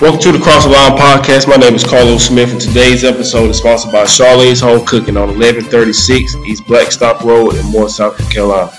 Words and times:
Welcome 0.00 0.22
to 0.22 0.32
the 0.32 0.38
Cross 0.42 0.64
the 0.64 0.70
Line 0.70 0.96
podcast. 0.96 1.46
My 1.46 1.56
name 1.56 1.74
is 1.74 1.84
Carlos 1.84 2.26
Smith, 2.26 2.52
and 2.52 2.58
today's 2.58 3.04
episode 3.04 3.50
is 3.50 3.58
sponsored 3.58 3.92
by 3.92 4.04
Charlene's 4.04 4.62
Home 4.62 4.86
Cooking 4.86 5.18
on 5.18 5.28
1136 5.28 6.36
East 6.36 6.66
Blackstock 6.66 7.20
Road 7.22 7.56
in 7.56 7.66
Moore, 7.66 7.90
South 7.90 8.16
Carolina. 8.32 8.70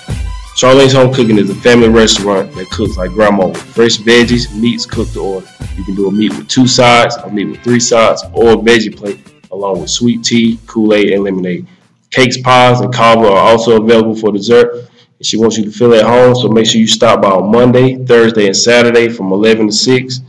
Charlene's 0.56 0.94
Home 0.94 1.14
Cooking 1.14 1.38
is 1.38 1.48
a 1.48 1.54
family 1.54 1.88
restaurant 1.88 2.52
that 2.56 2.68
cooks 2.70 2.96
like 2.96 3.12
grandma 3.12 3.46
with 3.46 3.62
fresh 3.62 3.98
veggies, 3.98 4.52
meats 4.52 4.84
cooked 4.84 5.12
to 5.12 5.20
order. 5.20 5.46
You 5.76 5.84
can 5.84 5.94
do 5.94 6.08
a 6.08 6.10
meat 6.10 6.36
with 6.36 6.48
two 6.48 6.66
sides, 6.66 7.14
a 7.14 7.30
meat 7.30 7.44
with 7.44 7.62
three 7.62 7.78
sides, 7.78 8.24
or 8.32 8.54
a 8.54 8.56
veggie 8.56 8.96
plate, 8.96 9.20
along 9.52 9.80
with 9.80 9.90
sweet 9.90 10.24
tea, 10.24 10.58
Kool-Aid, 10.66 11.12
and 11.12 11.22
lemonade. 11.22 11.68
Cakes, 12.10 12.40
pies, 12.40 12.80
and 12.80 12.92
cobbler 12.92 13.30
are 13.30 13.52
also 13.52 13.80
available 13.80 14.16
for 14.16 14.32
dessert. 14.32 14.88
She 15.20 15.36
wants 15.36 15.56
you 15.56 15.64
to 15.66 15.70
feel 15.70 15.94
at 15.94 16.04
home, 16.04 16.34
so 16.34 16.48
make 16.48 16.66
sure 16.66 16.80
you 16.80 16.88
stop 16.88 17.22
by 17.22 17.30
on 17.30 17.52
Monday, 17.52 18.04
Thursday, 18.06 18.46
and 18.46 18.56
Saturday 18.56 19.08
from 19.08 19.30
11 19.30 19.68
to 19.68 19.72
6. 19.72 20.20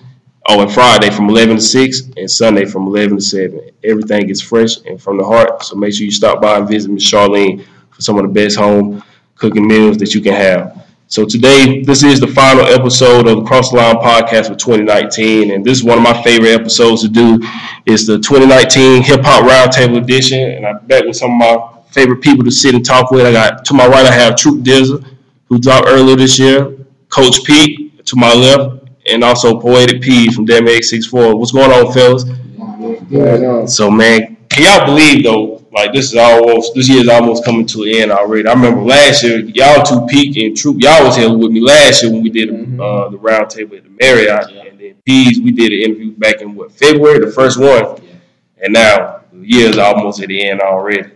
Oh, 0.46 0.62
and 0.62 0.72
Friday 0.72 1.10
from 1.10 1.30
11 1.30 1.56
to 1.56 1.62
6 1.62 2.02
and 2.18 2.30
Sunday 2.30 2.66
from 2.66 2.86
11 2.88 3.16
to 3.16 3.22
7. 3.22 3.72
Everything 3.84 4.30
is 4.30 4.42
fresh 4.42 4.78
and 4.86 5.02
from 5.02 5.18
the 5.18 5.24
heart. 5.24 5.64
So 5.64 5.76
make 5.76 5.94
sure 5.94 6.04
you 6.04 6.12
stop 6.12 6.42
by 6.42 6.58
and 6.58 6.68
visit 6.68 6.92
Miss 6.92 7.10
Charlene 7.10 7.66
for 7.92 8.02
some 8.02 8.18
of 8.18 8.24
the 8.24 8.30
best 8.30 8.58
home 8.58 9.02
cooking 9.36 9.66
meals 9.68 9.98
that 9.98 10.14
you 10.14 10.22
can 10.22 10.34
have. 10.34 10.86
So 11.08 11.26
today, 11.26 11.84
this 11.84 12.04
is 12.04 12.20
the 12.20 12.28
final 12.28 12.66
episode 12.66 13.28
of 13.28 13.38
the 13.38 13.44
Cross 13.44 13.70
the 13.70 13.78
Line 13.78 13.96
podcast 13.98 14.48
for 14.48 14.56
2019, 14.56 15.52
and 15.52 15.64
this 15.64 15.78
is 15.78 15.84
one 15.84 15.98
of 15.98 16.04
my 16.04 16.22
favorite 16.24 16.50
episodes 16.50 17.04
to 17.04 17.08
do. 17.08 17.40
It's 17.86 18.08
the 18.08 18.18
2019 18.18 19.04
Hip 19.04 19.22
Hop 19.24 19.44
Roundtable 19.46 20.02
Edition, 20.02 20.40
and 20.40 20.66
I'm 20.66 20.86
back 20.88 21.06
with 21.06 21.16
some 21.16 21.32
of 21.32 21.38
my 21.38 21.82
favorite 21.92 22.22
people 22.22 22.44
to 22.44 22.52
sit 22.52 22.74
and 22.74 22.84
talk 22.84 23.12
with. 23.12 23.26
I 23.26 23.32
got 23.32 23.64
to 23.64 23.74
my 23.74 23.86
right, 23.86 24.06
I 24.06 24.12
have 24.12 24.36
Troop 24.36 24.64
Dizza, 24.64 25.04
who 25.48 25.60
dropped 25.60 25.88
earlier 25.88 26.16
this 26.16 26.40
year, 26.40 26.76
Coach 27.10 27.44
Pete 27.44 28.06
to 28.08 28.16
my 28.16 28.34
left, 28.34 28.83
and 29.08 29.24
also 29.24 29.60
Poetic 29.60 30.02
P 30.02 30.32
from 30.32 30.46
Damn 30.46 30.66
X64. 30.66 31.38
What's 31.38 31.52
going 31.52 31.72
on, 31.72 31.92
fellas? 31.94 32.26
Yeah, 33.10 33.66
So 33.66 33.90
man, 33.92 34.38
can 34.50 34.64
y'all 34.64 34.86
believe 34.86 35.24
though? 35.24 35.66
Like 35.72 35.92
this 35.92 36.12
is 36.12 36.16
almost 36.16 36.76
this 36.76 36.88
year's 36.88 37.08
almost 37.08 37.44
coming 37.44 37.66
to 37.68 37.84
an 37.84 37.90
end 37.90 38.12
already. 38.12 38.48
I 38.48 38.54
remember 38.54 38.82
last 38.82 39.24
year, 39.24 39.40
y'all 39.40 39.84
two 39.84 40.06
peak 40.08 40.38
and 40.38 40.56
troop, 40.56 40.78
y'all 40.80 41.04
was 41.06 41.16
here 41.18 41.36
with 41.36 41.52
me 41.52 41.62
last 41.62 42.04
year 42.04 42.12
when 42.12 42.22
we 42.22 42.30
did 42.30 42.50
uh, 42.80 43.10
the 43.10 43.18
round 43.18 43.50
table 43.50 43.76
at 43.78 43.84
the 43.84 43.90
Marriott, 44.00 44.52
and 44.52 44.80
then 44.80 44.96
P's 45.06 45.42
we 45.42 45.52
did 45.52 45.72
an 45.74 45.80
interview 45.80 46.12
back 46.12 46.42
in 46.42 46.54
what 46.54 46.72
February, 46.72 47.26
the 47.26 47.32
first 47.32 47.60
one, 47.60 48.00
and 48.62 48.72
now 48.74 49.22
the 49.32 49.48
year's 49.48 49.78
almost 49.80 50.22
at 50.22 50.28
the 50.28 50.46
end 50.48 50.62
already. 50.62 51.10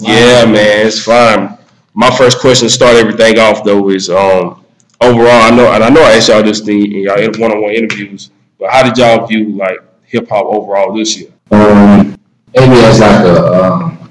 Yeah, 0.00 0.44
man, 0.44 0.86
it's 0.86 1.02
fine. 1.02 1.58
My 1.92 2.10
first 2.16 2.38
question 2.40 2.68
to 2.68 2.72
start 2.72 2.94
everything 2.96 3.38
off 3.40 3.64
though 3.64 3.90
is 3.90 4.08
um 4.10 4.59
overall. 5.00 5.28
I 5.28 5.50
know, 5.50 5.72
and 5.72 5.82
I 5.84 5.88
know 5.88 6.02
I 6.02 6.12
asked 6.16 6.28
y'all 6.28 6.42
this 6.42 6.60
thing 6.60 6.84
in 6.92 7.02
y'all 7.02 7.16
one-on-one 7.38 7.72
interviews, 7.72 8.30
but 8.58 8.70
how 8.70 8.82
did 8.82 8.96
y'all 8.96 9.26
view 9.26 9.56
like 9.56 9.78
hip 10.04 10.28
hop 10.28 10.46
overall 10.46 10.94
this 10.94 11.16
year? 11.18 11.30
Um, 11.50 12.16
maybe 12.54 12.74
as 12.84 13.00
like 13.00 13.24
a, 13.24 13.64
um, 13.64 14.10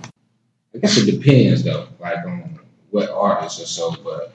I 0.75 0.77
guess 0.79 0.97
it 0.97 1.05
depends 1.19 1.63
though, 1.63 1.87
like 1.99 2.17
on 2.25 2.59
what 2.91 3.09
artists 3.09 3.61
or 3.61 3.65
so, 3.65 3.95
but 4.03 4.33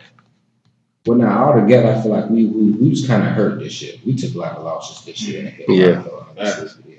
well, 1.06 1.18
now 1.18 1.44
all 1.52 1.60
together, 1.60 1.92
I 1.94 2.00
feel 2.02 2.12
like 2.12 2.30
we 2.30 2.46
we, 2.46 2.70
we 2.72 2.90
just 2.90 3.06
kind 3.06 3.22
of 3.22 3.30
hurt 3.30 3.58
this 3.58 3.82
year. 3.82 3.94
We 4.06 4.14
took 4.16 4.34
a 4.34 4.38
lot 4.38 4.56
of 4.56 4.64
losses 4.64 5.04
this 5.04 5.20
year. 5.22 5.40
in 5.40 5.46
hip 5.48 5.66
hop, 5.68 5.76
Yeah. 5.76 6.02
though, 6.02 6.26
honestly. 6.38 6.82
yeah. 6.88 6.96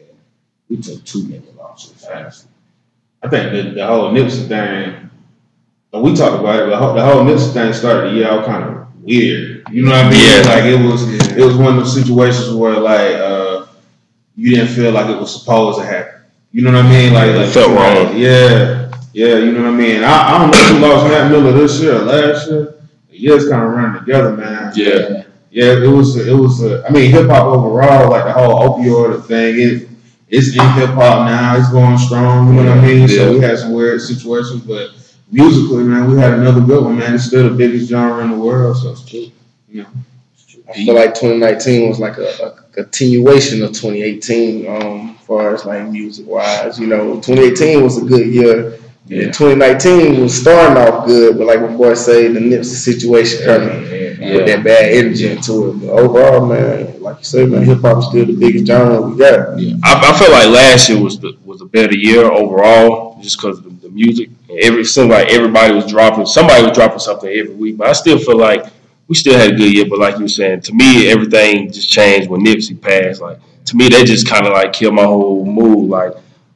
We 0.70 0.78
took 0.78 1.04
too 1.06 1.28
many 1.28 1.44
losses. 1.58 2.06
honestly. 2.06 2.50
I 3.24 3.30
think 3.30 3.52
the, 3.52 3.72
the 3.74 3.88
whole 3.88 4.12
Nipsey 4.12 4.48
thing, 4.48 5.10
and 5.94 6.04
we 6.04 6.14
talked 6.16 6.40
about 6.40 6.60
it, 6.60 6.66
but 6.66 6.70
the 6.70 6.78
whole, 6.78 6.94
the 6.94 7.04
whole 7.04 7.24
Nipsey 7.24 7.54
thing 7.54 7.74
started 7.74 8.12
the 8.12 8.16
year 8.18 8.28
out 8.30 8.46
kind 8.46 8.64
of 8.64 8.85
weird. 9.06 9.64
You 9.72 9.84
know 9.84 9.92
what 9.92 10.06
I 10.06 10.10
mean? 10.10 10.20
Yeah. 10.20 10.50
Like 10.50 10.64
it 10.66 10.84
was, 10.84 11.32
it 11.38 11.46
was 11.46 11.56
one 11.56 11.78
of 11.78 11.84
those 11.84 11.94
situations 11.94 12.54
where 12.54 12.80
like 12.80 13.16
uh, 13.16 13.68
you 14.36 14.56
didn't 14.56 14.74
feel 14.74 14.92
like 14.92 15.10
it 15.10 15.20
was 15.20 15.40
supposed 15.40 15.80
to 15.80 15.86
happen. 15.86 16.22
You 16.52 16.64
know 16.64 16.72
what 16.72 16.86
I 16.86 16.90
mean? 16.90 17.14
Like, 17.14 17.36
like 17.36 17.50
felt 17.50 17.72
like, 17.72 17.98
wrong. 17.98 18.18
Yeah, 18.18 18.92
yeah. 19.14 19.38
You 19.38 19.52
know 19.52 19.64
what 19.64 19.74
I 19.74 19.76
mean? 19.76 20.04
I, 20.04 20.36
I 20.36 20.40
don't 20.40 20.52
know 20.52 20.58
who 20.58 20.80
lost 20.80 21.08
Mac 21.08 21.32
Miller 21.32 21.52
this 21.52 21.80
year 21.82 21.96
or 21.96 22.06
last 22.06 22.50
year. 22.50 22.76
The 23.10 23.20
years 23.20 23.50
kind 23.50 23.64
of 23.64 23.72
run 23.72 24.00
together, 24.00 24.36
man. 24.36 24.72
Yeah. 24.76 25.24
Yeah, 25.52 25.84
it 25.84 25.88
was. 25.88 26.18
It 26.18 26.34
was. 26.34 26.62
I 26.64 26.90
mean, 26.90 27.12
hip 27.12 27.28
hop 27.28 27.46
overall, 27.46 28.10
like 28.10 28.26
the 28.26 28.34
whole 28.34 28.78
opioid 28.78 29.24
thing, 29.26 29.56
it 29.58 29.90
it's 30.28 30.50
in 30.50 30.70
hip 30.74 30.90
hop 30.90 31.26
now. 31.26 31.56
It's 31.58 31.72
going 31.72 31.98
strong. 31.98 32.54
You 32.54 32.64
know 32.64 32.76
what 32.76 32.80
I 32.80 32.86
mean? 32.86 33.08
So 33.08 33.32
we 33.32 33.40
had 33.40 33.58
some 33.60 33.72
weird 33.72 34.02
situations, 34.02 34.64
but 34.64 34.90
musically, 35.32 35.84
man, 35.84 36.10
we 36.10 36.18
had 36.18 36.34
another 36.34 36.62
good 36.62 36.84
one, 36.84 36.98
man. 36.98 37.16
It's 37.16 37.26
still 37.26 37.50
the 37.50 37.56
biggest 37.56 37.90
genre 37.90 38.24
in 38.24 38.32
the 38.32 38.38
world. 38.38 38.78
So, 38.78 38.92
it's 38.92 39.06
true. 39.06 39.32
you 39.70 39.84
know, 39.84 39.88
I 40.70 40.74
feel 40.74 40.96
like 40.96 41.14
2019 41.14 41.90
was 41.90 42.00
like 42.00 42.18
a, 42.18 42.28
a 42.44 42.52
continuation 42.72 43.62
of 43.64 43.70
2018, 43.74 44.68
um, 44.68 45.16
as 45.20 45.26
far 45.26 45.54
as 45.54 45.66
like 45.66 45.88
music 45.90 46.26
wise. 46.28 46.80
You 46.80 46.88
know, 46.88 47.16
2018 47.22 47.84
was 47.84 48.02
a 48.02 48.06
good 48.06 48.28
year. 48.28 48.80
Yeah. 49.08 49.26
And 49.26 49.34
2019 49.36 50.22
was 50.24 50.42
starting 50.42 50.78
off 50.78 51.06
good, 51.06 51.38
but 51.38 51.46
like 51.46 51.62
my 51.62 51.68
boy 51.68 51.94
say, 51.94 52.28
the 52.28 52.40
Nipsey 52.40 52.74
situation 52.74 53.46
kind 53.46 53.64
of 53.64 53.92
Yeah. 53.92 54.38
put 54.40 54.48
that 54.48 54.64
bad 54.64 54.94
energy 54.94 55.30
into 55.30 55.70
it. 55.70 55.74
But 55.82 55.90
overall, 55.90 56.48
man, 56.48 57.00
like 57.02 57.20
you 57.20 57.24
said, 57.26 57.50
man, 57.50 57.64
hip 57.64 57.82
hop 57.82 58.00
is 58.00 58.06
still 58.08 58.26
the 58.26 58.34
biggest 58.34 58.66
genre 58.66 59.02
we 59.02 59.16
got. 59.16 59.50
I, 59.84 60.10
I 60.10 60.18
felt 60.18 60.32
like 60.32 60.48
last 60.48 60.90
year 60.90 61.00
was 61.00 61.20
the 61.20 61.38
was 61.46 61.62
a 61.62 61.66
better 61.66 61.96
year 61.96 62.24
overall, 62.26 63.05
just 63.22 63.38
because 63.38 63.60
of 63.60 63.82
the, 63.82 63.90
music. 63.90 64.30
Every 64.50 64.82
it 64.82 64.86
seemed 64.86 65.10
like 65.10 65.30
everybody 65.30 65.74
was 65.74 65.86
dropping, 65.86 66.26
somebody 66.26 66.64
was 66.64 66.76
dropping 66.76 67.00
something 67.00 67.30
every 67.30 67.54
week. 67.54 67.78
But 67.78 67.88
I 67.88 67.94
still 67.94 68.18
feel 68.18 68.38
like 68.38 68.66
we 69.08 69.16
still 69.16 69.38
had 69.38 69.54
a 69.54 69.56
good 69.56 69.74
year. 69.74 69.86
But 69.90 70.00
like 70.00 70.16
you 70.16 70.24
were 70.24 70.28
saying, 70.28 70.62
to 70.62 70.74
me, 70.74 71.10
everything 71.10 71.72
just 71.72 71.90
changed 71.90 72.30
when 72.30 72.44
Nipsey 72.44 72.80
passed. 72.80 73.22
Like 73.22 73.40
to 73.66 73.76
me, 73.76 73.90
that 73.90 74.06
just 74.06 74.28
kind 74.28 74.46
of 74.46 74.54
like 74.54 74.74
killed 74.74 74.96
my 74.96 75.04
whole 75.04 75.46
mood. 75.46 75.90
Like, 75.90 76.14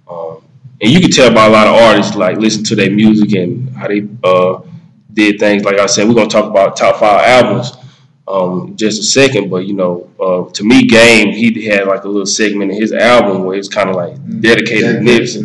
um, 0.10 0.42
and 0.82 0.92
you 0.92 1.00
can 1.00 1.12
tell 1.12 1.34
by 1.34 1.46
a 1.46 1.50
lot 1.50 1.68
of 1.68 1.76
artists 1.76 2.16
like 2.16 2.38
listen 2.38 2.64
to 2.66 2.76
their 2.76 2.92
music 2.92 3.34
and 3.34 3.70
how 3.76 3.88
they 3.88 4.08
uh, 4.24 4.62
did 5.14 5.40
things. 5.40 5.64
Like 5.64 5.80
I 5.80 5.86
said, 5.86 6.08
we're 6.08 6.16
gonna 6.16 6.30
talk 6.30 6.50
about 6.50 6.76
top 6.76 6.98
five 6.98 7.26
albums 7.26 7.74
um, 8.30 8.76
just 8.76 9.00
a 9.00 9.04
second. 9.04 9.50
But 9.50 9.66
you 9.66 9.74
know, 9.74 10.10
uh, 10.20 10.50
to 10.52 10.64
me, 10.64 10.84
Game 10.84 11.32
he 11.32 11.66
had 11.66 11.88
like 11.88 12.04
a 12.04 12.08
little 12.08 12.26
segment 12.26 12.72
in 12.72 12.80
his 12.80 12.94
album 12.94 13.44
where 13.44 13.58
it's 13.58 13.68
kind 13.68 13.90
of 13.90 13.96
like 13.96 14.16
dedicated 14.40 14.98
to 14.98 15.00
Nipsey, 15.00 15.40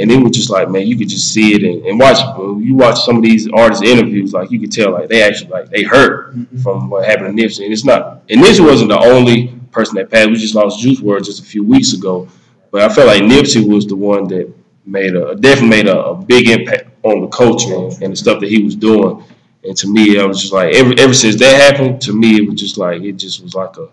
and 0.00 0.10
it 0.10 0.22
was 0.22 0.32
just 0.32 0.50
like, 0.50 0.70
man, 0.70 0.86
you 0.86 0.96
could 0.96 1.08
just 1.08 1.32
see 1.32 1.54
it 1.54 1.64
and, 1.64 1.84
and 1.86 1.98
watch. 1.98 2.18
You 2.38 2.74
watch 2.74 3.00
some 3.00 3.16
of 3.16 3.22
these 3.22 3.48
artists' 3.52 3.84
interviews, 3.84 4.32
like 4.32 4.50
you 4.50 4.60
could 4.60 4.70
tell, 4.70 4.92
like 4.92 5.08
they 5.08 5.22
actually 5.22 5.50
like 5.50 5.70
they 5.70 5.82
hurt 5.82 6.34
from 6.62 6.90
what 6.90 7.06
happened 7.06 7.36
to 7.36 7.42
Nipsey, 7.42 7.64
and 7.64 7.72
it's 7.72 7.84
not. 7.84 8.22
And 8.28 8.40
Nipsey 8.40 8.64
wasn't 8.64 8.90
the 8.90 9.00
only 9.00 9.54
person 9.72 9.96
that 9.96 10.10
passed. 10.10 10.28
We 10.28 10.36
just 10.36 10.54
lost 10.54 10.80
Juice 10.80 11.00
WRLD 11.00 11.24
just 11.24 11.40
a 11.40 11.44
few 11.44 11.64
weeks 11.64 11.94
ago, 11.94 12.28
but 12.70 12.82
I 12.82 12.92
felt 12.92 13.06
like 13.06 13.22
Nipsey 13.22 13.66
was 13.66 13.86
the 13.86 13.96
one 13.96 14.28
that 14.28 14.52
made 14.84 15.14
a 15.14 15.34
definitely 15.36 15.68
made 15.68 15.88
a, 15.88 15.98
a 15.98 16.14
big 16.14 16.48
impact 16.48 16.88
on 17.02 17.22
the 17.22 17.28
culture 17.28 17.74
and, 17.74 18.02
and 18.02 18.12
the 18.12 18.16
stuff 18.16 18.40
that 18.40 18.50
he 18.50 18.62
was 18.62 18.74
doing. 18.74 19.24
And 19.62 19.76
to 19.76 19.88
me, 19.88 20.18
I 20.18 20.24
was 20.24 20.40
just 20.40 20.52
like, 20.52 20.74
ever 20.74 20.94
ever 20.98 21.14
since 21.14 21.36
that 21.36 21.72
happened, 21.72 22.00
to 22.02 22.12
me, 22.12 22.36
it 22.36 22.48
was 22.48 22.58
just 22.58 22.78
like 22.78 23.02
it 23.02 23.12
just 23.12 23.42
was 23.42 23.54
like 23.54 23.76
a, 23.76 23.88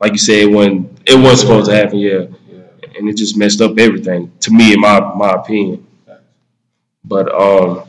like 0.00 0.12
you 0.12 0.18
said, 0.18 0.52
when 0.52 0.96
it 1.06 1.16
wasn't 1.16 1.40
supposed 1.40 1.70
to 1.70 1.76
happen, 1.76 1.98
yeah, 1.98 2.26
and 2.96 3.08
it 3.08 3.16
just 3.16 3.36
messed 3.36 3.60
up 3.60 3.78
everything 3.78 4.32
to 4.40 4.50
me, 4.50 4.72
in 4.72 4.80
my 4.80 5.00
my 5.14 5.32
opinion. 5.34 5.86
But 7.04 7.32
um, 7.34 7.82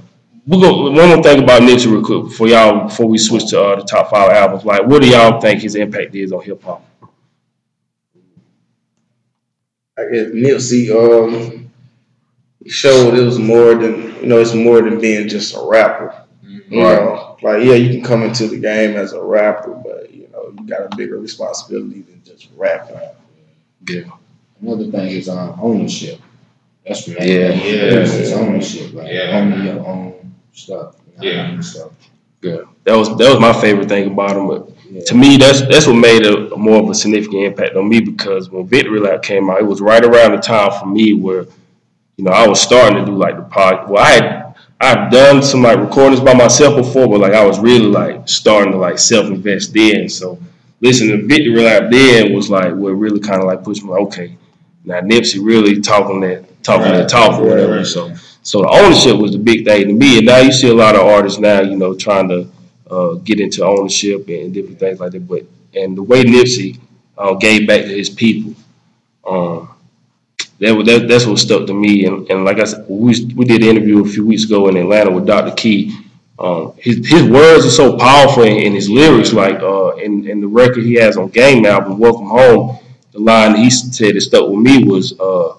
we'll 0.45 0.59
go 0.59 0.91
one 0.91 1.09
more 1.09 1.23
thing 1.23 1.43
about 1.43 1.61
Nipsey 1.61 1.91
real 1.91 2.03
quick 2.03 2.23
before 2.23 2.47
y'all 2.47 2.87
before 2.87 3.07
we 3.07 3.17
switch 3.17 3.49
to 3.51 3.61
uh, 3.61 3.75
the 3.77 3.83
top 3.83 4.09
five 4.09 4.31
albums. 4.31 4.65
Like, 4.65 4.85
what 4.85 5.01
do 5.01 5.07
y'all 5.07 5.39
think 5.39 5.61
his 5.61 5.75
impact 5.75 6.13
is 6.15 6.33
on 6.33 6.43
hip 6.43 6.61
hop? 6.63 6.85
I 9.97 10.05
guess 10.11 10.27
Nipsey, 10.27 10.89
um, 10.89 11.71
showed 12.67 13.13
it 13.13 13.23
was 13.23 13.39
more 13.39 13.75
than 13.75 14.15
you 14.15 14.25
know, 14.25 14.39
it's 14.39 14.53
more 14.53 14.81
than 14.81 14.99
being 14.99 15.27
just 15.27 15.55
a 15.55 15.61
rapper. 15.61 16.22
You 16.73 16.81
know, 16.83 17.37
like 17.41 17.63
yeah, 17.63 17.73
you 17.75 17.89
can 17.89 18.03
come 18.03 18.23
into 18.23 18.47
the 18.47 18.57
game 18.57 18.95
as 18.95 19.13
a 19.13 19.21
rapper, 19.21 19.73
but 19.73 20.13
you 20.13 20.27
know, 20.31 20.53
you 20.57 20.67
got 20.67 20.91
a 20.91 20.95
bigger 20.95 21.17
responsibility 21.19 22.01
than 22.01 22.21
just 22.25 22.49
rapping. 22.55 22.97
Yeah, 23.87 24.03
Another 24.61 24.89
thing 24.89 25.07
is 25.09 25.27
um, 25.29 25.57
ownership. 25.61 26.19
That's 26.87 27.07
what 27.07 27.19
Yeah. 27.21 27.49
yeah, 27.49 28.03
it's 28.03 28.31
ownership, 28.31 28.93
like 28.93 29.11
Yeah. 29.11 29.39
owning 29.39 29.65
your 29.67 29.85
own 29.85 30.33
stuff. 30.53 30.95
you 31.21 31.29
know, 31.29 31.31
Yeah. 31.35 31.47
owning 31.47 31.61
stuff. 31.61 31.91
yeah. 32.41 32.57
That 32.85 32.95
was 32.95 33.09
that 33.17 33.29
was 33.29 33.39
my 33.39 33.53
favorite 33.53 33.87
thing 33.89 34.07
about 34.11 34.35
him. 34.37 34.47
But 34.47 34.69
Yeah. 34.89 35.01
to 35.07 35.15
me, 35.15 35.37
that's 35.37 35.61
that's 35.61 35.85
what 35.87 35.93
made 35.95 36.25
a, 36.25 36.55
more 36.57 36.81
of 36.81 36.89
a 36.89 36.95
significant 36.95 37.43
impact 37.43 37.75
on 37.75 37.87
me 37.87 37.99
because 37.99 38.49
when 38.49 38.65
Victory 38.67 38.99
Lap 38.99 39.21
came 39.21 39.49
out, 39.49 39.59
it 39.59 39.65
was 39.67 39.79
right 39.81 40.03
around 40.03 40.31
the 40.31 40.37
time 40.41 40.71
for 40.79 40.85
me 40.87 41.13
where, 41.13 41.45
you 42.17 42.23
know, 42.25 42.31
I 42.31 42.47
was 42.47 42.61
starting 42.61 42.99
to 42.99 43.05
do 43.05 43.15
like 43.15 43.35
the 43.35 43.43
pod. 43.43 43.89
Well, 43.89 44.03
I 44.03 44.09
had 44.11 44.42
I've 44.83 45.11
done 45.11 45.41
some 45.43 45.61
like 45.63 45.79
recordings 45.79 46.21
by 46.21 46.33
myself 46.33 46.75
before, 46.75 47.07
but 47.07 47.19
like 47.21 47.33
I 47.33 47.45
was 47.45 47.59
really 47.59 47.85
like 47.87 48.27
starting 48.27 48.73
to 48.73 48.77
like 48.77 48.99
self 48.99 49.27
invest 49.27 49.73
then. 49.73 50.09
So 50.09 50.39
listening 50.81 51.17
to 51.19 51.25
Victory 51.25 51.61
Lap 51.63 51.89
then 51.91 52.33
was 52.33 52.49
like 52.49 52.73
what 52.73 52.89
really 52.91 53.19
kind 53.19 53.41
of 53.41 53.47
like 53.47 53.63
pushed 53.63 53.83
me. 53.83 53.91
Okay, 53.91 54.37
now 54.83 54.99
Nipsey 55.01 55.39
really 55.43 55.81
talking 55.81 56.19
that 56.21 56.63
talking 56.63 56.91
that 56.91 56.99
Right. 57.01 57.09
talk 57.09 57.39
or 57.39 57.47
whatever. 57.47 57.77
Right. 57.77 57.85
So 57.85 58.13
so 58.41 58.61
the 58.61 58.69
ownership 58.69 59.17
was 59.17 59.31
the 59.31 59.37
big 59.39 59.65
thing 59.65 59.87
to 59.87 59.93
me. 59.93 60.17
And 60.17 60.25
now 60.27 60.39
you 60.39 60.51
see 60.51 60.69
a 60.69 60.73
lot 60.73 60.95
of 60.95 61.01
artists 61.01 61.39
now, 61.39 61.61
you 61.61 61.77
know, 61.77 61.95
trying 61.95 62.27
to 62.29 62.47
uh, 62.91 63.13
get 63.15 63.39
into 63.39 63.65
ownership 63.65 64.27
and 64.27 64.53
different 64.53 64.79
things 64.79 64.99
like 64.99 65.13
that. 65.13 65.27
But 65.27 65.45
and 65.73 65.97
the 65.97 66.03
way 66.03 66.23
Nipsey 66.23 66.79
uh, 67.17 67.35
gave 67.35 67.67
back 67.67 67.81
to 67.81 67.87
his 67.87 68.09
people. 68.09 68.53
Um, 69.25 69.72
that, 70.63 70.83
that 70.85 71.07
that's 71.07 71.25
what 71.25 71.37
stuck 71.39 71.67
to 71.67 71.73
me. 71.73 72.05
And, 72.05 72.29
and 72.29 72.45
like 72.45 72.59
I 72.59 72.63
said, 72.65 72.85
we 72.87 73.25
we 73.35 73.45
did 73.45 73.61
an 73.61 73.69
interview 73.69 74.03
a 74.03 74.07
few 74.07 74.25
weeks 74.25 74.45
ago 74.45 74.67
in 74.69 74.77
Atlanta 74.77 75.11
with 75.11 75.25
Dr. 75.25 75.53
Key. 75.55 75.95
Um, 76.39 76.73
his 76.77 77.07
his 77.07 77.23
words 77.23 77.65
are 77.65 77.69
so 77.69 77.97
powerful, 77.97 78.43
and, 78.43 78.57
and 78.65 78.73
his 78.75 78.89
lyrics, 78.89 79.33
like 79.33 79.59
uh, 79.61 79.95
in 79.95 80.27
in 80.27 80.41
the 80.41 80.47
record 80.47 80.83
he 80.83 80.95
has 80.95 81.15
on 81.17 81.27
Game 81.29 81.65
album, 81.65 81.99
"Welcome 81.99 82.27
Home," 82.27 82.79
the 83.11 83.19
line 83.19 83.55
he 83.55 83.69
said 83.69 84.15
that 84.15 84.21
stuck 84.21 84.49
with 84.49 84.59
me 84.59 84.83
was, 84.83 85.17
uh, 85.19 85.55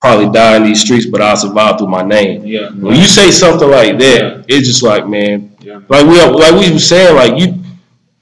"Probably 0.00 0.30
die 0.30 0.56
in 0.56 0.64
these 0.64 0.82
streets, 0.82 1.06
but 1.06 1.22
I'll 1.22 1.36
survive 1.36 1.78
through 1.78 1.88
my 1.88 2.02
name." 2.02 2.44
Yeah. 2.44 2.70
When 2.70 2.94
you 2.96 3.04
say 3.06 3.30
something 3.30 3.70
like 3.70 3.98
that, 3.98 4.44
it's 4.48 4.68
just 4.68 4.82
like, 4.82 5.08
man, 5.08 5.50
Yeah. 5.60 5.80
like 5.88 6.06
we 6.06 6.20
like 6.22 6.54
we 6.60 6.70
were 6.72 6.78
saying, 6.78 7.16
like 7.16 7.40
you, 7.40 7.54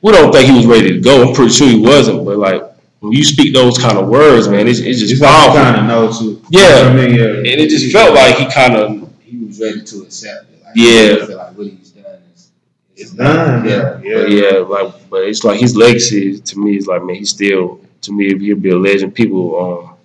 we 0.01 0.13
don't 0.13 0.31
think 0.33 0.49
he 0.49 0.57
was 0.57 0.67
ready 0.67 0.93
to 0.95 1.01
go. 1.01 1.27
I'm 1.27 1.35
pretty 1.35 1.53
sure 1.53 1.69
he 1.69 1.81
wasn't, 1.81 2.25
but 2.25 2.39
like 2.39 2.63
when 3.01 3.13
you 3.13 3.25
speak 3.25 3.55
those 3.55 3.79
kind 3.79 3.99
of 3.99 4.09
words, 4.09 4.49
man, 4.49 4.67
it's, 4.67 4.79
it's 4.81 4.99
just 5.01 5.13
It's 5.13 5.21
like 5.21 5.53
kind 5.55 5.77
of 5.77 5.85
know 5.85 6.13
too. 6.13 6.43
Yeah. 6.51 6.61
You 6.61 6.69
know 6.69 6.91
what 6.91 7.01
I 7.01 7.07
mean, 7.07 7.15
yeah. 7.17 7.53
And 7.53 7.61
it 7.61 7.69
just 7.71 7.93
felt 7.93 8.15
like 8.15 8.37
he 8.37 8.47
kind 8.51 8.75
of, 8.75 9.13
He 9.21 9.39
was 9.45 9.61
ready 9.61 9.83
to 9.83 10.03
accept 10.03 10.51
it. 10.53 10.63
Like, 10.65 10.73
Yeah. 10.75 11.23
I 11.23 11.27
feel 11.27 11.37
like 11.37 11.53
what 11.57 11.67
he's 11.67 11.91
done 11.91 12.05
is 12.35 12.51
It's 12.97 13.11
done. 13.13 13.65
Yeah. 13.69 14.01
Yeah. 14.03 14.23
but 14.23 14.31
yeah, 14.31 14.51
like, 14.59 15.11
but 15.11 15.25
it's 15.25 15.45
like 15.45 15.61
his 15.61 15.77
legacy 15.77 16.39
to 16.41 16.59
me 16.59 16.77
is 16.77 16.87
like, 16.87 17.03
man, 17.05 17.17
he's 17.17 17.31
still 17.31 17.81
to 18.03 18.13
me 18.13 18.39
he'll 18.39 18.57
be 18.57 18.71
a 18.71 18.79
legend. 18.79 19.15
People, 19.15 19.45
um, 19.61 19.97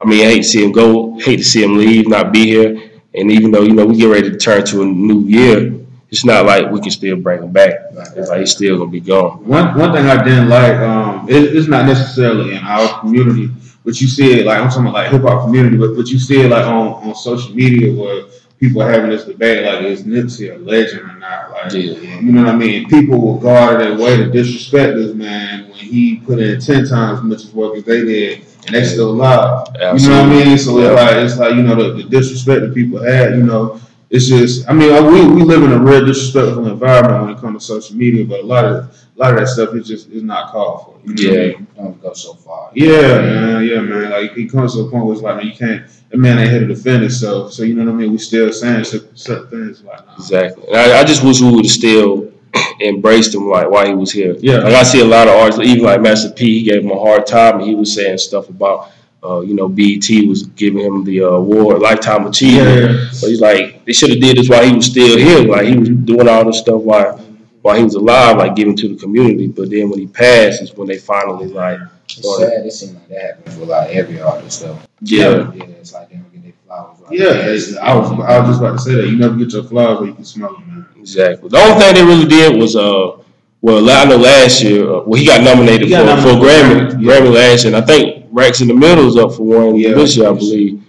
I 0.00 0.06
mean, 0.08 0.26
I 0.26 0.30
hate 0.30 0.42
to 0.42 0.48
see 0.48 0.64
him 0.64 0.72
go, 0.72 1.18
hate 1.18 1.36
to 1.38 1.44
see 1.44 1.62
him 1.62 1.76
leave, 1.76 2.08
not 2.08 2.32
be 2.32 2.46
here. 2.46 2.90
And 3.14 3.30
even 3.30 3.50
though 3.50 3.62
you 3.62 3.74
know 3.74 3.84
we 3.84 3.96
get 3.96 4.06
ready 4.06 4.30
to 4.30 4.36
turn 4.38 4.64
to 4.66 4.82
a 4.82 4.84
new 4.86 5.20
year, 5.26 5.74
it's 6.10 6.24
not 6.24 6.46
like 6.46 6.70
we 6.70 6.80
can 6.80 6.90
still 6.90 7.16
bring 7.16 7.42
him 7.42 7.52
back. 7.52 7.74
It's 8.16 8.28
like 8.30 8.40
he's 8.40 8.52
still 8.52 8.78
gonna 8.78 8.90
be 8.90 9.00
gone. 9.00 9.44
One 9.46 9.76
one 9.76 9.92
thing 9.92 10.06
I 10.06 10.22
didn't 10.22 10.48
like, 10.48 10.76
um, 10.76 11.09
it, 11.28 11.56
it's 11.56 11.68
not 11.68 11.86
necessarily 11.86 12.54
in 12.54 12.64
our 12.64 13.00
community, 13.00 13.50
but 13.84 14.00
you 14.00 14.06
see 14.08 14.40
it 14.40 14.46
like 14.46 14.60
I'm 14.60 14.68
talking 14.68 14.82
about 14.84 14.94
like 14.94 15.10
hip 15.10 15.22
hop 15.22 15.44
community, 15.44 15.76
but 15.76 15.94
but 15.96 16.08
you 16.08 16.18
see 16.18 16.42
it 16.42 16.50
like 16.50 16.64
on, 16.66 17.08
on 17.08 17.14
social 17.14 17.54
media 17.54 17.92
where 17.92 18.24
people 18.58 18.82
are 18.82 18.90
having 18.90 19.10
this 19.10 19.24
debate 19.24 19.64
like 19.64 19.82
is 19.84 20.04
Nipsey 20.04 20.54
a 20.54 20.58
legend 20.58 21.10
or 21.10 21.14
not? 21.18 21.50
Like 21.50 21.72
Yeah. 21.72 22.20
you 22.20 22.32
know 22.32 22.44
what 22.44 22.54
I 22.54 22.56
mean? 22.56 22.88
People 22.88 23.20
will 23.20 23.38
go 23.38 23.54
out 23.54 23.74
of 23.74 23.78
their 23.80 23.96
way 23.98 24.16
to 24.18 24.30
disrespect 24.30 24.96
this 24.96 25.14
man 25.14 25.64
when 25.70 25.78
he 25.78 26.16
put 26.18 26.38
in 26.38 26.60
ten 26.60 26.86
times 26.86 27.18
as 27.18 27.24
much 27.24 27.44
as 27.44 27.52
work 27.52 27.76
as 27.76 27.84
they 27.84 28.04
did 28.04 28.44
and 28.66 28.74
they 28.74 28.84
still 28.84 29.10
alive. 29.10 29.66
You 29.74 30.08
know 30.08 30.22
what 30.22 30.26
I 30.26 30.44
mean? 30.44 30.58
So 30.58 30.78
it's 30.78 30.94
like 30.94 31.16
it's 31.16 31.38
like 31.38 31.54
you 31.54 31.62
know 31.62 31.74
the, 31.74 32.02
the 32.02 32.08
disrespect 32.08 32.60
that 32.60 32.74
people 32.74 33.02
had. 33.02 33.30
You 33.36 33.44
know, 33.44 33.80
it's 34.10 34.26
just 34.26 34.68
I 34.68 34.72
mean 34.74 34.92
we, 35.06 35.26
we 35.26 35.42
live 35.42 35.62
in 35.62 35.72
a 35.72 35.78
real 35.78 36.04
disrespectful 36.04 36.66
environment 36.66 37.24
when 37.24 37.30
it 37.36 37.40
comes 37.40 37.66
to 37.66 37.66
social 37.66 37.96
media, 37.96 38.26
but 38.26 38.40
a 38.40 38.46
lot 38.46 38.64
of 38.66 38.94
a 39.20 39.22
lot 39.22 39.34
of 39.34 39.40
that 39.40 39.48
stuff 39.48 39.74
is 39.74 39.86
just 39.86 40.08
is 40.08 40.22
not 40.22 40.50
called 40.50 40.84
for. 40.84 41.00
You 41.04 41.14
know 41.14 41.42
Yeah. 41.42 41.58
Don't 41.76 42.00
go 42.00 42.12
so 42.14 42.34
far. 42.34 42.70
Yeah, 42.74 43.18
man. 43.18 43.64
Yeah, 43.64 43.80
man. 43.80 44.10
Like 44.10 44.36
it 44.36 44.50
comes 44.50 44.74
to 44.74 44.80
a 44.80 44.90
point 44.90 45.04
where 45.04 45.14
it's 45.14 45.22
like 45.22 45.36
man, 45.36 45.46
you 45.46 45.54
can't. 45.54 45.84
That 46.08 46.18
man 46.18 46.38
ain't 46.38 46.50
here 46.50 46.60
to 46.60 46.66
defend 46.66 47.02
himself. 47.02 47.52
So 47.52 47.62
you 47.62 47.74
know 47.74 47.84
what 47.84 47.92
I 47.92 47.96
mean. 47.96 48.12
We 48.12 48.18
still 48.18 48.50
saying 48.50 48.84
certain 48.84 49.48
things 49.48 49.82
like 49.84 50.06
nah. 50.06 50.14
Exactly. 50.14 50.66
And 50.68 50.76
I, 50.76 51.00
I 51.00 51.04
just 51.04 51.22
wish 51.22 51.40
we 51.40 51.50
would 51.50 51.66
have 51.66 51.72
still 51.72 52.32
embraced 52.80 53.34
him 53.34 53.46
like 53.46 53.70
while 53.70 53.86
he 53.86 53.94
was 53.94 54.10
here. 54.10 54.36
Yeah. 54.38 54.58
Like 54.58 54.74
I 54.74 54.82
see 54.84 55.00
a 55.00 55.04
lot 55.04 55.28
of 55.28 55.34
artists, 55.34 55.60
even 55.60 55.84
like 55.84 56.00
Master 56.00 56.30
P, 56.30 56.60
he 56.60 56.62
gave 56.64 56.82
him 56.82 56.90
a 56.90 56.98
hard 56.98 57.26
time 57.26 57.56
and 57.56 57.64
he 57.64 57.74
was 57.74 57.94
saying 57.94 58.18
stuff 58.18 58.48
about 58.48 58.90
uh, 59.22 59.40
you 59.40 59.54
know, 59.54 59.68
BET 59.68 60.08
was 60.26 60.44
giving 60.44 60.82
him 60.82 61.04
the 61.04 61.20
uh, 61.20 61.26
award, 61.26 61.82
lifetime 61.82 62.26
achievement. 62.26 62.90
Yeah. 62.90 63.08
But 63.20 63.28
he's 63.28 63.40
like, 63.42 63.84
they 63.84 63.92
should 63.92 64.08
have 64.08 64.18
did 64.18 64.38
this 64.38 64.48
while 64.48 64.64
he 64.64 64.72
was 64.72 64.86
still 64.86 65.18
here. 65.18 65.46
Like 65.46 65.66
he 65.66 65.76
was 65.76 65.90
doing 65.90 66.26
all 66.26 66.46
this 66.46 66.60
stuff 66.60 66.80
while 66.80 67.20
while 67.62 67.76
he 67.76 67.84
was 67.84 67.94
alive, 67.94 68.36
like 68.38 68.56
giving 68.56 68.76
to 68.76 68.88
the 68.88 68.96
community. 68.96 69.48
But 69.48 69.70
then 69.70 69.90
when 69.90 69.98
he 69.98 70.06
passed 70.06 70.62
is 70.62 70.74
when 70.74 70.88
they 70.88 70.98
finally 70.98 71.46
like 71.46 71.78
It's 72.04 72.38
sad. 72.38 72.66
It 72.66 72.72
seems 72.72 72.94
like 72.94 73.08
that 73.08 73.22
happens 73.22 73.56
with 73.56 73.68
like 73.68 73.90
every 73.94 74.20
artist 74.20 74.62
though. 74.62 74.78
Yeah. 75.02 75.52
Yeah, 75.54 75.64
it's 75.64 75.92
like 75.92 76.08
they 76.08 76.16
don't 76.16 76.32
get 76.32 76.42
their 76.42 76.52
flowers 76.66 76.98
right. 77.00 77.12
Yeah, 77.12 77.34
it's- 77.52 77.76
I 77.76 77.94
was 77.94 78.10
I 78.12 78.38
was 78.40 78.48
just 78.48 78.60
about 78.60 78.72
to 78.72 78.78
say 78.78 78.94
that. 78.96 79.06
You 79.08 79.16
never 79.16 79.36
get 79.36 79.52
your 79.52 79.64
flowers 79.64 79.98
where 80.00 80.08
you 80.08 80.14
can 80.14 80.24
smell 80.24 80.54
them, 80.54 80.66
man. 80.68 80.86
Exactly. 80.98 81.48
The 81.48 81.58
only 81.58 81.80
thing 81.80 81.94
they 81.94 82.04
really 82.04 82.26
did 82.26 82.56
was 82.60 82.76
uh 82.76 83.18
well 83.62 83.88
I 83.90 84.04
know 84.04 84.16
last 84.16 84.62
year 84.62 84.84
uh, 84.88 85.02
well 85.04 85.18
he 85.20 85.26
got 85.26 85.42
nominated 85.42 85.88
He 85.88 85.90
got 85.90 86.18
for, 86.18 86.22
for 86.22 86.32
nominated 86.34 86.42
Grammy 86.42 86.90
for 86.92 86.96
Grammy, 86.98 87.26
Grammy 87.26 87.34
last 87.34 87.64
year 87.64 87.74
and 87.74 87.82
I 87.82 87.86
think 87.86 88.26
Racks 88.32 88.60
in 88.62 88.68
the 88.68 88.74
Middle 88.74 89.06
is 89.08 89.16
up 89.16 89.32
for 89.34 89.42
one 89.42 89.76
Yeah. 89.76 89.92
this 89.94 90.16
year 90.16 90.28
I 90.28 90.32
believe. 90.32 90.82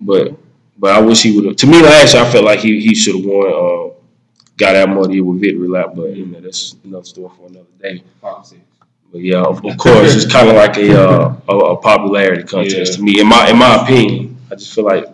But 0.00 0.34
but 0.78 0.90
I 0.92 1.00
wish 1.00 1.22
he 1.22 1.34
would 1.34 1.44
have 1.46 1.56
to 1.56 1.66
me 1.66 1.80
last 1.82 2.14
year 2.14 2.22
I 2.24 2.30
felt 2.30 2.44
like 2.44 2.60
he, 2.60 2.80
he 2.80 2.94
should 2.94 3.16
have 3.16 3.24
won 3.24 3.46
uh 3.48 3.94
got 4.58 4.76
out 4.76 4.88
more 4.90 5.08
with 5.08 5.40
Victory 5.40 5.68
Lap 5.68 5.90
but 5.94 6.14
you 6.16 6.26
know 6.26 6.40
that's 6.40 6.76
another 6.84 7.04
story 7.04 7.30
for 7.36 7.46
another 7.48 7.66
day. 7.80 8.02
But 9.10 9.22
yeah, 9.22 9.42
of, 9.42 9.64
of 9.64 9.78
course 9.78 10.14
it's 10.14 10.30
kinda 10.30 10.52
like 10.52 10.76
a 10.76 10.88
uh 11.02 11.34
a, 11.48 11.56
a 11.56 11.76
popularity 11.78 12.42
contest 12.42 12.92
Yeah. 12.92 12.96
to 12.96 13.02
me 13.02 13.20
in 13.20 13.26
my 13.26 13.48
in 13.50 13.56
my 13.56 13.82
opinion. 13.82 14.36
I 14.50 14.54
just 14.56 14.74
feel 14.74 14.84
like 14.84 15.04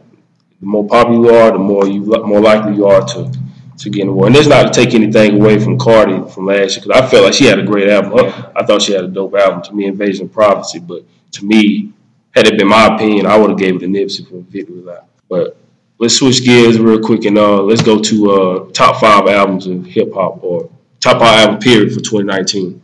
the 0.61 0.67
more 0.67 0.87
popular 0.89 1.31
you 1.31 1.35
are, 1.37 1.53
the 1.53 1.59
more 1.59 1.87
you 1.87 2.01
more 2.33 2.41
likely 2.41 2.75
you 2.75 2.87
are 2.87 3.05
to 3.13 3.31
to 3.79 3.91
get 3.91 4.03
an 4.03 4.09
award. 4.09 4.29
And 4.29 4.37
that's 4.37 4.47
not 4.49 4.73
to 4.73 4.85
take 4.85 4.95
anything 4.95 5.41
away 5.41 5.59
from 5.59 5.79
Cardi 5.79 6.17
from 6.31 6.47
last 6.47 6.77
year 6.77 6.85
because 6.85 6.91
I 7.03 7.07
felt 7.07 7.25
like 7.25 7.35
she 7.35 7.47
had 7.47 7.59
a 7.59 7.65
great 7.65 7.89
album. 7.89 8.13
I, 8.19 8.61
I 8.61 8.65
thought 8.67 8.83
she 8.83 8.93
had 8.93 9.05
a 9.05 9.09
dope 9.09 9.35
album. 9.35 9.63
To 9.63 9.75
me, 9.75 9.87
Invasion 9.87 10.27
of 10.27 10.33
Privacy. 10.33 10.79
But 10.79 11.03
to 11.33 11.45
me, 11.45 11.93
had 12.31 12.47
it 12.47 12.57
been 12.59 12.69
my 12.69 12.95
opinion, 12.95 13.27
I 13.27 13.37
would 13.37 13.51
have 13.51 13.59
gave 13.59 13.77
it 13.77 13.81
to 13.81 13.87
Nipsey 13.87 14.29
for 14.29 14.41
Victory 14.49 14.81
Lap. 14.81 15.09
But 15.29 15.57
let's 15.99 16.19
switch 16.19 16.45
gears 16.45 16.79
real 16.79 17.01
quick 17.01 17.25
and 17.25 17.39
uh, 17.39 17.63
let's 17.63 17.83
go 17.83 18.01
to 18.01 18.31
uh, 18.31 18.71
top 18.73 19.01
five 19.01 19.27
albums 19.29 19.67
of 19.67 19.85
hip 19.87 20.13
hop 20.15 20.43
or 20.43 20.71
top 21.01 21.21
five 21.21 21.47
album 21.47 21.61
period 21.61 21.93
for 21.93 22.01
2019. 22.01 22.83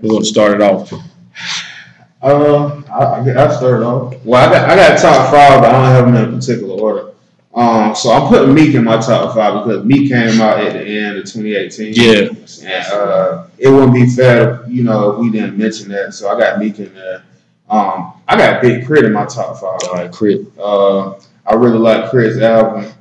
We're 0.00 0.10
gonna 0.10 0.24
start 0.24 0.54
it 0.54 0.60
off. 0.60 0.92
Um, 2.22 2.84
I, 2.90 3.20
I, 3.20 3.56
started 3.56 3.84
off. 3.84 4.24
Well, 4.24 4.48
I 4.48 4.52
got 4.52 4.70
I 4.70 4.76
got 4.76 4.98
top 4.98 5.30
five, 5.30 5.60
but 5.60 5.72
I 5.72 5.72
don't 5.72 5.84
have 5.84 6.06
them 6.06 6.16
in 6.16 6.34
a 6.34 6.36
particular 6.36 6.80
order. 6.80 7.12
Um, 7.54 7.94
so 7.94 8.10
I'm 8.10 8.28
putting 8.28 8.54
Meek 8.54 8.74
in 8.74 8.84
my 8.84 9.00
top 9.00 9.34
five 9.34 9.64
because 9.64 9.84
Meek 9.84 10.10
came 10.10 10.40
out 10.42 10.60
at 10.60 10.74
the 10.74 10.98
end 10.98 11.16
of 11.16 11.24
2018. 11.24 11.94
Yeah. 11.94 12.28
And 12.68 12.92
uh, 12.92 13.46
it 13.58 13.68
wouldn't 13.70 13.94
be 13.94 14.06
fair, 14.06 14.68
you 14.68 14.82
know, 14.82 15.12
if 15.12 15.18
we 15.18 15.30
didn't 15.30 15.56
mention 15.56 15.88
that. 15.90 16.12
So 16.12 16.28
I 16.28 16.38
got 16.38 16.58
Meek 16.58 16.78
in 16.78 16.94
there. 16.94 17.22
Um, 17.70 18.12
I 18.28 18.36
got 18.36 18.60
Big 18.60 18.86
K.R.I.T. 18.86 19.06
in 19.06 19.12
my 19.12 19.24
top 19.24 19.56
five. 19.56 19.80
All 19.88 19.94
right, 19.94 20.12
Crip. 20.12 20.52
Uh, 20.58 21.14
I 21.46 21.54
really 21.54 21.78
like 21.78 22.10
K.R.I.T.'s 22.10 22.38
album. 22.38 22.92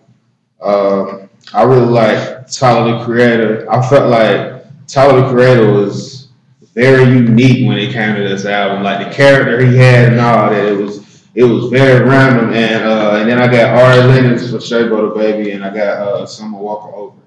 Um, 0.61 1.29
I 1.53 1.63
really 1.63 1.85
like 1.85 2.49
Tyler 2.51 2.97
the 2.97 3.05
Creator. 3.05 3.71
I 3.71 3.87
felt 3.87 4.09
like 4.09 4.63
Tyler 4.87 5.21
the 5.21 5.29
Creator 5.29 5.71
was 5.71 6.29
very 6.73 7.03
unique 7.03 7.67
when 7.67 7.77
it 7.77 7.91
came 7.93 8.15
to 8.15 8.27
this 8.27 8.45
album. 8.45 8.83
Like 8.83 9.07
the 9.07 9.13
character 9.13 9.63
he 9.65 9.75
had 9.77 10.11
and 10.11 10.21
all 10.21 10.49
that, 10.49 10.65
it 10.65 10.77
was 10.77 11.05
it 11.33 11.43
was 11.43 11.69
very 11.69 12.07
random. 12.07 12.53
And 12.53 12.83
uh, 12.83 13.17
and 13.19 13.29
then 13.29 13.39
I 13.39 13.47
got 13.47 13.77
Ari 13.77 14.07
Lennox 14.07 14.51
for 14.51 14.59
Shea 14.59 14.87
Butter 14.87 15.09
Baby, 15.09 15.51
and 15.51 15.63
I 15.63 15.73
got 15.73 15.97
uh, 15.99 16.25
Summer 16.25 16.57
Walker 16.57 16.93
Over. 16.95 17.17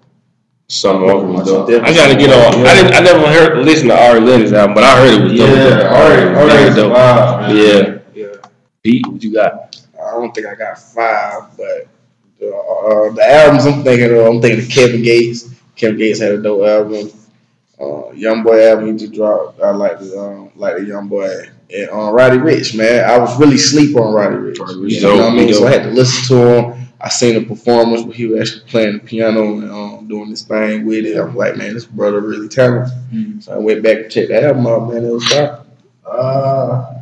Summer 0.71 1.07
Walker 1.07 1.27
was 1.27 1.47
dope. 1.47 1.83
I 1.83 1.95
gotta 1.95 2.15
get 2.15 2.31
on. 2.31 2.67
I 2.67 2.75
didn't. 2.75 2.95
I 2.95 3.01
never 3.01 3.27
heard 3.27 3.65
listen 3.65 3.89
to 3.89 3.99
Ari 3.99 4.21
Lennox 4.21 4.53
album, 4.53 4.75
but 4.75 4.85
I 4.85 4.99
heard 4.99 5.21
it 5.21 5.25
was 5.25 5.33
dope. 5.39 5.57
Yeah, 5.57 5.95
Ari, 5.95 6.35
Ari 6.35 6.49
Very 6.49 6.69
is 6.69 6.75
dope. 6.75 6.93
wild, 6.93 7.41
man. 7.41 7.57
Yeah. 7.57 7.99
yeah. 8.15 8.49
Pete, 8.83 9.07
what 9.07 9.23
you 9.23 9.33
got? 9.33 9.68
I 10.09 10.13
don't 10.13 10.35
think 10.35 10.47
I 10.47 10.55
got 10.55 10.79
five, 10.79 11.57
but 11.57 11.89
the, 12.39 12.55
uh, 12.55 13.13
the 13.13 13.25
albums 13.25 13.67
I'm 13.67 13.83
thinking 13.85 14.17
of, 14.17 14.27
I'm 14.27 14.41
thinking 14.41 14.65
of 14.65 14.71
Kevin 14.71 15.03
Gates. 15.03 15.51
Kevin 15.77 15.99
Gates 15.99 16.21
had 16.21 16.33
a 16.33 16.43
dope 16.43 16.67
album. 16.67 17.11
Uh, 17.81 18.11
Young 18.13 18.43
Boy 18.43 18.67
album 18.69 18.93
he 18.93 18.99
just 18.99 19.13
dropped. 19.13 19.61
I 19.61 19.71
like 19.71 20.01
the 20.01 20.19
um, 20.19 20.51
like 20.57 20.77
the 20.79 20.85
Young 20.85 21.07
Boy 21.09 21.29
and 21.73 21.91
um, 21.91 22.13
Roddy 22.13 22.39
Ricch. 22.39 22.77
Man, 22.77 23.09
I 23.09 23.19
was 23.19 23.39
really 23.39 23.59
sleep 23.59 23.97
on 23.97 24.13
Roddy 24.13 24.37
Ricch. 24.37 24.59
Roddy 24.59 24.75
Ricch 24.75 24.91
You 24.93 25.03
know 25.03 25.17
what 25.17 25.21
I 25.21 25.27
dope, 25.29 25.35
mean? 25.35 25.55
So 25.55 25.67
I 25.67 25.71
had 25.71 25.83
to 25.85 25.91
listen 25.91 26.37
to 26.37 26.55
him. 26.73 26.89
I 27.01 27.09
seen 27.09 27.37
a 27.37 27.47
performance 27.47 28.03
where 28.03 28.15
he 28.15 28.27
was 28.27 28.41
actually 28.41 28.69
playing 28.71 28.93
the 28.95 28.99
piano 28.99 29.43
and 29.59 29.71
um, 29.71 30.09
doing 30.09 30.31
this 30.31 30.43
thing 30.43 30.85
with 30.85 31.05
it. 31.07 31.17
I'm 31.17 31.37
like, 31.37 31.57
man, 31.57 31.75
this 31.75 31.85
brother 31.85 32.21
really 32.21 32.49
talented. 32.49 32.93
Mhm. 33.15 33.41
So 33.41 33.55
I 33.55 33.59
went 33.59 33.85
back 33.85 33.99
and 33.99 34.11
checked 34.11 34.29
the 34.31 34.43
album 34.43 34.67
out. 34.67 34.93
Man, 34.93 35.05
it 35.05 35.13
was 35.13 35.25
fire. 35.29 35.61
Uh, 36.05 36.95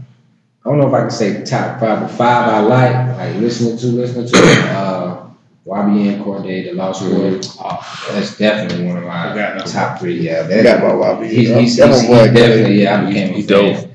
I 0.66 0.70
don't 0.70 0.78
know 0.80 0.88
if 0.88 0.94
I 0.94 1.00
can 1.02 1.10
say 1.10 1.44
top 1.44 1.78
five, 1.78 2.00
but 2.00 2.08
five 2.08 2.48
I 2.48 2.58
like, 2.60 3.16
like 3.16 3.36
listening 3.36 3.78
to, 3.78 3.86
listening 3.86 4.26
to. 4.26 4.36
Uh, 4.72 5.22
YBN 5.64 6.22
Cordae, 6.24 6.64
The 6.64 6.72
Lost 6.74 7.02
Word. 7.02 7.44
Oh, 7.60 8.08
that's 8.12 8.36
definitely 8.38 8.86
one 8.86 8.96
of 8.98 9.04
my 9.04 9.30
Forgot 9.30 9.58
that 9.58 9.66
top 9.66 9.98
three. 9.98 10.20
Yeah, 10.20 10.40
I 10.40 10.46
that, 10.48 10.62
got 10.62 10.82
my 10.82 10.90
YB. 11.26 11.28
He's, 11.30 11.48
he's, 11.48 11.76
That 11.76 11.88
he's, 11.88 12.02
my 12.02 12.08
boy, 12.08 12.24
he's 12.24 12.34
definitely, 12.34 12.82
yeah, 12.82 13.00
I 13.00 13.06
became 13.06 13.34
He 13.34 13.42
a 13.42 13.46
dope. 13.46 13.76
fan. 13.76 13.90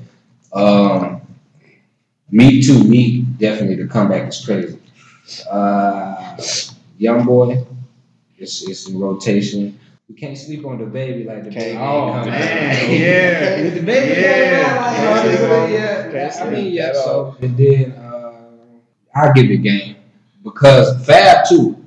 Um, 0.52 1.20
me 2.30 2.62
too, 2.62 2.84
me 2.84 3.22
definitely 3.22 3.76
the 3.82 3.88
comeback 3.88 4.28
is 4.28 4.44
crazy. 4.44 4.78
Uh, 5.50 6.36
young 6.98 7.24
boy, 7.24 7.64
it's, 8.38 8.68
it's 8.68 8.88
in 8.88 8.98
rotation. 8.98 9.78
We 10.10 10.14
can't 10.14 10.36
sleep 10.36 10.66
on 10.66 10.76
the 10.76 10.84
baby 10.84 11.24
like 11.24 11.44
the 11.44 11.50
baby. 11.50 11.72
Can't. 11.72 11.80
ain't 11.80 12.14
coming. 12.14 12.30
man, 12.30 13.00
yeah. 13.00 13.62
With 13.62 13.74
the 13.76 13.82
baby 13.82 14.20
Yeah. 14.20 14.32
came 14.34 14.54
out, 14.66 14.76
like, 14.76 14.96
Can't 14.96 15.40
oh, 15.40 15.66
yeah, 15.68 16.01
on- 16.14 16.20
yeah. 16.20 16.44
I 16.44 16.50
mean, 16.50 16.72
yeah. 16.72 16.92
So 16.92 17.36
and 17.40 17.56
then 17.56 17.92
uh, 17.92 18.32
I'll 19.14 19.32
give 19.32 19.50
it 19.50 19.58
game 19.58 19.96
because 20.44 21.04
Fab 21.06 21.46
too. 21.48 21.78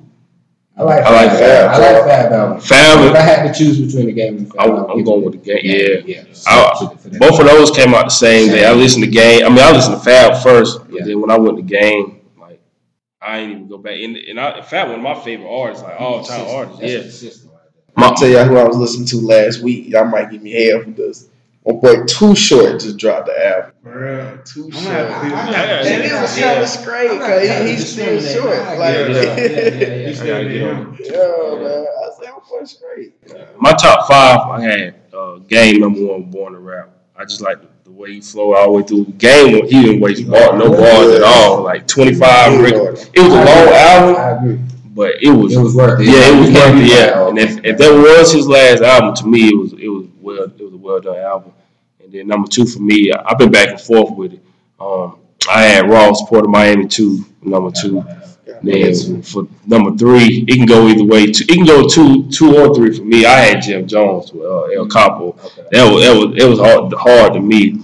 I 0.78 0.82
like 0.82 1.04
I 1.04 1.10
like 1.10 1.30
Fab. 1.30 1.38
Fab. 1.38 1.70
I 1.80 1.92
like 1.92 2.04
Fab 2.04 2.32
album. 2.32 2.60
Fab. 2.60 3.10
If 3.10 3.14
I 3.16 3.20
had 3.20 3.50
to 3.52 3.58
choose 3.58 3.80
between 3.80 4.06
the 4.06 4.12
game 4.12 4.36
and 4.36 4.48
Fab, 4.52 4.60
I'm- 4.60 4.76
I'll 4.76 4.90
I'm 4.90 5.04
going 5.04 5.24
with 5.24 5.32
the 5.32 5.38
Game, 5.38 5.60
Yeah. 6.06 6.22
I- 6.46 6.74
For- 6.78 6.96
for 6.98 7.18
Both 7.18 7.40
of 7.40 7.46
those 7.46 7.70
came 7.70 7.94
out 7.94 8.04
the 8.04 8.10
same 8.10 8.48
day. 8.50 8.66
I 8.66 8.72
listened 8.72 9.02
to 9.04 9.10
game. 9.10 9.44
I 9.46 9.48
mean, 9.48 9.60
I 9.60 9.72
listened 9.72 9.96
to 9.96 10.02
Fab 10.02 10.42
first, 10.42 10.80
but 10.86 10.92
Yeah. 11.00 11.04
then 11.06 11.20
when 11.22 11.30
I 11.30 11.38
went 11.38 11.56
to 11.56 11.62
game, 11.62 12.20
like 12.38 12.60
I 13.22 13.38
ain't 13.38 13.52
even 13.52 13.68
go 13.68 13.78
back. 13.78 13.94
And, 13.98 14.16
and 14.16 14.38
I, 14.38 14.60
Fab, 14.60 14.88
one 14.88 14.96
of 14.98 15.02
my 15.02 15.14
favorite 15.14 15.48
artists, 15.48 15.82
like 15.82 15.98
all 15.98 16.22
time 16.22 16.46
artists. 16.46 16.80
That's 16.80 16.92
Yeah, 16.92 16.98
the 17.00 17.10
system 17.10 17.50
right 17.52 17.60
there. 17.96 18.04
I'll 18.04 18.14
tell 18.14 18.28
y'all 18.28 18.44
who 18.44 18.58
I 18.58 18.64
was 18.64 18.76
listening 18.76 19.06
to 19.08 19.26
last 19.26 19.62
week. 19.62 19.88
Y'all 19.88 20.04
might 20.04 20.30
give 20.30 20.42
me 20.42 20.52
hell 20.52 20.82
for 20.82 20.90
this. 20.90 21.26
My 21.66 21.72
boy 21.72 22.04
Too 22.04 22.34
Short 22.36 22.80
just 22.80 22.96
dropped 22.96 23.26
the 23.26 23.46
album. 23.46 23.72
For 23.82 24.42
Too 24.44 24.70
Short. 24.70 24.84
gonna 24.84 24.88
have 24.90 25.08
to- 25.08 25.36
I- 25.36 25.40
I- 25.40 25.82
Yeah, 25.82 25.86
And 25.94 26.04
it 26.04 26.20
was 26.22 26.38
yeah. 26.38 26.44
kind 26.52 26.62
of 26.62 26.68
straight 26.68 27.10
because 27.10 27.68
he's 27.68 27.92
still 27.92 28.20
short. 28.20 28.78
Like. 28.78 28.94
Yeah. 28.94 29.06
Yeah, 29.16 29.36
yeah, 29.36 29.86
yeah. 29.86 30.06
He's 30.08 30.18
still 30.18 30.42
get 30.44 30.52
yeah, 30.52 30.72
man. 30.74 31.86
I 31.86 32.08
said, 32.18 32.28
I'm 32.32 32.40
going 32.48 32.66
straight. 32.66 33.60
my 33.60 33.72
top 33.72 34.06
five, 34.06 34.40
I 34.48 34.60
had 34.62 34.94
uh, 35.12 35.36
game 35.48 35.80
number 35.80 36.04
one, 36.06 36.22
Born 36.30 36.52
to 36.52 36.58
Rap. 36.60 36.90
I 37.16 37.24
just 37.24 37.40
like 37.40 37.60
the, 37.60 37.68
the 37.84 37.90
way 37.90 38.12
he 38.12 38.20
flowed 38.20 38.54
all 38.54 38.66
the 38.66 38.72
way 38.72 38.82
through. 38.82 39.04
Game, 39.18 39.64
he 39.66 39.82
didn't 39.82 40.00
waste 40.00 40.28
bar, 40.30 40.56
no 40.56 40.70
bars 40.70 41.14
at 41.14 41.22
all. 41.22 41.62
Like 41.62 41.86
25 41.88 42.60
records. 42.60 43.10
It 43.14 43.20
was 43.20 43.32
a 43.32 43.36
long 43.36 43.46
album, 43.48 44.16
I 44.16 44.30
agree. 44.36 44.60
but 44.94 45.14
it 45.22 45.30
was 45.30 45.54
It 45.54 45.58
was 45.60 45.74
worth 45.74 46.00
it. 46.00 46.06
Yeah, 46.06 46.36
it 46.36 46.40
was 46.40 46.50
worth 46.50 46.76
it. 46.82 46.86
Yeah, 46.88 47.28
and 47.28 47.38
if, 47.38 47.64
if 47.64 47.78
that 47.78 47.92
was 47.92 48.32
his 48.32 48.46
last 48.46 48.82
album, 48.82 49.14
to 49.16 49.26
me, 49.26 49.48
it 49.48 49.56
was 49.58 49.72
it 49.72 49.88
was 49.88 50.06
well 50.20 50.42
it 50.44 50.62
was 50.62 50.74
a 50.74 50.76
well 50.76 51.00
done 51.00 51.16
album. 51.18 51.52
And 52.06 52.14
then 52.14 52.28
number 52.28 52.46
two 52.48 52.64
for 52.66 52.78
me, 52.80 53.10
I- 53.12 53.20
I've 53.26 53.38
been 53.38 53.50
back 53.50 53.68
and 53.70 53.80
forth 53.80 54.12
with 54.16 54.34
it. 54.34 54.40
Um, 54.78 55.16
I 55.50 55.64
had 55.64 55.90
Ross 55.90 56.22
Port 56.28 56.44
of 56.44 56.50
Miami 56.50 56.86
two, 56.86 57.24
number 57.42 57.72
two. 57.72 58.04
Then 58.62 59.22
for 59.22 59.48
number 59.66 59.90
three, 59.96 60.44
it 60.46 60.54
can 60.56 60.66
go 60.66 60.86
either 60.86 61.02
way. 61.04 61.26
Two, 61.32 61.44
it 61.48 61.54
can 61.54 61.66
go 61.66 61.86
two, 61.88 62.30
two 62.30 62.56
or 62.56 62.72
three 62.76 62.96
for 62.96 63.02
me. 63.04 63.26
I 63.26 63.40
had 63.40 63.60
Jim 63.62 63.88
Jones 63.88 64.32
with 64.32 64.44
uh, 64.46 64.62
El 64.66 64.86
Capo. 64.86 65.30
okay. 65.30 65.62
That 65.72 65.92
was 65.92 66.04
that 66.04 66.14
was 66.16 66.42
it 66.44 66.48
was 66.48 66.58
hard, 66.60 66.92
hard 66.94 67.32
to 67.34 67.40
me. 67.40 67.80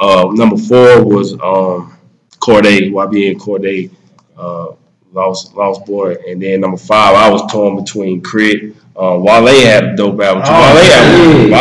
Uh, 0.00 0.28
number 0.32 0.56
four 0.56 1.04
was 1.04 1.34
um, 1.34 1.94
Cordae, 2.40 2.90
YBN 2.90 3.36
Cordae, 3.36 3.90
uh, 4.38 4.68
Lost 5.12 5.54
Lost 5.54 5.84
Boy, 5.84 6.16
and 6.26 6.40
then 6.42 6.60
number 6.62 6.78
five, 6.78 7.14
I 7.14 7.28
was 7.28 7.42
torn 7.52 7.76
between 7.76 8.22
Crit. 8.22 8.74
Uh, 8.96 9.16
Wale 9.20 9.46
had 9.64 9.84
a 9.84 9.96
dope 9.96 10.20
album. 10.20 10.42
Oh, 10.46 10.74
Wale 10.74 10.84
had 10.84 11.48
yeah. 11.48 11.56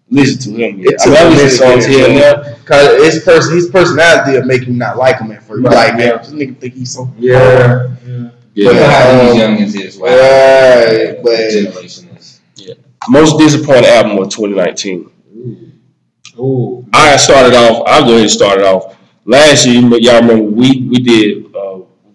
listened 0.09 0.41
to 0.55 0.61
him 0.63 0.79
yet. 0.79 0.93
It 0.93 1.01
I 1.01 1.05
mean, 1.09 1.15
I 1.17 1.19
took 1.23 1.31
a 1.31 1.35
listen 1.35 1.67
to 1.67 1.71
songs 1.71 1.85
here 1.85 2.05
and 2.07 2.15
yeah. 2.15 2.33
there. 2.41 2.57
Cause 2.65 3.03
his 3.13 3.23
person, 3.23 3.55
his 3.55 3.69
personality 3.69 4.37
will 4.37 4.45
make 4.45 4.67
you 4.67 4.73
not 4.73 4.97
like 4.97 5.19
him 5.19 5.31
at 5.31 5.43
first. 5.43 5.61
You 5.61 5.67
Right, 5.67 5.93
like, 5.93 5.99
yeah. 5.99 6.09
man, 6.09 6.17
this 6.17 6.31
nigga 6.31 6.57
think 6.57 6.73
he's 6.73 6.93
so. 6.93 7.09
Yeah. 7.17 7.87
You 8.53 8.65
know 8.65 8.71
Yeah. 8.71 8.89
how 8.89 9.21
these 9.33 9.41
Um, 9.43 9.55
youngins 9.57 9.85
is. 9.85 9.97
right, 9.97 11.17
but- 11.23 11.49
generation 11.51 12.09
is. 12.17 12.39
Most 13.09 13.37
disappointing 13.37 13.85
album 13.85 14.17
of 14.17 14.29
2019. 14.29 15.09
Ooh. 15.37 15.57
Ooh. 16.39 16.85
I 16.91 17.15
started 17.15 17.53
off. 17.55 17.83
I'll 17.87 18.01
go 18.03 18.09
ahead 18.11 18.21
and 18.23 18.29
start 18.31 18.59
it 18.59 18.65
off. 18.65 18.97
Last 19.25 19.65
year, 19.65 19.81
you- 19.81 19.97
y'all 19.99 20.19
remember 20.21 20.43
we 20.43 20.87
we 20.89 20.97
did. 20.99 21.46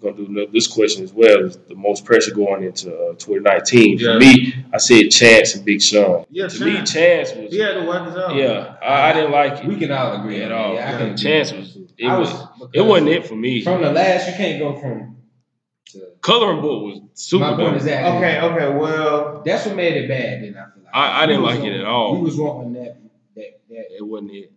We're 0.03 0.13
gonna 0.13 0.47
do 0.47 0.47
this 0.53 0.67
question 0.67 1.05
as 1.05 1.13
well. 1.13 1.45
Is 1.47 1.57
the 1.69 1.75
most 1.75 2.05
pressure 2.05 2.35
going 2.35 2.65
into 2.65 2.89
uh, 2.95 3.13
2019 3.15 3.99
Yeah. 3.99 4.13
for 4.15 4.19
me? 4.19 4.55
I 4.73 4.79
said 4.79 5.11
Chance 5.11 5.55
and 5.55 5.65
Big 5.65 5.81
Sean. 5.81 6.27
Yeah, 6.31 6.49
To 6.49 6.65
me, 6.65 6.73
Chance. 6.77 6.93
Chance 6.93 7.33
was. 7.37 7.53
He 7.53 7.59
had 7.61 7.75
to 7.75 7.87
work 7.87 8.07
his 8.07 8.17
out. 8.17 8.35
Yeah, 8.35 8.77
I, 8.83 9.11
I 9.11 9.13
didn't 9.13 9.31
like 9.33 9.61
it. 9.63 9.67
We 9.67 9.77
can 9.77 9.93
all 9.93 10.21
agree 10.21 10.43
at 10.43 10.51
all. 10.53 10.75
Yeah, 10.75 10.89
I 10.89 10.93
The 10.93 10.99
can 11.09 11.17
chance 11.17 11.53
was 11.53 11.77
it 11.99 12.07
I 12.07 12.19
was, 12.19 12.31
was- 12.33 12.71
it 12.75 12.81
wasn't 12.81 13.09
it 13.11 13.27
for 13.27 13.37
me. 13.37 13.63
From 13.63 13.83
the 13.83 13.93
last, 13.93 14.27
you 14.29 14.35
can't 14.35 14.59
go 14.59 14.79
from. 14.81 15.17
To, 15.93 16.07
Coloring 16.21 16.61
book 16.63 16.83
was 16.85 17.01
super. 17.15 17.45
my 17.45 17.55
point 17.57 17.77
is 17.77 17.85
that. 17.85 18.17
Okay, 18.17 18.41
okay, 18.41 18.77
well, 18.79 19.43
That's 19.45 19.67
what 19.67 19.77
made 19.77 19.97
it 20.05 20.09
bad. 20.09 20.43
Then 20.43 20.57
I 20.57 20.71
feel 20.75 20.85
like 20.85 20.95
I- 20.95 21.23
I 21.23 21.27
didn't 21.27 21.43
We 21.43 21.49
was 21.49 21.57
like 21.59 21.67
it 21.69 21.81
at 21.81 21.85
all. 21.87 22.15
We 22.17 22.21
was 22.23 22.37
wanting 22.37 22.73
that. 22.75 22.97
That. 23.37 23.61
That. 23.71 23.85
It 23.99 24.07
wasn't 24.07 24.33
it. 24.33 24.53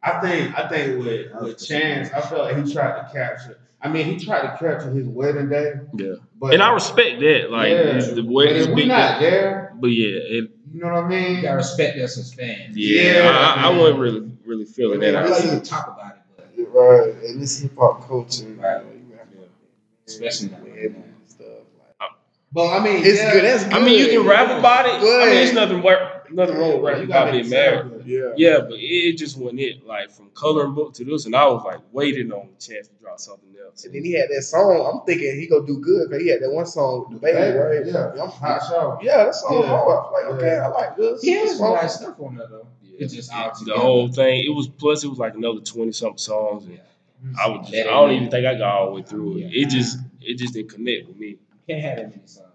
I 0.00 0.20
think 0.20 0.56
I 0.56 0.68
think 0.68 1.04
with 1.04 1.26
with 1.42 1.58
Chance, 1.66 2.10
I 2.12 2.20
felt 2.20 2.44
like 2.52 2.64
he 2.64 2.72
tried 2.72 2.98
to 3.02 3.12
capture. 3.12 3.57
I 3.80 3.88
mean, 3.88 4.06
he 4.06 4.24
tried 4.24 4.42
to 4.42 4.48
capture 4.58 4.90
his 4.90 5.06
wedding 5.06 5.48
day, 5.48 5.74
Yeah, 5.96 6.14
but 6.40 6.52
and 6.54 6.62
I 6.62 6.72
respect 6.72 7.20
that. 7.20 7.50
Like 7.50 7.70
Yeah. 7.70 8.00
the 8.00 8.22
way 8.24 8.46
but 8.46 8.56
if 8.56 8.66
we 8.68 8.74
big. 8.74 8.88
not 8.88 9.20
there, 9.20 9.72
But 9.80 9.88
yeah, 9.88 10.18
it, 10.18 10.50
you 10.72 10.80
know 10.80 10.92
what 10.92 11.04
I 11.04 11.08
mean? 11.08 11.36
You 11.36 11.42
gotta 11.42 11.56
respect 11.58 11.96
us 11.98 12.18
as 12.18 12.34
fans. 12.34 12.76
yeah, 12.76 13.22
Yeah, 13.22 13.30
I, 13.30 13.66
I 13.68 13.70
man. 13.70 13.78
wasn't 13.78 13.98
really 14.00 14.32
really 14.44 14.64
feeling 14.64 15.02
I 15.02 15.10
that. 15.12 15.24
feel 15.24 15.32
out. 15.34 15.38
like 15.38 15.44
you 15.44 15.50
can 15.50 15.62
talk 15.62 15.86
about 15.88 16.12
it, 16.16 16.68
but 16.72 16.78
Right, 16.80 17.14
and 17.24 17.40
this 17.40 17.60
hip 17.60 17.76
hop 17.78 18.06
culture, 18.08 18.46
Right. 18.58 18.82
you 18.84 19.34
especially 20.06 20.48
now. 20.50 20.58
know, 20.58 21.02
stuff. 21.26 21.46
Like, 22.00 22.10
But 22.52 22.80
I 22.80 22.82
mean, 22.84 23.04
it's 23.04 23.18
yeah, 23.20 23.32
good. 23.32 23.44
That's 23.44 23.64
good. 23.64 23.74
I 23.74 23.80
mean, 23.84 23.98
you 23.98 24.08
can 24.08 24.26
rap 24.26 24.50
about 24.58 24.86
it. 24.86 24.94
I 24.94 25.26
mean, 25.30 25.36
it's 25.44 25.52
nothing 25.54 25.82
wor- 25.82 26.17
nothing 26.32 26.56
wrong 26.56 26.68
with 26.70 26.78
You 26.80 26.86
rapping 26.86 27.08
gotta 27.08 27.30
about 27.30 27.32
being 27.32 27.50
married. 27.50 28.06
Yeah. 28.06 28.32
Yeah, 28.36 28.58
but 28.60 28.74
it, 28.74 28.82
it 29.14 29.18
just 29.18 29.36
wasn't 29.38 29.60
it. 29.60 29.86
Like 29.86 30.10
from 30.10 30.30
coloring 30.34 30.74
book 30.74 30.94
to 30.94 31.04
this, 31.04 31.26
and 31.26 31.34
I 31.36 31.46
was 31.46 31.62
like 31.64 31.80
waiting 31.92 32.32
on 32.32 32.48
the 32.54 32.60
chance 32.64 32.88
to 32.88 32.94
drop 33.00 33.18
something 33.20 33.48
else. 33.64 33.84
And 33.84 33.94
then 33.94 34.04
he 34.04 34.12
had 34.12 34.28
that 34.30 34.42
song. 34.42 34.90
I'm 34.92 35.04
thinking 35.06 35.38
he 35.40 35.46
gonna 35.48 35.66
do 35.66 35.78
good 35.80 36.08
because 36.10 36.22
he 36.22 36.30
had 36.30 36.40
that 36.42 36.50
one 36.50 36.66
song 36.66 37.06
with 37.08 37.20
the 37.20 37.26
baby, 37.26 37.38
Baby, 37.38 37.58
right? 37.58 37.86
yeah. 38.16 38.22
I'm 38.22 38.28
Hot 38.30 38.62
show. 38.68 38.98
Yeah, 39.02 39.24
that 39.24 39.34
song 39.34 39.56
was 39.56 39.64
Yeah. 39.64 39.70
hard. 39.70 40.06
I'm 40.06 40.12
like, 40.12 40.34
okay, 40.36 40.46
Yeah. 40.56 40.66
I 40.66 40.68
like 40.68 40.96
this. 40.96 41.22
He 41.22 41.30
has 41.32 41.56
some 41.58 41.74
nice 41.74 41.96
stuff 41.96 42.20
on 42.20 42.36
there 42.36 42.46
though. 42.48 42.66
It's 43.00 43.14
just 43.14 43.32
all 43.32 43.50
the 43.52 43.58
together. 43.60 43.78
whole 43.80 44.08
thing. 44.10 44.44
It 44.44 44.50
was 44.54 44.66
plus 44.68 45.04
it 45.04 45.08
was 45.08 45.18
like 45.18 45.34
another 45.34 45.60
twenty 45.60 45.92
something 45.92 46.18
songs, 46.18 46.66
and 46.66 46.80
I 47.40 47.48
was 47.48 47.68
just, 47.70 47.80
I 47.86 47.90
don't 47.90 48.10
even 48.12 48.30
think 48.30 48.44
I 48.46 48.54
got 48.54 48.74
all 48.74 48.86
the 48.86 48.92
way 48.92 49.02
through 49.02 49.36
it. 49.38 49.40
Yeah. 49.52 49.62
It 49.62 49.68
just 49.70 49.98
it 50.20 50.36
just 50.38 50.54
didn't 50.54 50.70
connect 50.70 51.06
with 51.08 51.16
me. 51.16 51.36
Can't 51.68 51.80
have 51.82 51.96
that 51.96 52.10
many 52.10 52.22
songs. 52.26 52.47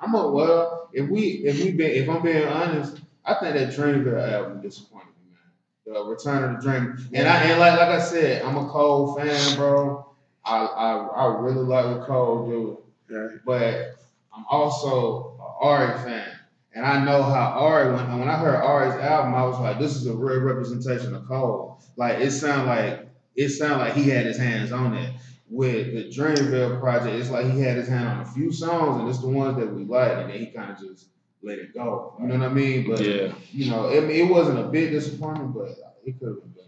I'm 0.00 0.14
a 0.14 0.30
well. 0.30 0.88
If 0.92 1.08
we 1.08 1.20
if 1.44 1.62
we 1.62 1.72
been 1.72 1.90
if 1.90 2.08
I'm 2.08 2.22
being 2.22 2.46
honest, 2.46 3.00
I 3.24 3.34
think 3.34 3.54
that 3.54 3.74
Dreamville 3.74 4.32
album 4.32 4.62
disappointed 4.62 5.08
me, 5.24 5.32
man. 5.32 5.94
The 5.94 6.04
Return 6.10 6.44
of 6.54 6.62
the 6.62 6.68
Dream, 6.70 7.08
and 7.12 7.28
I 7.28 7.42
and 7.44 7.60
like 7.60 7.78
like 7.78 7.88
I 7.88 8.00
said, 8.00 8.42
I'm 8.42 8.56
a 8.56 8.68
Cole 8.68 9.16
fan, 9.16 9.56
bro. 9.56 10.06
I 10.44 10.56
I, 10.64 10.96
I 10.96 11.40
really 11.40 11.64
like 11.64 11.84
what 11.98 12.06
Cole 12.06 12.46
do, 12.48 12.78
Yeah. 13.14 13.28
but 13.44 13.96
I'm 14.34 14.44
also 14.50 15.36
an 15.40 15.52
Ari 15.60 15.98
fan, 16.04 16.28
and 16.74 16.86
I 16.86 17.04
know 17.04 17.22
how 17.22 17.50
Ari 17.58 17.92
when 17.94 18.18
when 18.20 18.28
I 18.28 18.36
heard 18.36 18.56
Ari's 18.62 18.94
album, 18.94 19.34
I 19.34 19.44
was 19.44 19.58
like, 19.60 19.78
this 19.78 19.96
is 19.96 20.06
a 20.06 20.14
real 20.14 20.40
representation 20.40 21.14
of 21.14 21.26
Cole. 21.26 21.80
Like 21.96 22.18
it 22.20 22.30
sounded 22.30 22.66
like 22.66 23.08
it 23.36 23.48
sounded 23.50 23.78
like 23.84 23.94
he 23.94 24.08
had 24.08 24.26
his 24.26 24.38
hands 24.38 24.72
on 24.72 24.94
it. 24.94 25.12
With 25.50 25.94
the 25.94 26.04
Dreamville 26.04 26.78
project, 26.78 27.14
it's 27.16 27.30
like 27.30 27.50
he 27.50 27.60
had 27.60 27.76
his 27.78 27.88
hand 27.88 28.06
on 28.08 28.20
a 28.20 28.24
few 28.26 28.52
songs, 28.52 29.00
and 29.00 29.08
it's 29.08 29.20
the 29.20 29.28
ones 29.28 29.56
that 29.58 29.72
we 29.72 29.84
like, 29.84 30.12
and 30.18 30.30
then 30.30 30.38
he 30.38 30.46
kind 30.46 30.70
of 30.70 30.78
just 30.78 31.06
let 31.42 31.58
it 31.58 31.72
go. 31.72 32.12
You 32.20 32.26
know 32.26 32.38
what 32.38 32.48
I 32.50 32.52
mean? 32.52 32.86
But 32.90 33.00
Yeah. 33.00 33.32
you 33.52 33.70
know, 33.70 33.88
I 33.88 34.00
mean, 34.00 34.26
it 34.26 34.30
wasn't 34.30 34.58
a 34.58 34.64
big 34.64 34.90
disappointment, 34.90 35.54
but 35.54 35.68
it 36.04 36.18
could 36.18 36.28
have 36.28 36.40
been 36.42 36.50
better. 36.50 36.64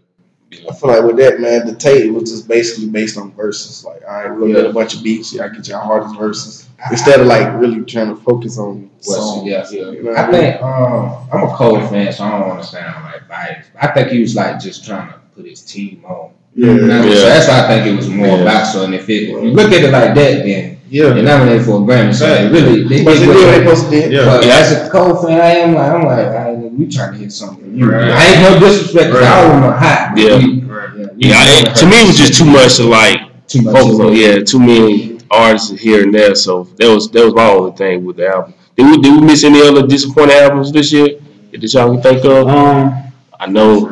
I 0.70 0.74
feel 0.74 0.90
like 0.90 1.04
with 1.04 1.16
that, 1.18 1.40
man, 1.40 1.66
the 1.66 1.74
tape 1.76 2.10
was 2.12 2.30
just 2.30 2.48
basically 2.48 2.88
based 2.88 3.18
on 3.18 3.32
verses. 3.34 3.84
Like, 3.84 4.00
all 4.08 4.14
right, 4.14 4.30
we're 4.30 4.40
gonna 4.40 4.54
get 4.54 4.66
a 4.66 4.72
bunch 4.72 4.94
of 4.96 5.02
beats. 5.02 5.32
Y'all 5.34 5.48
get 5.50 5.68
your 5.68 5.78
hardest 5.78 6.16
verses 6.18 6.66
instead 6.90 7.20
of 7.20 7.26
like 7.26 7.60
really 7.60 7.84
trying 7.84 8.08
to 8.08 8.16
focus 8.16 8.58
on 8.58 8.90
What's- 9.04 9.14
songs. 9.16 9.46
yeah. 9.46 9.68
You 9.70 10.02
know 10.02 10.10
what 10.12 10.18
I 10.18 10.30
mean? 10.30 10.40
think 10.40 10.62
um, 10.62 11.28
I'm 11.32 11.42
a 11.44 11.54
Cole 11.54 11.86
fan, 11.86 12.12
so 12.12 12.24
I 12.24 12.30
don't 12.38 12.48
want 12.48 12.62
to 12.62 12.66
sound 12.68 13.04
like 13.04 13.28
biased. 13.28 13.70
I 13.80 13.88
think 13.88 14.08
he 14.08 14.20
was 14.20 14.34
like 14.34 14.58
just 14.58 14.84
trying 14.86 15.08
to 15.12 15.18
put 15.36 15.44
his 15.46 15.60
team 15.60 16.02
on. 16.06 16.32
Yeah. 16.54 16.66
You 16.72 16.86
know 16.86 16.98
what 17.06 17.12
So 17.16 17.26
that's 17.26 17.48
why 17.48 17.64
I 17.64 17.68
think 17.68 17.86
it 17.86 17.96
was 17.96 18.08
more 18.08 18.26
Yeah. 18.26 18.42
about. 18.42 18.64
So 18.66 18.84
and 18.84 18.94
if 18.94 19.08
it, 19.08 19.28
you 19.28 19.52
look 19.52 19.72
at 19.72 19.82
it 19.84 19.92
like 19.92 20.14
that, 20.14 20.44
then 20.44 20.78
Yeah. 20.90 21.10
they're 21.10 21.22
nominated 21.22 21.64
for 21.64 21.76
a 21.76 21.80
Grammy. 21.80 22.12
So 22.14 22.26
they 22.26 22.48
really, 22.48 22.82
they 22.88 23.04
But 23.04 23.14
did 23.14 23.22
they 23.22 23.26
what 23.28 23.34
they 23.36 23.44
they- 23.44 23.58
supposed 23.64 23.90
to 23.90 23.90
do. 24.08 24.14
Yeah. 24.16 24.24
But 24.24 24.44
Yeah. 24.44 24.58
as 24.58 24.72
a 24.72 24.90
Cole 24.90 25.14
fan, 25.22 25.40
I 25.40 25.50
am 25.62 25.74
like, 25.74 25.92
I'm 25.92 26.04
like, 26.04 26.26
I, 26.26 26.52
we 26.52 26.86
trying 26.88 27.12
to 27.12 27.18
hit 27.18 27.32
something. 27.32 27.72
You, 27.74 27.90
Right. 27.90 28.10
I 28.10 28.26
ain't 28.34 28.42
no 28.42 28.58
disrespect. 28.68 29.14
Right. 29.14 29.22
all 29.28 29.44
of 29.46 29.52
them 29.52 29.62
are 29.64 29.72
hot. 29.76 30.10
but 30.14 30.22
Yeah. 30.22 30.36
we- 30.38 30.64
Right. 30.66 30.88
we 31.16 31.28
Yeah, 31.28 31.36
I, 31.38 31.62
to 31.72 31.86
me 31.86 31.96
it 32.02 32.06
was 32.08 32.16
just 32.16 32.34
too 32.38 32.44
much 32.46 32.76
to 32.76 32.84
like 32.84 33.20
too 33.46 33.62
much. 33.62 33.76
focus 33.76 34.00
on. 34.00 34.16
Yeah, 34.16 34.40
too 34.42 34.58
many 34.60 35.18
artists 35.30 35.70
here 35.80 36.02
and 36.02 36.12
there. 36.12 36.34
So 36.34 36.66
that 36.78 36.88
was 36.92 37.08
that 37.10 37.24
was 37.24 37.34
my 37.34 37.48
only 37.48 37.72
thing 37.72 38.04
with 38.04 38.16
the 38.16 38.26
album. 38.28 38.54
Did 38.76 38.86
we 38.90 38.98
did 38.98 39.12
we 39.14 39.20
miss 39.20 39.44
any 39.44 39.60
other 39.62 39.86
disappointing 39.86 40.36
albums 40.36 40.72
this 40.72 40.92
year 40.92 41.08
that 41.52 41.72
y'all 41.72 41.92
can 41.92 42.02
think 42.02 42.24
of? 42.24 42.48
Um, 42.48 42.94
I 43.38 43.46
know. 43.46 43.89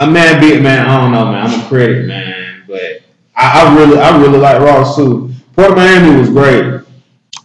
A 0.00 0.06
man 0.06 0.40
beat 0.40 0.62
man. 0.62 0.88
I 0.88 1.00
don't 1.00 1.12
know, 1.12 1.30
man. 1.30 1.46
I'm 1.46 1.60
a 1.60 1.68
critic, 1.68 2.06
man, 2.06 2.64
but 2.66 3.02
I, 3.36 3.66
I 3.66 3.76
really, 3.76 3.98
I 3.98 4.18
really 4.18 4.38
like 4.38 4.58
Ross 4.60 4.96
too. 4.96 5.30
Port 5.54 5.76
Miami 5.76 6.18
was 6.18 6.30
great. 6.30 6.82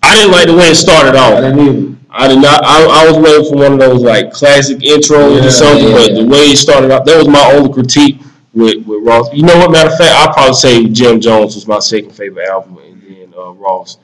I 0.01 0.15
didn't 0.15 0.31
like 0.31 0.47
the 0.47 0.55
way 0.55 0.69
it 0.69 0.75
started 0.75 1.15
off. 1.15 1.33
I 1.33 1.41
didn't 1.41 1.59
either. 1.59 1.95
I 2.17 2.27
did 2.29 2.41
not. 2.41 2.63
I, 2.63 2.85
I 2.85 3.11
was 3.11 3.17
waiting 3.17 3.51
for 3.51 3.57
one 3.57 3.73
of 3.73 3.79
those 3.79 4.01
like 4.01 4.31
classic 4.31 4.77
intros 4.77 5.41
Yeah, 5.41 5.47
or 5.47 5.51
something, 5.51 5.89
yeah, 5.89 5.93
but 5.93 6.11
yeah. 6.11 6.21
the 6.21 6.27
way 6.29 6.39
it 6.51 6.57
started 6.57 6.91
out, 6.91 7.03
that 7.05 7.17
was 7.17 7.27
my 7.27 7.43
only 7.51 7.73
critique 7.73 8.21
with, 8.53 8.85
with 8.85 9.03
Ross. 9.03 9.27
You 9.33 9.43
know 9.43 9.57
what? 9.57 9.71
Matter 9.71 9.91
of 9.91 9.97
fact, 9.97 10.15
I'll 10.15 10.33
probably 10.33 10.53
say 10.53 10.87
Jim 10.87 11.19
Jones 11.19 11.55
was 11.55 11.67
my 11.67 11.79
second 11.79 12.11
favorite 12.11 12.47
album, 12.47 12.77
and 12.77 13.01
then 13.01 13.33
uh, 13.37 13.51
Ross. 13.51 13.97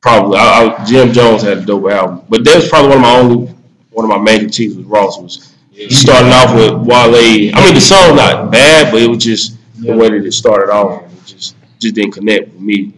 Probably, 0.00 0.38
I, 0.38 0.78
I, 0.78 0.84
Jim 0.86 1.12
Jones 1.12 1.42
had 1.42 1.58
a 1.58 1.60
dope 1.60 1.90
album, 1.90 2.22
but 2.30 2.42
that 2.44 2.56
was 2.56 2.68
probably 2.70 2.96
one 2.96 2.98
of 2.98 3.02
my 3.02 3.16
only, 3.18 3.54
one 3.90 4.04
of 4.04 4.08
my 4.08 4.18
main 4.18 4.40
critiques 4.40 4.74
with 4.74 4.86
Ross 4.86 5.18
was 5.18 5.52
he 5.76 5.90
started 5.94 6.30
off 6.32 6.54
with 6.54 6.86
Wale. 6.86 7.52
I 7.54 7.64
mean, 7.64 7.74
the 7.74 7.80
song 7.80 8.16
not 8.16 8.50
bad, 8.50 8.90
but 8.92 9.02
it 9.02 9.08
was 9.08 9.22
just 9.22 9.56
the 9.80 9.94
way 9.94 10.08
that 10.08 10.24
it 10.24 10.32
started 10.32 10.72
off. 10.72 11.02
It 11.04 11.26
just 11.26 11.54
just 11.78 11.94
didn't 11.94 12.12
connect 12.12 12.52
with 12.52 12.60
me. 12.60 12.92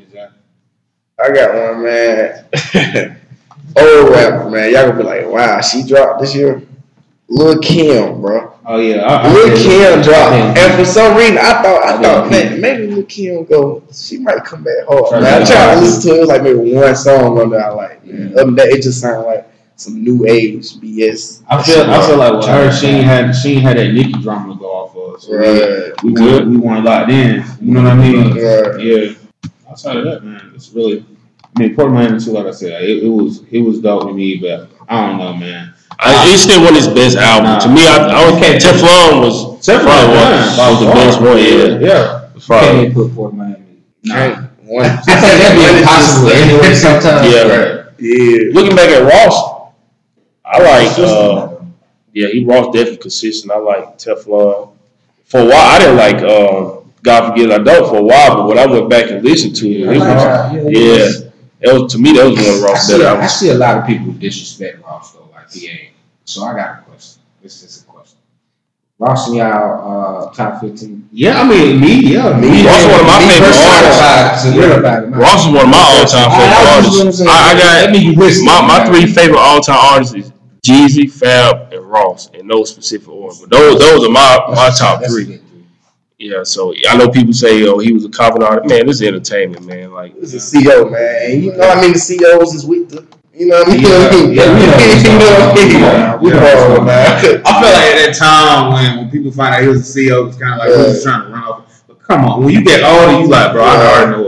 I 1.20 1.32
got 1.32 1.52
one, 1.74 1.82
man. 1.84 2.44
Old 3.76 4.10
rapper, 4.10 4.48
man. 4.50 4.72
Y'all 4.72 4.86
gonna 4.88 4.96
be 4.96 5.02
like, 5.02 5.26
wow, 5.26 5.60
she 5.60 5.82
dropped 5.86 6.20
this 6.20 6.34
year. 6.34 6.62
Lil 7.28 7.58
Kim, 7.58 8.20
bro. 8.22 8.54
Oh 8.64 8.78
yeah, 8.78 9.02
I, 9.02 9.26
I 9.28 9.32
Lil 9.32 9.48
did- 9.48 9.58
Kim 9.58 10.02
dropped, 10.02 10.32
Yeah. 10.34 10.54
and 10.56 10.78
for 10.78 10.84
some 10.84 11.16
reason, 11.16 11.36
I 11.38 11.62
thought, 11.62 11.82
I 11.84 11.96
I 11.98 12.02
thought, 12.02 12.30
man, 12.30 12.60
maybe 12.60 12.86
Lil 12.86 13.04
Kim 13.04 13.44
go. 13.44 13.82
She 13.92 14.18
might 14.18 14.44
come 14.44 14.62
back 14.62 14.86
hard. 14.88 15.22
Man, 15.22 15.42
I 15.42 15.44
to- 15.44 15.52
tried 15.52 15.74
to 15.74 15.80
listen 15.80 16.02
to 16.02 16.08
it, 16.14 16.16
it 16.16 16.20
was 16.20 16.28
like 16.28 16.42
maybe 16.42 16.72
one 16.74 16.96
song 16.96 17.38
on 17.38 17.50
there. 17.50 17.64
I 17.66 17.70
like, 17.70 18.04
man. 18.06 18.32
Other 18.32 18.44
than 18.46 18.54
that, 18.54 18.68
it 18.68 18.82
just 18.82 19.00
sounded 19.00 19.26
like 19.26 19.46
some 19.78 20.02
new 20.02 20.26
age 20.26 20.74
BS. 20.80 21.42
I 21.48 21.62
feel, 21.62 21.82
I 21.88 22.06
feel 22.06 22.16
like 22.18 22.32
with 22.34 22.46
her, 22.46 22.72
she 22.72 22.86
ain't 22.88 23.04
had, 23.04 23.32
she 23.32 23.54
ain't 23.54 23.62
had 23.62 23.76
that 23.78 23.92
Nicki 23.92 24.12
drama 24.12 24.52
to 24.52 24.58
go 24.58 24.66
off 24.66 24.96
of. 24.96 25.22
So 25.22 25.34
Right. 25.36 25.92
we, 26.02 26.12
we, 26.12 26.20
weren't, 26.20 26.48
we 26.48 26.56
weren't 26.56 26.84
locked 26.84 27.10
in. 27.10 27.44
You 27.60 27.74
know 27.74 27.82
what 27.84 27.92
I 27.92 27.94
mean? 27.96 28.34
Right. 28.34 28.80
Yeah. 28.80 29.14
Outside 29.70 29.96
of 29.98 30.04
that, 30.04 30.24
man, 30.24 30.52
it's 30.54 30.72
really. 30.72 31.04
I 31.56 31.60
mean, 31.60 31.74
Port 31.74 31.92
Miami 31.92 32.20
too. 32.20 32.32
Like 32.32 32.46
I 32.46 32.50
said, 32.50 32.82
it, 32.82 33.02
it 33.04 33.08
was 33.08 33.42
it 33.50 33.60
was 33.60 33.80
dope 33.80 34.02
to 34.08 34.12
me, 34.14 34.36
but 34.36 34.70
I 34.88 35.06
don't 35.06 35.18
know, 35.18 35.34
man. 35.36 35.74
I, 35.98 36.30
it's 36.32 36.42
still 36.42 36.60
one 36.60 36.70
of 36.70 36.76
his 36.76 36.88
best 36.88 37.16
albums. 37.16 37.64
To 37.64 37.70
me, 37.70 37.86
I, 37.86 37.96
I 38.06 38.30
would 38.30 38.38
Teflon 38.38 39.20
was 39.22 39.66
probably 39.66 40.14
one, 40.14 40.30
was 40.56 40.80
the 40.80 40.86
best 40.94 41.20
one. 41.20 41.38
Yeah, 41.38 41.78
yeah. 41.78 42.28
probably. 42.46 42.82
Can't 42.84 42.94
put 42.94 43.14
Port 43.14 43.34
Miami. 43.34 43.82
Can't- 44.06 44.44
One. 44.68 44.84
I 44.84 44.96
think 45.00 45.20
that'd 45.40 45.56
be 45.56 45.78
impossible 45.80 46.28
anyway. 46.28 46.74
Sometimes. 46.74 47.24
Yeah. 47.32 47.88
Yeah. 47.98 48.52
Looking 48.52 48.76
back 48.76 48.90
at 48.90 49.00
Ross, 49.02 49.47
I 50.48 50.58
like. 50.62 50.98
Uh, 50.98 51.54
yeah, 52.12 52.28
he 52.28 52.44
Ross 52.44 52.72
definitely 52.74 52.96
consistent. 52.98 53.52
I 53.52 53.58
like 53.58 53.98
Teflon. 53.98 54.72
For 55.26 55.40
a 55.40 55.44
while, 55.44 55.52
I 55.54 55.78
didn't 55.78 55.96
like. 55.96 56.16
Uh, 56.16 56.80
God 57.02 57.30
forget 57.30 57.52
I 57.52 57.62
don't 57.62 57.88
for 57.88 57.98
a 57.98 58.02
while, 58.02 58.36
but 58.36 58.48
when 58.48 58.58
I 58.58 58.66
went 58.66 58.90
back 58.90 59.10
and 59.10 59.22
listened 59.24 59.54
to 59.56 59.68
it, 59.70 59.80
it 59.82 59.86
was, 59.88 60.02
how- 60.02 60.52
yeah, 60.52 60.62
yeah, 60.68 60.96
yeah. 61.60 61.70
it 61.70 61.82
was 61.82 61.92
to 61.92 61.98
me 61.98 62.12
that 62.14 62.24
was 62.26 62.36
one 62.36 62.54
of 62.56 62.62
Ross' 62.62 62.86
see, 62.86 62.92
better 62.94 63.06
I 63.06 63.10
albums. 63.12 63.32
see 63.34 63.48
a 63.50 63.54
lot 63.54 63.78
of 63.78 63.86
people 63.86 64.12
disrespect 64.14 64.82
Ross 64.84 65.12
though, 65.12 65.28
like 65.32 65.50
he 65.52 65.68
ain't. 65.68 65.92
So 66.24 66.42
I 66.44 66.54
got 66.56 66.78
a 66.80 66.82
question. 66.82 67.22
This 67.42 67.62
is 67.62 67.82
a 67.82 67.86
question. 67.86 68.18
Ross 68.98 69.28
and 69.28 69.36
y'all 69.36 70.26
uh, 70.26 70.32
top 70.34 70.60
fifteen. 70.60 71.08
Yeah, 71.12 71.40
I 71.40 71.48
mean, 71.48 71.80
me, 71.80 72.14
yeah, 72.14 72.34
Me, 72.36 72.66
Ross 72.66 72.82
one 72.90 73.00
of 73.00 73.06
my 73.06 73.18
Me 73.20 73.30
favorite 73.30 73.46
personally, 73.46 73.78
artists. 73.78 74.42
Certified. 74.42 75.16
Ross 75.16 75.46
is 75.46 75.52
one 75.54 75.64
of 75.64 75.70
my 75.70 75.84
all-time 75.94 76.30
favorite 76.34 76.66
artists. 76.66 77.20
I, 77.22 77.30
I 77.30 77.52
got 77.86 77.92
mean, 77.92 78.18
you 78.18 78.44
my, 78.44 78.66
my 78.66 78.84
three 78.90 79.06
favorite 79.06 79.38
all-time 79.38 79.78
artists 79.78 80.14
is 80.14 80.32
Jeezy, 80.68 81.10
Fab, 81.10 81.72
and 81.72 81.84
Ross 81.84 82.28
in 82.30 82.46
no 82.46 82.64
specific 82.64 83.08
order. 83.08 83.36
But 83.40 83.50
those 83.50 83.78
those 83.78 84.06
are 84.06 84.10
my 84.10 84.44
my 84.48 84.70
top 84.76 85.02
three. 85.06 85.40
Yeah, 86.18 86.42
so 86.42 86.74
I 86.88 86.96
know 86.96 87.08
people 87.08 87.32
say, 87.32 87.64
"Oh, 87.68 87.78
he 87.78 87.92
was 87.92 88.04
a 88.04 88.08
cover 88.08 88.42
artist." 88.44 88.68
Man, 88.68 88.86
this 88.86 88.96
is 89.00 89.02
entertainment, 89.06 89.64
man. 89.64 89.92
Like, 89.92 90.14
It's 90.16 90.34
a 90.34 90.64
CO, 90.64 90.90
man. 90.90 91.42
You 91.42 91.52
know, 91.56 91.68
I 91.68 91.80
mean, 91.80 91.92
the 91.92 91.98
COs 92.00 92.54
is 92.54 92.66
with 92.66 92.90
the, 92.90 93.06
you 93.32 93.46
know 93.46 93.60
what 93.60 93.68
I 93.68 93.70
mean? 93.70 94.32
Yeah, 94.32 94.48
yeah, 94.48 94.52
we 94.52 94.66
know. 94.66 94.98
you 95.12 95.18
know 95.18 95.30
what 95.30 95.40
I 95.40 95.64
mean? 95.64 95.72
Come 95.72 95.92
on, 96.10 96.20
We 96.22 96.30
yeah. 96.30 96.84
man. 96.84 97.06
I 97.16 97.20
feel 97.22 97.38
like 97.38 97.86
at 97.86 98.06
that 98.06 98.16
time 98.18 98.72
when, 98.72 98.96
when 98.98 99.10
people 99.10 99.30
find 99.30 99.54
out 99.54 99.62
he 99.62 99.68
was 99.68 99.96
a 99.96 99.98
CEO, 99.98 100.26
it's 100.26 100.36
kind 100.36 100.54
of 100.54 100.58
like 100.58 100.70
he 100.70 100.76
was 100.76 101.04
trying 101.04 101.22
to 101.22 101.28
run 101.32 101.44
off. 101.44 101.84
But 101.86 102.02
come 102.02 102.24
on, 102.24 102.42
when 102.44 102.52
you 102.52 102.64
get 102.64 102.82
older, 102.82 103.20
you 103.20 103.28
like, 103.28 103.52
bro, 103.52 103.62
I 103.62 103.76
already 103.76 104.10
know 104.10 104.27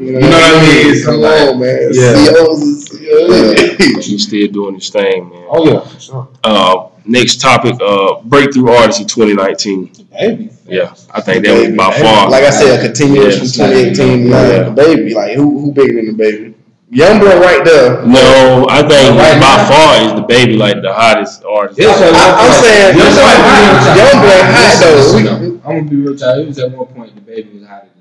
what's 0.00 0.12
going 0.12 0.16
on. 0.16 0.22
You 0.22 0.30
know 0.30 0.30
what 0.30 0.54
I 0.54 0.84
mean? 0.84 0.94
So 0.96 1.10
Come 1.10 1.20
like, 1.20 1.48
on, 1.48 1.60
man. 1.60 1.90
yeah. 1.92 2.24
COs 2.26 2.62
is 2.62 2.88
COs. 2.88 4.06
he's 4.06 4.26
still 4.26 4.48
doing 4.48 4.74
his 4.74 4.88
thing, 4.90 5.28
man. 5.30 5.46
oh 5.50 5.64
yeah, 5.70 5.80
for 5.80 6.00
sure. 6.00 6.28
Uh, 6.44 6.88
next 7.04 7.40
topic: 7.40 7.76
uh, 7.80 8.20
breakthrough 8.22 8.70
artist 8.70 9.00
in 9.00 9.06
2019. 9.06 9.92
Baby. 10.10 10.50
Yeah, 10.66 10.94
I 11.10 11.20
think 11.20 11.44
that 11.44 11.54
was 11.54 11.76
by 11.76 11.90
Baby. 11.90 12.02
far. 12.04 12.30
Like 12.30 12.44
I 12.44 12.50
said, 12.50 12.78
a 12.78 12.82
continuation 12.82 13.30
Yeah, 13.30 13.36
from 13.38 13.46
it's 13.46 13.58
like, 13.58 13.70
2018. 13.94 14.26
yeah. 14.26 14.36
Like, 14.36 14.66
the 14.66 14.72
baby, 14.72 15.14
like 15.14 15.32
who 15.36 15.58
who 15.60 15.72
bigger 15.72 15.94
than 15.94 16.06
the 16.06 16.12
baby? 16.12 16.54
Young 16.92 17.20
boy 17.20 17.38
right 17.38 17.64
there. 17.64 18.04
no, 18.04 18.66
I 18.68 18.82
think 18.82 19.14
Right 19.16 19.38
by 19.38 19.56
now? 19.62 19.68
far 19.70 20.02
is 20.06 20.12
the 20.14 20.26
baby 20.26 20.56
like 20.56 20.82
the 20.82 20.92
hottest 20.92 21.44
artist. 21.44 21.78
It's 21.78 21.86
a- 21.88 22.10
I, 22.10 22.46
am 22.46 22.52
saying 22.52 22.98
Young 22.98 23.06
young 23.06 23.14
boy 23.14 23.30
boy, 23.30 23.46
hot. 23.46 23.96
young 23.96 24.16
boy 24.26 24.40
hot 24.50 24.80
though. 24.82 24.96
Listen, 24.96 25.16
We- 25.16 25.22
though, 25.58 25.68
I'm 25.70 25.78
gonna 25.78 25.90
be 25.90 25.96
real. 25.96 26.16
Child. 26.16 26.38
It 26.40 26.46
was 26.48 26.58
at 26.58 26.70
one 26.72 26.86
point 26.88 27.14
the 27.14 27.20
baby 27.20 27.50
was 27.60 27.68
hotter 27.68 27.86
than 27.86 27.94
Drake. 27.94 27.99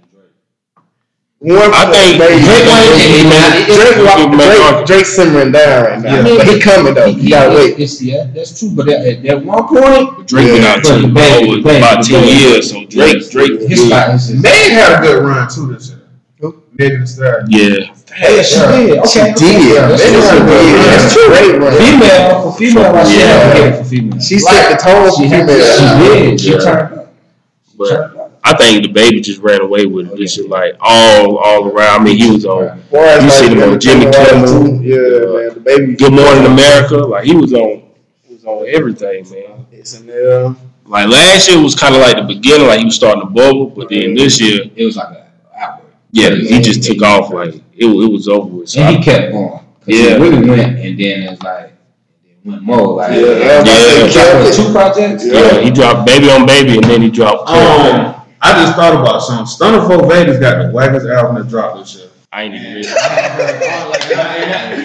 One 1.41 1.71
I 1.73 1.86
think 1.89 2.19
baby. 2.19 2.43
Drake 2.43 2.67
Drake, 2.67 2.99
he- 2.99 3.23
he- 3.23 4.36
Drake, 4.36 4.86
Drake 4.86 5.06
simmering 5.06 5.54
down 5.54 5.84
right 5.86 6.02
now, 6.02 6.15
Yeah. 6.15 6.36
but 6.38 6.47
he 6.47 6.60
coming 6.60 6.93
though. 6.93 7.13
He, 7.13 7.30
gotta 7.30 7.56
wait. 7.56 7.80
It's, 7.80 8.02
yeah, 8.02 8.25
that's 8.36 8.60
true. 8.60 8.71
But 8.75 8.89
at, 8.89 9.06
at 9.08 9.23
that 9.23 9.45
one 9.45 9.65
point, 9.65 10.28
Drake 10.28 10.47
been 10.47 10.63
out 10.65 10.84
Yeah, 10.84 10.95
to 10.95 11.02
the 11.02 11.08
baby, 11.08 11.62
about 11.62 12.04
baby, 12.04 12.04
ten 12.12 12.25
the 12.25 12.32
years, 12.34 12.69
so 12.71 12.84
Drake, 12.86 13.30
Drake, 13.32 13.62
his 13.69 13.88
spot 13.88 14.15
is 14.15 14.28
just, 14.28 14.43
Meg 14.43 14.71
had 14.73 14.99
a 14.99 15.02
good 15.08 15.23
run 15.23 15.47
too 15.49 15.71
this 15.73 15.88
year. 15.91 16.02
Who? 16.41 16.62
Megan 16.78 16.99
Thee 17.02 17.06
Stallion. 17.08 17.47
yeah. 17.49 17.95
yeah, 18.19 18.41
she 18.43 18.60
did. 18.60 19.08
She 19.08 19.19
did. 19.19 19.80
okay, 19.80 19.88
That's 19.88 20.04
that's 20.04 20.28
true. 20.28 20.39
true. 20.43 20.75
That's 20.91 21.13
true. 21.13 21.28
Great 21.28 21.56
run. 21.62 21.71
Female 21.80 22.52
for 22.52 22.58
female, 22.60 22.91
like 22.91 23.08
she 23.08 23.19
Yeah. 23.19 23.28
had 23.28 23.54
to 23.54 23.60
get 23.63 23.78
for 23.80 23.86
female. 23.86 24.19
She 24.19 24.39
set 24.39 24.71
the 24.71 24.84
tone 24.84 25.08
for 25.10 25.15
She 25.15 25.30
female. 25.30 25.56
She 25.56 25.86
did. 26.04 26.41
She 26.41 26.52
turned 26.52 26.99
up. 26.99 27.13
But 27.78 27.88
turned 27.88 28.04
up. 28.04 28.18
I 28.43 28.56
think 28.56 28.84
the 28.84 28.91
baby 28.91 29.19
just 29.21 29.41
ran 29.41 29.62
away 29.62 29.86
with 29.86 30.12
it. 30.12 30.17
This 30.17 30.34
shit 30.36 30.49
like 30.49 30.75
all 30.80 31.38
all 31.38 31.67
around. 31.67 32.02
I 32.02 32.04
mean, 32.04 32.17
he 32.17 32.32
was 32.32 32.45
on 32.45 32.80
Boy, 32.89 32.99
it's 33.04 33.23
You 33.23 33.30
like 33.30 33.32
seen 33.32 33.58
him 33.58 33.69
on 33.73 33.80
Jimmy 33.80 34.06
Kimmel. 34.12 34.47
too. 34.47 34.84
Yeah, 34.84 35.47
man. 35.47 35.54
The 35.56 35.62
baby. 35.63 35.95
Good 35.95 36.13
Morning 36.13 36.45
America. 36.45 36.97
Like 36.97 37.25
he 37.25 37.36
was 37.36 37.54
on, 37.54 37.84
he 38.28 38.34
was 38.36 38.45
on 38.45 38.65
everything, 38.67 39.30
man. 39.30 39.65
SNL. 39.73 40.56
Like 40.86 41.08
last 41.10 41.47
year 41.49 41.62
was 41.62 41.75
kind 41.75 41.93
of 41.95 42.02
like 42.02 42.15
the 42.15 42.23
beginning, 42.23 42.67
like 42.67 42.80
he 42.80 42.86
was 42.86 42.95
starting 42.95 43.21
to 43.21 43.28
bubble. 43.28 43.67
But 43.67 43.89
then 43.89 44.15
this 44.15 44.39
year, 44.41 44.62
It 44.75 44.86
was 44.86 44.95
like 44.97 45.10
an 45.10 45.23
outbreak. 45.60 45.93
yeah, 46.12 46.30
he 46.32 46.60
just 46.62 46.84
took 46.84 47.02
off. 47.04 47.32
Like 47.32 47.56
it, 47.56 47.63
it 47.86 48.12
was 48.12 48.28
over 48.28 48.47
with. 48.47 48.69
So 48.69 48.80
And 48.82 48.89
I- 48.89 48.97
he 48.99 49.04
kept 49.04 49.32
going. 49.32 49.49
'Cause 49.49 49.65
Yeah. 49.88 50.17
He 50.17 50.21
really 50.23 50.49
went, 50.49 50.80
and 50.80 50.99
then 50.99 51.21
it's 51.23 51.41
like, 51.43 51.65
it 52.25 52.38
went 52.43 52.62
more. 52.63 52.95
Like, 52.95 53.12
Yeah, 53.12 53.63
Yeah. 53.63 54.06
He 54.08 54.13
dropped 54.13 54.54
two 54.56 54.71
projects? 54.71 55.25
yeah, 55.25 55.60
he 55.62 55.69
dropped 55.71 56.06
Baby 56.08 56.30
on 56.32 56.45
Baby, 56.45 56.75
and 56.78 56.84
then 56.86 57.02
he 57.02 57.10
dropped. 57.10 57.49
Um, 57.49 58.15
I 58.41 58.54
just 58.63 58.75
thought 58.75 58.99
about 58.99 59.19
something. 59.19 59.45
Stunna 59.45 59.88
4 59.88 60.10
Vegas 60.10 60.39
got 60.39 60.58
the 60.60 60.69
wackest 60.71 61.13
album 61.13 61.36
that 61.41 61.49
dropped 61.49 61.80
this 61.80 61.95
year. 61.95 62.10
I 62.32 62.43
ain't 62.43 62.56
even. 62.56 62.73
Listen. 62.75 62.95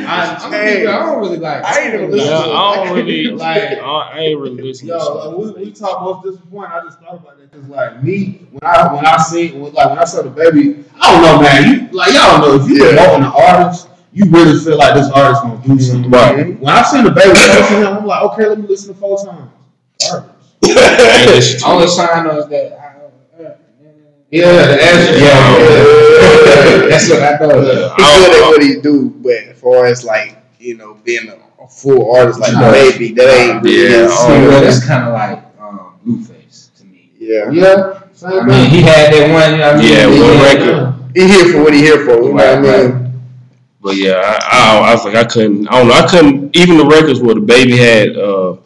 I, 0.06 0.36
I'm 0.40 0.50
gonna 0.50 0.64
be 0.64 0.80
real, 0.80 0.90
I 0.90 0.98
don't 1.00 1.18
really 1.20 1.36
like. 1.36 1.64
I 1.64 1.80
ain't 1.80 1.94
even 1.94 2.10
Yeah, 2.10 2.16
listen 2.16 2.30
to. 2.32 2.52
I 2.52 2.74
don't 2.76 2.96
really 2.96 3.24
Like- 3.26 3.70
like. 3.70 3.82
I 3.82 4.18
ain't 4.20 4.40
really 4.40 4.62
listening. 4.62 4.88
Yo, 4.88 4.98
to 4.98 5.28
like, 5.28 5.56
we, 5.56 5.64
we 5.64 5.72
talk 5.72 6.00
most 6.02 6.24
disappointed. 6.24 6.70
I 6.72 6.84
just 6.84 7.00
thought 7.00 7.14
about 7.14 7.38
that 7.38 7.50
because, 7.50 7.68
like, 7.68 8.02
me 8.02 8.46
when 8.50 8.60
I 8.62 8.94
when 8.94 9.04
I 9.06 9.16
seen 9.18 9.60
when, 9.60 9.72
like 9.74 9.90
when 9.90 9.98
I 9.98 10.04
saw 10.04 10.22
the 10.22 10.30
baby, 10.30 10.84
I 11.00 11.12
don't 11.12 11.22
know, 11.22 11.40
man. 11.42 11.64
You 11.70 11.96
like 11.96 12.14
y'all 12.14 12.40
don't 12.40 12.40
know 12.40 12.64
if 12.64 12.68
you 12.70 12.82
Yeah. 12.82 12.94
promoting 12.96 13.24
an 13.26 13.32
artist, 13.36 13.88
you 14.12 14.24
really 14.30 14.58
feel 14.58 14.78
like 14.78 14.94
this 14.94 15.10
artist 15.10 15.42
gonna 15.42 15.56
do 15.62 15.68
mm-hmm. 15.70 15.78
something. 15.80 16.10
Right. 16.10 16.58
When 16.58 16.72
I 16.74 16.82
seen 16.82 17.04
the 17.04 17.10
baby 17.10 17.28
listen 17.28 17.82
to 17.82 17.86
him, 17.90 17.98
I'm 17.98 18.06
like, 18.06 18.22
okay, 18.32 18.46
let 18.48 18.58
me 18.58 18.66
listen 18.66 18.94
to 18.94 19.00
four 19.00 19.22
times. 19.22 19.50
Garbage. 20.00 20.30
I 20.64 21.20
ain't 21.20 21.30
listen 21.30 21.60
to 21.60 21.66
Only 21.66 21.88
sign 21.88 22.24
was 22.26 22.48
that. 22.48 22.78
I, 22.80 22.93
Yeah, 24.34 24.66
the 24.66 24.82
answer. 24.82 25.14
Yeah, 25.18 25.58
yeah. 25.62 26.88
That's 26.90 27.08
what 27.10 27.22
I 27.22 27.38
know. 27.38 27.62
Yeah. 27.62 27.94
He 27.96 28.02
good 28.02 28.42
at 28.42 28.48
what 28.50 28.62
he 28.62 28.80
do, 28.80 29.10
but 29.22 29.32
as 29.54 29.60
far 29.60 29.86
as 29.86 30.04
like 30.04 30.38
you 30.58 30.76
know 30.76 30.94
being 31.04 31.28
a, 31.28 31.38
a 31.62 31.68
full 31.68 32.16
artist 32.16 32.40
like 32.40 32.52
Nah. 32.52 32.72
baby, 32.72 33.12
that 33.12 33.28
ain't 33.30 33.62
really 33.62 33.82
Yeah, 33.82 33.88
his. 34.02 34.10
oh, 34.12 34.26
See, 34.26 34.32
yeah. 34.34 34.48
well, 34.48 34.60
that's 34.62 34.86
kind 34.86 35.04
of 35.08 35.12
like 35.14 35.38
um, 35.60 35.98
Blueface 36.04 36.74
to 36.78 36.84
me. 36.84 37.10
Yeah, 37.18 37.50
Yeah. 37.50 38.00
Same 38.12 38.40
I 38.40 38.46
mean, 38.46 38.70
he 38.70 38.82
had 38.82 39.12
that 39.12 39.26
one. 39.30 39.52
You 39.52 39.58
know 39.58 39.70
I 39.70 39.76
mean? 39.76 39.92
Yeah, 39.92 40.10
He 40.10 40.20
one 40.20 40.38
record. 40.42 40.94
he 41.14 41.26
here 41.28 41.52
for 41.52 41.62
what 41.64 41.72
he 41.74 41.80
here 41.80 42.04
for. 42.04 42.14
You 42.22 42.32
know 42.34 42.34
what 42.34 42.46
I 42.46 42.60
Right, 42.60 42.94
mean? 42.94 43.22
But 43.80 43.96
yeah, 43.96 44.14
I, 44.16 44.38
I, 44.50 44.90
I 44.90 44.94
was 44.94 45.04
like, 45.04 45.14
I 45.16 45.24
couldn't. 45.24 45.68
I 45.68 45.78
don't 45.78 45.88
know. 45.88 45.94
I 45.94 46.06
couldn't. 46.08 46.56
Even 46.56 46.78
the 46.78 46.86
records 46.86 47.20
where 47.20 47.34
the 47.34 47.40
baby 47.42 47.76
had 47.76 48.16
uh, 48.16 48.56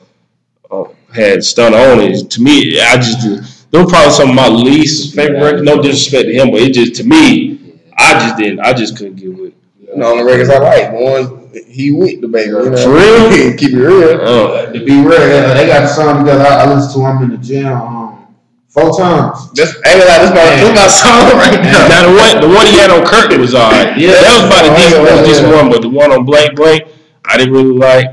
uh 0.71 0.85
had 1.13 1.43
stun 1.45 1.75
on 1.75 2.01
it. 2.01 2.31
To 2.31 2.43
me, 2.43 2.79
I 2.81 2.97
just 2.97 3.58
they 3.71 3.79
were 3.79 3.87
probably 3.87 4.13
some 4.13 4.31
of 4.31 4.35
my 4.35 4.49
least 4.49 5.15
favorite 5.15 5.43
records. 5.43 5.63
No 5.63 5.81
disrespect 5.83 6.27
to 6.29 6.33
him, 6.35 6.51
but 6.51 6.61
it 6.61 6.73
just 6.75 6.95
to 6.97 7.05
me, 7.05 7.81
I 7.97 8.15
just 8.15 8.37
didn't. 8.37 8.61
I 8.61 8.73
just 8.73 8.97
couldn't 8.97 9.17
get 9.17 9.29
with. 9.37 9.49
it. 9.53 9.55
You 9.81 9.97
know, 9.97 10.13
on 10.13 10.19
the 10.19 10.25
records 10.25 10.51
I 10.51 10.59
like, 10.59 10.91
the 10.91 10.97
ones 10.99 11.67
he 11.67 11.91
with 11.91 12.21
the 12.21 12.29
baby. 12.29 12.51
You 12.51 12.71
know? 12.71 12.77
For 12.77 12.93
real? 12.93 13.57
Keep 13.59 13.73
it 13.73 13.77
real. 13.79 14.21
Uh, 14.21 14.67
To 14.73 14.85
be 14.85 15.01
real, 15.01 15.19
they, 15.19 15.41
they 15.55 15.67
got 15.67 15.85
a 15.85 15.89
song 15.89 16.21
together. 16.25 16.45
I, 16.45 16.65
I 16.65 16.75
listen 16.75 16.93
to 16.93 16.99
them 17.09 17.23
in 17.25 17.31
the 17.31 17.39
gym. 17.39 17.67
Um, 17.73 18.37
four 18.69 18.93
times. 18.97 19.51
That's 19.53 19.73
ain't 19.89 20.01
like 20.05 20.21
that's 20.21 20.31
my 20.31 20.45
that's 20.45 20.77
my 20.77 20.89
song 20.89 21.39
right 21.41 21.61
now. 21.63 21.89
Now 21.89 22.03
the 22.11 22.15
one, 22.17 22.51
the 22.51 22.55
one 22.57 22.67
he 22.67 22.77
had 22.79 22.91
on 22.91 23.05
Curtin 23.07 23.41
was 23.41 23.55
alright. 23.55 23.97
Yeah. 23.99 24.13
that 24.13 24.33
was 24.37 24.45
about 24.47 24.65
a 24.65 24.71
Oh, 24.71 24.77
decent, 24.77 25.05
yeah, 25.05 25.15
one, 25.17 25.25
decent 25.25 25.49
yeah. 25.49 25.57
one. 25.63 25.71
But 25.71 25.83
the 25.83 25.89
one 25.91 26.13
on 26.13 26.25
Blank 26.25 26.55
Blank, 26.57 26.83
I 27.25 27.37
didn't 27.39 27.53
really 27.55 27.73
like. 27.77 28.07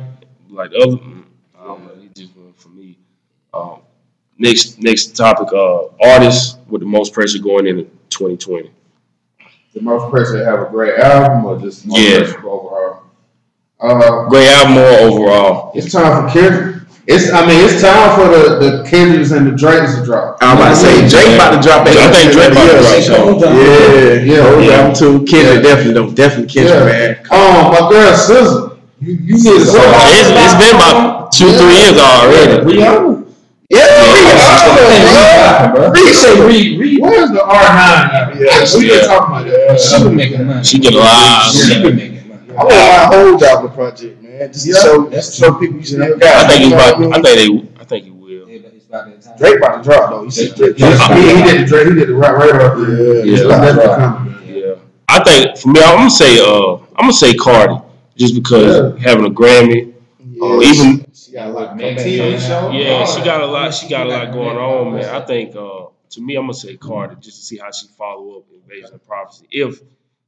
Like 0.49 0.71
the 0.71 0.77
other, 0.77 0.95
mm, 0.95 1.23
I 1.59 1.63
don't 1.67 1.83
know. 1.83 1.91
It 2.01 2.15
just 2.15 2.33
wasn't 2.35 2.57
for 2.57 2.69
me. 2.69 2.97
Um, 3.53 3.79
next, 4.37 4.81
next 4.81 5.15
topic. 5.15 5.51
Uh, 5.53 5.85
artists 6.03 6.57
with 6.67 6.81
the 6.81 6.87
most 6.87 7.13
pressure 7.13 7.39
going 7.39 7.67
into 7.67 7.83
2020. 8.09 8.71
The 9.73 9.81
most 9.81 10.09
pressure 10.11 10.39
to 10.39 10.45
have 10.45 10.61
a 10.61 10.69
great 10.71 10.97
album 10.99 11.45
or 11.45 11.59
just 11.59 11.85
most 11.85 11.99
Yeah. 11.99 12.19
pressure 12.19 12.47
overall. 12.47 13.01
Uh, 13.79 14.29
Great 14.29 14.47
album 14.47 14.77
or 14.77 15.11
overall? 15.11 15.71
it's 15.75 15.91
time 15.91 16.27
for 16.27 16.33
Kendrick. 16.33 16.75
It's 17.07 17.31
I 17.31 17.45
mean 17.45 17.59
it's 17.63 17.81
time 17.81 18.15
for 18.17 18.25
the 18.33 18.57
the 18.57 18.89
Kendricks 18.89 19.29
and 19.29 19.45
the 19.45 19.51
Drakes 19.51 19.93
to 19.99 20.03
drop. 20.05 20.37
I'm 20.41 20.57
about 20.57 20.69
to 20.69 20.75
say 20.75 21.07
Drake 21.07 21.35
about 21.35 21.51
to 21.53 21.61
drop 21.61 21.85
it. 21.85 21.95
I 21.97 22.09
think 22.11 22.31
Drake 22.33 22.51
about 22.51 22.65
to 22.65 22.81
drop 22.81 23.03
something. 23.03 23.41
Yeah, 23.41 24.13
Yeah, 24.25 24.57
yeah. 24.57 24.59
yeah. 24.59 24.87
I'm 24.87 24.93
too. 24.95 25.23
Kendrick 25.25 25.61
definitely 25.61 25.93
don't 25.93 26.15
definitely 26.15 26.47
Kendrick 26.51 26.73
Yeah. 26.73 26.85
man. 26.85 27.17
Um, 27.29 27.71
my 27.73 27.89
girl 27.91 28.11
SZA. 28.13 28.77
You 29.01 29.13
you 29.13 29.33
need 29.35 29.43
to 29.43 29.51
It's, 29.53 30.29
it's 30.33 30.55
been 30.57 30.75
about 30.75 31.31
two, 31.31 31.51
three 31.51 31.77
years 31.77 31.99
already. 31.99 32.63
Rihanna. 32.63 33.14
Yeah, 33.69 35.71
Reed 35.91 36.13
say 36.13 36.45
Reed, 36.47 36.79
Reed. 36.79 37.01
Where's 37.01 37.31
the 37.31 37.43
R 37.43 37.63
nine? 37.63 38.37
Yeah. 38.39 38.65
we 38.77 38.87
Yeah. 38.87 38.99
been 38.99 39.05
talking 39.07 39.35
about 39.35 39.45
that. 39.45 39.81
She 39.81 40.03
been 40.03 40.15
making 40.15 40.45
money. 40.45 40.63
She 40.63 40.79
get 40.79 40.93
a 40.93 40.97
lot. 40.99 41.51
She 41.51 41.81
been 41.81 41.95
making 41.95 42.27
money. 42.27 42.41
I 42.57 42.63
want 42.63 42.69
my 42.69 43.17
whole 43.17 43.43
album 43.45 43.71
project, 43.71 44.21
man. 44.21 44.53
Just 44.53 44.67
Yeah. 44.67 44.75
show, 44.81 45.09
just 45.09 45.35
to 45.35 45.41
show 45.45 45.53
people 45.55 45.77
you 45.77 45.83
still 45.83 46.17
got. 46.19 46.23
I 46.23 46.47
think 46.47 46.61
he's 46.61 46.69
you 46.69 46.69
know 46.69 46.75
what 46.77 46.95
about. 46.95 46.97
I 46.97 47.01
mean? 47.01 47.13
I 47.13 47.21
think 47.21 47.35
they. 47.75 47.81
I 47.81 47.83
think 47.85 48.03
he 48.05 48.11
will. 48.11 48.47
Yeah, 48.47 48.59
it's 48.75 48.85
about 48.85 49.05
that 49.07 49.21
time. 49.23 49.33
Drake 49.39 49.57
about 49.57 49.83
to 49.83 49.89
drop 49.89 50.09
though. 50.11 50.23
You 50.23 50.31
see 50.31 50.49
Drake? 50.51 50.79
Yeah, 50.79 50.95
drop. 50.95 51.11
he, 51.11 51.21
he 51.21 51.43
did 51.43 51.61
the 51.61 51.65
Drake. 51.65 51.87
He 51.87 51.93
did 51.95 52.07
the 52.09 52.13
right 52.13 52.37
right 52.37 52.61
off. 52.61 52.77
Yeah. 52.77 53.33
It's 53.33 53.41
Yeah. 53.41 53.47
definitely 53.47 53.95
coming. 53.95 54.35
Yeah, 54.47 54.73
I 55.09 55.23
think 55.23 55.57
for 55.57 55.69
me, 55.69 55.81
I'm 55.81 55.97
gonna 55.97 56.09
say. 56.11 56.39
Uh, 56.39 56.73
I'm 56.97 57.09
gonna 57.09 57.13
say 57.13 57.33
Cardi, 57.33 57.75
just 58.15 58.35
because 58.35 58.93
having 59.01 59.25
a 59.25 59.29
Grammy. 59.31 59.91
Uh, 60.41 60.61
even 60.61 61.05
she 61.13 61.14
got 61.35 61.49
a 61.49 61.51
lot 61.51 61.71
of 61.71 61.77
Megan 61.77 61.97
comeback. 61.97 62.39
TV 62.39 62.47
show. 62.47 62.71
yeah, 62.71 63.05
she 63.05 63.23
got 63.23 63.41
a 63.41 63.45
lot. 63.45 63.73
She 63.73 63.89
got 63.89 64.07
a 64.07 64.09
lot 64.09 64.31
going 64.31 64.57
on, 64.57 64.93
man. 64.95 65.05
I 65.05 65.25
think. 65.25 65.55
Uh, 65.55 65.87
to 66.11 66.21
me, 66.21 66.35
I'm 66.35 66.43
gonna 66.43 66.53
say 66.53 66.77
Cardi, 66.77 67.15
just 67.19 67.37
to 67.39 67.43
see 67.43 67.57
how 67.57 67.71
she 67.71 67.87
follow 67.87 68.37
up 68.37 68.43
Invasion 68.53 68.95
of 68.95 69.05
Privacy. 69.05 69.47
If 69.51 69.81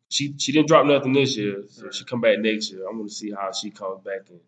she 0.10 0.34
she 0.38 0.52
didn't 0.52 0.68
drop 0.68 0.86
nothing 0.86 1.14
this 1.14 1.38
year, 1.38 1.64
so 1.70 1.90
she 1.92 2.04
come 2.04 2.22
back 2.22 2.40
next 2.40 2.72
year. 2.72 2.88
I'm 2.88 2.98
gonna 2.98 3.10
see 3.10 3.32
how 3.32 3.52
she 3.52 3.72
comes 3.72 4.04
back 4.04 4.30
and 4.30 4.40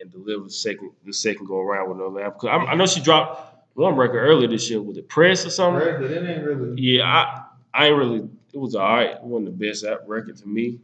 and 0.00 0.10
deliver 0.10 0.44
the 0.44 0.50
second 0.50 0.90
the 1.04 1.12
second 1.12 1.46
go 1.46 1.60
around 1.60 1.88
with 1.88 1.98
no 1.98 2.06
album. 2.18 2.38
Cause 2.38 2.50
I, 2.50 2.72
I 2.72 2.74
know 2.74 2.86
she 2.86 3.00
dropped 3.00 3.54
one 3.74 3.96
record 3.96 4.18
earlier 4.18 4.48
this 4.48 4.68
year. 4.68 4.82
with 4.82 4.96
the 4.96 5.02
Press 5.02 5.46
or 5.46 5.50
something? 5.50 5.86
Right, 5.86 6.00
but 6.00 6.10
it 6.10 6.28
ain't 6.28 6.44
really. 6.44 6.80
Yeah, 6.80 7.04
I 7.04 7.44
I 7.72 7.86
ain't 7.86 7.96
really. 7.96 8.28
It 8.52 8.58
was 8.58 8.74
alright. 8.74 9.10
It 9.10 9.22
wasn't 9.22 9.58
the 9.58 9.66
best 9.66 9.84
app 9.84 10.00
record 10.06 10.36
to 10.38 10.48
me. 10.48 10.80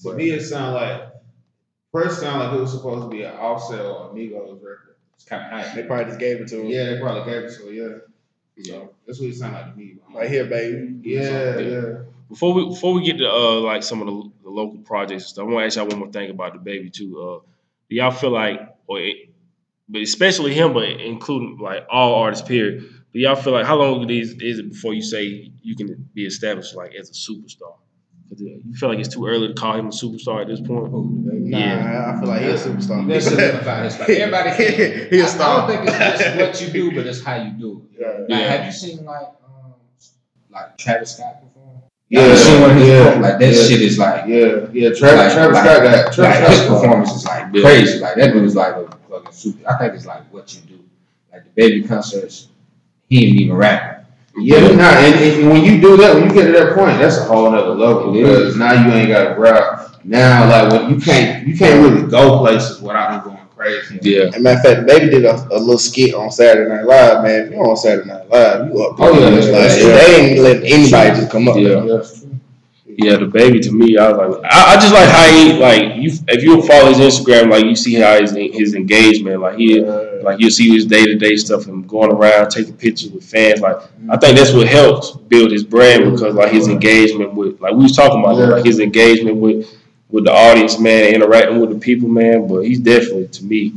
To 0.00 0.14
me, 0.14 0.30
it 0.30 0.42
sound 0.42 0.74
like 0.74 1.13
first 1.94 2.20
sound 2.20 2.40
like 2.40 2.52
it 2.52 2.60
was 2.60 2.72
supposed 2.72 3.02
to 3.02 3.08
be 3.08 3.22
an 3.22 3.34
Offset 3.34 3.80
or 3.80 4.10
a 4.10 4.14
Migos 4.14 4.54
record. 4.54 4.96
It's 5.14 5.24
kind 5.24 5.42
of 5.44 5.50
high. 5.50 5.74
They 5.74 5.84
probably 5.84 6.06
just 6.06 6.18
gave 6.18 6.40
it 6.40 6.48
to 6.48 6.60
him. 6.60 6.66
Yeah, 6.66 6.86
they 6.90 7.00
probably 7.00 7.32
gave 7.32 7.44
it 7.44 7.56
to 7.56 7.68
him. 7.68 8.02
Yeah, 8.56 8.64
so 8.64 8.94
that's 9.06 9.20
what 9.20 9.30
it 9.30 9.36
sound 9.36 9.54
like 9.54 9.72
to 9.72 9.78
me. 9.78 9.96
Right 10.12 10.28
here, 10.28 10.46
baby. 10.46 10.98
Yeah, 11.02 11.58
yeah. 11.58 11.82
Before 12.28 12.52
we 12.52 12.66
before 12.66 12.94
we 12.94 13.04
get 13.04 13.18
to 13.18 13.28
uh 13.28 13.60
like 13.60 13.84
some 13.84 14.00
of 14.00 14.06
the, 14.08 14.30
the 14.42 14.50
local 14.50 14.78
projects 14.78 15.24
and 15.24 15.30
stuff, 15.30 15.42
I 15.44 15.46
want 15.46 15.62
to 15.62 15.66
ask 15.66 15.76
y'all 15.76 15.86
one 15.86 15.98
more 15.98 16.10
thing 16.10 16.30
about 16.30 16.54
the 16.54 16.58
baby 16.58 16.90
too. 16.90 17.20
Uh, 17.20 17.46
do 17.88 17.96
y'all 17.96 18.10
feel 18.10 18.30
like, 18.30 18.60
or 18.88 18.98
it, 19.00 19.30
but 19.88 20.02
especially 20.02 20.52
him, 20.52 20.72
but 20.72 20.88
including 20.88 21.58
like 21.58 21.86
all 21.88 22.14
artists, 22.16 22.46
period. 22.46 22.90
Do 23.12 23.20
y'all 23.20 23.36
feel 23.36 23.52
like 23.52 23.66
how 23.66 23.76
long 23.76 24.02
it 24.02 24.10
is 24.10 24.32
is 24.40 24.58
it 24.58 24.68
before 24.68 24.94
you 24.94 25.02
say 25.02 25.52
you 25.62 25.76
can 25.76 26.08
be 26.14 26.26
established 26.26 26.74
like 26.74 26.94
as 26.94 27.10
a 27.10 27.12
superstar? 27.12 27.76
'Cause, 28.28 28.40
You 28.40 28.60
feel 28.74 28.88
like 28.88 28.98
it's 28.98 29.14
too 29.14 29.26
early 29.26 29.48
to 29.48 29.54
call 29.54 29.76
him 29.76 29.86
a 29.86 29.90
superstar 29.90 30.40
at 30.42 30.48
this 30.48 30.60
point? 30.60 30.90
Nah, 30.92 31.58
Yeah. 31.58 32.14
I 32.16 32.18
feel 32.20 32.28
like 32.28 32.42
he's 32.42 32.64
a 32.66 32.68
superstar. 32.70 33.06
That's 33.06 33.26
solidified. 33.26 33.86
It's 33.86 34.00
like 34.00 34.08
everybody 34.10 34.50
can. 34.50 35.08
He 35.10 35.18
a 35.18 35.22
I- 35.22 35.24
I 35.24 35.28
star. 35.28 35.68
I 35.70 35.76
don't 35.76 35.84
think 35.84 35.96
it's 36.00 36.22
just 36.22 36.36
what 36.38 36.60
you 36.62 36.90
do, 36.90 36.96
but 36.96 37.06
it's 37.06 37.22
how 37.22 37.36
you 37.36 37.50
do 37.52 37.82
it. 37.94 38.00
Yeah. 38.00 38.06
Like, 38.08 38.26
Yeah. 38.28 38.52
have 38.56 38.66
you 38.66 38.72
seen 38.72 39.04
like 39.04 39.20
um, 39.46 39.74
like 40.50 40.78
Travis 40.78 41.16
Scott 41.16 41.42
perform? 41.42 41.82
Yeah, 42.08 42.20
Have 42.22 42.30
you 42.30 42.36
seen 42.36 42.60
one 42.60 42.70
of 42.70 42.76
his 42.76 42.88
yeah, 42.88 43.04
perform- 43.04 43.22
Like 43.22 43.38
that 43.38 43.54
yeah. 43.54 43.62
shit 43.62 43.80
is 43.82 43.98
like. 43.98 44.26
Yeah, 44.26 44.36
yeah. 44.72 44.88
Travis, 44.94 45.00
like, 45.02 45.32
Travis 45.32 45.54
like, 45.54 45.64
Scott 45.64 45.82
got 45.82 46.12
Travis 46.12 46.40
like 46.40 46.48
his 46.58 46.68
performance 46.68 47.12
is 47.14 47.24
like 47.24 47.46
Yeah. 47.52 47.62
crazy. 47.62 47.98
Like 48.00 48.14
that 48.16 48.32
dude 48.32 48.44
is 48.44 48.56
like 48.56 48.74
a 48.74 48.88
fucking 49.10 49.32
super. 49.32 49.68
I 49.70 49.78
think 49.78 49.94
it's 49.94 50.06
like 50.06 50.32
what 50.32 50.54
you 50.54 50.60
do. 50.62 50.80
Like 51.32 51.44
the 51.44 51.50
baby 51.54 51.86
concerts, 51.86 52.48
he 53.08 53.26
ain't 53.26 53.40
even 53.40 53.56
rapping. 53.56 53.93
Yeah, 54.36 54.60
but 54.60 54.76
not, 54.76 54.94
and, 54.94 55.14
and 55.14 55.50
when 55.50 55.64
you 55.64 55.80
do 55.80 55.96
that, 55.98 56.14
when 56.14 56.28
you 56.28 56.34
get 56.34 56.46
to 56.46 56.52
that 56.52 56.74
point, 56.74 56.98
that's 56.98 57.18
a 57.18 57.24
whole 57.24 57.46
other 57.46 57.74
level 57.74 58.12
because 58.12 58.56
now 58.56 58.72
you 58.72 58.92
ain't 58.92 59.08
got 59.08 59.34
to 59.34 59.40
rap. 59.40 59.96
Now, 60.04 60.48
like 60.48 60.72
when 60.72 60.94
you 60.94 61.00
can't, 61.00 61.46
you 61.46 61.56
can't 61.56 61.80
really 61.80 62.10
go 62.10 62.38
places 62.38 62.80
without 62.80 63.24
them 63.24 63.32
going 63.32 63.48
crazy. 63.56 63.98
Yeah. 64.02 64.24
As 64.24 64.36
a 64.36 64.40
matter 64.40 64.58
of 64.58 64.76
fact, 64.76 64.86
Baby 64.86 65.10
did 65.10 65.24
a, 65.24 65.34
a 65.50 65.58
little 65.58 65.78
skit 65.78 66.14
on 66.14 66.30
Saturday 66.30 66.68
Night 66.68 66.84
Live, 66.84 67.22
man. 67.22 67.46
If 67.46 67.50
you're 67.52 67.68
on 67.68 67.76
Saturday 67.76 68.08
Night 68.08 68.28
Live, 68.28 68.68
you 68.68 68.82
up 68.82 68.96
there. 68.96 69.08
Oh, 69.08 69.18
yeah, 69.18 69.28
Like, 69.28 69.44
that's 69.50 69.78
true. 69.78 69.86
They 69.86 70.16
ain't 70.16 70.40
letting 70.40 70.66
anybody 70.66 71.10
just 71.10 71.30
come 71.30 71.48
up. 71.48 71.56
Yeah. 71.56 71.98
Yeah. 72.96 73.12
Yeah, 73.12 73.16
the 73.18 73.26
baby 73.26 73.60
to 73.60 73.72
me, 73.72 73.98
I 73.98 74.10
was 74.10 74.40
like, 74.40 74.52
I, 74.52 74.74
I 74.74 74.80
just 74.80 74.94
like 74.94 75.08
how 75.08 75.30
he 75.30 75.52
like 75.58 75.96
you. 75.96 76.10
If 76.28 76.42
you 76.42 76.62
follow 76.62 76.92
his 76.92 76.98
Instagram, 76.98 77.50
like 77.50 77.64
you 77.64 77.74
see 77.74 77.94
how 77.94 78.20
his 78.20 78.32
his 78.32 78.74
engagement, 78.74 79.40
like 79.40 79.58
he 79.58 79.80
like 79.80 80.40
you 80.40 80.50
see 80.50 80.70
his 80.70 80.86
day 80.86 81.04
to 81.04 81.14
day 81.16 81.36
stuff 81.36 81.66
and 81.66 81.88
going 81.88 82.12
around 82.12 82.50
taking 82.50 82.76
pictures 82.76 83.10
with 83.10 83.24
fans. 83.24 83.60
Like 83.60 83.76
I 84.08 84.16
think 84.16 84.36
that's 84.36 84.52
what 84.52 84.68
helps 84.68 85.12
build 85.12 85.50
his 85.50 85.64
brand 85.64 86.12
because 86.12 86.34
like 86.34 86.52
his 86.52 86.68
engagement 86.68 87.34
with 87.34 87.60
like 87.60 87.72
we 87.72 87.82
was 87.82 87.96
talking 87.96 88.20
about 88.20 88.36
that, 88.36 88.48
like 88.48 88.64
his 88.64 88.80
engagement 88.80 89.36
with 89.36 89.76
with 90.10 90.24
the 90.24 90.32
audience, 90.32 90.78
man, 90.78 91.14
interacting 91.14 91.60
with 91.60 91.70
the 91.70 91.78
people, 91.78 92.08
man. 92.08 92.46
But 92.46 92.60
he's 92.60 92.80
definitely 92.80 93.28
to 93.28 93.44
me. 93.44 93.74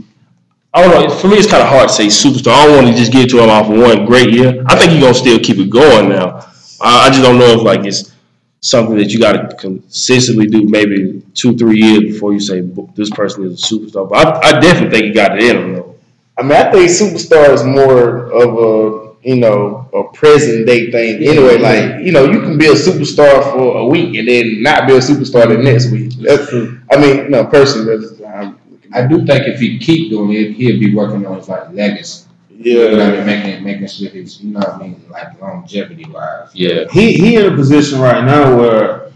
I 0.73 0.83
don't 0.83 0.91
know. 1.09 1.15
For 1.15 1.27
me, 1.27 1.37
it's 1.37 1.49
kind 1.49 1.63
of 1.63 1.69
hard 1.69 1.89
to 1.89 1.93
say 1.93 2.07
superstar. 2.07 2.53
I 2.53 2.67
don't 2.67 2.75
want 2.75 2.87
to 2.87 2.93
just 2.93 3.11
get 3.11 3.29
to 3.31 3.39
him 3.39 3.49
off 3.49 3.69
of 3.69 3.79
one 3.79 4.05
great 4.05 4.31
year. 4.31 4.63
I 4.67 4.75
think 4.75 4.91
he's 4.91 5.01
gonna 5.01 5.13
still 5.13 5.39
keep 5.39 5.57
it 5.57 5.69
going 5.69 6.09
now. 6.09 6.37
I, 6.79 7.07
I 7.07 7.09
just 7.09 7.23
don't 7.23 7.39
know 7.39 7.47
if 7.47 7.61
like 7.61 7.85
it's 7.85 8.13
something 8.61 8.97
that 8.97 9.11
you 9.11 9.19
got 9.19 9.49
to 9.49 9.55
consistently 9.55 10.47
do 10.47 10.67
maybe 10.67 11.21
two, 11.33 11.57
three 11.57 11.79
years 11.81 12.13
before 12.13 12.33
you 12.33 12.39
say 12.39 12.61
this 12.95 13.09
person 13.11 13.45
is 13.45 13.63
a 13.63 13.75
superstar. 13.75 14.09
But 14.09 14.43
I, 14.43 14.49
I 14.49 14.59
definitely 14.59 14.89
think 14.89 15.05
he 15.07 15.11
got 15.11 15.37
it 15.37 15.43
in 15.43 15.57
him 15.57 15.73
though. 15.73 15.95
I 16.37 16.43
mean, 16.43 16.51
I 16.53 16.71
think 16.71 16.89
superstar 16.89 17.51
is 17.53 17.63
more 17.63 18.31
of 18.31 18.57
a 18.57 19.07
you 19.27 19.37
know 19.37 19.89
a 19.93 20.15
present 20.15 20.67
day 20.67 20.91
thing. 20.91 21.27
Anyway, 21.27 21.57
like 21.57 22.03
you 22.03 22.11
know, 22.11 22.25
you 22.25 22.41
can 22.41 22.57
be 22.57 22.67
a 22.67 22.73
superstar 22.73 23.43
for 23.51 23.77
a 23.79 23.85
week 23.85 24.15
and 24.15 24.27
then 24.27 24.61
not 24.61 24.87
be 24.87 24.95
a 24.95 24.99
superstar 24.99 25.47
the 25.47 25.57
next 25.57 25.91
week. 25.91 26.13
That's 26.13 26.49
true. 26.49 26.79
I 26.91 26.97
mean, 26.97 27.31
no, 27.31 27.45
personally, 27.45 27.97
that's, 27.97 28.21
I'm, 28.21 28.59
I 28.93 29.05
do 29.05 29.25
think 29.25 29.47
if 29.47 29.59
he 29.59 29.79
keep 29.79 30.11
doing 30.11 30.33
it, 30.33 30.53
he'll 30.53 30.79
be 30.79 30.93
working 30.95 31.25
on 31.25 31.37
his 31.37 31.49
like 31.49 31.71
legacy. 31.73 32.26
You 32.59 32.89
know 32.91 32.91
what 32.91 33.01
I 33.01 33.13
yeah. 33.13 33.17
mean? 33.17 33.25
Making 33.25 33.63
making 33.63 33.87
sure 33.87 34.09
his, 34.09 34.41
you 34.41 34.51
know 34.51 34.59
what 34.59 34.69
I 34.73 34.77
mean, 34.79 35.05
like 35.09 35.39
longevity 35.41 36.05
wise. 36.05 36.49
Yeah, 36.53 36.85
He 36.91 37.13
he 37.13 37.35
in 37.35 37.53
a 37.53 37.55
position 37.55 37.99
right 37.99 38.23
now 38.23 38.57
where 38.57 39.11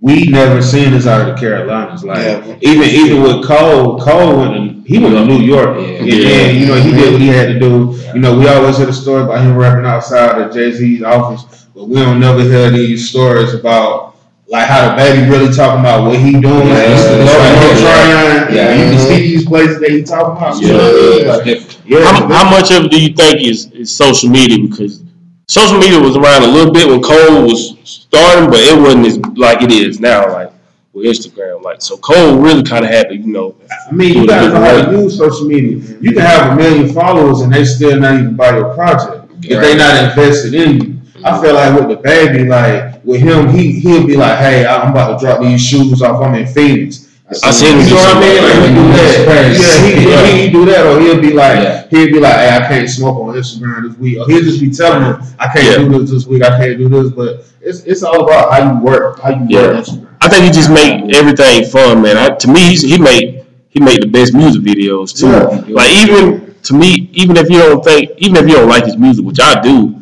we 0.00 0.26
never 0.26 0.60
seen 0.60 0.90
this 0.92 1.06
out 1.06 1.26
of 1.26 1.34
the 1.34 1.40
Carolinas. 1.40 2.04
Like 2.04 2.18
Yeah. 2.18 2.56
even 2.60 2.84
even 2.88 3.22
with 3.22 3.44
Cole, 3.46 3.98
Cole 4.00 4.36
went 4.38 4.84
to, 4.84 4.88
he 4.88 4.98
went 4.98 5.14
to 5.14 5.24
New 5.24 5.40
York, 5.40 5.78
Yeah. 5.78 5.86
and 5.98 6.10
then 6.10 6.60
you 6.60 6.66
know 6.66 6.74
he 6.74 6.90
did 6.92 7.12
what 7.12 7.20
he 7.22 7.28
had 7.28 7.48
to 7.48 7.58
do. 7.58 7.94
Yeah. 7.96 8.14
You 8.14 8.20
know 8.20 8.38
we 8.38 8.46
always 8.48 8.76
hear 8.76 8.86
the 8.86 8.92
story 8.92 9.22
about 9.22 9.40
him 9.40 9.56
rapping 9.56 9.86
outside 9.86 10.40
of 10.42 10.52
Jay 10.52 10.70
Z's 10.72 11.02
office, 11.02 11.66
but 11.74 11.84
we 11.88 11.96
don't 11.96 12.20
never 12.20 12.42
hear 12.42 12.70
these 12.70 13.08
stories 13.08 13.54
about. 13.54 14.13
Like 14.54 14.68
how 14.68 14.88
the 14.88 14.94
baby 14.94 15.28
really 15.28 15.52
talking 15.52 15.80
about 15.80 16.06
what 16.06 16.16
he 16.16 16.30
doing, 16.30 16.68
Yeah, 16.68 16.94
It's 16.94 17.02
the 17.02 17.22
it's 17.22 17.26
Lord 17.26 17.42
right 17.42 17.74
he 17.74 17.82
trying. 17.82 18.54
Yeah. 18.54 18.74
you 18.76 18.96
can 18.96 19.00
see 19.00 19.20
these 19.34 19.44
places 19.44 19.80
that 19.80 19.90
he 19.90 20.04
talking 20.04 20.36
about. 20.36 20.62
Yeah. 20.62 20.78
It's 20.78 21.44
different. 21.44 21.80
yeah. 21.84 22.04
how, 22.04 22.28
how 22.28 22.48
much 22.48 22.70
of 22.70 22.84
it 22.84 22.90
do 22.92 23.02
you 23.02 23.12
think 23.16 23.42
is, 23.42 23.68
is 23.72 23.90
social 23.90 24.30
media? 24.30 24.64
Because 24.68 25.02
social 25.48 25.76
media 25.76 25.98
was 25.98 26.16
around 26.16 26.44
a 26.44 26.46
little 26.46 26.72
bit 26.72 26.86
when 26.86 27.02
Cole 27.02 27.42
was 27.42 27.76
starting, 27.82 28.48
but 28.48 28.60
it 28.60 28.80
wasn't 28.80 29.06
as 29.08 29.18
like 29.36 29.60
it 29.60 29.72
is 29.72 29.98
now. 29.98 30.32
Like 30.32 30.52
with 30.92 31.06
Instagram, 31.06 31.60
like 31.64 31.82
so 31.82 31.96
Cole 31.96 32.38
really 32.38 32.62
kind 32.62 32.84
of 32.84 32.92
had 32.92 33.08
to, 33.08 33.16
you 33.16 33.32
know, 33.32 33.56
I 33.90 33.92
mean, 33.92 34.18
you 34.18 34.24
gotta 34.28 34.50
know 34.50 34.60
how 34.60 34.88
to 34.88 35.02
use 35.02 35.18
social 35.18 35.48
media. 35.48 35.78
You 36.00 36.12
can 36.12 36.20
have 36.22 36.52
a 36.52 36.54
million 36.54 36.94
followers 36.94 37.40
and 37.40 37.52
they 37.52 37.64
still 37.64 37.98
not 37.98 38.14
even 38.20 38.36
buy 38.36 38.56
your 38.56 38.72
project 38.76 39.32
if 39.42 39.60
they 39.60 39.76
not 39.76 40.04
invested 40.04 40.54
in 40.54 40.80
you. 40.80 40.93
I 41.24 41.40
feel 41.40 41.54
like 41.54 41.78
with 41.78 41.88
the 41.88 41.96
baby, 42.02 42.44
like 42.44 43.04
with 43.04 43.20
him, 43.20 43.48
he 43.48 43.80
he'll 43.80 44.06
be 44.06 44.16
like, 44.16 44.38
"Hey, 44.38 44.66
I'm 44.66 44.90
about 44.90 45.18
to 45.18 45.24
drop 45.24 45.40
these 45.40 45.62
shoes 45.64 46.02
off. 46.02 46.22
I'm 46.22 46.34
in 46.34 46.46
Phoenix." 46.46 47.08
I 47.42 47.50
seen 47.50 47.78
him 47.78 47.86
You 47.86 47.90
know 47.90 47.96
what 47.96 48.16
I 48.16 48.20
mean? 48.20 48.44
Like, 48.44 48.68
he 48.68 48.74
do 48.74 48.86
that. 48.92 49.56
Yeah, 49.58 49.86
he, 49.86 50.10
Yeah. 50.10 50.26
he, 50.26 50.46
he 50.46 50.50
do 50.52 50.64
that, 50.66 50.86
or 50.86 51.00
he'll 51.00 51.20
be 51.20 51.32
like, 51.32 51.62
Yeah. 51.62 51.84
he'll 51.90 52.12
be 52.12 52.20
like, 52.20 52.34
"Hey, 52.34 52.50
I 52.56 52.68
can't 52.68 52.88
smoke 52.88 53.16
on 53.16 53.34
Instagram 53.34 53.88
this 53.88 53.98
week," 53.98 54.18
or 54.20 54.26
he'll 54.28 54.42
just 54.44 54.60
be 54.60 54.70
telling 54.70 55.02
him, 55.04 55.16
"I 55.38 55.48
can't 55.48 55.64
Yeah. 55.64 55.88
do 55.88 55.98
this 56.00 56.10
this 56.10 56.26
week. 56.26 56.42
I 56.44 56.50
can't 56.58 56.76
do 56.78 56.88
this." 56.90 57.10
But 57.10 57.44
it's 57.62 57.80
it's 57.84 58.02
all 58.02 58.24
about 58.24 58.52
how 58.52 58.72
you 58.74 58.84
work, 58.84 59.20
how 59.20 59.30
you 59.30 59.46
Yeah. 59.48 59.60
work 59.62 59.76
Instagram. 59.86 60.06
I 60.20 60.28
think 60.28 60.44
he 60.44 60.50
just 60.50 60.70
make 60.70 61.14
everything 61.16 61.64
fun, 61.64 62.02
man. 62.02 62.16
I, 62.18 62.28
to 62.30 62.48
me, 62.48 62.60
he's, 62.60 62.82
he 62.82 62.98
made 62.98 63.42
he 63.70 63.80
made 63.80 64.02
the 64.02 64.06
best 64.06 64.34
music 64.34 64.62
videos 64.62 65.16
too. 65.18 65.26
Yeah. 65.28 65.74
Like 65.74 65.90
even 66.02 66.54
to 66.64 66.74
me, 66.74 67.08
even 67.14 67.36
if 67.38 67.48
you 67.50 67.58
don't 67.58 67.82
think, 67.84 68.10
even 68.18 68.36
if 68.36 68.46
you 68.48 68.54
don't 68.56 68.68
like 68.68 68.84
his 68.84 68.96
music, 68.98 69.24
which 69.24 69.40
I 69.40 69.60
do, 69.60 69.94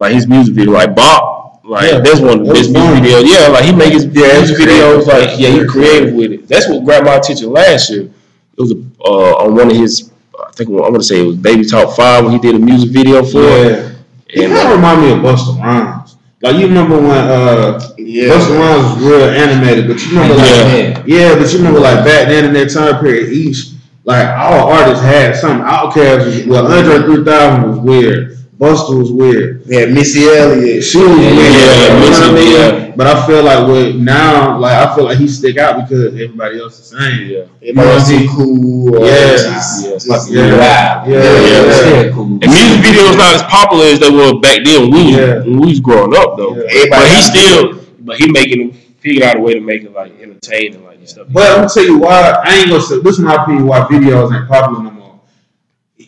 like 0.00 0.12
his 0.14 0.26
music 0.26 0.54
video, 0.54 0.72
like 0.72 0.94
Bop, 0.94 1.60
like 1.64 1.90
Yeah, 1.92 1.98
that's 2.00 2.20
one 2.20 2.40
of 2.40 2.46
the 2.46 2.52
best 2.54 2.70
music 2.70 2.76
fun. 2.76 3.02
videos. 3.02 3.24
Yeah, 3.26 3.48
like 3.48 3.64
he 3.64 3.72
make 3.72 3.92
his 3.92 4.06
Yeah, 4.06 4.38
music 4.38 4.56
videos, 4.56 5.06
like 5.06 5.38
yeah, 5.38 5.48
he 5.48 5.54
Very 5.56 5.68
creative 5.68 6.14
with 6.14 6.32
it. 6.32 6.48
That's 6.48 6.68
what 6.68 6.84
grabbed 6.84 7.06
my 7.06 7.14
attention 7.16 7.50
last 7.52 7.90
year. 7.90 8.02
It 8.02 8.10
was 8.58 8.72
uh, 8.72 9.44
on 9.44 9.54
one 9.54 9.70
of 9.70 9.76
his, 9.76 10.10
I 10.38 10.50
think 10.52 10.70
I'm 10.70 10.76
gonna 10.78 11.02
say 11.02 11.20
it 11.20 11.26
was 11.26 11.36
Baby 11.36 11.64
Talk 11.64 11.94
Five 11.96 12.24
when 12.24 12.32
he 12.32 12.38
did 12.38 12.54
a 12.54 12.58
music 12.58 12.90
video 12.90 13.22
for 13.24 13.40
it. 13.42 13.72
Yeah. 13.72 13.90
He 14.28 14.44
And 14.44 14.52
kind 14.54 14.66
of 14.68 14.72
uh, 14.72 14.76
remind 14.76 15.00
me 15.02 15.12
of 15.12 15.18
Busta 15.18 15.58
Rhymes. 15.60 16.16
Like 16.42 16.56
you 16.56 16.66
remember 16.68 16.96
when 16.96 17.10
uh, 17.10 17.80
Yeah. 17.98 18.28
Busta 18.30 18.58
Rhymes 18.58 18.94
was 18.96 19.04
real 19.04 19.24
animated, 19.28 19.86
but 19.88 20.00
you 20.02 20.10
remember 20.12 20.34
like 20.36 20.48
Yeah. 20.48 21.02
yeah. 21.06 21.34
but 21.38 21.52
you 21.52 21.58
remember 21.58 21.80
like 21.80 22.04
back 22.04 22.28
then 22.28 22.44
in 22.46 22.52
that 22.54 22.70
time 22.70 23.00
period, 23.00 23.32
each 23.32 23.72
like 24.04 24.26
all 24.28 24.72
artists 24.72 25.04
had 25.04 25.36
something. 25.36 25.66
Outkast 25.66 26.24
was 26.26 26.46
well, 26.46 26.66
Andre 26.72 26.98
3000 27.06 27.68
was 27.70 27.78
weird. 27.80 28.36
Busta 28.60 28.92
was 28.98 29.10
weird. 29.10 29.62
Yeah, 29.64 29.86
Missy 29.86 30.24
Elliott. 30.28 30.84
She 30.84 30.98
was 30.98 31.08
weird. 31.08 31.32
yeah, 31.32 31.48
you 31.48 32.00
know 32.00 32.10
what 32.10 32.22
I 32.22 32.32
Missy, 32.32 32.44
mean? 32.44 32.52
yeah. 32.52 32.92
But 32.94 33.06
I 33.06 33.26
feel 33.26 33.42
like 33.42 33.66
with 33.66 33.96
now, 33.96 34.58
like 34.58 34.76
I 34.76 34.94
feel 34.94 35.04
like 35.04 35.16
he 35.16 35.28
stick 35.28 35.56
out 35.56 35.76
because 35.88 36.12
everybody 36.12 36.60
else 36.60 36.78
is 36.78 36.90
the 36.90 36.98
same. 37.00 37.30
yeah, 37.30 37.44
Everybody 37.62 37.88
else 37.88 38.08
too 38.10 38.28
cool. 38.36 38.96
Or 38.96 39.06
Yeah. 39.06 39.30
just- 39.32 39.84
Yeah. 39.86 39.92
just- 39.94 40.30
Yeah. 40.30 40.58
Wow. 40.58 41.04
Yeah, 41.08 41.22
yeah, 41.22 42.02
yeah. 42.04 42.08
cool. 42.12 42.24
and 42.26 42.40
music 42.40 42.80
videos 42.84 43.16
not 43.16 43.34
as 43.36 43.42
popular 43.44 43.86
as 43.86 43.98
they 43.98 44.10
were 44.10 44.38
back 44.40 44.60
then 44.62 44.82
when 44.82 45.06
we, 45.06 45.16
Yeah. 45.16 45.38
when 45.38 45.58
we 45.60 45.68
was 45.68 45.80
growing 45.80 46.14
up 46.14 46.36
though. 46.36 46.54
Yeah. 46.54 46.84
But 46.90 46.98
he 47.08 47.14
got 47.14 47.22
still, 47.32 47.74
but 48.00 48.16
he 48.16 48.30
making 48.30 48.76
figured 49.00 49.22
out 49.22 49.36
a 49.38 49.40
way 49.40 49.54
to 49.54 49.60
make 49.60 49.84
it 49.84 49.94
like 49.94 50.12
entertaining, 50.20 50.84
like 50.84 50.98
and 50.98 51.08
stuff. 51.08 51.28
But 51.30 51.48
I'm 51.48 51.56
gonna 51.64 51.68
tell 51.70 51.84
you 51.84 51.96
why 51.96 52.34
I 52.44 52.56
ain't 52.58 52.68
gonna 52.68 52.82
say 52.82 53.00
this 53.00 53.14
is 53.14 53.20
my 53.20 53.36
opinion 53.42 53.66
why 53.66 53.80
videos 53.90 54.36
ain't 54.36 54.46
popular 54.46 54.82
no 54.82 54.90
more. 54.90 54.99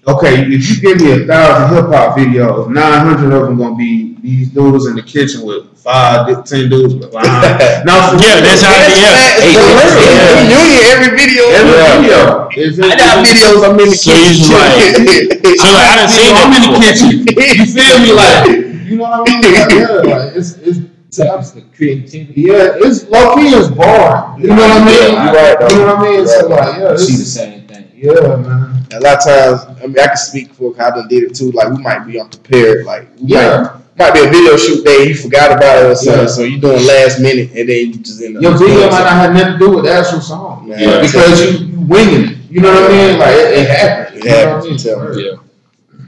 Okay, 0.06 0.42
if 0.50 0.68
you 0.68 0.80
give 0.82 1.00
me 1.00 1.12
a 1.12 1.26
thousand 1.26 1.76
hip 1.76 1.86
hop 1.94 2.18
videos, 2.18 2.68
nine 2.68 3.06
hundred 3.06 3.32
of 3.36 3.42
them 3.46 3.56
gonna 3.56 3.76
be 3.76 4.16
these 4.20 4.50
dudes 4.50 4.86
in 4.86 4.96
the 4.96 5.02
kitchen 5.02 5.46
with 5.46 5.78
five, 5.78 6.26
ten 6.44 6.68
dudes 6.68 6.94
behind. 6.94 7.22
now, 7.86 8.10
Yeah, 8.18 8.42
that's 8.42 8.62
how. 8.66 8.74
That's 8.74 8.98
Yeah, 8.98 9.14
facts, 9.14 9.40
Hey, 9.46 9.52
bro. 9.54 9.62
yeah. 9.62 10.42
It's 10.42 10.50
Union 10.58 10.82
every 10.90 11.10
video. 11.16 11.44
every 11.54 11.70
Yeah. 11.78 11.94
video. 12.02 12.48
If 12.50 12.78
it- 12.78 12.84
I 12.84 12.96
got 12.98 13.24
videos 13.24 13.62
I'm 13.62 13.78
in 13.78 13.90
the 13.90 13.94
So 13.94 14.10
you 14.10 14.18
kitchen. 14.26 14.50
like- 14.58 15.58
So 15.62 15.68
like, 15.70 15.86
I 15.86 15.94
done 15.94 16.08
seen 16.18 16.34
I'm 16.34 16.50
that 16.50 16.58
in 16.58 16.62
the 16.66 16.66
before. 16.66 16.82
kitchen. 16.82 17.22
You 17.62 17.66
feel 17.70 17.98
me? 18.02 18.10
Like 18.12 18.42
you 18.90 18.96
know 18.98 19.04
what 19.06 19.30
I 19.30 19.40
mean? 19.40 19.54
Like, 19.54 19.70
yeah, 19.70 20.16
like 20.18 20.34
it's 20.36 20.58
it's. 20.66 20.78
That's 21.16 21.50
the 21.50 21.60
creativity. 21.76 22.40
Yeah, 22.42 22.72
it's 22.76 23.06
low 23.08 23.34
key 23.36 23.48
is 23.48 23.68
boring. 23.70 24.40
You 24.40 24.48
know 24.48 24.56
what 24.56 24.82
I 24.82 24.84
mean? 24.84 25.12
Yeah, 25.12 25.24
you 25.30 25.36
right, 25.36 25.60
though. 25.60 25.68
You 25.68 25.84
know 25.84 25.96
what 25.96 26.08
I 26.08 26.10
mean? 26.16 26.26
So 26.26 26.48
like, 26.48 26.78
yeah, 26.80 26.96
See 26.96 27.16
the 27.16 27.24
same 27.24 27.66
thing. 27.68 27.90
yeah, 27.94 28.36
man. 28.36 28.86
A 28.94 29.00
lot 29.00 29.18
of 29.18 29.24
times, 29.24 29.78
I 29.82 29.86
mean, 29.86 29.98
I 29.98 30.06
can 30.06 30.16
speak 30.16 30.54
for. 30.54 30.72
'cause 30.72 30.80
I 30.80 30.90
done 30.90 31.08
did 31.08 31.24
it 31.24 31.34
too. 31.34 31.50
Like 31.52 31.68
we 31.70 31.82
might 31.82 32.06
be 32.06 32.18
unprepared. 32.18 32.86
Like 32.86 33.08
we 33.20 33.28
Yeah. 33.28 33.78
might, 33.98 34.12
might 34.12 34.14
be 34.14 34.20
a 34.26 34.30
video 34.30 34.56
shoot 34.56 34.84
day. 34.86 35.08
You 35.08 35.14
forgot 35.14 35.52
about 35.52 35.82
it 35.84 35.86
or 35.90 35.94
something. 35.94 36.20
Yeah. 36.22 36.26
So 36.28 36.42
you 36.44 36.58
doing 36.58 36.86
last 36.86 37.20
minute, 37.20 37.50
and 37.56 37.68
then 37.68 37.78
you 37.92 37.94
just 37.98 38.22
end 38.22 38.36
up. 38.38 38.42
Your 38.42 38.56
video 38.56 38.80
might 38.90 39.04
not 39.04 39.12
have 39.12 39.34
nothing 39.34 39.52
to 39.54 39.58
do 39.58 39.70
with 39.76 39.84
the 39.84 39.92
actual 39.92 40.20
song. 40.22 40.68
Man, 40.68 40.78
Yeah. 40.78 41.00
Because 41.02 41.40
you, 41.60 41.66
you 41.66 41.80
winging 41.80 42.24
it. 42.30 42.36
You 42.50 42.60
know 42.62 42.72
what 42.72 42.90
I 42.90 42.94
mean? 43.08 43.18
Like 43.18 43.34
it, 43.34 43.58
it 43.58 43.68
happened. 43.68 44.16
It 44.16 44.24
You 44.24 44.30
know 44.30 44.96
what 44.98 45.12
I 45.12 45.14
mean? 45.16 45.24
Yeah. 45.26 45.36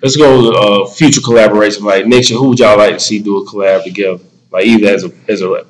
Let's 0.02 0.16
go 0.16 0.50
uh, 0.52 0.86
future 0.88 1.20
collaboration. 1.20 1.84
Like 1.84 2.06
next 2.06 2.30
year, 2.30 2.38
who 2.38 2.48
would 2.50 2.58
y'all 2.58 2.76
like 2.78 2.94
to 2.94 3.00
see 3.00 3.18
do 3.18 3.38
a 3.38 3.44
collab 3.46 3.84
together? 3.84 4.18
Like 4.54 4.66
either 4.66 4.86
as 4.94 5.02
a 5.04 5.10
as 5.28 5.42
a 5.42 5.66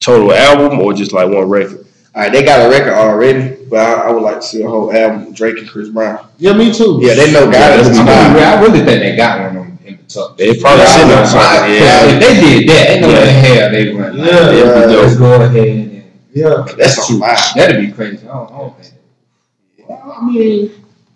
total 0.00 0.32
album 0.32 0.80
or 0.80 0.94
just 0.94 1.12
like 1.12 1.28
one 1.28 1.46
record. 1.48 1.86
All 2.14 2.22
right, 2.22 2.32
they 2.32 2.42
got 2.42 2.64
a 2.66 2.70
record 2.70 2.94
already, 2.94 3.62
but 3.66 3.80
I, 3.80 4.08
I 4.08 4.10
would 4.12 4.22
like 4.22 4.36
to 4.36 4.42
see 4.42 4.62
a 4.62 4.68
whole 4.68 4.90
album 4.96 5.34
Drake 5.34 5.58
and 5.58 5.68
Chris 5.68 5.90
Brown. 5.90 6.26
Yeah, 6.38 6.54
me 6.56 6.72
too. 6.72 7.00
Yeah, 7.02 7.14
they 7.14 7.30
know 7.32 7.40
Yeah, 7.44 7.52
God 7.52 7.84
that's 7.84 7.98
I, 7.98 8.32
really, 8.32 8.44
I 8.44 8.60
really 8.62 8.78
think 8.84 9.00
they 9.02 9.14
got 9.16 9.40
one 9.52 9.56
on 9.58 9.78
in 9.84 9.96
the 9.98 10.02
top. 10.04 10.38
They 10.38 10.58
probably 10.58 10.84
Yeah, 10.84 10.86
sitting 10.86 11.12
on 11.12 11.18
I- 11.18 11.26
something. 11.26 11.74
Yeah. 11.74 12.06
If 12.06 12.20
they 12.20 12.40
did 12.40 12.68
that, 12.70 12.90
ain't 12.90 13.00
no 13.02 13.08
Yeah. 13.10 13.18
way 13.18 13.28
in 13.28 13.34
hell 13.44 13.70
they 13.72 13.92
run. 13.92 14.16
Yeah, 14.16 14.24
Like, 14.24 14.54
it'd 14.54 14.88
be 14.88 14.96
let's 14.96 15.12
dope. 15.12 15.18
go 15.18 15.34
ahead 15.44 15.68
and 15.68 16.02
Yeah. 16.32 16.66
That's 16.78 17.06
too 17.08 17.18
fire. 17.18 17.36
that'd 17.56 17.80
be 17.80 17.92
crazy. 17.92 18.18
I 18.26 18.32
don't, 18.32 18.52
I 18.52 18.58
don't 18.58 18.76
think 18.80 18.94
Well, 19.88 20.16
I 20.18 20.24
mean, 20.24 20.70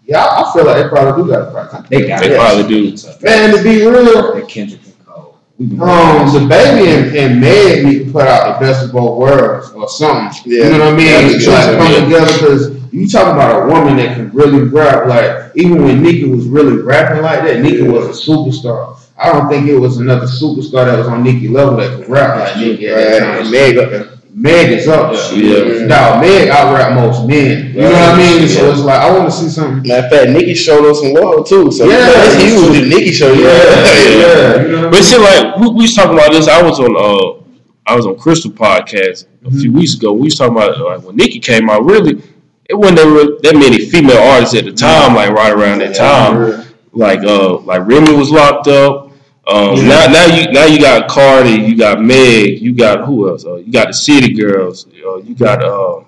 yeah, 0.04 0.24
I 0.24 0.42
I 0.42 0.52
feel 0.52 0.64
like 0.66 0.82
they 0.82 0.88
probably 0.90 1.22
do 1.24 1.30
got 1.30 1.48
a 1.48 1.50
practice. 1.52 1.88
they 1.88 2.06
got 2.08 2.20
They 2.20 2.30
it. 2.34 2.36
probably 2.36 2.66
do. 2.68 2.96
Man, 3.22 3.56
to 3.56 3.62
be 3.62 3.86
real, 3.86 4.46
Kendrick 4.46 4.80
and 4.84 5.06
Cole. 5.06 5.36
We 5.47 5.47
been 5.47 5.47
um, 5.60 6.32
the 6.32 6.46
baby 6.48 6.88
and, 6.90 7.16
and 7.16 7.40
Meg 7.40 7.84
need 7.84 8.04
to 8.06 8.12
put 8.12 8.28
out 8.28 8.60
the 8.60 8.66
best 8.66 8.84
of 8.84 8.92
both 8.92 9.18
worlds 9.18 9.70
or 9.72 9.88
something. 9.88 10.52
Yeah. 10.52 10.64
You 10.64 10.78
know 10.78 10.84
what 10.84 10.94
I 10.94 10.96
mean? 10.96 11.06
Yeah, 11.06 11.38
To 11.38 11.44
try 11.44 11.70
to 11.72 11.76
come 11.76 12.04
together 12.04 12.32
because 12.32 12.92
you 12.92 13.08
talk 13.08 13.32
about 13.32 13.64
a 13.64 13.66
woman 13.66 13.96
that 13.96 14.14
can 14.16 14.30
really 14.30 14.62
rap. 14.62 15.06
Like 15.06 15.50
even 15.56 15.82
when 15.84 16.00
Nicki 16.02 16.24
was 16.24 16.46
really 16.46 16.80
rapping 16.80 17.22
like 17.22 17.42
that, 17.42 17.60
Nicki 17.60 17.82
was 17.82 18.06
a 18.06 18.30
superstar. 18.30 18.96
I 19.16 19.32
don't 19.32 19.48
think 19.48 19.66
it 19.66 19.76
was 19.76 19.96
another 19.96 20.26
superstar 20.26 20.86
that 20.86 20.96
was 20.96 21.08
on 21.08 21.24
Nicki 21.24 21.48
level 21.48 21.76
that 21.78 21.98
could 21.98 22.08
rap 22.08 22.38
like 22.38 22.56
Nicki 22.56 22.86
that 22.86 23.20
Right, 23.20 23.40
and 23.40 23.50
Meg 23.50 23.78
up 23.78 23.90
there. 23.90 24.17
Meg 24.40 24.70
is 24.70 24.86
up 24.86 25.12
there. 25.12 25.34
Yeah. 25.34 25.86
Dog, 25.88 26.20
Meg 26.20 26.48
out 26.48 26.72
rap 26.74 26.94
most 26.94 27.26
men. 27.26 27.74
You 27.74 27.80
know 27.82 27.90
what 27.90 28.14
I 28.14 28.16
mean? 28.16 28.48
So 28.48 28.70
it's 28.70 28.80
like 28.80 29.00
I 29.00 29.10
want 29.18 29.30
to 29.30 29.36
see 29.36 29.48
something. 29.48 29.86
Matter 29.88 30.06
of 30.06 30.12
fact, 30.12 30.30
Nicki 30.30 30.54
showed 30.54 30.88
us 30.88 31.00
some 31.00 31.12
love 31.12 31.46
too. 31.48 31.70
So 31.72 31.86
Yeah. 31.88 31.98
that's 31.98 32.36
huge. 32.42 32.76
If 32.76 32.88
Nicki 32.88 33.12
showed 33.12 33.36
you, 33.36 33.44
Yeah, 33.44 33.52
yeah. 33.52 34.62
You 34.62 34.68
know 34.72 34.82
But 34.90 34.92
mean? 34.92 35.02
see, 35.02 35.18
like 35.18 35.56
we, 35.56 35.68
we 35.70 35.82
was 35.82 35.94
talking 35.94 36.14
about 36.14 36.30
this. 36.32 36.46
I 36.48 36.62
was 36.62 36.78
on 36.78 36.94
uh, 36.96 37.44
I 37.86 37.96
was 37.96 38.06
on 38.06 38.16
Crystal 38.18 38.50
podcast 38.50 39.26
a 39.44 39.50
few 39.50 39.72
weeks 39.72 39.94
ago. 39.94 40.12
We 40.12 40.24
was 40.24 40.36
talking 40.36 40.56
about 40.56 40.78
like 40.78 41.02
when 41.02 41.16
Nicki 41.16 41.40
came 41.40 41.68
out. 41.70 41.84
Really, 41.84 42.22
it 42.68 42.74
wasn't 42.74 42.98
that, 42.98 43.06
re- 43.06 43.38
that 43.42 43.54
many 43.58 43.86
female 43.86 44.18
artists 44.18 44.54
at 44.54 44.66
the 44.66 44.72
time. 44.72 45.14
Like 45.14 45.30
right 45.30 45.52
around 45.52 45.78
that 45.80 45.96
time, 45.96 46.64
like 46.92 47.20
uh, 47.24 47.58
like 47.60 47.86
Remy 47.86 48.14
was 48.14 48.30
locked 48.30 48.68
up. 48.68 49.07
Um, 49.48 49.76
Yeah. 49.76 49.82
Now, 49.88 50.06
now 50.12 50.26
you 50.26 50.52
now 50.52 50.64
you 50.66 50.78
got 50.78 51.08
Cardi, 51.08 51.50
you 51.50 51.76
got 51.76 52.00
Meg, 52.02 52.60
you 52.60 52.74
got 52.74 53.04
who 53.06 53.28
else? 53.28 53.44
Uh, 53.46 53.56
you 53.56 53.72
got 53.72 53.88
the 53.88 53.94
City 53.94 54.34
Girls. 54.34 54.86
Uh, 54.86 55.16
you 55.18 55.34
got 55.34 55.64
uh, 55.64 56.04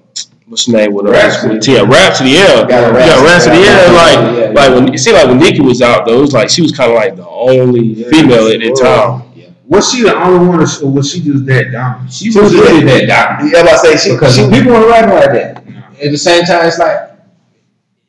what's 0.47 0.67
the 0.67 0.73
name 0.73 0.93
with 0.93 1.07
her? 1.07 1.13
Rapsody. 1.13 1.73
Yeah, 1.73 1.83
Rapsody. 1.83 2.31
Yeah, 2.31 2.61
you 2.63 2.69
got 2.69 2.93
Rapsody. 2.93 3.59
Yeah, 3.59 3.93
like 3.93 4.37
Yeah, 4.37 4.41
yeah. 4.41 4.51
like 4.51 4.75
when 4.75 4.95
it 4.95 4.99
seemed 4.99 5.17
like 5.17 5.29
when 5.29 5.39
Nicki 5.39 5.61
was 5.61 5.81
out 5.81 6.05
though, 6.07 6.19
it 6.19 6.21
was 6.21 6.33
like 6.35 6.51
she 6.51 6.61
was 6.63 6.73
kind 6.73 6.91
of 6.91 6.97
like 6.97 7.17
the 7.17 7.27
only 7.27 7.95
female 8.05 8.47
at 8.49 8.61
that 8.61 8.77
sure. 8.77 8.85
time. 8.87 9.27
Was 9.69 9.93
she 9.93 10.03
the 10.03 10.17
only 10.17 10.49
one, 10.49 10.59
or 10.61 10.91
was 10.91 11.13
she 11.13 11.21
just 11.21 11.47
that 11.47 11.71
dominant? 11.71 12.13
She 12.13 12.27
was 12.37 12.53
really 12.53 12.83
that 12.87 13.07
dominant. 13.07 13.55
Yeah, 13.55 13.73
I 13.73 13.77
say 13.77 13.97
she, 13.97 14.15
Because 14.17 14.35
she 14.35 14.43
people 14.51 14.73
want 14.73 14.83
to 14.85 14.91
rap 14.91 15.09
like 15.09 15.33
that, 15.33 15.65
at 16.03 16.11
the 16.11 16.19
same 16.19 16.43
time, 16.43 16.67
it's 16.67 16.77
like, 16.77 17.10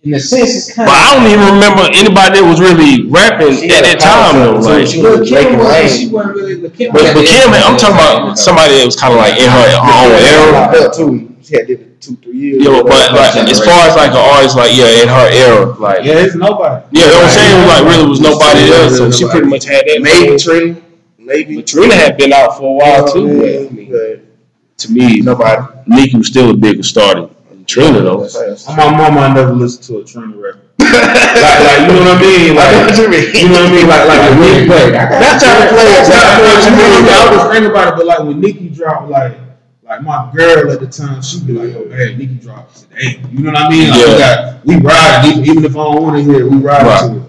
in 0.04 0.12
the 0.12 0.20
sense, 0.20 0.58
it's 0.58 0.74
kind 0.74 0.90
But 0.90 0.98
I 0.98 1.14
don't 1.14 1.30
even 1.30 1.46
remember 1.62 1.86
anybody 1.94 2.42
that 2.42 2.46
was 2.46 2.58
really 2.58 3.06
rapping 3.06 3.54
She 3.54 3.70
at 3.70 3.86
that 3.86 4.02
time 4.02 4.42
though. 4.42 4.58
Like, 4.58 4.90
too. 4.90 4.98
She 4.98 5.02
was 5.02 5.30
Lil' 5.30 5.30
Kim 5.30 5.58
wasn't, 5.62 5.94
she 5.94 6.08
wasn't 6.10 6.36
really 6.36 6.56
Lil' 6.58 6.74
but, 6.90 7.06
but 7.14 7.24
Kim, 7.30 7.54
I'm 7.54 7.78
talking 7.78 8.02
about 8.02 8.34
somebody 8.34 8.82
that 8.82 8.86
was 8.90 8.98
kind 8.98 9.14
of 9.14 9.22
like 9.22 9.38
in 9.38 9.46
her, 9.46 9.66
her 9.78 9.96
own 10.02 10.14
era. 10.18 10.74
Belt 10.74 10.94
too. 10.98 11.30
She 11.46 11.54
had 11.54 11.68
did 11.68 11.82
it 11.82 12.02
two, 12.02 12.16
three 12.18 12.38
years. 12.38 12.64
Yo, 12.66 12.82
but 12.82 13.14
like 13.14 13.36
as 13.46 13.62
far 13.62 13.90
as 13.90 13.96
like 13.96 14.10
an 14.12 14.26
artist, 14.26 14.58
like 14.58 14.74
yeah, 14.74 15.06
in 15.06 15.10
her 15.10 15.28
era, 15.30 15.66
like 15.78 16.02
yeah, 16.02 16.18
Yeah, 16.18 16.26
it's 16.26 16.36
nobody. 16.36 16.82
you 16.98 17.06
know 17.06 17.22
what 17.22 17.26
I'm 17.26 17.30
saying? 17.30 17.54
It 17.54 17.62
was 17.62 17.70
like 17.70 17.84
really 17.86 18.10
was 18.10 18.22
nobody 18.22 18.62
else, 18.74 18.98
so 18.98 19.12
she 19.14 19.30
pretty 19.30 19.48
much 19.48 19.66
had 19.66 19.86
that. 19.86 20.02
maybe 20.02 20.38
Trina, 20.38 20.82
maybe 21.18 21.56
But 21.62 21.68
Trina 21.68 21.94
had 21.94 22.18
been 22.18 22.34
out 22.34 22.58
for 22.58 22.66
a 22.66 22.74
while 22.74 23.06
too. 23.06 23.70
But, 23.70 23.90
But 23.90 24.78
to 24.82 24.92
me, 24.92 25.22
nobody. 25.22 25.62
Nicki 25.88 26.18
was 26.18 26.28
still 26.28 26.50
a 26.52 26.58
bigger 26.58 26.84
star 26.84 27.16
than 27.16 27.30
Trina 27.72 28.02
though. 28.02 28.24
On 28.68 28.76
my 28.78 29.10
mama, 29.10 29.22
I 29.22 29.34
never 29.34 29.54
listened 29.54 29.84
to 29.88 30.00
a 30.00 30.04
Trina 30.04 30.36
record. 30.36 30.60
like, 30.82 31.60
like, 31.64 31.80
you 31.88 31.88
know 31.88 32.04
what 32.04 32.18
I 32.18 32.22
mean? 32.22 32.56
Like, 32.56 32.72
what 32.76 32.98
you 33.00 33.08
mean. 33.08 33.32
you 33.32 33.48
know 33.48 33.64
what 33.64 33.72
I 33.72 33.76
mean? 33.76 33.88
Like, 33.88 34.08
like 34.12 34.22
when 34.30 34.40
Nicki 34.42 34.70
Wait, 34.70 34.96
I 34.96 35.08
got 35.08 35.10
That's 35.24 35.44
how 35.46 35.56
to 35.64 35.70
play 35.72 35.88
it. 35.88 36.04
That's 36.04 36.10
how 36.12 36.42
That's 36.42 36.68
I 36.68 36.68
what 36.68 36.68
you 36.68 36.72
mean. 36.76 37.14
I 37.16 37.36
was 37.36 37.54
thinking 37.54 37.72
about 37.72 37.88
it, 37.94 37.96
but 37.96 38.06
like 38.06 38.20
when 38.20 38.40
Nicki 38.42 38.70
dropped, 38.70 39.10
like, 39.10 39.38
like 39.84 40.02
my 40.04 40.30
girl 40.36 40.72
at 40.72 40.80
the 40.82 40.88
time, 40.88 41.22
she'd 41.22 41.48
be 41.48 41.54
like, 41.54 41.76
"Oh 41.76 41.86
man, 41.86 42.18
Nicki 42.18 42.36
dropped 42.36 42.76
today." 42.92 43.22
You 43.32 43.40
know 43.44 43.52
what 43.52 43.62
I 43.62 43.70
mean? 43.70 43.90
Like, 43.90 44.06
we 44.08 44.18
got 44.18 44.66
we 44.66 44.76
ride 44.78 45.26
even, 45.32 45.46
even 45.46 45.66
if 45.66 45.72
I 45.72 45.84
don't 45.84 46.04
want 46.04 46.18
to 46.18 46.24
hear 46.24 46.42
it, 46.46 46.50
we 46.52 46.58
ride 46.58 46.86
Right. 46.86 47.10
to 47.10 47.16
it. 47.18 47.24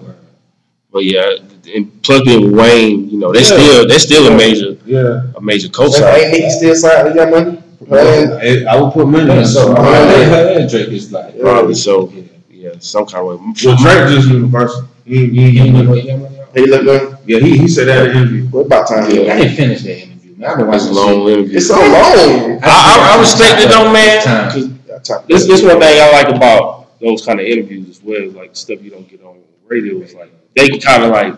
But 0.93 1.05
yeah, 1.05 1.39
and 1.75 2.03
plus 2.03 2.23
being 2.23 2.43
with 2.51 2.59
Wayne, 2.61 3.09
you 3.09 3.19
know, 3.19 3.33
they 3.33 3.41
Yeah. 3.41 3.47
still 3.47 3.87
they 3.89 3.99
still 3.99 4.27
a 4.33 4.37
major 4.37 4.77
Yeah, 4.85 5.23
a 5.37 5.41
major 5.41 5.69
So 5.73 5.85
cosign. 5.87 6.19
ain't 6.19 6.33
Nicki 6.33 6.51
still 6.51 6.75
signed 6.75 7.09
to 7.09 7.15
Young 7.15 7.31
Money? 7.31 7.62
Playing- 7.87 8.67
I, 8.67 8.73
I 8.73 8.81
would 8.81 8.93
put 8.93 9.07
money 9.09 9.31
on 9.31 9.37
Yeah, 9.39 9.45
so, 9.45 9.75
I 9.75 9.91
Yeah. 9.91 10.19
mean, 10.19 10.29
her 10.29 10.61
and 10.61 10.71
Drake 10.71 10.89
is 10.89 11.13
like, 11.13 11.39
Probably 11.41 11.75
so. 11.75 12.13
Yeah, 12.51 12.71
some 12.79 13.07
kind 13.07 13.19
of 13.21 13.27
way. 13.27 13.35
Well, 13.37 13.53
Drake 13.77 14.09
just 14.09 14.29
universal. 14.29 14.89
He, 15.05 15.27
he, 15.29 15.49
you 15.51 15.63
he, 15.65 15.71
know 15.71 15.91
what 15.91 16.05
Young 16.05 16.23
Money 16.23 16.39
are? 16.39 16.47
He 16.55 16.67
look 16.67 16.83
good. 16.85 17.19
yeah, 17.27 17.39
he, 17.41 17.59
he 17.59 17.67
said 17.69 17.89
that 17.89 18.05
in 18.07 18.11
an 18.11 18.17
interview. 18.19 18.45
What 18.47 18.67
about 18.67 18.87
time? 18.89 19.05
I 19.05 19.09
didn't 19.09 19.57
finish 19.57 19.83
that 19.83 19.99
interview, 19.99 20.37
man. 20.37 20.51
I've 20.51 20.59
been 20.59 20.73
It's 20.75 20.85
a 20.87 20.89
watching 20.93 20.95
long 21.17 21.29
interview. 21.29 21.57
It's 21.57 21.67
so 21.67 21.75
long. 21.75 22.61
I, 22.63 22.67
I, 22.67 23.17
I 23.17 23.21
respect 23.21 23.61
it 23.63 23.69
though, 23.69 23.93
man. 23.93 24.23
Time. 24.23 24.51
'cause 24.53 24.69
Yeah, 24.89 24.99
time. 24.99 25.25
This 25.29 25.47
this 25.47 25.63
one 25.63 25.81
thing 25.81 26.01
I 26.01 26.11
like 26.13 26.29
about 26.35 26.99
those 27.01 27.25
kind 27.27 27.41
of 27.41 27.47
interviews 27.47 27.89
as 27.89 28.01
well, 28.03 28.23
is 28.23 28.35
like 28.35 28.55
stuff 28.55 28.81
you 28.81 28.91
don't 28.91 29.09
get 29.09 29.25
on 29.25 29.39
radio. 29.67 29.99
Is 30.01 30.15
like 30.15 30.31
they 30.55 30.69
can 30.69 30.81
kind 30.81 31.03
of 31.03 31.11
like 31.11 31.35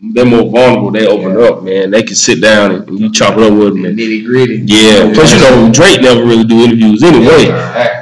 they're 0.00 0.24
more 0.24 0.48
vulnerable. 0.50 0.90
They 0.92 1.06
open 1.06 1.36
up, 1.42 1.62
man. 1.64 1.90
They 1.90 2.02
can 2.04 2.14
sit 2.14 2.40
down 2.40 2.70
and, 2.72 2.88
and 2.88 2.98
you 3.00 3.10
chop 3.12 3.36
it 3.36 3.42
up 3.42 3.52
with 3.52 3.74
them. 3.74 3.84
And, 3.84 3.98
Nitty 3.98 4.24
gritty. 4.24 4.62
yeah. 4.64 5.10
Plus, 5.12 5.34
you 5.34 5.40
know, 5.40 5.70
Drake 5.72 6.00
never 6.02 6.24
really 6.24 6.44
do 6.44 6.62
interviews 6.64 7.02
anyway. 7.02 7.46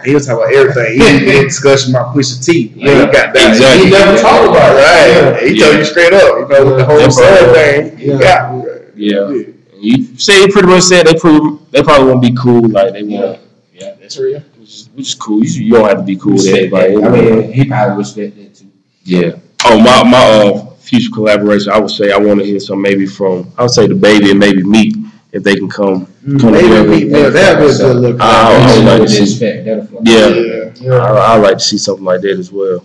He 0.04 0.12
was 0.14 0.26
talking 0.26 0.44
about 0.44 0.54
everything. 0.54 0.92
He 1.00 1.24
did 1.24 1.44
discussion 1.44 1.94
about 1.94 2.14
Pusha 2.14 2.44
T. 2.44 2.68
Like, 2.76 2.84
Yeah, 2.84 3.06
he 3.06 3.12
got 3.12 3.34
that. 3.34 3.48
exactly. 3.48 3.84
He 3.86 3.90
never 3.90 4.18
talked 4.18 4.48
about 4.48 4.76
it. 4.76 4.78
Right. 4.78 5.40
Yeah. 5.42 5.48
He 5.48 5.58
told 5.58 5.76
you 5.76 5.84
straight 5.84 6.12
up. 6.12 6.22
You 6.22 6.48
know, 6.48 6.66
with 6.66 6.76
the 6.78 6.84
whole 6.84 7.00
Yeah. 7.00 7.52
thing. 7.54 7.96
He 7.98 8.06
Yeah. 8.08 8.18
got 8.18 8.54
me. 8.54 8.64
Yeah. 8.94 9.42
You 9.78 10.18
say 10.18 10.40
he 10.42 10.48
pretty 10.48 10.68
much 10.68 10.82
said 10.82 11.06
they 11.06 11.14
pretty, 11.14 11.40
they 11.70 11.82
probably 11.82 12.08
won't 12.08 12.22
be 12.22 12.34
cool. 12.34 12.68
Like 12.68 12.92
they 12.92 13.02
won't. 13.02 13.40
Yeah, 13.74 13.92
that's 14.00 14.16
real. 14.18 14.42
Which 14.58 14.68
is, 14.68 14.88
which 14.94 15.08
is 15.08 15.14
cool. 15.14 15.44
You, 15.44 15.64
you 15.64 15.72
don't 15.74 15.86
have 15.88 15.98
to 15.98 16.02
be 16.02 16.16
cool 16.16 16.32
with 16.34 16.44
Respect 16.44 16.72
everybody. 16.72 16.96
I 16.96 17.08
mean, 17.10 17.52
he 17.52 17.64
probably 17.64 17.96
respect 17.98 18.36
that 18.36 18.54
too. 18.54 18.66
Yeah. 19.04 19.32
Oh, 19.64 19.78
my 19.78 20.02
my 20.04 20.18
uh 20.18 20.65
future 20.86 21.10
collaboration. 21.12 21.72
I 21.72 21.80
would 21.80 21.90
say 21.90 22.12
I 22.12 22.18
want 22.18 22.40
to 22.40 22.46
hear 22.46 22.60
some 22.60 22.80
maybe 22.80 23.06
from 23.06 23.52
I 23.58 23.62
would 23.62 23.70
say 23.72 23.86
the 23.86 23.94
baby 23.94 24.30
and 24.30 24.38
maybe 24.38 24.62
Meek 24.62 24.94
if 25.32 25.42
they 25.42 25.56
can 25.56 25.68
come. 25.68 26.06
Come 26.40 26.52
Maybe 26.52 26.68
together. 26.68 26.88
Meek 26.88 27.08
Mill, 27.08 27.30
that'd 27.30 27.58
be 27.66 27.72
a 27.74 27.76
good 27.78 27.96
look. 27.96 28.20
I- 28.20 28.54
I 28.54 28.76
would 28.78 28.84
like 28.86 29.02
to 29.02 29.08
see- 29.08 29.20
respect, 29.20 29.64
that'll. 29.64 29.88
Yeah. 30.04 30.70
yeah. 30.80 30.94
I 30.96 31.34
I 31.34 31.36
like 31.36 31.58
to 31.58 31.64
see 31.64 31.78
something 31.78 32.04
like 32.04 32.20
that 32.22 32.38
as 32.38 32.50
well. 32.52 32.84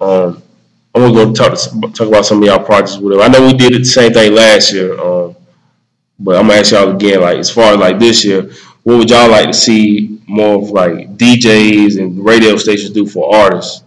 Um, 0.00 0.42
I'm 0.94 1.02
gonna 1.12 1.14
go 1.26 1.32
talk 1.32 1.58
talk 1.94 2.08
about 2.08 2.24
some 2.26 2.38
of 2.42 2.44
y'all 2.46 2.64
projects. 2.64 2.98
Whatever. 2.98 3.22
I 3.22 3.28
know 3.28 3.46
we 3.46 3.52
did 3.54 3.72
the 3.74 3.84
same 3.84 4.12
thing 4.12 4.34
last 4.34 4.72
year. 4.72 4.98
Um, 5.00 5.34
but 6.18 6.36
I'm 6.36 6.46
gonna 6.48 6.60
ask 6.60 6.72
y'all 6.72 6.94
again. 6.94 7.20
Like 7.20 7.38
as 7.38 7.50
far 7.50 7.72
as 7.72 7.78
like 7.78 7.98
this 7.98 8.24
year, 8.24 8.50
what 8.84 8.98
would 8.98 9.10
y'all 9.10 9.30
like 9.30 9.46
to 9.48 9.54
see 9.54 10.20
more 10.26 10.62
of 10.62 10.70
like 10.70 11.16
DJs 11.16 11.98
and 11.98 12.24
radio 12.24 12.56
stations 12.56 12.90
do 12.90 13.06
for 13.06 13.34
artists? 13.34 13.82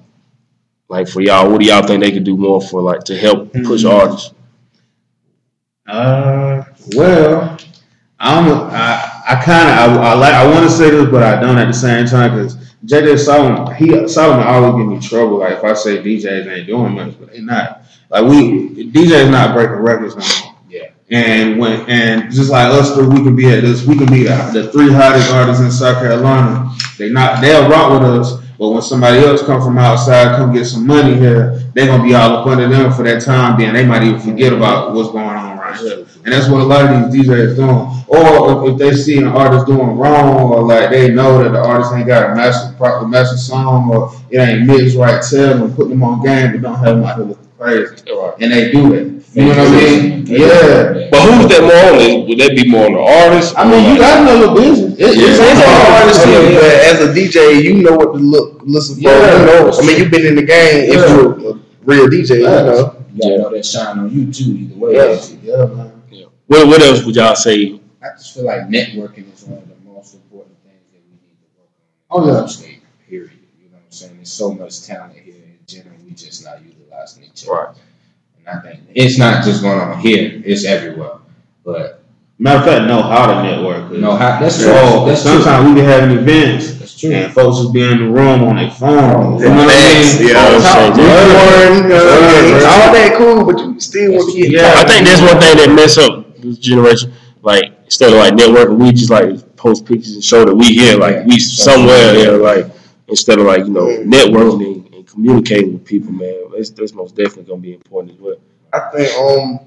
Like 0.91 1.07
for 1.07 1.21
y'all, 1.21 1.49
what 1.49 1.61
do 1.61 1.65
y'all 1.67 1.87
think 1.87 2.03
they 2.03 2.11
could 2.11 2.25
do 2.25 2.35
more 2.35 2.61
for 2.61 2.81
like 2.81 3.05
to 3.05 3.17
help 3.17 3.53
push 3.53 3.85
Mhm. 3.85 3.93
artists? 3.93 4.33
Uh, 5.87 6.63
well, 6.95 7.57
I'm 8.19 8.47
a, 8.49 8.53
I 8.73 9.21
I 9.29 9.35
kind 9.35 9.69
of 9.69 10.01
I, 10.01 10.11
I 10.11 10.13
like 10.15 10.33
I 10.33 10.45
want 10.51 10.69
to 10.69 10.69
say 10.69 10.89
this, 10.89 11.09
but 11.09 11.23
I 11.23 11.39
don't 11.39 11.57
at 11.57 11.67
the 11.67 11.73
same 11.73 12.05
time 12.07 12.35
because 12.35 12.57
JJ 12.85 13.17
Solomon 13.19 13.73
he 13.75 14.05
Solomon 14.09 14.45
always 14.45 14.75
give 14.75 14.87
me 14.87 14.99
trouble. 15.07 15.37
Like 15.39 15.53
if 15.59 15.63
I 15.63 15.73
say 15.75 16.03
DJs 16.03 16.47
ain't 16.53 16.67
doing 16.67 16.93
much, 16.93 17.17
but 17.17 17.31
they 17.31 17.39
not. 17.39 17.83
Like 18.09 18.25
we 18.25 18.91
DJs 18.91 19.31
not 19.31 19.55
breaking 19.55 19.75
records 19.75 20.17
no 20.17 20.25
more. 20.43 20.55
Yeah. 20.69 20.89
And 21.09 21.57
when 21.57 21.89
and 21.89 22.29
just 22.33 22.51
like 22.51 22.67
us 22.67 22.93
three, 22.95 23.07
we 23.07 23.23
can 23.23 23.37
be 23.37 23.49
at 23.49 23.61
this. 23.61 23.85
We 23.85 23.95
can 23.97 24.07
be 24.07 24.23
the, 24.23 24.49
the 24.53 24.71
three 24.73 24.91
hottest 24.91 25.31
artists 25.31 25.63
in 25.63 25.71
South 25.71 25.99
Carolina. 26.03 26.69
They 26.97 27.09
not 27.09 27.39
they'll 27.39 27.69
rock 27.69 27.93
with 27.93 28.09
us. 28.19 28.40
But 28.61 28.69
when 28.69 28.83
somebody 28.83 29.17
else 29.17 29.41
come 29.41 29.59
from 29.59 29.79
outside, 29.79 30.35
come 30.35 30.53
get 30.53 30.65
some 30.65 30.85
money 30.85 31.15
here, 31.15 31.63
they're 31.73 31.87
gonna 31.87 32.03
be 32.03 32.13
all 32.13 32.37
up 32.37 32.45
under 32.45 32.67
them 32.67 32.93
for 32.93 33.01
that 33.01 33.23
time 33.23 33.57
being. 33.57 33.73
They 33.73 33.83
might 33.83 34.03
even 34.03 34.19
forget 34.19 34.53
about 34.53 34.93
what's 34.93 35.09
going 35.09 35.25
on 35.25 35.57
right 35.57 35.75
here. 35.79 36.05
And 36.23 36.31
that's 36.31 36.47
what 36.47 36.61
a 36.61 36.63
lot 36.63 36.85
of 36.85 37.11
these 37.11 37.25
DJs 37.25 37.55
doing. 37.55 38.03
Or 38.05 38.67
if, 38.67 38.73
if 38.73 38.77
they 38.77 38.93
see 38.93 39.17
an 39.17 39.29
artist 39.29 39.65
doing 39.65 39.97
wrong, 39.97 40.51
or 40.51 40.61
like 40.61 40.91
they 40.91 41.09
know 41.11 41.41
that 41.41 41.53
the 41.53 41.59
artist 41.59 41.91
ain't 41.95 42.05
got 42.05 42.33
a 42.33 42.35
master 42.35 42.75
proper 42.77 43.07
master 43.07 43.35
song, 43.35 43.89
or 43.89 44.13
it 44.29 44.37
ain't 44.37 44.67
mixed 44.67 44.95
right, 44.95 45.23
tell 45.27 45.57
them, 45.57 45.75
put 45.75 45.89
them 45.89 46.03
on 46.03 46.23
game, 46.23 46.51
but 46.51 46.61
don't 46.61 46.77
have 46.77 46.97
them 46.97 47.03
out 47.03 47.15
here 47.15 47.25
looking 47.25 47.47
crazy. 47.57 47.95
And 48.39 48.51
they 48.51 48.71
do 48.71 48.93
it. 48.93 49.20
You 49.33 49.43
know 49.45 49.49
what 49.49 49.59
I 49.59 49.71
mean? 49.71 50.25
Yeah. 50.27 51.07
But 51.09 51.21
who's 51.23 51.47
that 51.47 51.63
more 51.63 52.19
on? 52.19 52.27
Would 52.27 52.37
that 52.39 52.51
be 52.55 52.69
more 52.69 52.85
on 52.85 52.93
the 52.93 52.99
artist? 52.99 53.53
I 53.57 53.63
mean, 53.69 53.93
you 53.93 53.97
got 53.97 54.21
another 54.27 54.53
business. 54.59 54.93
It, 54.99 54.99
Yeah. 54.99 55.07
It's 55.07 55.39
It's 55.39 55.39
ain't 55.39 55.59
hard 55.63 56.13
to 56.13 56.55
but 56.55 56.63
as 56.63 56.99
a 56.99 57.13
DJ, 57.13 57.63
you 57.63 57.81
know 57.81 57.95
what 57.95 58.11
to 58.13 58.19
look, 58.19 58.61
listen 58.63 58.95
for. 58.95 59.01
Yeah. 59.03 59.39
You 59.39 59.45
know, 59.45 59.71
I 59.71 59.85
mean, 59.85 59.97
you've 59.99 60.11
been 60.11 60.25
in 60.25 60.35
the 60.35 60.43
game. 60.43 60.91
If 60.91 60.95
you're 61.09 61.51
a 61.51 61.59
real 61.83 62.07
DJ, 62.07 62.39
you 62.39 62.43
know. 62.43 62.97
You 63.13 63.21
gotta 63.21 63.37
know 63.39 63.49
that 63.51 63.65
shine 63.65 63.99
on 63.99 64.09
you 64.11 64.31
too, 64.31 64.51
either 64.51 64.75
way. 64.75 64.93
Yeah, 64.95 65.19
yeah, 65.43 65.65
man. 65.65 65.91
What, 66.47 66.67
what 66.67 66.81
else 66.81 67.03
would 67.05 67.15
y'all 67.15 67.35
say? 67.35 67.79
I 68.01 68.09
just 68.17 68.33
feel 68.33 68.45
like 68.45 68.61
networking 68.67 69.33
is 69.33 69.43
one 69.43 69.59
of 69.63 69.67
the 69.69 69.75
most 69.89 70.13
important 70.15 70.55
things 70.63 70.79
that 70.91 71.01
we 71.07 71.15
need 71.23 71.35
to 71.39 71.47
work 71.59 71.69
Oh, 72.09 72.21
on. 72.21 72.27
yeah. 72.41 72.45
State, 72.47 72.81
period. 73.07 73.31
You 73.61 73.67
know 73.69 73.75
what 73.77 73.83
I'm 73.85 73.91
saying? 73.91 74.15
There's 74.15 74.31
so 74.31 74.53
much 74.53 74.83
talent 74.85 75.13
here 75.13 75.35
in 75.35 75.59
general. 75.67 75.95
We 76.05 76.11
just 76.11 76.43
not 76.45 76.59
utilizing 76.63 77.23
each 77.23 77.43
other. 77.47 77.53
Right. 77.53 77.75
And 78.45 78.57
I 78.57 78.61
think 78.61 78.79
it's 78.95 79.17
not 79.17 79.43
just 79.43 79.61
going 79.61 79.79
on 79.79 79.99
here; 79.99 80.41
it's 80.45 80.65
everywhere. 80.65 81.17
But 81.63 81.97
Matter 82.39 82.57
of 82.59 82.65
fact, 82.65 82.87
know 82.87 83.03
how 83.03 83.27
to 83.27 83.43
network. 83.43 83.91
no, 83.91 84.15
how, 84.15 84.39
that's 84.39 84.55
true. 84.57 84.65
So 84.73 85.05
that's 85.05 85.21
true. 85.21 85.31
sometimes 85.43 85.69
we 85.69 85.75
be 85.75 85.81
having 85.85 86.17
events 86.17 86.73
That's 86.79 86.99
true. 86.99 87.11
and 87.11 87.31
folks 87.31 87.59
just 87.59 87.71
be 87.71 87.83
in 87.83 87.99
the 87.99 88.05
room 88.09 88.43
on 88.43 88.55
their 88.55 88.71
phone. 88.71 88.89
Oh, 88.97 89.39
you 89.39 89.45
know 89.45 89.55
what 89.57 89.69
I 89.69 89.93
mean? 89.93 90.27
yeah. 90.27 90.57
Talk 90.57 90.95
to 90.95 91.01
Yeah. 91.01 91.07
us. 91.07 91.81
Newborn, 91.81 91.91
Yeah. 91.91 92.65
all 92.65 92.93
that 92.93 93.13
cool, 93.15 93.45
but 93.45 93.59
you 93.59 93.79
still 93.79 94.13
want 94.13 94.33
to 94.33 94.41
get. 94.41 94.51
Yeah. 94.51 94.73
I 94.75 94.83
think 94.87 95.05
that's 95.05 95.21
one 95.21 95.39
thing 95.39 95.55
that 95.57 95.71
mess 95.75 95.97
up 95.99 96.41
this 96.41 96.57
generation. 96.57 97.13
Like 97.43 97.73
instead 97.85 98.11
of 98.11 98.17
like 98.17 98.33
networking, 98.33 98.77
we 98.79 98.91
just 98.91 99.11
like 99.11 99.55
post 99.55 99.85
pictures 99.85 100.13
and 100.15 100.23
show 100.23 100.43
that 100.43 100.55
we 100.55 100.65
here, 100.73 100.97
like 100.97 101.25
we 101.27 101.37
somewhere 101.39 102.13
there, 102.13 102.37
like 102.37 102.65
instead 103.07 103.37
of 103.37 103.45
like 103.45 103.65
you 103.65 103.69
know 103.71 103.85
networking 104.01 104.65
and, 104.65 104.75
and 104.77 104.80
communicating 105.11 105.73
with 105.73 105.85
people, 105.85 106.11
man. 106.11 106.51
That's, 106.55 106.69
that's 106.71 106.93
most 106.93 107.15
definitely 107.15 107.43
gonna 107.43 107.61
be 107.61 107.73
important 107.73 108.15
as 108.15 108.21
well. 108.21 108.37
I 108.73 108.79
think 108.91 109.17
um, 109.17 109.59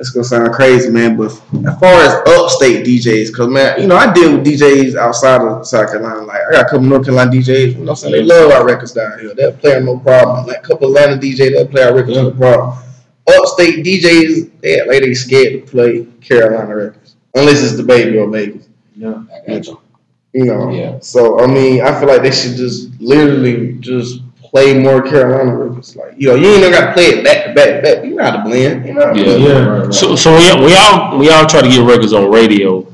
it's 0.00 0.10
gonna 0.10 0.24
sound 0.24 0.52
crazy, 0.54 0.90
man, 0.90 1.16
but 1.16 1.26
as 1.26 1.78
far 1.78 1.92
as 1.92 2.14
upstate 2.26 2.86
DJs, 2.86 3.34
cause 3.34 3.48
man, 3.48 3.80
you 3.80 3.86
know, 3.86 3.96
I 3.96 4.12
deal 4.12 4.36
with 4.36 4.46
DJs 4.46 4.96
outside 4.96 5.42
of 5.42 5.66
South 5.66 5.90
Carolina. 5.90 6.22
Like 6.22 6.40
I 6.48 6.52
got 6.52 6.66
a 6.66 6.70
couple 6.70 6.86
North 6.86 7.04
Carolina 7.04 7.30
DJs, 7.30 7.66
you 7.66 7.74
know, 7.74 7.80
what 7.80 7.90
I'm 7.90 7.96
saying 7.96 8.12
they 8.12 8.22
love 8.22 8.50
our 8.52 8.64
records 8.64 8.92
down 8.92 9.18
here. 9.18 9.34
They'll 9.34 9.52
play 9.52 9.72
them 9.72 9.84
no 9.84 9.98
problem. 9.98 10.46
Like 10.46 10.58
a 10.58 10.62
couple 10.62 10.88
Atlanta 10.96 11.20
DJs, 11.20 11.50
they'll 11.50 11.68
play 11.68 11.82
our 11.82 11.94
records 11.94 12.16
no 12.16 12.30
problem. 12.30 12.78
Upstate 13.28 13.84
DJs, 13.84 14.60
they 14.60 14.86
like 14.86 15.02
they 15.02 15.14
scared 15.14 15.66
to 15.66 15.70
play 15.70 16.06
Carolina 16.20 16.74
records, 16.74 17.16
unless 17.34 17.62
it's 17.62 17.76
the 17.76 17.82
baby 17.82 18.16
or 18.16 18.30
Vegas. 18.30 18.68
Yeah. 18.94 19.22
I 19.34 19.46
got 19.46 19.66
you. 19.66 19.79
You 20.32 20.44
know. 20.44 20.70
Yeah. 20.70 20.98
So 21.00 21.40
I 21.40 21.46
mean, 21.46 21.82
I 21.82 21.98
feel 21.98 22.08
like 22.08 22.22
they 22.22 22.30
should 22.30 22.56
just 22.56 23.00
literally 23.00 23.74
just 23.74 24.20
play 24.50 24.78
more 24.78 25.02
Carolina 25.02 25.56
records. 25.56 25.96
Like 25.96 26.14
you 26.16 26.28
know, 26.28 26.34
you 26.34 26.48
ain't 26.48 26.58
even 26.58 26.72
got 26.72 26.86
to 26.86 26.92
play 26.92 27.04
it 27.06 27.24
back 27.24 27.46
to 27.46 27.54
back 27.54 27.76
to 27.76 27.82
back. 27.82 28.04
You 28.04 28.14
know 28.14 28.24
how 28.24 28.36
to 28.36 28.42
blend. 28.42 28.86
You 28.86 28.94
know. 28.94 29.12
Yeah. 29.12 29.36
Yeah. 29.36 29.52
Right, 29.52 29.84
right. 29.84 29.94
So 29.94 30.16
so 30.16 30.36
we, 30.36 30.44
y'all, 30.72 31.18
we 31.18 31.28
y'all 31.28 31.46
try 31.46 31.62
to 31.62 31.68
get 31.68 31.84
records 31.84 32.12
on 32.12 32.30
radio, 32.30 32.86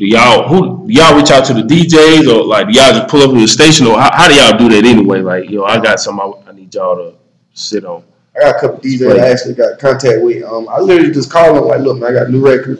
do 0.00 0.06
y'all 0.06 0.48
who 0.48 0.86
do 0.86 0.94
y'all 0.94 1.16
reach 1.16 1.30
out 1.30 1.44
to 1.44 1.52
the 1.52 1.62
DJs 1.62 2.26
or 2.32 2.46
like 2.46 2.66
do 2.68 2.72
y'all 2.72 2.92
just 2.92 3.08
pull 3.08 3.22
up 3.22 3.30
to 3.30 3.38
the 3.38 3.46
station 3.46 3.86
or 3.86 4.00
how, 4.00 4.10
how 4.12 4.28
do 4.28 4.34
y'all 4.34 4.56
do 4.56 4.68
that 4.70 4.84
anyway? 4.84 5.20
Like 5.20 5.50
yo, 5.50 5.64
I 5.64 5.78
got 5.80 6.00
some 6.00 6.18
I, 6.18 6.32
I 6.46 6.52
need 6.52 6.74
y'all 6.74 6.96
to 6.96 7.16
sit 7.52 7.84
on. 7.84 8.02
I 8.34 8.40
got 8.40 8.56
a 8.56 8.60
couple 8.60 8.78
DJs 8.78 9.20
I 9.20 9.28
actually 9.28 9.54
got 9.54 9.78
contact 9.78 10.22
with. 10.22 10.42
Um, 10.44 10.68
I 10.68 10.78
literally 10.80 11.12
just 11.12 11.30
call 11.30 11.54
them 11.54 11.64
like, 11.64 11.80
look, 11.80 11.98
man, 11.98 12.10
I 12.10 12.14
got 12.14 12.28
a 12.28 12.30
new 12.30 12.40
record. 12.40 12.78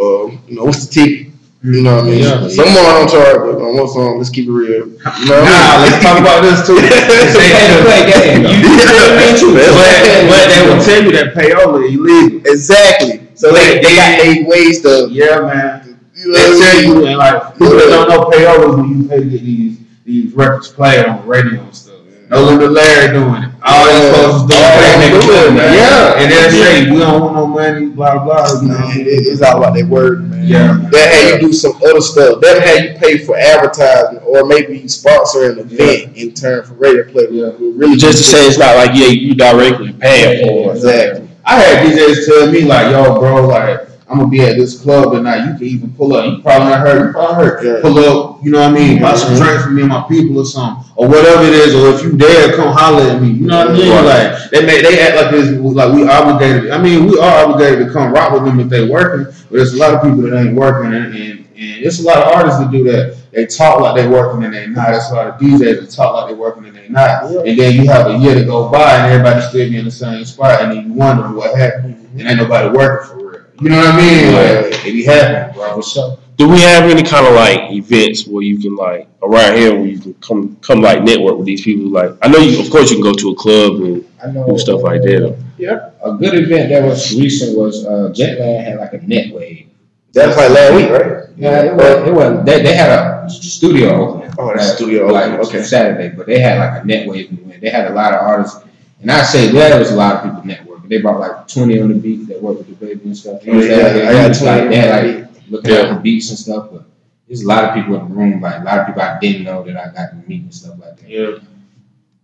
Um, 0.00 0.42
you 0.48 0.56
know, 0.56 0.64
what's 0.64 0.86
the 0.86 0.94
ticket? 0.94 1.27
You 1.60 1.82
know 1.82 1.96
what 1.96 2.04
I 2.04 2.08
mean? 2.08 2.22
Yeah. 2.22 2.48
Some 2.48 2.70
more 2.70 2.86
I 2.86 3.02
don't 3.02 3.10
charge, 3.10 3.38
but 3.42 3.58
on 3.58 3.76
one 3.76 3.88
song, 3.88 4.18
let's 4.18 4.30
keep 4.30 4.46
it 4.46 4.52
real. 4.52 4.86
You 4.86 4.94
know 5.26 5.42
what 5.42 5.42
Nah, 5.42 5.74
I 5.74 5.90
let's 5.90 5.98
talk 6.04 6.18
about 6.20 6.42
this 6.42 6.62
too. 6.62 6.78
Say, 6.78 7.50
hey, 7.50 7.82
play 7.82 8.02
game. 8.06 8.46
You 8.46 8.62
You 8.62 8.78
but, 9.58 10.30
but 10.30 10.44
they 10.54 10.62
will 10.70 10.82
tell 10.82 11.02
you 11.02 11.12
that 11.18 11.34
payola 11.34 11.82
illegal. 11.82 12.40
Exactly. 12.46 13.26
So 13.34 13.52
they, 13.52 13.82
they 13.82 13.94
got 13.96 14.22
they 14.22 14.44
ways 14.44 14.82
to. 14.82 15.08
Yeah, 15.10 15.40
man. 15.40 15.98
You 16.14 16.32
know 16.32 16.38
They 16.38 16.60
tell 16.60 16.82
you, 16.82 17.06
and 17.06 17.18
like 17.18 17.52
people 17.54 17.70
that 17.74 17.90
don't 17.90 18.08
know 18.08 18.24
payolas 18.30 18.76
when 18.76 19.02
you 19.02 19.08
pay 19.08 19.18
to 19.18 19.24
get 19.28 19.40
these 19.42 19.78
these 20.04 20.32
records 20.34 20.68
played 20.68 21.06
on 21.06 21.22
the 21.22 21.26
radio 21.26 21.60
and 21.60 21.74
stuff. 21.74 21.96
No 22.30 22.42
little 22.44 22.70
Larry 22.70 23.12
doing 23.12 23.42
it. 23.42 23.47
All 23.64 23.84
these 23.86 23.94
Yeah. 24.04 24.12
folks 24.12 24.42
doing 24.46 24.62
All 24.62 24.78
it. 24.78 24.98
they 25.00 25.08
They 25.08 25.20
do 25.26 25.32
it, 25.32 25.52
man. 25.52 25.74
Yeah, 25.74 26.14
and 26.22 26.32
they'll 26.32 26.52
Yeah. 26.52 26.64
say 26.64 26.90
we 26.90 26.98
don't 27.00 27.20
want 27.20 27.34
no 27.36 27.46
money, 27.46 27.86
blah 27.86 28.18
blah. 28.24 28.46
You 28.62 28.68
know. 28.68 28.78
Man, 28.78 29.00
it- 29.00 29.26
it's 29.26 29.42
all 29.42 29.58
about 29.58 29.74
that 29.74 29.86
word, 29.88 30.30
man. 30.30 30.44
Yeah. 30.46 30.78
That 30.92 31.12
how 31.12 31.28
you 31.34 31.40
do 31.48 31.52
some 31.52 31.72
other 31.88 32.00
stuff. 32.00 32.40
That 32.40 32.62
how 32.66 32.74
you 32.74 32.90
pay 33.00 33.18
for 33.18 33.36
advertising 33.36 34.20
or 34.24 34.44
maybe 34.46 34.86
sponsor 34.88 35.50
an 35.50 35.58
event 35.58 36.10
in 36.16 36.32
turn 36.32 36.62
for 36.64 36.74
radio 36.74 37.04
play. 37.04 37.26
Yeah. 37.30 37.48
Really 37.76 37.96
Just 37.96 38.18
to 38.18 38.24
say 38.24 38.46
it's 38.46 38.58
not 38.58 38.76
like 38.76 38.90
yeah 38.94 39.08
you 39.08 39.34
directly 39.34 39.92
paying 39.98 40.46
for 40.46 40.70
it. 40.72 40.76
exactly. 40.76 41.22
I 41.44 41.54
had 41.54 41.86
DJs 41.86 42.26
tell 42.26 42.46
me 42.48 42.60
like, 42.62 42.90
"Yo, 42.92 43.18
bro, 43.18 43.46
like 43.46 43.87
I'm 44.10 44.18
gonna 44.18 44.30
be 44.30 44.40
at 44.40 44.56
this 44.56 44.80
club 44.80 45.12
tonight. 45.12 45.44
You 45.46 45.54
can 45.58 45.64
even 45.64 45.90
pull 45.92 46.14
up. 46.14 46.24
You 46.24 46.40
probably 46.42 46.68
not 46.70 46.80
heard. 46.80 47.06
You 47.08 47.12
probably 47.12 47.34
heard. 47.44 47.64
Yeah. 47.64 47.82
Pull 47.82 47.98
up. 47.98 48.38
You 48.42 48.52
know 48.52 48.60
what 48.60 48.70
I 48.70 48.72
mean? 48.72 49.02
Buy 49.02 49.14
some 49.14 49.34
Mhm. 49.34 49.38
drinks 49.38 49.64
for 49.64 49.70
me 49.70 49.82
and 49.82 49.90
my 49.90 50.02
people 50.08 50.38
or 50.38 50.44
something, 50.46 50.84
or 50.96 51.08
whatever 51.08 51.42
it 51.44 51.52
is. 51.52 51.74
Or 51.74 51.88
if 51.90 52.02
you 52.02 52.12
dare, 52.12 52.52
come 52.56 52.72
holler 52.72 53.02
at 53.02 53.20
me. 53.20 53.28
You 53.28 53.46
know 53.46 53.58
what 53.66 53.70
I 53.70 53.72
mean? 53.74 53.90
Right. 53.92 54.04
Like 54.32 54.50
they 54.50 54.64
make 54.64 54.82
they 54.82 55.00
act 55.00 55.16
like 55.16 55.30
this 55.32 55.50
like 55.60 55.92
we 55.92 56.08
obligated. 56.08 56.70
I 56.70 56.78
mean, 56.78 57.06
we 57.06 57.18
are 57.18 57.44
obligated 57.44 57.86
to 57.86 57.92
come 57.92 58.12
rock 58.12 58.32
with 58.32 58.44
them 58.44 58.60
if 58.60 58.68
they 58.68 58.88
working. 58.88 59.24
But 59.50 59.56
there's 59.56 59.74
a 59.74 59.78
lot 59.78 59.92
of 59.94 60.02
people 60.02 60.22
that 60.22 60.38
ain't 60.38 60.54
working, 60.54 60.94
and, 60.94 61.14
and 61.14 61.44
and 61.60 61.84
it's 61.84 62.00
a 62.00 62.04
lot 62.04 62.18
of 62.18 62.32
artists 62.34 62.60
that 62.60 62.70
do 62.70 62.84
that. 62.84 63.16
They 63.32 63.44
talk 63.46 63.80
like 63.80 63.94
they 63.94 64.06
working 64.08 64.42
and 64.44 64.54
they 64.54 64.66
not. 64.68 64.88
There's 64.88 65.10
a 65.10 65.14
lot 65.14 65.26
of 65.26 65.34
DJs 65.38 65.80
that 65.80 65.90
talk 65.90 66.14
like 66.14 66.28
they 66.28 66.34
working 66.34 66.64
and 66.64 66.74
they 66.74 66.88
not. 66.88 67.30
Yeah. 67.30 67.40
And 67.40 67.58
then 67.58 67.72
you 67.74 67.86
have 67.88 68.06
a 68.06 68.16
year 68.16 68.34
to 68.34 68.44
go 68.44 68.68
by 68.70 68.94
and 68.94 69.12
everybody 69.12 69.42
still 69.42 69.68
be 69.68 69.76
in 69.76 69.84
the 69.84 69.90
same 69.90 70.24
spot, 70.24 70.62
and 70.62 70.72
then 70.72 70.86
you 70.86 70.92
wonder 70.94 71.24
what 71.28 71.54
happened. 71.56 71.96
And 72.18 72.26
ain't 72.26 72.38
nobody 72.38 72.68
working 72.70 73.06
for 73.08 73.16
real. 73.16 73.27
You 73.60 73.70
know 73.70 73.76
what 73.78 73.94
I 73.94 73.96
mean? 73.96 74.32
Like 74.34 74.86
it 74.86 74.92
be 74.92 75.04
happening, 75.04 75.54
bro. 75.54 75.76
For 75.76 75.82
sure. 75.82 76.18
Do 76.36 76.48
we 76.48 76.60
have 76.60 76.84
any 76.84 77.02
kind 77.02 77.26
of 77.26 77.34
like 77.34 77.72
events 77.72 78.26
where 78.28 78.42
you 78.44 78.58
can 78.60 78.76
like 78.76 79.08
around 79.22 79.56
here 79.56 79.74
where 79.74 79.86
you 79.86 79.98
can 79.98 80.14
come 80.14 80.56
come 80.62 80.80
like 80.80 81.02
network 81.02 81.36
with 81.36 81.46
these 81.46 81.62
people? 81.64 81.90
Like 81.90 82.16
I 82.22 82.28
know 82.28 82.38
you 82.38 82.60
of 82.60 82.70
course 82.70 82.90
you 82.90 82.96
can 82.96 83.02
go 83.02 83.12
to 83.12 83.30
a 83.30 83.34
club 83.34 83.80
and 83.80 84.04
I 84.22 84.30
know 84.30 84.46
do 84.46 84.58
stuff 84.58 84.82
like 84.82 85.02
that. 85.02 85.36
Yeah, 85.58 85.90
A 86.04 86.14
good 86.14 86.34
event 86.34 86.68
that 86.70 86.84
was 86.84 87.12
recent 87.18 87.58
was 87.58 87.84
uh, 87.84 88.12
Jetlag 88.14 88.62
had 88.64 88.78
like 88.78 88.92
a 88.92 88.98
net 88.98 89.34
wave. 89.34 89.66
That's 90.12 90.36
like 90.36 90.50
last 90.50 90.74
week, 90.74 90.90
right? 90.90 91.28
Yeah, 91.36 91.62
it 91.64 91.74
was. 91.74 92.08
It 92.08 92.14
was. 92.14 92.44
They, 92.46 92.62
they 92.62 92.74
had 92.74 92.90
a 92.90 93.28
studio 93.28 93.90
opening. 94.08 94.34
Oh, 94.38 94.48
that's 94.54 94.68
like- 94.68 94.76
studio 94.76 95.06
like 95.08 95.32
opening, 95.32 95.46
okay. 95.46 95.62
Saturday, 95.64 96.14
but 96.16 96.26
they 96.26 96.38
had 96.38 96.58
like 96.58 96.82
a 96.84 96.86
networking 96.86 97.42
event. 97.44 97.60
They 97.60 97.70
had 97.70 97.90
a 97.90 97.94
lot 97.94 98.14
of 98.14 98.20
artists, 98.20 98.60
and 99.00 99.10
I 99.10 99.22
say 99.22 99.48
there 99.48 99.78
was 99.78 99.90
a 99.90 99.96
lot 99.96 100.14
of 100.16 100.22
people 100.22 100.42
networking. 100.42 100.67
But 100.88 100.96
they 100.96 101.02
brought 101.02 101.20
like 101.20 101.46
twenty 101.48 101.80
on 101.80 101.88
the 101.88 101.94
beat 101.94 102.26
that 102.28 102.42
work 102.42 102.58
with 102.58 102.68
the 102.68 102.74
baby 102.86 103.00
and 103.04 103.16
stuff. 103.16 103.42
Oh, 103.46 103.60
yeah, 103.60 104.08
I 104.08 104.12
got 104.12 104.30
It's 104.30 104.42
like 104.42 104.62
20 104.62 104.76
that, 104.76 105.04
on 105.04 105.06
the 105.12 105.18
like 105.20 105.50
looking 105.50 105.70
Yeah. 105.70 105.76
at 105.80 105.94
the 105.94 106.00
beats 106.00 106.30
and 106.30 106.38
stuff. 106.38 106.68
But 106.72 106.84
there's 107.26 107.42
a 107.42 107.46
lot 107.46 107.64
of 107.64 107.74
people 107.74 107.96
in 108.00 108.08
the 108.08 108.14
room, 108.14 108.40
like 108.40 108.60
a 108.60 108.64
lot 108.64 108.78
of 108.78 108.86
people 108.86 109.02
I 109.02 109.18
didn't 109.20 109.44
know 109.44 109.62
that 109.64 109.76
I 109.76 109.92
got 109.92 110.10
to 110.10 110.16
meet 110.26 110.42
and 110.42 110.54
stuff 110.54 110.78
like 110.80 110.96
that. 111.00 111.08
Yeah. 111.08 111.38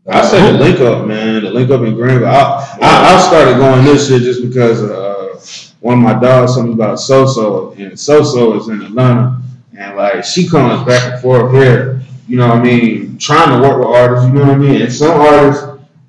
I 0.07 0.25
say 0.27 0.53
the 0.53 0.59
link 0.59 0.81
up, 0.81 1.07
man. 1.07 1.45
The 1.45 1.51
link 1.51 1.71
up 1.71 1.81
in 1.83 1.95
Greenville. 1.95 2.27
I, 2.29 2.79
I, 2.81 3.15
I 3.15 3.21
started 3.21 3.57
going 3.59 3.85
this 3.85 4.09
shit 4.09 4.23
just 4.23 4.43
because 4.43 4.83
uh, 4.83 5.39
one 5.81 5.99
of 5.99 6.05
my 6.05 6.19
dogs 6.19 6.55
told 6.55 6.67
me 6.69 6.73
about 6.75 6.99
Soso, 6.99 7.75
and 7.79 7.93
Soso 7.93 8.59
is 8.61 8.69
in 8.69 8.83
Atlanta, 8.83 9.41
and 9.79 9.97
like 9.97 10.25
she 10.25 10.47
comes 10.49 10.87
back 10.87 11.11
and 11.13 11.23
forth 11.23 11.53
here. 11.53 12.03
You 12.29 12.37
know 12.39 12.49
what 12.49 12.59
I 12.59 12.63
mean? 12.63 13.19
Trying 13.19 13.61
to 13.61 13.67
work 13.69 13.79
with 13.79 13.89
artists. 13.89 14.27
You 14.27 14.33
know 14.35 14.41
what 14.47 14.51
I 14.55 14.57
mean? 14.57 14.83
And 14.83 14.93
some 14.93 15.19
artists, 15.21 15.65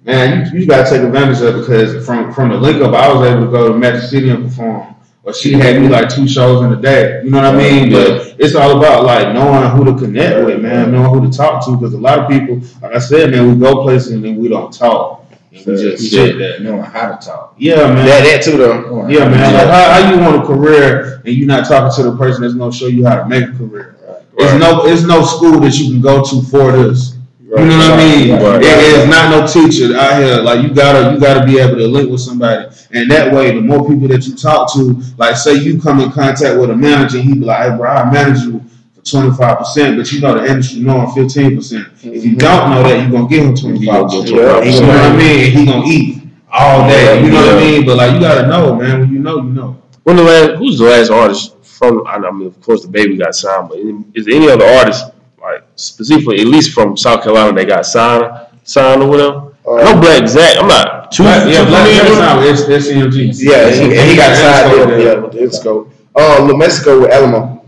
man, 0.05 0.53
you, 0.53 0.61
you 0.61 0.67
gotta 0.67 0.89
take 0.89 1.01
advantage 1.01 1.41
of 1.41 1.55
it 1.55 1.59
because 1.61 2.05
from 2.05 2.33
from 2.33 2.49
the 2.49 2.57
link 2.57 2.81
up, 2.81 2.93
I 2.93 3.11
was 3.13 3.27
able 3.27 3.45
to 3.45 3.51
go 3.51 3.67
to 3.71 3.77
Magic 3.77 4.09
City 4.09 4.29
and 4.29 4.45
perform. 4.45 4.95
Or 5.23 5.33
she 5.33 5.53
had 5.53 5.81
me 5.81 5.87
like 5.89 6.07
two 6.07 6.27
shows 6.27 6.63
in 6.63 6.71
a 6.71 6.79
day. 6.79 7.21
You 7.23 7.31
know 7.31 7.37
what 7.37 7.55
I 7.55 7.57
mean? 7.57 7.91
But 7.91 8.35
it's 8.37 8.53
all 8.53 8.77
about 8.77 9.05
like 9.05 9.33
knowing 9.33 9.67
who 9.71 9.83
to 9.85 9.97
connect 9.97 10.45
with, 10.45 10.61
man, 10.61 10.91
knowing 10.91 11.09
who 11.19 11.29
to 11.31 11.35
talk 11.35 11.65
to. 11.65 11.75
Because 11.75 11.95
a 11.95 11.97
lot 11.97 12.19
of 12.19 12.29
people, 12.29 12.57
like 12.83 12.93
I 12.95 12.99
said, 12.99 13.31
man, 13.31 13.51
we 13.51 13.59
go 13.59 13.81
places 13.81 14.11
and 14.11 14.23
then 14.23 14.35
we 14.35 14.49
don't 14.49 14.71
talk. 14.71 15.25
And 15.51 15.65
we 15.65 15.75
just 15.77 16.11
sit 16.11 16.37
there. 16.37 16.59
knowing 16.59 16.83
how 16.83 17.15
to 17.15 17.25
talk. 17.25 17.55
Yeah, 17.57 17.87
man. 17.87 18.05
That, 18.05 18.23
that 18.23 18.43
too, 18.43 18.57
though. 18.57 19.07
Yeah, 19.07 19.27
man. 19.27 19.51
Like, 19.51 19.67
how, 19.67 19.93
how 19.93 20.13
you 20.13 20.19
want 20.19 20.43
a 20.43 20.45
career 20.45 21.23
and 21.25 21.33
you're 21.33 21.47
not 21.47 21.67
talking 21.67 21.95
to 22.03 22.11
the 22.11 22.15
person 22.15 22.43
that's 22.43 22.53
gonna 22.53 22.71
show 22.71 22.85
you 22.85 23.03
how 23.07 23.15
to 23.23 23.27
make 23.27 23.45
a 23.49 23.51
career? 23.53 23.97
It's 24.37 24.51
Right. 24.51 24.59
no, 24.59 24.85
it's 24.85 25.03
no 25.03 25.23
school 25.23 25.59
that 25.61 25.73
you 25.79 25.91
can 25.91 26.01
go 26.01 26.21
to 26.23 26.41
for 26.43 26.71
this. 26.71 27.14
You 27.57 27.65
know 27.65 27.77
what 27.77 27.91
I 27.91 27.97
mean? 27.97 28.31
Right. 28.31 28.61
Is 28.61 29.07
not 29.09 29.29
no 29.31 29.47
teacher 29.47 29.95
out 29.95 30.21
here. 30.21 30.41
Like 30.41 30.61
you 30.61 30.73
gotta, 30.73 31.13
you 31.13 31.19
gotta 31.19 31.45
be 31.45 31.59
able 31.59 31.77
to 31.77 31.87
link 31.87 32.09
with 32.09 32.21
somebody, 32.21 32.67
and 32.91 33.09
that 33.11 33.33
way, 33.33 33.51
the 33.51 33.61
more 33.61 33.87
people 33.87 34.07
that 34.09 34.25
you 34.27 34.35
talk 34.35 34.73
to, 34.73 35.01
like 35.17 35.37
say 35.37 35.55
you 35.55 35.81
come 35.81 35.99
in 36.01 36.11
contact 36.11 36.59
with 36.59 36.69
a 36.69 36.75
manager, 36.75 37.19
he 37.19 37.33
be 37.33 37.39
like, 37.45 37.71
"Hey, 37.71 37.77
bro, 37.77 37.89
I 37.89 38.11
manage 38.11 38.41
you 38.43 38.61
for 38.95 39.01
twenty 39.03 39.35
five 39.35 39.59
percent, 39.59 39.97
but 39.97 40.11
you 40.11 40.21
know 40.21 40.33
the 40.35 40.45
industry 40.45 40.81
knowing 40.81 41.11
fifteen 41.13 41.55
percent. 41.55 41.87
If 42.03 42.25
you 42.25 42.35
don't 42.35 42.71
know 42.71 42.83
that, 42.83 43.01
you're 43.01 43.11
gonna 43.11 43.27
give 43.27 43.43
him 43.45 43.55
twenty 43.55 43.85
five 43.85 44.05
percent. 44.05 44.27
You 44.29 44.35
know 44.35 44.87
what 44.87 44.97
I 44.97 45.17
mean? 45.17 45.45
And 45.45 45.53
he 45.53 45.65
gonna 45.65 45.85
eat 45.85 46.23
all 46.51 46.87
day. 46.87 47.23
You 47.23 47.31
know 47.31 47.45
what 47.45 47.55
I 47.55 47.59
mean? 47.59 47.85
But 47.85 47.97
like 47.97 48.13
you 48.13 48.19
gotta 48.19 48.47
know, 48.47 48.75
man. 48.75 48.99
When 49.01 49.13
you 49.13 49.19
know, 49.19 49.37
you 49.37 49.51
know. 49.51 49.81
When 50.03 50.17
the 50.17 50.23
last, 50.23 50.51
who's 50.59 50.77
the 50.77 50.85
last 50.85 51.09
artist 51.09 51.55
from? 51.63 52.05
I 52.05 52.19
mean, 52.31 52.47
of 52.47 52.61
course, 52.61 52.83
the 52.83 52.89
baby 52.89 53.17
got 53.17 53.33
signed, 53.33 53.69
but 53.69 53.79
is 54.13 54.25
there 54.25 54.35
any 54.35 54.49
other 54.49 54.65
artist, 54.65 55.03
like 55.45 55.63
specifically, 55.75 56.39
at 56.41 56.47
least 56.47 56.73
from 56.73 56.97
South 56.97 57.23
Carolina, 57.23 57.53
that 57.53 57.67
got 57.67 57.85
signed, 57.85 58.25
signed 58.63 59.01
or 59.03 59.09
whatever? 59.09 59.41
I 59.67 59.83
know 59.83 59.97
Uh, 59.97 60.01
Black 60.01 60.27
Zach. 60.27 60.57
I'm 60.59 60.67
not 60.67 61.11
too. 61.11 61.23
Black, 61.23 61.47
yeah, 61.51 61.65
Black 61.65 61.87
familiar 61.87 62.09
with 62.09 62.19
Jackson, 62.19 62.71
it's 62.73 62.87
it's 62.87 62.87
CMG. 62.87 63.49
yeah, 63.49 63.69
he, 63.71 63.83
and 63.83 64.09
he 64.09 64.15
got 64.15 64.35
signed 64.37 64.67
Mexico 64.67 64.85
there, 64.85 64.97
there. 64.97 65.13
yeah, 65.15 65.19
with 65.19 65.31
the 65.31 65.39
Insco. 65.39 65.91
Um, 66.15 66.47
New 66.47 66.57
Mexico 66.57 67.01
with 67.01 67.11
Alamo. 67.11 67.65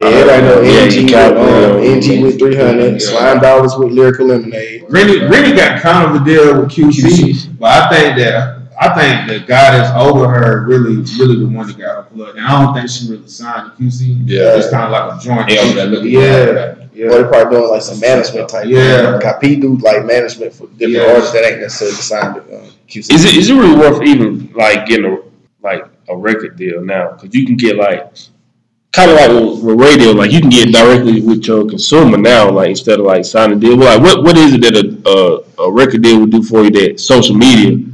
Yeah, 0.00 0.08
everybody 0.08 0.42
know 0.42 0.60
Yeah, 0.62 0.80
NG, 0.86 1.02
with, 1.02 1.10
got- 1.10 1.36
um. 1.36 1.82
NG 1.82 2.22
with 2.22 2.38
300, 2.38 2.92
Yeah. 2.92 2.98
Slime 2.98 3.40
Dollars 3.40 3.74
with 3.76 3.90
Lyrical 3.92 4.26
Lemonade. 4.28 4.84
Really, 4.88 5.20
really 5.26 5.52
got 5.56 5.80
kind 5.82 6.08
of 6.08 6.22
a 6.22 6.24
deal 6.24 6.60
with 6.60 6.70
QC, 6.70 7.58
but 7.58 7.66
I 7.66 7.88
think 7.90 8.16
that 8.18 8.54
I 8.80 8.88
think 8.94 9.28
the 9.28 9.44
guy 9.44 9.76
that's 9.76 9.90
over 9.96 10.28
her 10.28 10.64
really, 10.66 10.96
really 11.18 11.40
the 11.40 11.46
one 11.52 11.66
that 11.66 11.76
got 11.76 11.96
her 12.04 12.06
blood, 12.12 12.36
and 12.36 12.46
I 12.46 12.62
don't 12.62 12.74
think 12.74 12.88
she 12.88 13.10
really 13.10 13.26
signed 13.26 13.72
to 13.76 13.82
QC. 13.82 14.22
Yeah. 14.24 14.56
it's 14.56 14.70
kind 14.70 14.84
of 14.84 14.92
like 14.92 15.20
a 15.20 15.24
joint. 15.24 15.48
They 15.48 15.58
over 15.58 15.74
there 15.74 15.86
looking 15.86 16.14
yeah, 16.98 17.06
at 17.06 17.12
Or 17.12 17.16
yeah. 17.16 17.22
they 17.22 17.28
probably 17.28 17.56
doing 17.58 17.70
like 17.70 17.82
some 17.82 18.00
management 18.00 18.48
type. 18.48 18.66
Yeah. 18.66 19.18
Cause 19.22 19.36
P 19.40 19.56
do 19.56 19.76
like 19.78 20.04
management 20.04 20.52
for 20.52 20.66
different 20.66 20.92
Yeah. 20.92 21.10
artists 21.10 21.32
that 21.32 21.44
ain't 21.44 21.60
necessarily 21.60 21.96
signed 21.96 22.34
to 22.36 22.58
um, 22.58 22.66
QC. 22.88 23.12
Is 23.12 23.24
it 23.24 23.36
is 23.36 23.50
it 23.50 23.54
really 23.54 23.76
worth 23.76 24.02
even 24.02 24.52
like 24.54 24.86
getting 24.86 25.06
a 25.06 25.18
like 25.62 25.84
a 26.08 26.16
record 26.16 26.56
deal 26.56 26.82
now? 26.84 27.12
Because 27.12 27.34
you 27.34 27.46
can 27.46 27.56
get 27.56 27.76
like 27.76 28.12
kind 28.92 29.10
of 29.10 29.16
like 29.16 29.30
with, 29.30 29.62
with 29.62 29.80
radio, 29.80 30.10
like 30.12 30.32
you 30.32 30.40
can 30.40 30.50
get 30.50 30.72
directly 30.72 31.20
with 31.20 31.46
your 31.46 31.66
consumer 31.68 32.16
now, 32.18 32.50
like 32.50 32.70
instead 32.70 32.98
of 32.98 33.06
like 33.06 33.24
signing 33.24 33.58
a 33.58 33.60
deal. 33.60 33.76
Like 33.76 34.00
what 34.00 34.22
what 34.24 34.36
is 34.36 34.54
it 34.54 34.60
that 34.62 34.74
a 34.76 35.08
a, 35.08 35.64
a 35.64 35.72
record 35.72 36.02
deal 36.02 36.20
would 36.20 36.30
do 36.30 36.42
for 36.42 36.64
you 36.64 36.70
that 36.70 37.00
social 37.00 37.36
media? 37.36 37.84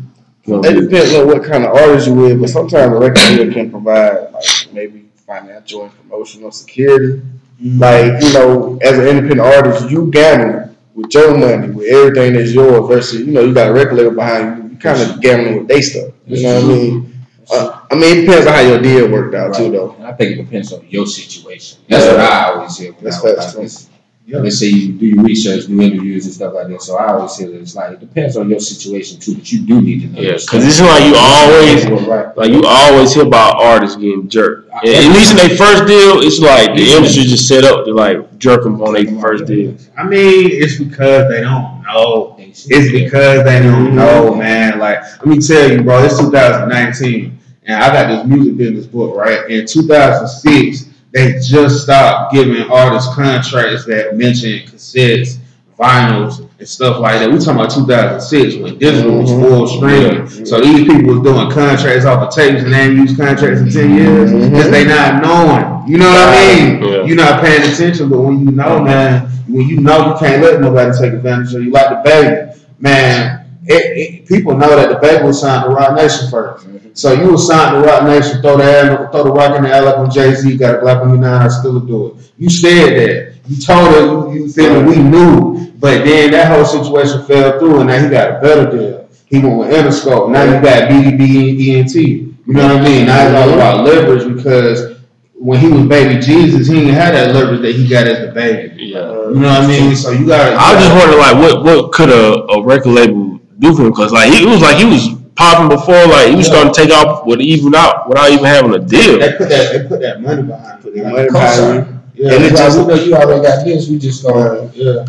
It 0.47 0.63
do? 0.63 0.89
depends 0.89 1.15
on 1.15 1.27
what 1.27 1.43
kind 1.43 1.65
of 1.65 1.75
artist 1.75 2.07
you're 2.07 2.17
with, 2.17 2.41
but 2.41 2.51
sometimes 2.51 2.93
a 2.93 2.97
record 2.97 3.15
deal 3.37 3.53
can 3.53 3.71
provide 3.71 4.31
like 4.33 4.45
maybe 4.73 5.07
financial 5.27 5.85
and 5.85 5.93
promotional 6.03 6.51
security. 6.53 7.23
Like 7.61 8.23
you 8.23 8.33
know, 8.33 8.79
as 8.83 8.99
an 8.99 9.07
independent 9.07 9.41
artist, 9.41 9.89
you 9.91 10.11
gambling 10.11 10.77
with 10.95 11.13
your 11.15 11.37
money, 11.37 11.71
with 11.71 11.87
everything 11.87 12.35
that's 12.35 12.53
yours. 12.53 12.89
Versus 12.89 13.21
you 13.21 13.33
know, 13.33 13.41
you 13.43 13.55
got 13.55 13.71
a 13.71 13.73
record 13.73 13.95
label 13.95 14.13
behind 14.13 14.59
you. 14.65 14.71
You 14.71 14.77
kind 14.77 15.01
of 15.01 15.21
gambling 15.21 15.59
with 15.59 15.69
their 15.69 15.83
stuff. 15.83 16.13
You 16.27 16.43
know 16.43 16.55
what 16.57 16.65
I 16.65 16.69
mean? 16.69 17.15
Uh, 17.51 17.81
I 17.91 17.95
mean, 17.95 18.19
it 18.19 18.21
depends 18.23 18.47
on 18.47 18.55
how 18.55 18.61
your 18.61 18.81
deal 18.83 19.11
worked 19.11 19.35
out 19.35 19.55
too, 19.55 19.71
though. 19.71 19.93
And 19.95 20.07
I 20.07 20.13
think 20.15 20.33
it 20.39 20.43
depends 20.43 20.73
on 20.73 20.85
your 20.89 21.07
situation. 21.07 21.79
That's 21.89 22.05
Yeah. 22.05 22.13
what 22.13 22.21
I 22.21 22.53
always 22.55 22.77
hear. 22.77 22.95
That's 23.01 23.21
facts, 23.23 23.89
it's- 24.27 24.43
Let's 24.43 24.59
say 24.59 24.66
you 24.68 24.93
do 24.93 25.07
your 25.07 25.22
research, 25.22 25.66
do 25.66 25.81
interviews 25.81 26.25
and 26.25 26.35
stuff 26.35 26.55
like 26.55 26.68
that. 26.68 26.81
So 26.83 26.97
I 26.97 27.12
always 27.12 27.37
hear 27.37 27.51
that 27.51 27.61
it's 27.61 27.75
like 27.77 27.93
it 27.93 28.01
depends 28.01 28.37
on 28.37 28.49
your 28.49 28.61
situation 28.61 29.20
too, 29.20 29.35
but 29.35 29.53
you 29.53 29.66
do 29.66 29.81
need 29.81 30.01
to 30.01 30.07
know. 30.09 30.20
Yeah, 30.20 30.33
because 30.33 30.43
stuff. 30.45 30.62
it's 30.64 30.81
like 30.81 31.05
you 31.05 31.14
always 31.16 32.37
like 32.37 32.51
you 32.51 32.62
always 32.66 33.14
hear 33.14 33.27
about 33.27 33.62
artists 33.62 33.97
getting 33.97 34.29
jerked. 34.29 34.70
And 34.83 34.89
at 34.89 35.14
least 35.14 35.33
in 35.33 35.37
their 35.37 35.57
first 35.57 35.87
deal, 35.87 36.20
it's 36.20 36.39
like 36.39 36.75
the 36.75 36.93
industry 36.93 37.25
just 37.25 37.47
set 37.47 37.64
up 37.64 37.85
to 37.85 37.93
like 37.93 38.39
jerk 38.39 38.64
them 38.64 38.81
on 38.83 38.95
their 38.95 39.07
first 39.20 39.47
deal. 39.47 39.77
I 39.97 40.05
mean, 40.05 40.51
it's 40.51 40.79
because 40.79 41.29
they 41.31 41.43
don't 41.43 41.83
know. 41.83 42.37
It's 42.39 42.70
It's 42.70 42.91
because 42.91 43.45
they 43.45 43.61
don't 43.61 43.89
mm-hmm. 43.89 43.97
know, 43.97 44.35
man. 44.35 44.79
Like, 44.79 45.03
let 45.03 45.27
me 45.27 45.39
tell 45.39 45.70
you, 45.70 45.83
bro. 45.83 46.03
It's 46.05 46.18
2019, 46.18 47.39
and 47.64 47.83
I 47.83 47.93
got 47.93 48.09
this 48.09 48.27
music 48.27 48.57
business 48.57 48.87
book, 48.87 49.16
right? 49.16 49.51
In 49.51 49.66
2006, 49.66 50.94
they 51.15 51.39
just 51.39 51.85
stopped 51.85 52.35
giving 52.35 52.69
artists 52.73 53.15
contracts 53.15 53.87
that 53.87 54.17
mention 54.17 54.67
cassettes, 54.67 55.39
vinyls, 55.79 56.51
and 56.59 56.69
stuff 56.69 56.99
like 56.99 57.21
that. 57.21 57.31
We 57.31 57.39
talking 57.39 57.55
about 57.55 57.71
2006 57.71 58.57
when 58.57 58.79
digital 58.79 59.19
was 59.21 59.31
mm-hmm. 59.31 59.43
full 59.43 59.67
streaming. 59.69 60.27
Mm-hmm. 60.27 60.45
So 60.45 60.61
these 60.61 60.89
people 60.89 61.15
was 61.15 61.23
doing 61.23 61.49
contracts 61.53 62.05
off 62.05 62.19
of 62.19 62.35
tapes 62.35 62.65
and 62.65 62.75
they 62.75 62.81
ain't 62.81 62.97
used 62.97 63.17
contracts 63.17 63.61
in 63.61 63.71
10 63.71 63.95
years 63.95 64.33
mm-hmm. 64.33 64.51
because 64.51 64.71
they 64.73 64.85
not 64.85 65.23
knowing. 65.23 65.89
You 65.89 65.99
know 65.99 66.09
what 66.09 66.35
I 66.35 66.57
mean? 66.57 66.83
Yeah. 66.83 67.05
You're 67.05 67.17
not 67.17 67.41
paying 67.41 67.62
attention, 67.62 68.09
but 68.09 68.19
when 68.19 68.41
you 68.41 68.51
know, 68.51 68.83
man, 68.83 69.31
when 69.47 69.69
you 69.69 69.81
know 69.81 70.12
you 70.12 70.19
can't 70.19 70.43
let 70.43 70.61
nobody 70.61 70.99
take 70.99 71.12
advantage 71.12 71.55
of 71.55 71.62
you, 71.62 71.71
like 71.71 71.91
the 71.91 72.03
baby, 72.05 72.61
man. 72.81 73.44
It, 73.67 73.97
it, 73.97 74.29
people 74.29 74.57
know 74.57 74.77
that 74.77 74.91
the 74.91 74.99
baby 74.99 75.25
was 75.25 75.41
signed 75.41 75.65
to 75.65 75.71
Roc 75.71 75.97
Nation 75.97 76.29
1st 76.29 76.59
mm-hmm. 76.59 76.89
So 76.93 77.12
you 77.12 77.33
was 77.33 77.47
signed 77.47 77.75
to 77.75 77.81
Roc 77.81 78.05
Nation, 78.05 78.41
throw 78.43 78.57
the 78.59 78.65
air, 78.65 79.09
throw 79.11 79.25
the 79.25 79.33
rock 79.33 79.57
in 79.57 79.65
the 79.65 79.75
air 79.75 79.83
like 79.83 79.99
when 79.99 80.11
Jay 80.11 80.35
Z 80.35 80.57
got 80.57 80.77
a 80.77 80.79
Black 80.79 81.03
on 81.03 81.12
me 81.12 81.19
now, 81.19 81.45
I 81.45 81.49
still 81.49 81.81
do 81.81 82.09
it. 82.09 82.33
You 82.39 82.51
said 82.51 82.91
that. 82.99 83.35
You 83.47 83.61
told 83.61 83.95
her 83.95 84.33
you, 84.33 84.45
you 84.45 84.53
feeling 84.53 84.87
we 84.87 84.97
knew, 84.97 85.73
but 85.79 86.05
then 86.05 86.31
that 86.31 86.55
whole 86.55 86.65
situation 86.65 87.25
fell 87.27 87.59
through, 87.59 87.81
and 87.81 87.89
now 87.89 88.03
he 88.03 88.09
got 88.09 88.39
a 88.39 88.41
better 88.41 88.71
deal. 88.71 89.09
He 89.27 89.39
went 89.39 89.59
with 89.59 89.71
Interscope. 89.71 90.31
Now 90.31 90.45
you 90.45 90.62
got 90.62 90.89
BDB 90.89 91.51
and 91.51 91.87
ENT. 91.87 91.95
You 91.95 92.53
know 92.53 92.75
what 92.75 92.83
I 92.83 92.85
mean? 92.85 93.07
Now 93.07 93.27
it's 93.27 93.35
all 93.35 93.55
about 93.55 93.85
leverage 93.85 94.35
because 94.37 94.99
when 95.35 95.61
he 95.61 95.69
was 95.69 95.87
baby 95.87 96.21
Jesus, 96.21 96.69
he 96.69 96.75
didn't 96.75 96.95
have 96.95 97.12
that 97.15 97.35
leverage 97.35 97.62
that 97.62 97.75
he 97.75 97.89
got 97.89 98.07
as 98.07 98.27
the 98.27 98.33
baby. 98.33 98.85
Yeah. 98.85 99.01
You 99.29 99.41
know 99.41 99.49
what 99.49 99.62
I 99.62 99.67
mean? 99.67 99.97
So 99.97 100.11
you 100.11 100.27
got. 100.27 100.55
I 100.55 100.75
was 100.75 100.85
just 100.85 100.95
wondering, 100.95 101.19
like, 101.19 101.37
what 101.37 101.65
what 101.65 101.93
could 101.93 102.11
a, 102.11 102.45
a 102.53 102.62
record 102.62 102.91
label 102.91 103.34
do 103.59 103.75
for 103.75 103.83
him? 103.83 103.91
Because 103.91 104.13
like 104.13 104.31
he 104.33 104.43
it 104.45 104.49
was 104.49 104.61
like 104.63 104.77
he 104.77 104.85
was 104.85 105.09
popping 105.37 105.69
before, 105.69 106.07
like 106.07 106.29
he 106.29 106.37
was 106.37 106.47
Yeah. 106.49 106.55
starting 106.55 106.73
to 106.73 106.81
take 106.83 106.93
off 106.93 107.27
with 107.27 107.41
even 107.41 107.75
out 107.75 108.09
without 108.09 108.31
even 108.31 108.45
having 108.45 108.75
a 108.75 108.79
deal. 108.79 109.19
They 109.19 109.33
put 109.33 109.49
that. 109.49 109.73
They 109.73 109.89
put 109.89 110.01
that 110.01 110.21
money 110.23 110.43
behind. 110.43 110.83
Put 110.83 110.93
it. 110.93 110.97
the 110.97 111.03
Like, 111.05 111.13
money 111.13 111.29
behind 111.31 111.87
you. 111.87 112.01
Yeah, 112.17 112.35
And 112.35 112.45
it 112.45 112.53
It's 112.53 112.61
like, 112.61 112.69
just- 112.73 112.79
we 112.79 112.87
know 112.87 112.95
you 113.03 113.15
already 113.15 113.43
got 113.43 113.65
this. 113.65 113.89
We 113.89 113.99
just 113.99 114.23
going. 114.23 114.71
yeah. 114.75 115.05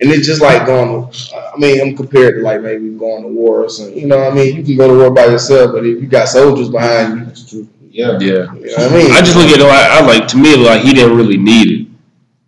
And 0.00 0.12
it's 0.12 0.24
just 0.28 0.40
like 0.40 0.64
going 0.64 1.10
to, 1.10 1.36
I 1.36 1.58
mean, 1.58 1.80
I'm 1.80 1.96
compared 1.96 2.36
to 2.36 2.42
like 2.42 2.62
maybe 2.62 2.90
going 2.90 3.22
to 3.22 3.28
war 3.28 3.64
or 3.64 3.68
something. 3.68 3.98
You 3.98 4.06
know 4.06 4.16
what 4.18 4.30
I 4.32 4.34
mean? 4.36 4.54
You 4.56 4.62
can 4.62 4.76
go 4.76 4.86
to 4.86 4.94
war 4.94 5.10
by 5.10 5.24
yourself, 5.26 5.72
but 5.72 5.84
if 5.84 6.00
you 6.00 6.06
got 6.06 6.28
soldiers 6.28 6.68
behind 6.68 7.18
you, 7.18 7.24
That's 7.26 7.50
true. 7.50 7.66
Yeah. 7.90 8.16
Yeah. 8.20 8.28
you 8.30 8.36
know 8.36 8.50
what 8.76 8.92
I 8.92 8.96
mean? 8.96 9.10
I 9.10 9.20
just 9.20 9.34
look 9.36 9.48
at 9.48 9.58
it 9.58 9.64
like 9.64 9.90
I 9.90 10.06
like 10.06 10.28
to 10.28 10.36
me 10.36 10.54
like 10.56 10.82
he 10.82 10.92
didn't 10.92 11.16
really 11.16 11.36
need 11.36 11.80
it. 11.80 11.86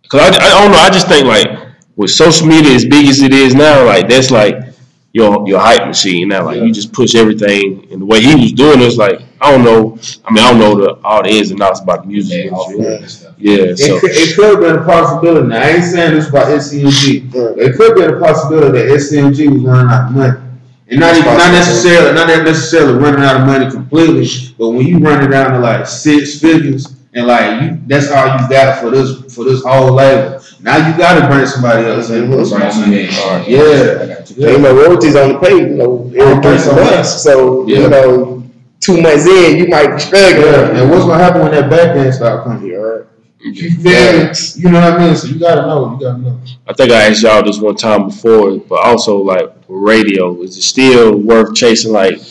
Cause 0.07 0.21
I, 0.21 0.27
I 0.27 0.61
don't 0.61 0.71
know. 0.71 0.77
I 0.77 0.89
just 0.91 1.09
think 1.09 1.25
like 1.27 1.47
with 1.97 2.11
social 2.11 2.47
media 2.47 2.71
as 2.71 2.85
big 2.85 3.07
as 3.07 3.21
it 3.21 3.33
is 3.33 3.53
now, 3.53 3.85
like 3.85 4.07
that's 4.07 4.31
like 4.31 4.55
your 5.13 5.47
your 5.47 5.59
hype 5.59 5.85
machine 5.87 6.29
now. 6.29 6.45
Like 6.45 6.61
you 6.61 6.71
just 6.71 6.93
push 6.93 7.15
everything, 7.15 7.87
and 7.91 8.01
the 8.01 8.05
way 8.05 8.21
he 8.21 8.35
was 8.35 8.53
doing 8.53 8.81
it 8.81 8.85
was 8.85 8.97
like 8.97 9.21
I 9.41 9.51
don't 9.51 9.63
know. 9.63 9.97
I 10.25 10.33
mean 10.33 10.43
I 10.43 10.51
don't 10.51 10.59
know 10.59 10.75
the 10.75 11.01
all 11.03 11.23
the 11.23 11.29
ins 11.29 11.51
and 11.51 11.61
outs 11.61 11.81
about 11.81 12.03
the 12.03 12.07
music 12.07 12.43
They 12.43 12.49
off 12.49 12.71
industry. 12.71 12.95
and 12.95 13.09
stuff. 13.09 13.35
Yeah. 13.37 13.75
So 13.75 13.95
It, 13.97 14.01
could, 14.01 14.11
it 14.11 14.35
could 14.35 14.49
have 14.51 14.59
been 14.61 14.83
a 14.83 14.85
possibility. 14.85 15.47
Now, 15.47 15.61
I 15.61 15.69
ain't 15.69 15.83
saying 15.83 16.13
this 16.15 16.29
about 16.29 16.47
SCMG. 16.47 17.33
Right. 17.33 17.57
It 17.67 17.75
could 17.75 17.89
have 17.89 17.97
been 17.97 18.17
a 18.17 18.19
possibility 18.19 18.77
that 18.77 18.87
SCMG 18.99 19.51
was 19.53 19.63
running 19.63 19.91
out 19.91 20.07
of 20.07 20.15
money. 20.15 20.37
And 20.87 20.99
not, 20.99 21.15
even, 21.15 21.25
not 21.25 21.51
necessarily 21.53 22.13
not 22.13 22.27
necessarily 22.27 22.99
running 22.99 23.23
out 23.23 23.39
of 23.39 23.47
money 23.47 23.71
completely, 23.71 24.27
but 24.57 24.69
when 24.71 24.85
you 24.85 24.99
run 24.99 25.23
it 25.23 25.29
down 25.29 25.51
to 25.53 25.59
like 25.59 25.87
six 25.87 26.39
figures, 26.39 26.97
and 27.13 27.27
like 27.27 27.61
you, 27.61 27.79
that's 27.87 28.09
all 28.11 28.25
you 28.39 28.49
got 28.49 28.79
for 28.81 28.89
this 28.89 29.33
for 29.35 29.43
this 29.45 29.63
whole 29.63 29.93
label. 29.93 30.41
Now 30.61 30.77
you 30.77 30.97
got 30.97 31.19
to 31.19 31.27
bring 31.27 31.45
somebody 31.45 31.87
else 31.87 32.09
in. 32.09 32.29
Mhm. 32.29 32.51
Right, 32.59 32.71
so 32.73 32.81
they- 32.81 33.51
Yeah. 33.51 34.03
I 34.03 34.05
got 34.07 34.29
you. 34.37 34.47
You 34.51 34.57
know, 34.59 34.75
royalties 34.75 35.15
on 35.15 35.33
the 35.33 35.39
pay, 35.39 35.57
you 35.57 35.69
know, 35.69 36.11
every 36.15 36.41
three 36.43 36.57
so 36.59 36.75
months. 36.75 37.21
So, 37.23 37.65
Yeah. 37.67 37.79
you 37.79 37.89
know, 37.89 38.43
two 38.79 39.01
months 39.01 39.25
in, 39.27 39.57
you 39.57 39.67
might 39.67 39.91
be 39.93 39.99
struggling. 39.99 40.45
Yeah, 40.45 40.79
and 40.81 40.89
what's 40.91 41.05
gonna 41.05 41.23
happen 41.23 41.41
when 41.41 41.51
that 41.51 41.69
back 41.69 41.95
end 41.97 42.13
start 42.13 42.43
coming? 42.43 42.69
Yeah, 42.71 42.77
right. 42.77 43.01
You 43.43 43.71
feel? 43.71 44.31
You 44.63 44.69
know 44.69 44.81
what 44.81 44.93
I 45.01 45.05
mean? 45.07 45.15
So 45.15 45.27
you 45.27 45.39
gotta 45.39 45.61
know. 45.63 45.97
You 45.99 46.05
gotta 46.05 46.21
know. 46.21 46.37
I 46.67 46.73
think 46.73 46.91
I 46.91 47.07
asked 47.09 47.23
y'all 47.23 47.43
this 47.43 47.59
one 47.59 47.75
time 47.75 48.07
before, 48.07 48.57
but 48.69 48.79
also 48.85 49.17
like 49.17 49.49
radio, 49.67 50.39
is 50.43 50.57
it 50.57 50.61
still 50.61 51.17
worth 51.17 51.55
chasing 51.55 51.91
like 51.91 52.21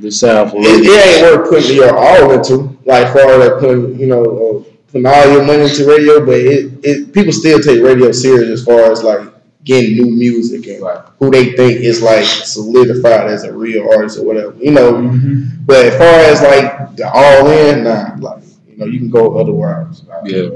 the 0.00 0.10
sound 0.10 0.50
for 0.50 0.56
It, 0.60 0.84
it 0.84 1.22
ain't 1.22 1.38
worth 1.38 1.50
putting 1.50 1.76
your 1.76 1.96
all 1.96 2.30
into, 2.32 2.78
like 2.84 3.12
far 3.12 3.38
like 3.38 3.60
putting, 3.60 3.98
you 3.98 4.06
know, 4.06 4.24
uh, 4.24 4.70
putting 4.90 5.06
all 5.06 5.30
your 5.32 5.44
money 5.44 5.62
into 5.64 5.86
radio, 5.86 6.24
but 6.24 6.36
it, 6.36 6.72
it 6.82 7.12
people 7.12 7.32
still 7.32 7.60
take 7.60 7.82
radio 7.82 8.10
serious 8.12 8.48
as 8.60 8.64
far 8.64 8.90
as 8.90 9.02
like 9.02 9.28
getting 9.64 9.96
new 9.96 10.10
music 10.10 10.66
and 10.66 10.82
Right. 10.82 10.98
who 11.18 11.30
they 11.30 11.52
think 11.52 11.80
is 11.82 12.02
like 12.02 12.24
solidified 12.24 13.28
as 13.30 13.44
a 13.44 13.52
real 13.52 13.88
artist 13.92 14.18
or 14.18 14.24
whatever, 14.24 14.54
you 14.56 14.72
know. 14.72 14.94
Mm-hmm. 14.94 15.64
But 15.66 15.86
as 15.86 15.96
far 15.96 16.06
as 16.08 16.42
like 16.42 16.96
the 16.96 17.08
all 17.08 17.46
in, 17.48 17.84
nah, 17.84 18.16
like 18.18 18.42
you 18.68 18.76
know, 18.78 18.86
you 18.86 18.98
can 18.98 19.10
go 19.10 19.38
other 19.38 19.52
routes. 19.52 20.02
Yeah, 20.24 20.48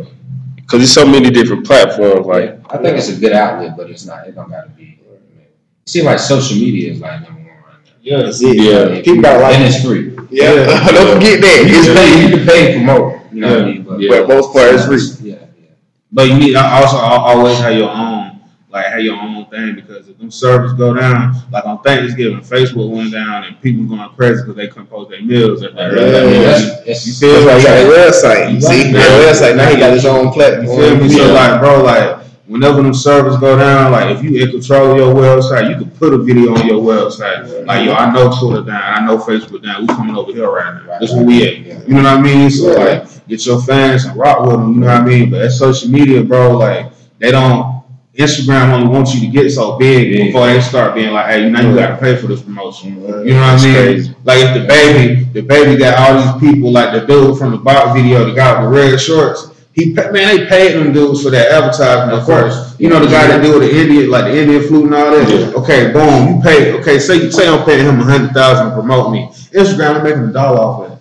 because 0.57 0.81
there's 0.81 0.93
so 0.93 1.07
many 1.07 1.31
different 1.31 1.65
platforms. 1.65 2.27
Like, 2.27 2.61
Like, 2.63 2.75
I 2.75 2.83
think 2.83 2.97
it's 2.99 3.09
a 3.09 3.17
good 3.21 3.33
outlet, 3.33 3.77
but 3.77 3.89
it's 3.91 4.05
not. 4.07 4.27
It 4.27 4.35
don't 4.35 4.51
gotta 4.51 4.71
be. 4.71 4.99
It 5.05 5.89
seems 5.89 6.07
like 6.07 6.19
social 6.19 6.57
media 6.57 6.91
is 6.91 6.99
like 7.01 7.21
number 7.23 7.39
one 7.43 7.47
right 7.47 7.57
now. 7.85 7.96
Yeah. 8.07 8.23
That's 8.23 8.41
it. 8.43 8.57
Yeah. 8.57 9.03
people 9.03 9.23
got 9.23 9.41
like 9.43 9.55
and 9.57 9.65
it's 9.65 9.83
free. 9.85 10.15
yeah. 10.31 10.55
Yeah. 10.55 10.87
Don't 10.95 11.15
forget 11.19 11.41
that 11.43 11.59
You 11.67 11.75
it's 11.79 11.87
can 11.87 11.97
pay. 11.97 12.13
free. 12.13 12.23
You 12.23 12.29
can 12.39 12.47
pay 12.47 12.63
for 12.79 12.85
more. 12.87 13.23
You 13.33 13.41
know 13.43 13.51
what 13.51 13.63
I 13.63 13.67
mean? 13.67 13.83
But, 13.83 14.01
Yeah. 14.01 14.11
But 14.11 14.29
most 14.29 14.53
part, 14.55 14.75
it's 14.75 14.87
free. 14.87 15.31
Yeah, 15.31 15.37
yeah. 15.61 15.69
But 16.13 16.29
you 16.29 16.39
need 16.39 16.53
to 16.53 16.63
also 16.65 16.97
always 16.97 17.59
have 17.59 17.75
your 17.75 17.91
own, 17.91 18.41
like 18.71 18.87
have 18.87 19.01
your 19.01 19.17
own 19.17 19.47
thing 19.47 19.75
because 19.75 20.09
if 20.09 20.17
them 20.19 20.31
servers 20.31 20.73
go 20.75 20.95
down, 20.95 21.35
like 21.51 21.65
on 21.67 21.83
Thanksgiving, 21.83 22.41
Facebook 22.41 22.91
went 22.95 23.11
down 23.13 23.45
and 23.45 23.61
people 23.61 23.85
going 23.85 24.09
crazy 24.17 24.43
because 24.43 24.57
they 24.57 24.69
couldn't 24.69 24.87
post 24.87 25.11
their 25.11 25.23
meals 25.23 25.63
at 25.65 25.75
that. 25.75 25.93
Yeah. 25.93 26.01
That's, 26.07 26.63
that's, 26.63 26.85
that's, 26.87 27.07
you 27.09 27.13
feel 27.15 27.45
That's 27.45 27.47
why 27.47 27.59
he 27.59 27.65
got 27.67 27.77
a 27.83 27.97
website. 27.99 28.55
You 28.55 28.61
see, 28.61 28.87
Yeah. 28.87 28.99
that 29.03 29.11
website 29.35 29.57
now 29.57 29.69
he 29.69 29.77
got 29.77 29.93
his 29.93 30.07
own 30.07 30.31
platform. 30.33 30.67
You 30.69 30.75
platform. 30.77 30.99
feel 30.99 31.05
me? 31.05 31.09
So 31.11 31.27
Yeah. 31.27 31.33
like, 31.33 31.61
bro, 31.61 31.83
like 31.83 32.26
whenever 32.47 32.83
them 32.83 32.95
servers 32.95 33.37
go 33.39 33.57
down, 33.59 33.93
like 33.93 34.17
if 34.17 34.23
you 34.23 34.43
in 34.43 34.51
control 34.51 34.93
of 34.93 34.97
your 34.99 35.15
website, 35.15 35.69
you 35.69 35.77
can 35.77 35.91
put 35.91 36.13
a 36.13 36.19
video 36.19 36.55
on 36.55 36.67
your 36.67 36.81
website. 36.83 37.67
Like, 37.67 37.85
yo, 37.87 37.93
I 37.93 38.13
know 38.13 38.31
Twitter 38.39 38.63
down, 38.65 38.83
I 38.83 39.05
know 39.07 39.19
Facebook 39.19 39.63
down. 39.63 39.83
We 39.83 39.89
coming 39.89 40.17
over 40.17 40.33
here 40.33 40.51
right 40.51 40.75
now. 40.75 40.99
That's 40.99 41.13
where 41.13 41.25
we 41.25 41.47
at. 41.47 41.59
Yeah. 41.59 41.81
You 41.87 41.95
know 41.95 42.03
what 42.05 42.19
I 42.19 42.21
mean? 42.21 42.51
So 42.51 42.73
Yeah. 42.73 42.85
like, 42.85 43.29
get 43.29 43.45
your 43.47 43.61
fans 43.63 44.05
and 44.05 44.17
rock 44.17 44.41
with 44.43 44.51
them. 44.53 44.75
You 44.75 44.81
know 44.81 44.87
what 44.87 44.97
I 44.97 45.05
mean? 45.05 45.31
But 45.31 45.39
that 45.41 45.51
social 45.51 45.91
media, 45.91 46.23
bro, 46.23 46.57
like 46.57 46.93
they 47.19 47.31
don't. 47.31 47.75
Instagram 48.17 48.73
only 48.73 48.89
wants 48.89 49.15
you 49.15 49.21
to 49.21 49.27
get 49.27 49.51
so 49.51 49.77
big 49.77 50.11
Yeah. 50.11 50.25
before 50.25 50.47
they 50.47 50.59
start 50.63 50.95
being 50.95 51.13
like, 51.13 51.27
hey, 51.27 51.43
you 51.45 51.51
know, 51.51 51.61
you 51.61 51.75
got 51.75 51.89
to 51.89 51.97
pay 51.99 52.17
for 52.17 52.29
this 52.29 52.41
promotion. 52.41 52.95
You 53.03 53.35
know 53.35 53.41
what 53.41 53.61
I 53.61 53.63
mean? 53.63 53.75
crazy. 53.75 54.15
Like 54.25 54.39
if 54.39 54.55
the 54.63 54.67
baby, 54.67 55.25
the 55.35 55.43
baby 55.43 55.77
got 55.77 55.99
all 55.99 56.23
these 56.23 56.41
people, 56.55 56.73
like 56.73 56.93
the 56.93 57.07
dude 57.07 57.37
from 57.37 57.51
the 57.51 57.59
bot 57.59 57.95
video, 57.95 58.25
the 58.25 58.33
guy 58.35 58.59
with 58.59 58.71
the 58.73 58.75
red 58.75 58.99
shorts. 58.99 59.51
He 59.77 59.93
man, 59.93 60.13
they 60.13 60.47
paid 60.47 60.73
them 60.75 60.93
dudes 60.95 61.23
for 61.23 61.29
that 61.31 61.53
advertisement 61.53 62.19
at 62.19 62.27
first. 62.27 62.81
You 62.81 62.89
know 62.89 62.99
the 62.99 63.11
guy 63.13 63.27
that 63.27 63.43
do 63.43 63.61
the 63.61 63.71
Indian, 63.71 64.09
like 64.11 64.25
the 64.25 64.35
Indian 64.41 64.63
flute 64.67 64.87
and 64.87 64.95
all 64.95 65.11
that. 65.11 65.29
Yeah. 65.29 65.61
Okay, 65.61 65.93
boom, 65.93 66.37
you 66.37 66.43
pay. 66.43 66.73
Okay, 66.81 66.99
say 66.99 67.29
say 67.29 67.47
I'm 67.47 67.63
paying 67.67 67.85
him 67.85 68.01
a 68.01 68.05
hundred 68.05 68.33
thousand 68.33 68.71
to 68.71 68.75
promote 68.75 69.13
me. 69.13 69.29
Instagram, 69.53 69.97
I'm 69.99 70.03
making 70.03 70.25
a 70.31 70.33
dollar 70.33 70.59
off 70.59 70.81
of 70.87 70.93
it. 70.93 70.99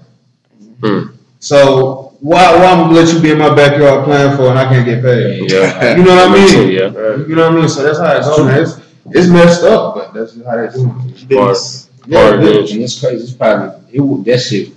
Hmm. 0.83 1.15
So 1.39 2.17
why 2.19 2.53
why 2.57 2.65
I'm 2.65 2.79
gonna 2.89 2.93
let 2.99 3.13
you 3.13 3.21
be 3.21 3.31
in 3.31 3.37
my 3.37 3.55
backyard 3.55 4.03
playing 4.03 4.35
for 4.35 4.49
and 4.49 4.59
I 4.59 4.65
can't 4.67 4.85
get 4.85 5.01
paid? 5.01 5.49
yeah, 5.49 5.95
You 5.95 6.03
know 6.03 6.15
what 6.15 6.29
I 6.29 6.33
mean? 6.33 6.69
Yeah, 6.75 7.15
You 7.27 7.35
know 7.35 7.47
what 7.49 7.57
I 7.57 7.61
mean? 7.61 7.69
So 7.69 7.81
that's 7.81 7.99
how 7.99 8.11
it 8.17 8.23
goes. 8.23 8.45
man. 8.45 8.61
It's, 8.61 8.81
it's 9.11 9.27
messed 9.29 9.63
up, 9.63 9.95
but 9.95 10.13
that's 10.13 10.35
how 10.43 10.57
they 10.57 10.67
do 10.75 10.91
it. 11.29 11.37
Part- 11.37 11.57
Yeah, 12.07 12.29
part 12.31 12.43
it 12.43 12.55
it. 12.55 12.71
is. 12.81 12.99
crazy. 12.99 13.23
It's 13.23 13.31
probably 13.33 13.79
it. 13.93 14.25
That 14.25 14.39
shit. 14.39 14.69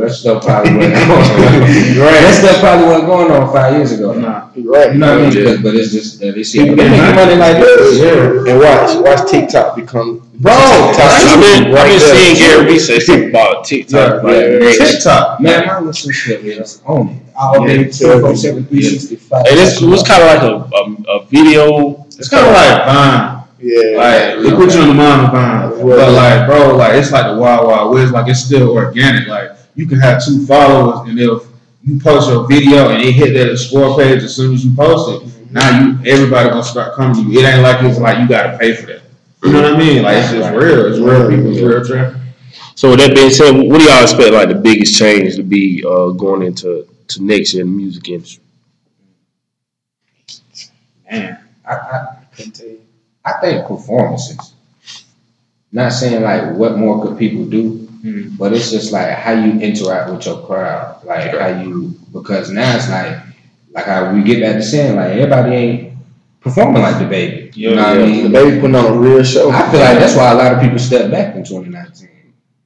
That 0.00 0.10
stuff 0.12 0.44
probably 0.44 0.76
wasn't 0.76 0.94
going. 1.08 1.10
on. 1.10 2.12
That 2.12 2.34
stuff 2.38 2.60
probably 2.60 2.86
wasn't 2.86 3.06
going 3.06 3.30
on 3.30 3.52
five 3.52 3.74
years 3.76 3.92
ago. 3.92 4.12
Nah. 4.14 4.48
Right. 4.56 4.92
You 4.92 4.98
know 4.98 5.18
what 5.18 5.18
I 5.18 5.28
mean? 5.28 5.32
Yeah. 5.32 5.42
Because- 5.44 5.62
But 5.62 5.74
it's 5.74 5.92
just 5.92 6.20
that 6.20 6.34
they 6.34 6.42
see 6.44 6.60
People 6.60 6.76
making 6.76 7.14
money 7.14 7.36
like 7.36 7.56
this. 7.56 7.98
Yeah. 7.98 8.50
And 8.52 8.58
watch, 8.60 8.90
watch 9.04 9.30
TikTok 9.30 9.76
become 9.76 10.22
Bro, 10.40 10.52
TikTok 10.54 11.00
I've 11.00 11.40
been, 11.40 11.74
I've 11.74 11.88
been 11.88 11.98
there. 11.98 12.14
seeing 12.14 12.36
Gary 12.36 12.64
Vee 12.72 12.78
say 12.78 12.98
something 13.06 13.30
about 13.30 13.64
TikTok. 13.64 14.22
Yeah, 14.22 14.28
like, 14.28 14.62
yeah. 14.78 14.86
TikTok. 14.86 15.40
Man, 15.40 15.66
my 15.66 15.74
listenership 15.74 16.44
is 16.44 16.80
on 16.86 17.08
it. 17.08 17.22
All 17.36 17.66
Yeah, 17.68 17.76
day, 17.76 17.90
too. 17.90 18.06
24 18.22 18.36
7, 18.36 18.64
365. 18.66 19.46
And 19.46 19.58
this 19.58 19.80
was 19.80 20.02
kind 20.02 20.22
of 20.22 20.28
like 20.30 20.42
a, 20.42 20.54
a, 20.76 21.18
a 21.18 21.24
video. 21.26 22.06
It's 22.18 22.28
kind 22.28 22.46
of 22.46 22.52
like 22.52 22.86
Vine. 22.86 23.34
Yeah. 23.60 23.98
Like 23.98 24.46
it 24.46 24.54
puts 24.54 24.74
you 24.76 24.82
on 24.82 24.88
the 24.88 24.94
mind 24.94 25.26
of 25.26 25.32
Vine. 25.32 25.82
But 25.88 26.12
like, 26.12 26.46
bro, 26.46 26.76
like 26.76 26.92
it's 26.94 27.10
like 27.10 27.26
the 27.26 27.36
Wild 27.40 27.66
Wild 27.66 27.92
West. 27.94 28.12
Like 28.12 28.28
it's 28.28 28.44
still 28.44 28.70
organic. 28.70 29.26
Like 29.26 29.50
you 29.78 29.86
can 29.86 30.00
have 30.00 30.24
two 30.24 30.44
followers, 30.44 31.08
and 31.08 31.18
if 31.20 31.44
you 31.84 32.00
post 32.00 32.28
your 32.28 32.48
video 32.48 32.88
and 32.90 33.00
it 33.00 33.12
hit 33.12 33.32
that 33.34 33.48
explore 33.50 33.96
page 33.96 34.24
as 34.24 34.34
soon 34.34 34.52
as 34.52 34.64
you 34.64 34.74
post 34.74 35.22
it, 35.22 35.52
now 35.52 35.80
you 35.80 36.10
everybody 36.10 36.48
gonna 36.48 36.64
start 36.64 36.94
coming 36.94 37.14
to 37.14 37.30
you. 37.30 37.38
It 37.38 37.44
ain't 37.44 37.62
like 37.62 37.80
it's 37.84 38.00
like 38.00 38.18
you 38.18 38.28
gotta 38.28 38.58
pay 38.58 38.74
for 38.74 38.86
that. 38.86 39.02
You 39.44 39.52
know 39.52 39.62
what 39.62 39.74
I 39.74 39.78
mean? 39.78 40.02
Like 40.02 40.16
it's 40.16 40.32
just 40.32 40.52
real. 40.52 40.86
It's 40.86 40.98
real 40.98 41.30
people. 41.30 41.52
It's 41.52 41.60
real 41.60 41.84
traffic. 41.84 42.20
So 42.74 42.90
with 42.90 42.98
that 42.98 43.14
being 43.14 43.30
said, 43.30 43.52
what 43.52 43.78
do 43.78 43.84
y'all 43.84 44.02
expect 44.02 44.32
like 44.32 44.48
the 44.48 44.56
biggest 44.56 44.98
change 44.98 45.36
to 45.36 45.44
be 45.44 45.84
uh, 45.86 46.08
going 46.10 46.42
into 46.42 46.88
to 47.06 47.22
next 47.22 47.54
year 47.54 47.62
in 47.62 47.70
the 47.70 47.76
music 47.76 48.08
industry? 48.08 48.42
Man. 51.08 51.38
I, 51.64 51.74
I, 51.74 52.16
I 53.24 53.32
think 53.40 53.66
performances. 53.68 54.54
Not 55.70 55.92
saying 55.92 56.22
like 56.22 56.54
what 56.54 56.78
more 56.78 57.02
could 57.02 57.18
people 57.18 57.44
do, 57.44 57.87
But 58.38 58.52
it's 58.52 58.70
just 58.70 58.92
like 58.92 59.10
how 59.10 59.32
you 59.32 59.60
interact 59.60 60.10
with 60.10 60.24
your 60.26 60.40
crowd, 60.46 61.04
like 61.04 61.30
how 61.36 61.48
you 61.60 61.94
because 62.12 62.50
now 62.50 62.76
it's 62.76 62.88
like 62.88 63.18
like 63.72 63.84
how 63.86 64.12
we 64.12 64.22
get 64.22 64.40
back 64.40 64.54
to 64.56 64.62
saying 64.62 64.96
like 64.96 65.12
everybody 65.12 65.50
ain't 65.54 65.98
performing 66.40 66.82
like 66.82 66.98
the 66.98 67.06
baby. 67.06 67.50
You 67.54 67.74
know 67.74 67.82
what 67.82 67.98
I 67.98 68.06
mean? 68.06 68.22
The 68.24 68.30
baby 68.30 68.60
putting 68.60 68.76
on 68.76 68.86
a 68.86 68.96
real 68.98 69.22
show. 69.24 69.50
I 69.50 69.70
feel 69.70 69.80
like 69.80 69.98
that's 69.98 70.14
why 70.16 70.30
a 70.30 70.34
lot 70.34 70.54
of 70.54 70.60
people 70.60 70.78
stepped 70.78 71.10
back 71.10 71.34
in 71.34 71.44
2019. 71.44 72.08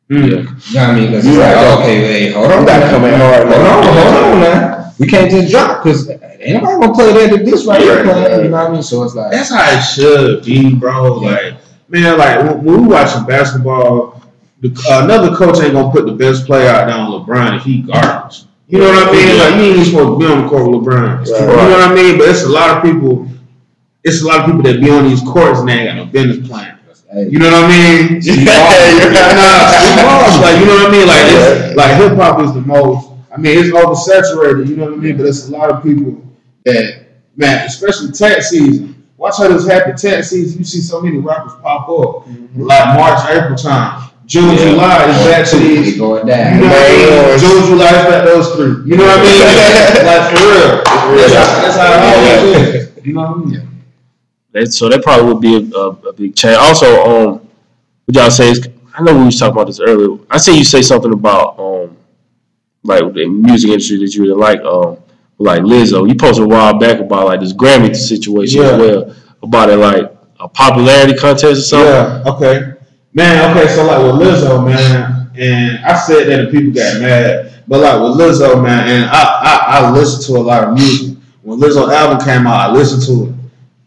Yeah. 0.08 0.18
Hmm. 0.18 0.24
You 0.24 0.36
know 0.36 0.42
what 0.44 0.76
I 0.76 0.94
mean? 0.94 1.06
Because 1.06 1.24
it's 1.26 1.34
You 1.34 1.40
like, 1.40 1.54
right. 1.56 1.78
okay, 1.80 2.00
hey, 2.00 2.32
hold 2.32 2.50
on, 2.52 2.60
You 2.60 2.66
gotta 2.66 2.90
come 2.90 3.04
in 3.04 3.14
hard, 3.20 3.46
Hold 3.48 3.66
on, 3.66 3.82
hold 3.82 4.34
on 4.34 4.40
now. 4.40 4.92
We 4.98 5.06
can't 5.06 5.30
just 5.30 5.50
drop 5.50 5.82
because 5.82 6.10
ain't 6.10 6.62
nobody 6.62 6.80
gonna 6.86 6.92
play 6.94 7.12
that 7.14 7.38
at 7.40 7.44
this 7.46 7.64
right 7.66 7.80
here 7.80 7.96
Right, 7.96 8.04
playing. 8.04 8.22
right. 8.32 8.42
You 8.44 8.50
know 8.50 8.56
what 8.58 8.70
I 8.70 8.72
mean? 8.74 8.82
So 8.82 9.02
it's 9.04 9.14
like 9.14 9.32
That's 9.32 9.48
how 9.50 9.70
it 9.78 9.80
should 9.82 10.44
be, 10.44 10.74
bro. 10.74 11.14
Like, 11.14 11.54
man, 11.88 12.18
like 12.18 12.38
when, 12.44 12.62
when 12.64 12.82
we 12.82 12.88
watching 12.88 13.24
basketball, 13.24 14.20
the, 14.20 14.21
Uh, 14.64 15.04
another 15.04 15.34
coach 15.34 15.60
ain't 15.60 15.72
gonna 15.72 15.90
put 15.90 16.06
the 16.06 16.12
best 16.12 16.46
player 16.46 16.68
out 16.68 16.86
there 16.86 16.96
on 16.96 17.10
LeBron 17.10 17.56
if 17.56 17.64
he 17.64 17.82
garbage. 17.82 18.44
You 18.68 18.78
know 18.78 18.88
what 18.88 19.08
I 19.08 19.12
mean? 19.12 19.38
Like, 19.38 19.54
you 19.56 19.74
ain't 19.74 19.86
supposed 19.86 20.08
to 20.14 20.18
be 20.18 20.32
on 20.32 20.42
the 20.42 20.48
court 20.48 20.70
with 20.70 20.80
LeBron. 20.80 21.18
Right. 21.18 21.26
You 21.26 21.46
know 21.46 21.70
what 21.70 21.90
I 21.90 21.94
mean? 21.94 22.16
But 22.16 22.28
it's 22.28 22.44
a 22.44 22.48
lot 22.48 22.76
of 22.76 22.82
people. 22.82 23.28
It's 24.04 24.22
a 24.22 24.26
lot 24.26 24.40
of 24.40 24.46
people 24.46 24.62
that 24.62 24.80
be 24.80 24.90
on 24.90 25.04
these 25.08 25.20
courts 25.20 25.60
and 25.60 25.68
they 25.68 25.74
ain't 25.74 25.88
got 25.88 25.96
no 25.96 26.06
business 26.06 26.48
playing. 26.48 26.74
hey, 27.12 27.28
You 27.28 27.38
know 27.38 27.50
what 27.50 27.64
I 27.64 27.68
mean? 27.68 28.20
Yeah, 28.24 28.34
you're 28.96 29.12
right. 29.12 29.36
Nah, 29.94 30.42
like 30.42 30.58
you 30.58 30.66
know 30.66 30.74
what 30.74 30.88
I 30.88 30.92
mean. 30.92 31.06
Like 31.06 31.24
it's, 31.26 31.76
like 31.76 31.96
hip 31.96 32.16
hop 32.16 32.40
is 32.40 32.54
the 32.54 32.62
most. 32.62 33.10
I 33.32 33.36
mean, 33.36 33.58
it's 33.58 33.70
oversaturated. 33.70 34.68
You 34.68 34.76
know 34.76 34.86
what 34.86 34.94
I 34.94 34.96
mean? 34.96 35.16
But 35.16 35.26
it's 35.26 35.48
a 35.48 35.50
lot 35.50 35.70
of 35.70 35.82
people 35.82 36.22
that 36.64 37.04
man, 37.36 37.66
especially 37.66 38.12
tax 38.12 38.50
season. 38.50 39.06
Watch 39.16 39.36
how 39.38 39.48
this 39.48 39.66
happy 39.66 39.92
tax 39.92 40.30
season. 40.30 40.58
You 40.58 40.64
see 40.64 40.80
so 40.80 41.00
many 41.00 41.18
rappers 41.18 41.52
pop 41.62 41.88
up 41.88 42.26
mm-hmm. 42.26 42.62
like 42.62 42.96
March, 42.96 43.20
April 43.30 43.56
time. 43.56 44.11
June, 44.26 44.48
Yeah. 44.56 44.70
July 44.70 45.10
is 45.10 45.26
back 45.26 45.46
to 45.50 45.56
these. 45.56 45.98
going 45.98 46.26
You 46.26 46.32
down. 46.32 46.60
know 46.60 46.66
what 46.66 46.76
I 46.76 47.28
mean? 47.30 47.38
June, 47.40 47.66
July 47.66 47.86
is 47.98 48.04
back 48.06 48.24
those 48.24 48.48
three. 48.54 48.90
You 48.90 48.96
know 48.96 49.04
what 49.04 49.18
I 49.18 49.22
mean? 49.22 50.06
like 50.06 50.24
for 50.30 50.44
real. 50.46 51.18
That's 51.18 51.34
how, 51.34 51.62
that's 51.62 51.76
how 51.76 51.92
it 51.92 52.00
always 52.54 52.74
is. 52.74 53.04
You 53.06 53.12
know 53.14 53.20
what 53.22 53.30
I 53.30 53.44
mean? 53.50 53.68
That, 54.52 54.72
so 54.72 54.88
that 54.88 55.02
probably 55.02 55.32
would 55.32 55.40
be 55.40 55.54
a, 55.56 55.76
a, 55.76 55.88
a 55.90 56.12
big 56.12 56.34
change. 56.36 56.56
Also, 56.58 56.86
um, 57.04 57.48
what 58.04 58.14
y'all 58.16 58.30
say 58.30 58.50
is, 58.50 58.68
I 58.94 59.02
know 59.02 59.16
we 59.16 59.24
was 59.24 59.38
talking 59.38 59.52
about 59.52 59.66
this 59.66 59.80
earlier. 59.80 60.18
I 60.30 60.36
see 60.38 60.56
you 60.58 60.64
say 60.64 60.82
something 60.82 61.12
about 61.12 61.58
um, 61.58 61.96
like 62.84 63.00
the 63.14 63.26
music 63.26 63.70
industry 63.70 63.96
that 63.98 64.14
you 64.14 64.22
really 64.22 64.34
like, 64.38 64.60
um, 64.60 64.98
like 65.38 65.62
Lizzo. 65.62 66.06
You 66.08 66.14
posted 66.14 66.44
a 66.44 66.48
while 66.48 66.78
back 66.78 67.00
about 67.00 67.26
like 67.26 67.40
this 67.40 67.52
Grammy 67.54 67.94
situation 67.96 68.60
Yeah. 68.60 68.68
as 68.72 68.78
well, 68.78 69.14
about 69.42 69.70
it 69.70 69.76
like 69.78 70.04
a 70.38 70.48
popularity 70.48 71.16
contest 71.16 71.44
or 71.44 71.54
something. 71.62 71.88
Yeah, 71.88 72.22
okay. 72.34 72.74
Man, 73.14 73.50
okay, 73.50 73.68
so 73.68 73.84
like 73.84 73.98
with 73.98 74.26
Lizzo, 74.26 74.64
man, 74.64 75.30
and 75.36 75.84
I 75.84 75.98
said 75.98 76.28
that 76.28 76.40
and 76.40 76.50
people 76.50 76.72
got 76.72 77.00
mad, 77.00 77.62
but 77.68 77.80
like 77.80 78.00
with 78.00 78.18
Lizzo, 78.18 78.62
man, 78.62 78.88
and 78.88 79.10
I, 79.10 79.22
I, 79.22 79.78
I 79.78 79.90
listened 79.90 80.24
to 80.26 80.40
a 80.40 80.42
lot 80.42 80.64
of 80.64 80.74
music. 80.74 81.18
When 81.42 81.60
Lizzo 81.60 81.92
album 81.92 82.24
came 82.24 82.46
out, 82.46 82.70
I 82.70 82.72
listened 82.72 83.02
to 83.06 83.30
it. 83.30 83.34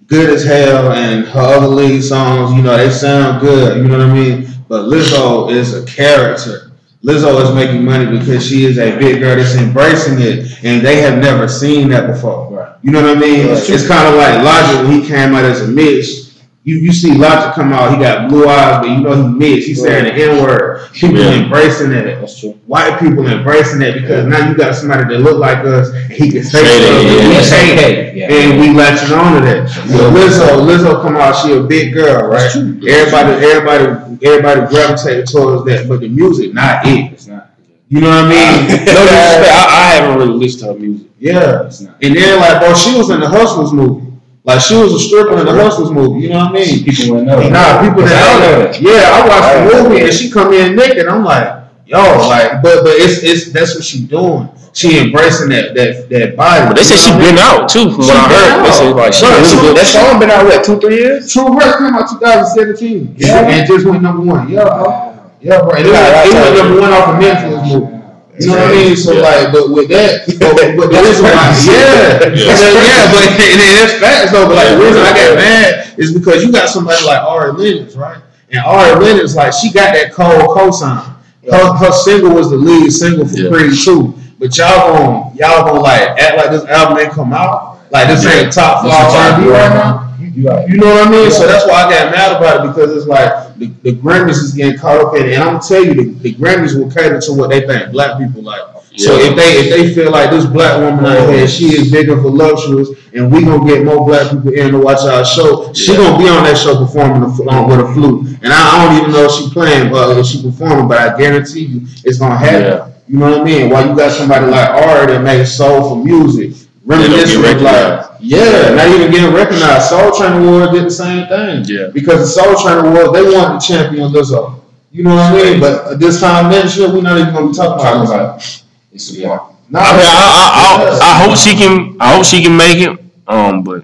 Good 0.08 0.30
as 0.30 0.44
hell, 0.44 0.92
and 0.92 1.26
her 1.26 1.40
other 1.40 1.68
lead 1.68 2.02
songs, 2.04 2.56
you 2.56 2.62
know, 2.62 2.78
they 2.78 2.92
sound 2.92 3.42
good, 3.42 3.78
you 3.78 3.88
know 3.88 3.98
what 3.98 4.08
I 4.08 4.14
mean? 4.14 4.48
But 4.68 4.84
Lizzo 4.84 5.52
is 5.52 5.74
a 5.74 5.84
character. 5.88 6.72
Lizzo 7.04 7.42
is 7.44 7.56
making 7.56 7.84
money 7.84 8.18
because 8.18 8.48
she 8.48 8.66
is 8.66 8.78
a 8.78 8.98
big 8.98 9.22
girl 9.22 9.36
that's 9.36 9.56
embracing 9.56 10.20
it, 10.20 10.64
and 10.64 10.86
they 10.86 11.02
have 11.02 11.20
never 11.20 11.48
seen 11.48 11.90
that 11.90 12.06
before. 12.06 12.52
Right. 12.52 12.76
You 12.84 12.92
know 12.92 13.02
what 13.02 13.18
I 13.18 13.20
mean? 13.20 13.48
Right. 13.48 13.70
It's 13.70 13.88
kind 13.88 14.08
of 14.08 14.16
like 14.16 14.44
Logic 14.44 14.88
when 14.88 15.02
he 15.02 15.08
came 15.08 15.34
out 15.34 15.46
as 15.46 15.62
a 15.62 15.68
Mitch. 15.68 16.25
You, 16.66 16.78
you 16.78 16.92
see 16.94 17.14
Logic 17.14 17.54
come 17.54 17.72
out, 17.74 17.92
he 17.96 18.02
got 18.04 18.28
blue 18.28 18.48
eyes, 18.48 18.80
but 18.82 18.90
you 18.90 18.98
know 19.02 19.14
he 19.16 19.28
Mitch. 19.30 19.66
He's 19.66 19.84
saying 19.84 20.06
the 20.06 20.14
N 20.14 20.42
word. 20.44 20.90
People 20.94 21.20
Yeah. 21.20 21.44
embracing 21.44 21.92
that. 21.92 22.20
That's 22.20 22.40
true. 22.40 22.58
White 22.66 23.00
people 23.00 23.28
embracing 23.28 23.78
that 23.82 23.94
because 23.94 24.26
now 24.26 24.50
you 24.50 24.56
got 24.58 24.74
somebody 24.74 25.14
that 25.14 25.22
look 25.22 25.38
like 25.38 25.60
us, 25.60 25.90
and 25.94 26.12
he 26.12 26.32
can 26.32 26.44
say, 26.44 26.58
Say 26.64 26.66
that, 26.66 27.04
yeah. 27.06 27.28
we 27.30 27.34
That's 27.36 27.54
okay. 27.54 28.14
Yeah. 28.16 28.32
And 28.34 28.60
we 28.60 28.72
latching 28.72 29.14
on 29.16 29.36
to 29.36 29.42
that. 29.46 29.70
So 29.70 30.10
Lizzo, 30.10 30.66
Lizzo 30.68 31.02
come 31.04 31.18
out, 31.18 31.34
she 31.46 31.54
a 31.54 31.62
big 31.62 31.94
girl, 31.94 32.28
right? 32.30 32.40
That's 32.40 32.54
true. 32.54 32.80
Everybody, 32.90 33.46
everybody, 33.46 34.26
everybody 34.26 34.62
gravitated 34.74 35.28
towards 35.28 35.66
that, 35.66 35.88
but 35.88 36.00
the 36.00 36.08
music 36.10 36.52
not 36.56 36.84
it. 36.88 37.14
It's 37.14 37.28
not. 37.28 37.52
You 37.90 38.02
know 38.02 38.10
what 38.10 38.26
I 38.26 38.30
mean? 38.30 38.68
No 38.70 38.76
disrespect, 39.06 39.54
I, 39.54 39.68
I 39.70 39.96
haven't 40.02 40.18
really 40.18 40.34
listened 40.40 40.62
to 40.64 40.74
her 40.74 40.80
music. 40.80 41.08
yeah. 41.20 41.66
It's 41.68 41.82
not. 41.82 41.96
And 42.02 42.16
then 42.16 42.40
like, 42.40 42.60
bro, 42.60 42.74
she 42.74 42.98
was 42.98 43.12
in 43.12 43.20
the 43.20 43.30
Hustlers 43.30 43.72
movie. 43.72 44.14
Like 44.46 44.62
she 44.62 44.76
was 44.78 44.94
a 44.94 45.00
stripper 45.00 45.40
in 45.40 45.46
the 45.46 45.54
Hustlers 45.54 45.90
movie. 45.92 46.22
You 46.22 46.30
know 46.30 46.46
what 46.46 46.50
I 46.50 46.54
mean? 46.54 46.84
People 46.86 47.18
wouldn't 47.18 47.28
know. 47.28 47.50
Nah, 47.50 47.82
people 47.82 47.96
Because 48.06 48.12
that 48.12 48.30
I 48.30 48.40
know 48.40 48.58
know 48.62 48.72
that. 48.72 48.82
Yeah, 48.82 49.10
I 49.10 49.20
watched 49.26 49.50
the 49.58 49.84
movie 49.90 50.02
and 50.06 50.14
she 50.14 50.30
come 50.30 50.54
in 50.54 50.76
naked. 50.76 51.08
I'm 51.08 51.24
like, 51.26 51.66
yo, 51.88 51.98
like, 52.30 52.62
but 52.62 52.84
but 52.86 52.94
it's 53.02 53.24
it's 53.24 53.52
that's 53.52 53.74
what 53.74 53.84
she 53.84 54.06
doing. 54.06 54.48
She 54.74 55.00
embracing 55.00 55.50
that 55.50 55.74
that 55.74 56.10
that 56.14 56.36
body. 56.38 56.68
But 56.68 56.76
they 56.78 56.84
said 56.84 57.00
she 57.02 57.10
been 57.18 57.40
out 57.42 57.66
too, 57.70 57.90
from 57.90 58.04
She 58.06 58.12
what 58.14 58.22
I 58.22 58.28
been 58.30 58.38
heard. 58.38 58.62
They 58.62 58.70
out. 58.70 58.76
said 58.78 58.94
like 58.94 59.14
she 59.18 59.26
really 59.26 59.50
she- 59.50 59.58
good. 59.66 59.78
That 59.82 59.88
song 59.90 60.20
been 60.20 60.30
out 60.30 60.46
what 60.46 60.62
two 60.64 60.78
three 60.80 60.98
years? 61.02 61.32
Truth 61.34 61.56
Hurts 61.58 61.78
came 61.82 61.96
out 61.98 62.06
2017. 62.06 63.16
Yeah. 63.18 63.50
And 63.50 63.66
just 63.66 63.86
went 63.88 64.04
number 64.04 64.22
one. 64.22 64.46
Yeah, 64.50 64.64
bro. 64.70 65.34
Yeah, 65.42 65.62
bro. 65.62 65.72
And 65.74 65.88
it, 65.88 65.94
Yeah, 65.96 66.22
went, 66.22 66.30
it 66.30 66.34
went 66.38 66.58
number 66.60 66.82
one 66.86 66.92
off 66.94 67.08
of 67.10 67.16
Netflix 67.18 67.66
movie. 67.66 67.95
You 68.40 68.48
know 68.52 68.58
what 68.58 68.72
I 68.72 68.76
mean? 68.76 68.96
So 68.96 69.14
Yeah. 69.14 69.22
like, 69.22 69.52
but 69.54 69.70
with 69.72 69.88
that, 69.90 70.26
but, 70.40 70.76
but 70.76 70.88
the 70.92 71.00
reason 71.00 71.24
why, 71.24 71.48
crazy. 71.56 71.72
yeah, 71.72 72.20
Yeah. 72.20 72.52
yeah, 72.52 72.84
yeah, 72.84 73.12
but 73.12 73.24
and 73.32 73.60
then 73.60 73.72
that's 73.80 73.94
facts 74.00 74.32
though. 74.32 74.48
But 74.48 74.56
like 74.56 74.70
the 74.76 74.80
reason 74.84 75.02
I 75.02 75.14
got 75.16 75.36
mad 75.36 75.94
is 75.98 76.14
because 76.14 76.44
you 76.44 76.52
got 76.52 76.68
somebody 76.70 77.04
like 77.06 77.22
Ari 77.24 77.52
Lennox, 77.54 77.96
right? 77.96 78.20
And 78.52 78.60
Ari 78.66 79.00
Lennox, 79.04 79.36
like 79.36 79.54
she 79.54 79.72
got 79.72 79.94
that 79.94 80.12
Cole 80.14 80.54
cosign. 80.56 81.16
Her, 81.50 81.74
her 81.74 81.92
single 81.92 82.34
was 82.34 82.50
the 82.50 82.58
lead 82.58 82.90
single 82.92 83.28
for 83.28 83.38
Yeah. 83.38 83.50
Creed 83.50 83.78
2. 83.80 84.14
But 84.40 84.58
y'all 84.58 84.92
gonna 84.92 85.36
y'all 85.38 85.64
gonna 85.66 85.80
like 85.80 86.02
act 86.20 86.36
like 86.38 86.50
this 86.52 86.66
album 86.66 86.98
ain't 87.00 87.14
come 87.14 87.32
out. 87.32 87.80
Like 87.92 88.08
this 88.10 88.26
ain't 88.26 88.52
top 88.52 88.84
five 88.84 89.38
R&B 89.40 89.48
right 89.48 89.60
right 89.60 89.70
now. 89.70 90.12
now. 90.20 90.66
You. 90.66 90.74
You 90.74 90.78
know 90.82 90.88
what 90.94 91.08
I 91.08 91.12
mean? 91.12 91.32
So 91.32 91.48
that's 91.48 91.66
why 91.66 91.86
I 91.86 91.90
got 91.90 92.12
mad 92.12 92.36
about 92.36 92.66
it 92.66 92.68
because 92.68 92.92
it's 92.98 93.06
like 93.08 93.32
the, 93.58 93.68
the 93.84 93.94
Grammys 93.94 94.42
is 94.44 94.54
getting 94.54 94.78
caught 94.78 95.04
up 95.04 95.16
in 95.16 95.26
it. 95.26 95.34
And 95.34 95.44
I'm 95.44 95.54
gonna 95.54 95.68
tell 95.68 95.84
you, 95.84 95.94
the, 95.94 96.10
the 96.20 96.36
Grammys 96.36 96.78
will 96.78 96.92
cater 96.92 97.20
to 97.22 97.34
what 97.34 97.50
they 97.50 97.66
think 97.66 97.92
black 97.92 98.18
people 98.18 98.42
like. 98.42 98.62
So 98.98 99.18
if 99.20 99.36
they 99.36 99.60
if 99.60 99.70
they 99.70 99.94
feel 99.94 100.12
like 100.12 100.30
this 100.30 100.46
black 100.46 100.80
woman 100.80 101.06
out 101.06 101.30
here, 101.30 101.48
she 101.48 101.76
is 101.76 101.92
big 101.92 102.08
and 102.08 102.22
voluptuous, 102.22 102.90
and 103.14 103.32
we 103.32 103.44
gonna 103.44 103.66
get 103.68 103.84
more 103.84 104.06
black 104.06 104.32
people 104.32 104.54
in 104.54 104.72
to 104.72 104.80
watch 104.80 105.00
our 105.00 105.26
show, 105.26 105.74
she 105.74 105.96
gonna 105.98 106.18
be 106.18 106.30
on 106.30 106.44
that 106.44 106.58
show 106.58 106.78
performing 106.78 107.22
the, 107.22 107.44
on, 107.50 107.66
um, 107.66 107.70
with 107.70 107.80
a 107.80 107.94
flute. 107.94 108.40
And 108.42 108.54
I, 108.54 108.56
I 108.56 108.86
don't 108.86 109.02
even 109.02 109.12
know 109.12 109.26
if 109.26 109.32
she 109.32 109.50
playing, 109.52 109.92
but 109.92 110.18
if 110.18 110.26
she 110.26 110.42
performing, 110.42 110.88
but 110.88 110.98
I 110.98 111.18
guarantee 111.18 111.66
you, 111.66 111.82
it's 112.06 112.18
gonna 112.20 112.38
happen. 112.38 112.62
Yeah. 112.62 112.92
You 113.08 113.20
know 113.20 113.32
what 113.32 113.42
I 113.42 113.44
mean? 113.44 113.70
While 113.70 113.90
you 113.90 113.96
got 113.96 114.12
somebody 114.12 114.46
like 114.46 114.70
Ari 114.70 115.08
that 115.08 115.22
makes 115.22 115.52
soulful 115.52 115.98
music, 115.98 116.52
don't 116.88 117.00
get 117.02 117.10
reminiscent 117.10 117.62
like, 117.62 118.15
yeah, 118.26 118.74
not 118.76 118.88
even 118.88 119.12
getting 119.12 119.34
recognized. 119.34 119.90
Soul 119.90 120.12
Train 120.12 120.34
Awards 120.44 120.72
did 120.74 120.86
the 120.86 120.92
same 120.92 121.28
thing. 121.28 121.64
Yeah. 121.66 121.88
Because 121.94 122.20
the 122.22 122.28
Soul 122.42 122.56
Train 122.62 122.86
Awards, 122.86 123.14
they 123.14 123.24
wanted 123.24 123.62
to 123.62 123.68
champion 123.68 124.12
Lizzo. 124.12 124.62
You 124.92 125.04
know 125.04 125.16
what 125.16 125.34
I 125.34 125.44
mean? 125.44 125.60
But 125.60 126.00
this 126.00 126.20
time 126.20 126.50
next 126.50 126.78
year, 126.78 126.88
we're 126.92 127.02
not 127.02 127.18
even 127.20 127.34
gonna 127.34 127.50
be 127.50 127.54
talking 127.54 127.84
Talking 127.84 128.08
about 128.08 128.36
about 128.36 128.40
Lizzo. 128.40 128.64
it's 128.92 129.18
a 129.18 129.28
walk. 129.28 129.54
Nah, 129.70 129.80
I 129.82 129.92
mean, 129.98 130.06
I, 130.06 130.10
I, 130.10 131.00
I, 131.00 131.00
I 131.02 131.26
hope 131.28 131.38
she 131.38 131.56
can. 131.56 131.98
I 132.00 132.16
hope 132.16 132.26
she 132.26 132.42
can 132.44 132.56
make 132.56 132.78
it. 132.78 133.00
Um, 133.28 133.64
but 133.64 133.84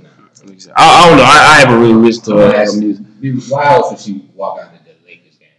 I, 0.76 1.04
I 1.04 1.08
don't 1.10 1.18
know. 1.18 1.24
I, 1.24 1.56
I 1.56 1.60
haven't 1.60 1.80
really 1.82 1.94
listened 1.94 2.26
to 2.26 2.38
her 2.38 2.56
album 2.56 2.80
music. 2.80 3.06
It'd 3.22 3.22
be 3.22 3.42
wild 3.52 3.94
if 3.94 4.00
she 4.02 4.30
walk 4.36 4.60
out 4.60 4.74
of 4.74 4.80
the 4.86 4.92
Lakers 5.06 5.38
game 5.38 5.50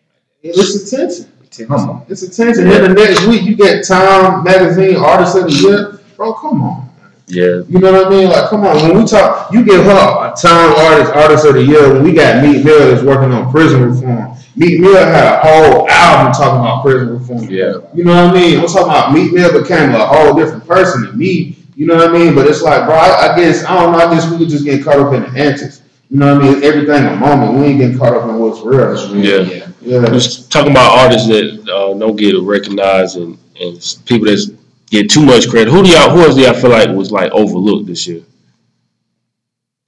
like 0.45 0.55
it's 0.57 0.93
attention. 0.93 1.33
that. 1.51 1.67
Come 1.69 1.91
on. 1.91 2.07
It's 2.09 2.23
attention. 2.23 2.69
Then 2.69 2.83
the 2.95 2.95
next 2.95 3.27
week, 3.27 3.43
you 3.43 3.55
get 3.57 3.85
Time 3.87 4.43
Magazine 4.45 4.97
Artist 4.97 5.37
of 5.37 5.45
the 5.45 5.53
Year. 5.53 6.01
Bro, 6.17 6.35
come 6.35 6.63
on. 6.63 6.89
Yeah. 7.27 7.63
You 7.69 7.79
know 7.79 7.93
what 7.93 8.07
I 8.07 8.11
mean? 8.11 8.29
Like, 8.29 8.51
come 8.51 8.65
on. 8.65 8.77
When 8.77 8.99
we 8.99 9.05
talk, 9.07 9.53
you 9.53 9.65
give 9.65 9.85
her 9.85 9.91
a 9.93 10.35
Time 10.37 10.75
Artist 10.77 11.13
Artist 11.13 11.47
of 11.47 11.55
the 11.55 11.65
Year. 11.65 11.93
When 11.93 12.03
we 12.03 12.13
got 12.13 12.43
Meek 12.43 12.65
Mill 12.65 12.91
that's 12.91 13.03
working 13.03 13.33
on 13.33 13.51
prison 13.51 13.83
reform. 13.83 14.37
Meek 14.55 14.81
Mill 14.81 14.97
had 14.97 15.25
a 15.25 15.41
whole 15.41 15.89
album 15.89 16.33
talking 16.33 16.61
about 16.61 16.83
prison 16.83 17.19
reform. 17.19 17.45
Yeah. 17.45 17.79
You 17.95 18.05
know 18.05 18.27
what 18.27 18.35
I 18.37 18.41
mean? 18.41 18.61
I'm 18.61 18.67
talking 18.67 18.83
about 18.83 19.13
Meek 19.13 19.33
Mill 19.33 19.63
became 19.63 19.95
a 19.95 20.07
whole 20.07 20.35
different 20.35 20.67
person 20.67 21.07
than 21.07 21.17
me. 21.17 21.57
You 21.75 21.87
know 21.87 21.97
what 21.97 22.11
I 22.11 22.13
mean? 22.13 22.35
But 22.35 22.47
it's 22.47 22.61
like, 22.61 22.85
bro, 22.85 22.95
I, 22.95 23.33
I 23.33 23.37
guess 23.37 23.65
I 23.65 23.75
don't 23.81 23.93
know. 23.93 23.99
I 23.99 24.13
guess 24.13 24.31
we 24.31 24.39
could 24.39 24.49
just 24.49 24.65
get 24.65 24.85
caught 24.85 24.99
up 24.99 25.15
in 25.15 25.23
the 25.23 25.41
antics. 25.41 25.83
You 26.11 26.19
know 26.19 26.35
what 26.35 26.45
I 26.45 26.53
mean? 26.53 26.63
Everything 26.63 27.07
a 27.07 27.17
moment. 27.17 27.59
We 27.59 27.67
ain't 27.67 27.79
getting 27.79 27.99
caught 27.99 28.15
up 28.15 28.29
in 28.29 28.39
what's 28.39 28.61
real. 28.61 29.17
Yeah. 29.17 29.41
Yeah. 29.41 29.69
Yeah. 29.81 30.07
Just 30.11 30.53
talking 30.53 30.73
about 30.73 30.99
artists 30.99 31.29
that 31.29 31.67
uh, 31.73 31.99
don't 31.99 32.17
get 32.17 32.39
recognized 32.39 33.17
and, 33.17 33.39
and 33.59 33.97
people 34.05 34.27
that 34.27 34.57
get 34.93 35.11
too 35.11 35.23
much 35.25 35.49
credit. 35.49 35.73
Who 35.73 35.83
do 35.83 35.89
y'all? 35.91 36.11
Who 36.11 36.21
else 36.21 36.37
do 36.37 36.43
y'all 36.43 36.55
feel 36.55 36.71
like 36.71 36.89
was 36.91 37.11
like 37.11 37.33
overlooked 37.33 37.87
this 37.87 38.07
year? 38.07 38.23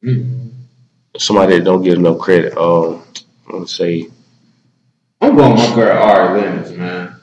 Mm. 0.05 0.51
Somebody 1.17 1.59
that 1.59 1.65
don't 1.65 1.83
get 1.83 1.95
enough 1.95 2.19
credit. 2.19 2.57
Um, 2.57 3.03
I 3.49 3.53
want 3.53 3.69
to 3.69 3.75
say. 3.75 4.09
I'm 5.21 5.37
going 5.37 5.53
with 5.53 5.61
my 5.71 5.75
girl 5.77 6.03
Ari 6.03 6.41
Lennox, 6.41 6.71
man. 6.73 7.15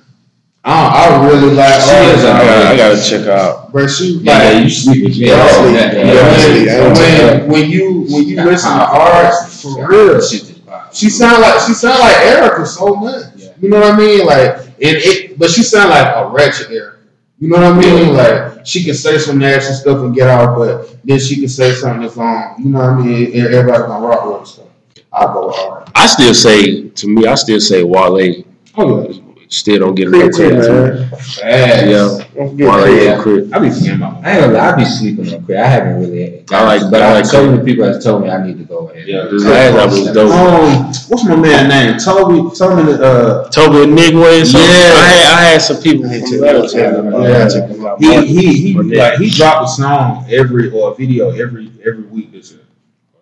I, 0.63 1.09
I 1.19 1.27
really 1.27 1.53
like 1.53 1.81
She 1.81 1.89
Ari. 1.91 2.05
is 2.17 2.23
a 2.23 2.31
I 2.31 2.37
gotta, 2.45 2.67
I 2.69 2.77
gotta 2.77 3.09
check 3.09 3.27
out. 3.27 3.71
But 3.73 3.87
she 3.89 4.19
Yeah, 4.21 4.37
like 4.37 4.63
you 4.63 4.69
sleep 4.69 5.03
with 5.03 5.17
me. 5.17 5.27
Yeah, 5.27 5.35
I 5.35 5.51
see 5.51 5.73
that. 5.73 5.93
when, 5.95 6.65
Yeah. 6.65 7.31
when, 7.41 7.49
when 7.49 7.69
you 7.69 8.05
when 8.09 8.23
you 8.27 8.35
Got 8.37 8.47
listen 8.47 8.71
to 8.71 8.77
powerful 8.85 9.81
Ari 9.81 9.87
for 9.87 9.87
real, 9.89 10.21
Shit 10.21 10.39
just 10.45 10.65
vibe. 10.65 10.93
she 10.95 11.09
sound 11.09 11.41
like 11.41 11.59
she 11.67 11.73
sound 11.73 11.99
like 11.99 12.15
Erykah 12.15 12.67
so 12.67 12.95
much. 12.95 13.25
Yeah. 13.35 13.49
You 13.59 13.69
know 13.69 13.79
what 13.81 13.93
I 13.93 13.97
mean? 13.97 14.25
Like 14.25 14.57
and 14.57 14.97
it, 14.97 15.37
but 15.37 15.49
she 15.51 15.63
sound 15.63 15.89
like 15.89 16.15
a 16.15 16.27
wretched 16.29 16.67
Erykah. 16.67 16.95
You 17.41 17.47
know 17.47 17.57
what 17.57 17.85
I 17.85 17.91
mean? 17.91 18.13
Like 18.13 18.67
she 18.67 18.83
can 18.83 18.93
say 18.93 19.17
some 19.17 19.39
nasty 19.39 19.73
stuff 19.73 19.97
and 19.97 20.13
get 20.13 20.27
out, 20.27 20.55
but 20.55 20.95
then 21.03 21.19
she 21.19 21.39
can 21.39 21.49
say 21.49 21.73
something 21.73 22.03
that's 22.03 22.15
um, 22.15 22.55
you 22.59 22.69
know 22.69 22.77
what 22.77 22.89
I 22.89 22.99
mean? 22.99 23.25
And 23.33 23.53
Everybody 23.55 23.83
gonna 23.87 24.05
rock 24.05 24.25
with 24.27 24.39
her 24.41 24.45
stuff. 24.45 24.67
I'll 25.11 25.33
go 25.33 25.51
Ari. 25.51 25.85
I 25.95 26.05
still 26.05 26.35
say 26.35 26.89
to 26.89 27.07
me, 27.07 27.25
I 27.25 27.33
still 27.33 27.59
say 27.59 27.83
Wale 27.83 28.43
Oh 28.77 29.09
yeah. 29.09 29.30
Still 29.51 29.79
don't 29.79 29.95
get 29.95 30.07
enough 30.07 30.31
credit. 30.31 30.63
to 30.63 30.93
me. 31.01 31.05
Fast. 31.17 31.39
Yeah. 31.43 32.25
Don't 32.33 32.49
forget 32.51 32.67
Wale 32.67 32.85
that. 32.85 33.13
and 33.15 33.21
credit. 33.21 33.53
I 33.53 33.59
be 33.59 33.69
forgetting 33.69 33.95
about 33.97 34.23
I 34.25 34.31
ain't 34.31 34.41
gonna 34.41 34.53
lie, 34.53 34.71
I 34.71 34.75
be 34.77 34.85
sleeping 34.85 35.33
on 35.33 35.43
Craig. 35.45 35.57
I 35.59 35.67
haven't 35.67 35.99
really. 35.99 36.43
I 36.51 36.63
like- 36.63 36.89
but 36.91 37.01
I 37.01 37.09
I 37.09 37.13
like 37.15 37.25
so 37.25 37.39
Craig. 37.43 37.51
many 37.59 37.65
people 37.71 37.85
have 37.85 38.01
told 38.01 38.23
me 38.23 38.29
I 38.29 38.45
need 38.47 38.57
to 38.59 38.63
go 38.63 38.87
ahead. 38.89 39.07
Yeah. 39.07 39.25
This 39.29 39.43
last 39.45 39.75
album 39.75 39.99
was 40.05 40.13
dope. 40.13 40.31
Um, 40.31 40.85
what's 41.09 41.25
my 41.25 41.35
man 41.35 41.67
name? 41.69 41.97
Toby. 41.99 42.55
Toby. 42.55 42.93
Uh, 43.03 43.49
Toby 43.49 43.83
and 43.83 43.97
Nigway. 43.97 44.53
Yeah. 44.53 44.59
I 44.59 45.07
had 45.11 45.37
I 45.37 45.41
had 45.51 45.61
some 45.61 45.81
people 45.81 46.05
I 46.09 46.19
from 46.19 46.29
check 46.29 46.33
Atlanta 46.33 46.61
that 46.61 46.71
tell 46.71 47.03
me, 47.03 47.27
Yeah. 47.27 47.49
check 47.49 47.69
them 47.69 47.85
out. 47.85 47.99
he 48.01 48.25
he 48.25 48.73
he 48.73 48.95
like 48.95 49.19
he 49.19 49.29
dropped 49.29 49.65
a 49.65 49.67
song 49.67 50.25
every 50.31 50.69
or 50.71 50.91
a 50.91 50.95
video 50.95 51.29
every 51.31 51.69
every 51.85 52.03
week 52.05 52.30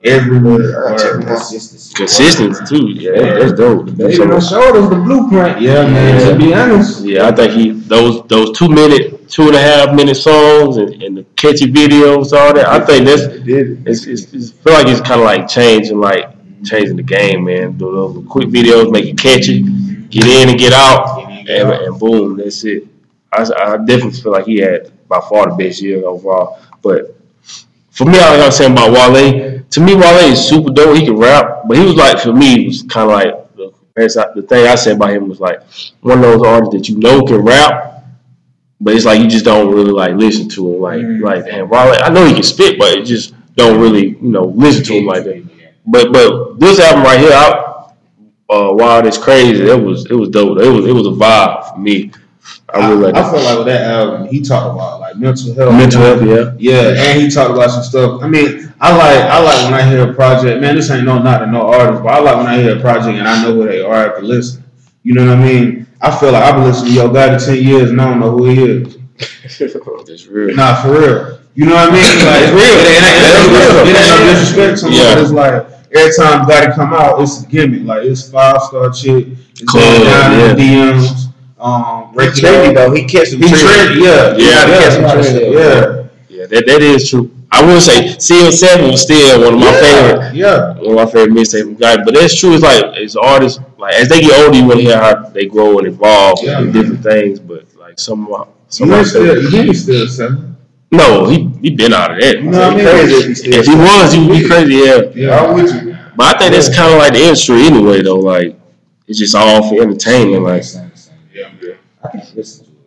this 0.02 0.12
year. 0.12 0.22
Every 0.22 0.40
week. 0.40 0.76
I 0.76 0.96
check 0.98 1.14
Word. 1.14 1.22
them 1.24 1.30
out. 1.30 1.52
Consistency. 1.96 2.66
Too. 2.66 2.88
Yeah, 2.90 3.40
that's 3.40 3.54
dope. 3.54 3.86
Baby, 3.98 4.26
my 4.26 4.40
shoulders, 4.40 4.90
the 4.90 4.96
blueprint. 4.96 5.62
Yeah, 5.62 5.84
man. 5.86 6.32
To 6.32 6.38
be 6.38 6.54
honest. 6.54 7.04
Yeah, 7.04 7.28
I 7.28 7.32
think 7.36 7.54
he 7.54 7.72
those 7.72 8.26
those 8.28 8.58
two 8.58 8.70
minute, 8.70 9.30
two 9.30 9.44
and 9.48 9.56
a 9.56 9.60
half 9.62 9.94
minute 9.94 10.16
songs 10.16 10.78
and, 10.78 11.02
and 11.04 11.18
the 11.18 11.24
catchy 11.36 11.72
videos, 11.72 12.32
all 12.34 12.54
that. 12.54 12.68
I 12.68 12.80
think 12.86 13.06
that's 13.06 13.24
It 13.24 13.44
did. 13.44 13.88
it's, 13.88 14.06
it's, 14.08 14.34
it's 14.34 14.52
feel 14.52 14.74
like 14.74 14.88
it's 14.88 15.02
kind 15.02 15.20
of 15.22 15.26
like 15.26 15.48
changing 15.48 16.00
like 16.00 16.30
changing 16.64 16.96
the 16.98 17.04
game, 17.04 17.46
man. 17.46 17.74
Do 17.78 17.92
those 17.92 18.26
quick 18.30 18.50
videos, 18.50 18.92
make 18.92 19.06
it 19.06 19.18
catchy, 19.18 19.64
get 20.10 20.26
in 20.28 20.50
and 20.50 20.60
get 20.60 20.74
out, 20.74 21.20
and, 21.30 21.50
and 21.50 22.00
boom, 22.00 22.38
that's 22.38 22.64
it. 22.64 22.84
I, 23.32 23.44
I 23.44 23.78
definitely 23.78 24.20
feel 24.20 24.32
like 24.32 24.46
he 24.46 24.58
had 24.58 24.92
by 25.08 25.20
far 25.20 25.50
the 25.50 25.56
best 25.56 25.82
year 25.82 26.06
overall. 26.06 26.60
But 26.82 27.16
for 27.92 28.06
me, 28.06 28.14
like 28.14 28.40
I 28.40 28.46
was 28.46 28.58
saying 28.58 28.72
about 28.72 28.92
Wale, 28.92 29.49
to 29.72 29.80
me, 29.80 29.96
Wale 29.96 30.32
is 30.32 30.40
super 30.48 30.72
dope. 30.72 30.98
He 30.98 31.06
can 31.06 31.18
rap, 31.18 31.64
but 31.68 31.78
he 31.78 31.84
was 31.86 31.96
like 31.96 32.20
for 32.20 32.34
me, 32.34 32.64
it 32.64 32.68
was 32.68 32.84
kind 32.84 33.10
of 33.10 33.16
like 33.16 33.56
the 33.56 33.72
the 34.36 34.42
thing 34.48 34.66
I 34.68 34.76
said 34.76 34.96
about 34.96 35.12
him 35.12 35.28
was 35.28 35.40
like 35.40 35.62
one 36.02 36.20
of 36.20 36.24
those 36.24 36.42
artists 36.46 36.74
that 36.76 36.90
you 36.90 36.98
know 36.98 37.22
can 37.24 37.38
rap, 37.44 38.06
but 38.80 38.94
it's 38.96 39.06
like 39.06 39.20
you 39.20 39.28
just 39.28 39.46
don't 39.46 39.74
really 39.74 39.92
like 39.92 40.14
listen 40.16 40.48
to 40.50 40.74
him. 40.74 40.82
Like 40.82 41.02
Mhm. 41.02 41.22
like 41.22 41.46
damn, 41.46 41.70
Wale, 41.70 41.98
I 42.02 42.10
know 42.10 42.26
he 42.26 42.34
can 42.34 42.44
spit, 42.44 42.80
but 42.80 42.94
it 42.98 43.06
just 43.06 43.34
don't 43.56 43.80
really 43.80 44.10
you 44.10 44.30
know 44.30 44.46
listen 44.56 44.84
to 44.86 44.94
him 44.94 45.06
like 45.06 45.24
that. 45.26 45.44
But 45.86 46.12
but 46.14 46.60
this 46.60 46.80
album 46.80 47.04
right 47.04 47.20
here, 47.20 47.32
I, 47.34 47.66
uh, 48.50 48.72
Wild 48.74 49.06
is 49.06 49.18
crazy. 49.18 49.64
It 49.64 49.82
was 49.84 50.06
it 50.10 50.14
was 50.16 50.30
dope. 50.30 50.60
It 50.60 50.70
was 50.70 50.86
it 50.86 50.94
was 50.94 51.08
a 51.08 51.12
vibe 51.12 51.72
for 51.74 51.78
me. 51.80 52.12
I 52.74 52.80
I, 52.80 52.90
really 52.90 53.02
like 53.04 53.16
I 53.16 53.22
that. 53.22 53.32
feel 53.32 53.44
like 53.44 53.58
with 53.58 53.68
that 53.68 53.82
album, 53.92 54.28
he 54.28 54.42
talked 54.42 54.76
about 54.76 54.99
like 55.10 55.18
mental 55.18 55.54
health. 55.56 55.74
Mental 55.74 56.02
health, 56.02 56.22
yeah. 56.24 56.54
Yeah, 56.58 57.04
and 57.10 57.22
he 57.22 57.30
talked 57.30 57.52
about 57.52 57.72
some 57.72 57.84
stuff. 57.84 58.22
I 58.24 58.28
mean, 58.28 58.72
I 58.80 58.96
like 58.96 59.18
I 59.30 59.42
like 59.42 59.64
when 59.66 59.74
I 59.74 59.84
hear 59.90 60.10
a 60.10 60.14
project. 60.14 60.62
Man, 60.62 60.76
this 60.76 60.90
ain't 60.92 61.06
no 61.06 61.20
not 61.20 61.40
to 61.40 61.48
no 61.48 61.68
artist, 61.72 62.04
but 62.04 62.10
I 62.14 62.20
like 62.20 62.38
when 62.38 62.48
I 62.48 62.62
hear 62.62 62.78
a 62.78 62.80
project 62.82 63.18
and 63.18 63.28
I 63.28 63.42
know 63.44 63.54
who 63.54 63.68
they 63.68 63.82
are 63.82 64.10
after 64.12 64.22
listening. 64.22 64.66
You 65.04 65.14
know 65.16 65.26
what 65.26 65.38
I 65.38 65.44
mean? 65.44 65.88
I 66.02 66.18
feel 66.18 66.32
like 66.32 66.44
I've 66.44 66.56
been 66.56 66.66
listening 66.66 66.94
to 66.94 67.00
Yo 67.00 67.08
for 67.10 67.46
ten 67.46 67.64
years 67.64 67.90
and 67.90 68.02
I 68.02 68.10
don't 68.10 68.20
know 68.20 68.32
who 68.32 68.46
he 68.46 68.64
is. 68.64 68.98
It's 70.10 70.28
real. 70.28 70.56
Nah, 70.56 70.82
for 70.82 70.92
real. 70.92 71.40
You 71.56 71.66
know 71.66 71.74
what 71.76 71.90
I 71.90 71.94
mean? 71.94 72.04
Like, 72.26 72.42
it's 72.44 72.54
real. 72.54 72.76
It 72.80 72.88
ain't, 72.88 73.04
it 73.04 73.26
ain't, 73.26 73.52
it 73.52 73.66
ain't, 73.68 73.88
it 73.90 73.96
ain't 74.00 74.10
no 74.10 74.34
disrespect 74.34 74.80
to 74.80 74.88
him, 74.88 74.94
Yeah. 74.94 75.16
but 75.16 75.22
it's 75.24 75.32
like 75.32 75.54
every 75.92 76.14
time 76.16 76.46
Gotti 76.48 76.74
come 76.76 76.94
out, 76.94 77.22
it's 77.22 77.44
a 77.44 77.48
gimmick. 77.48 77.84
Like 77.84 78.04
it's 78.06 78.30
five 78.30 78.62
star 78.64 78.90
chick. 78.92 79.28
It's 79.28 79.64
Cool, 79.70 79.82
going 79.82 80.04
down 80.04 80.34
in 80.34 80.56
the 80.58 80.64
yeah. 80.64 80.94
DMs. 80.94 81.19
Um, 81.60 82.14
He 82.14 82.20
trendy 82.40 82.74
though. 82.74 82.92
He 82.94 83.04
catch 83.06 83.32
them 83.32 83.42
He 83.42 83.48
trendy, 83.50 84.04
yeah, 84.06 84.36
Yeah, 84.38 84.68
yeah, 84.68 84.80
catch 84.80 84.94
some 84.94 85.04
yeah, 85.04 85.12
trends. 85.14 85.34
yeah. 85.34 86.04
Yeah, 86.30 86.46
that, 86.48 86.66
that 86.68 86.82
is 86.82 87.10
true. 87.10 87.32
I 87.52 87.66
will 87.66 87.82
say 87.82 88.16
CM7 88.16 88.92
was 88.92 89.02
still 89.02 89.42
one 89.44 89.56
of 89.56 89.60
my 89.60 89.74
favorite 89.74 90.36
Yeah, 90.36 90.74
one 90.78 90.92
of 90.92 90.96
my 90.96 91.06
favorite 91.06 91.34
mixtape 91.36 91.78
guys. 91.80 91.98
But 92.06 92.14
that's 92.14 92.40
true. 92.40 92.54
It's 92.54 92.64
like 92.64 92.84
as 92.98 93.16
artists, 93.16 93.60
like 93.78 93.94
as 93.96 94.08
they 94.08 94.22
get 94.22 94.40
older, 94.46 94.56
you 94.58 94.66
want 94.66 94.80
to 94.80 94.86
hear 94.86 94.98
how 94.98 95.28
they 95.30 95.48
grow 95.48 95.80
and 95.80 95.88
evolve 95.88 96.40
Yeah, 96.44 96.60
and 96.60 96.72
man. 96.72 96.74
different 96.74 97.04
things. 97.04 97.40
But 97.40 97.66
like 97.76 98.00
some 98.00 98.24
of 98.26 98.30
my 98.30 98.46
some 98.70 98.90
you 98.90 98.96
of 98.96 99.08
still, 99.08 99.26
favorite, 99.42 99.66
you 99.66 99.74
still 99.74 100.08
selling. 100.08 100.56
no, 100.92 101.28
he 101.28 101.50
he 101.62 101.72
been 101.76 101.92
out 101.92 102.12
of 102.14 102.22
that. 102.22 102.38
You 102.38 102.52
know 102.52 102.60
what 102.60 102.74
I 102.74 102.76
mean? 102.78 102.86
Crazy 102.86 103.32
if 103.32 103.38
he. 103.44 103.50
If 103.60 103.66
he 103.66 103.76
was, 103.76 104.14
he 104.14 104.20
would 104.28 104.40
be 104.42 104.48
crazy. 104.48 104.76
Yeah, 104.76 105.02
Yeah, 105.16 105.40
I'm 105.44 105.56
with 105.56 105.74
you. 105.74 105.98
but 106.16 106.36
I 106.36 106.38
think 106.40 106.54
that's 106.54 106.74
kind 106.74 106.94
of 106.94 107.00
like 107.00 107.14
the 107.14 107.24
industry 107.24 107.64
anyway, 107.66 108.02
though. 108.04 108.20
Like 108.20 108.56
it's 109.08 109.18
just 109.18 109.34
all 109.36 109.68
for 109.68 109.82
entertainment. 109.82 110.44
Like 110.44 110.64
I 112.04 112.10
can't 112.12 112.36
listen 112.36 112.66
to 112.66 112.72
it. 112.72 112.78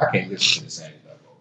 I 0.00 0.10
can't 0.10 0.30
listen 0.30 0.58
to 0.60 0.64
the 0.64 0.70
same 0.70 0.92
stuff 1.02 1.18
over 1.28 1.40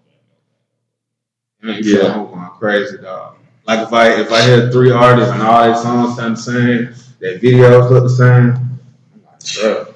You 1.61 1.74
ain't 1.74 1.86
Yeah. 1.86 1.97
yeah. 2.07 2.13
going 2.13 2.49
crazy, 2.59 2.97
dog. 2.97 3.36
Like 3.66 3.80
if 3.88 3.93
I 3.93 4.22
if 4.22 4.32
I 4.32 4.41
hear 4.43 4.72
three 4.72 4.91
artists 4.91 5.34
and 5.34 5.41
all 5.41 5.63
their 5.63 5.76
songs 5.76 6.16
sound 6.18 6.38
the 6.38 6.41
same, 6.41 6.93
their 7.20 7.39
videos 7.39 7.89
look 7.89 8.03
the 8.03 8.09
same. 8.09 8.80
I'm 9.13 9.24
like, 9.26 9.55
bro. 9.61 9.93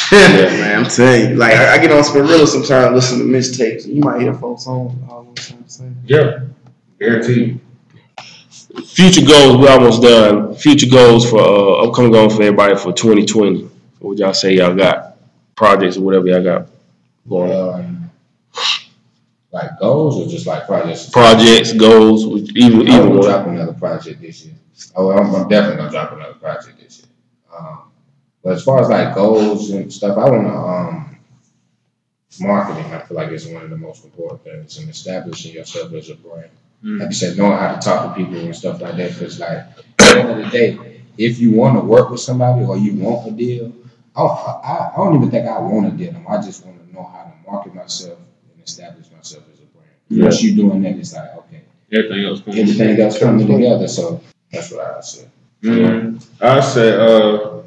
Man, 0.12 0.78
I'm 0.84 0.90
telling 0.90 1.30
you, 1.30 1.36
like 1.36 1.52
I, 1.54 1.74
I 1.74 1.78
get 1.78 1.92
on 1.92 2.02
Spinrilla 2.02 2.46
sometimes, 2.46 2.94
listen 2.94 3.18
to 3.18 3.24
mixtapes. 3.24 3.86
You 3.86 4.00
might 4.02 4.20
hear 4.20 4.34
folks 4.34 4.64
songs 4.64 4.92
all 5.08 5.24
the 5.34 5.40
time. 5.40 5.64
Same. 5.68 5.96
Yeah, 6.06 6.40
guaranteed. 6.98 7.60
future 8.86 9.24
goals, 9.26 9.56
we're 9.58 9.70
almost 9.70 10.02
done. 10.02 10.54
Future 10.56 10.88
goals 10.90 11.28
for 11.28 11.40
uh, 11.40 11.86
upcoming 11.86 12.12
goals 12.12 12.34
for 12.36 12.42
everybody 12.42 12.74
for 12.76 12.92
2020. 12.92 13.62
What 13.62 13.70
would 14.10 14.18
y'all 14.18 14.32
say 14.34 14.54
y'all 14.54 14.74
got? 14.74 15.09
Projects 15.60 15.98
or 15.98 16.00
whatever 16.00 16.26
y'all 16.26 16.42
got 16.42 16.68
going 17.28 17.52
on. 17.52 17.80
Um, 17.80 18.10
like 19.52 19.78
goals 19.78 20.16
or 20.16 20.26
just 20.26 20.46
like 20.46 20.66
projects? 20.66 21.10
Projects, 21.10 21.74
goals, 21.74 22.24
even 22.56 22.80
I'm 22.80 22.88
even 22.88 22.88
gonna 22.88 23.10
one. 23.10 23.20
drop 23.20 23.46
another 23.46 23.74
project 23.74 24.22
this 24.22 24.46
year. 24.46 24.54
Oh, 24.96 25.10
I'm, 25.10 25.34
I'm 25.34 25.48
definitely 25.50 25.76
gonna 25.76 25.90
drop 25.90 26.12
another 26.12 26.32
project 26.32 26.80
this 26.80 27.00
year. 27.00 27.08
Um, 27.54 27.90
but 28.42 28.54
as 28.54 28.64
far 28.64 28.80
as 28.80 28.88
like 28.88 29.14
goals 29.14 29.68
and 29.68 29.92
stuff, 29.92 30.16
I 30.16 30.30
wanna 30.30 30.48
um, 30.48 31.18
marketing. 32.40 32.94
I 32.94 33.00
feel 33.00 33.18
like 33.18 33.28
it's 33.28 33.44
one 33.44 33.62
of 33.62 33.68
the 33.68 33.76
most 33.76 34.02
important 34.02 34.42
things 34.42 34.78
in 34.78 34.88
establishing 34.88 35.52
yourself 35.52 35.92
as 35.92 36.08
a 36.08 36.14
brand. 36.14 36.48
Mm. 36.82 37.00
Like 37.00 37.08
you 37.10 37.14
said, 37.14 37.36
knowing 37.36 37.58
how 37.58 37.74
to 37.74 37.80
talk 37.80 38.16
to 38.16 38.24
people 38.24 38.40
and 38.40 38.56
stuff 38.56 38.80
like 38.80 38.96
that. 38.96 39.12
Because 39.12 39.38
like 39.38 39.58
at 39.58 39.84
the 39.98 40.20
end 40.20 40.30
of 40.30 40.36
the 40.38 40.50
day, 40.50 41.02
if 41.18 41.38
you 41.38 41.50
want 41.50 41.76
to 41.76 41.84
work 41.84 42.08
with 42.08 42.20
somebody 42.20 42.64
or 42.64 42.78
you 42.78 42.94
want 42.94 43.28
a 43.28 43.30
deal, 43.30 43.74
I, 44.16 44.22
I, 44.22 44.90
I 44.92 44.96
don't 44.96 45.16
even 45.16 45.30
think 45.30 45.46
I 45.46 45.58
want 45.58 45.86
to 45.88 45.94
a 45.94 46.10
deal. 46.10 46.22
I 46.28 46.40
just 46.42 46.64
want 46.64 46.86
to 46.86 46.94
know 46.94 47.04
how 47.04 47.24
to 47.24 47.50
market 47.50 47.74
myself 47.74 48.18
and 48.18 48.64
establish 48.64 49.10
myself 49.10 49.44
as 49.52 49.60
a 49.60 49.64
brand. 49.66 49.90
Yeah. 50.08 50.24
Once 50.24 50.42
you 50.42 50.54
doing 50.56 50.82
that, 50.82 50.96
it's 50.96 51.14
like 51.14 51.36
okay, 51.38 51.62
Everything 51.92 52.24
else 52.24 52.40
comes. 52.40 52.58
everything 52.58 53.00
else 53.00 53.18
coming 53.18 53.46
together. 53.46 53.88
So 53.88 54.20
that's 54.52 54.70
what 54.72 54.84
I 54.84 54.94
would 54.96 55.04
say. 55.04 55.28
Mm, 55.62 56.24
I 56.40 56.60
say, 56.60 56.92
uh, 56.94 57.62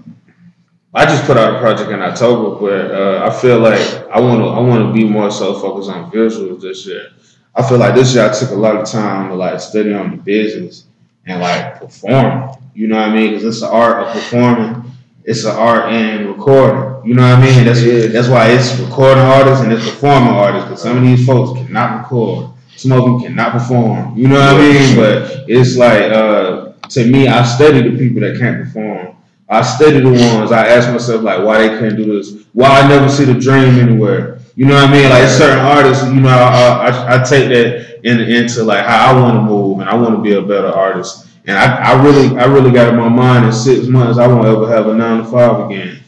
I 0.93 1.05
just 1.05 1.25
put 1.25 1.37
out 1.37 1.55
a 1.55 1.59
project 1.59 1.91
in 1.91 2.01
October, 2.01 2.59
but 2.59 2.91
uh, 2.91 3.25
I 3.29 3.41
feel 3.41 3.59
like 3.59 3.79
I 4.09 4.19
want 4.19 4.41
to, 4.41 4.47
I 4.47 4.59
want 4.59 4.87
to 4.87 4.93
be 4.93 5.07
more 5.07 5.31
so 5.31 5.59
focused 5.59 5.89
on 5.89 6.11
visuals 6.11 6.61
this 6.61 6.85
year. 6.85 7.09
I 7.55 7.67
feel 7.67 7.77
like 7.77 7.93
this 7.95 8.15
year 8.15 8.27
I 8.27 8.33
took 8.33 8.49
a 8.49 8.55
lot 8.55 8.75
of 8.75 8.87
time 8.87 9.29
to 9.29 9.35
like 9.35 9.59
study 9.59 9.93
on 9.93 10.11
the 10.11 10.17
business 10.17 10.85
and 11.25 11.39
like 11.39 11.79
perform. 11.79 12.51
You 12.73 12.87
know 12.87 12.97
what 12.97 13.09
I 13.09 13.13
mean? 13.13 13.29
Because 13.31 13.43
it's 13.45 13.59
the 13.61 13.69
art 13.71 14.07
of 14.07 14.13
performing. 14.13 14.82
It's 15.25 15.45
an 15.45 15.55
art 15.55 15.91
and 15.91 16.27
recording. 16.27 17.07
You 17.07 17.15
know 17.15 17.21
what 17.21 17.39
I 17.39 17.41
mean? 17.41 17.65
That's 17.65 17.81
that's 18.11 18.27
why 18.27 18.49
it's 18.49 18.77
recording 18.79 19.23
artists 19.23 19.63
and 19.63 19.71
it's 19.71 19.89
performing 19.89 20.33
artists. 20.33 20.67
Because 20.67 20.81
some 20.83 20.97
of 20.97 21.03
these 21.03 21.25
folks 21.25 21.57
cannot 21.59 21.99
record. 21.99 22.49
Some 22.75 22.91
of 22.91 23.05
them 23.05 23.19
cannot 23.21 23.53
perform. 23.53 24.17
You 24.17 24.27
know 24.27 24.35
what 24.35 24.55
I 24.55 24.57
mean? 24.57 24.95
But 24.95 25.45
it's 25.47 25.77
like 25.77 26.11
uh, 26.11 26.73
to 26.89 27.05
me, 27.09 27.27
I 27.27 27.43
study 27.43 27.89
the 27.89 27.97
people 27.97 28.21
that 28.21 28.37
can't 28.37 28.65
perform. 28.65 29.15
I 29.47 29.61
study 29.61 29.99
the 29.99 30.09
ones. 30.09 30.51
I 30.51 30.67
ask 30.67 30.91
myself 30.91 31.21
like, 31.21 31.43
why 31.45 31.67
they 31.67 31.79
can't 31.79 31.95
do 31.95 32.05
this? 32.05 32.45
Why 32.53 32.81
I 32.81 32.87
never 32.87 33.07
see 33.07 33.25
the 33.25 33.39
dream 33.39 33.79
anywhere? 33.79 34.39
You 34.55 34.65
know 34.65 34.75
what 34.75 34.89
I 34.89 34.91
mean? 34.91 35.09
Like 35.09 35.27
certain 35.29 35.59
artists, 35.59 36.05
you 36.05 36.19
know, 36.19 36.29
I, 36.29 36.87
I, 36.87 37.15
I 37.15 37.23
take 37.23 37.49
that 37.49 38.01
in, 38.03 38.19
into 38.19 38.63
like 38.63 38.85
how 38.85 39.15
I 39.15 39.21
want 39.21 39.35
to 39.35 39.41
move 39.41 39.79
and 39.79 39.89
I 39.89 39.95
want 39.95 40.15
to 40.15 40.21
be 40.21 40.33
a 40.33 40.41
better 40.41 40.67
artist. 40.67 41.27
And 41.45 41.57
I, 41.57 41.91
I 41.91 42.03
really, 42.03 42.37
I 42.37 42.45
really 42.45 42.71
got 42.71 42.89
in 42.89 42.99
my 42.99 43.09
mind 43.09 43.45
in 43.45 43.51
six 43.51 43.87
months 43.87 44.17
I 44.17 44.27
won't 44.27 44.45
ever 44.45 44.67
have 44.67 44.87
a 44.87 44.93
nine 44.93 45.19
to 45.19 45.25
five 45.25 45.69
again. 45.69 45.99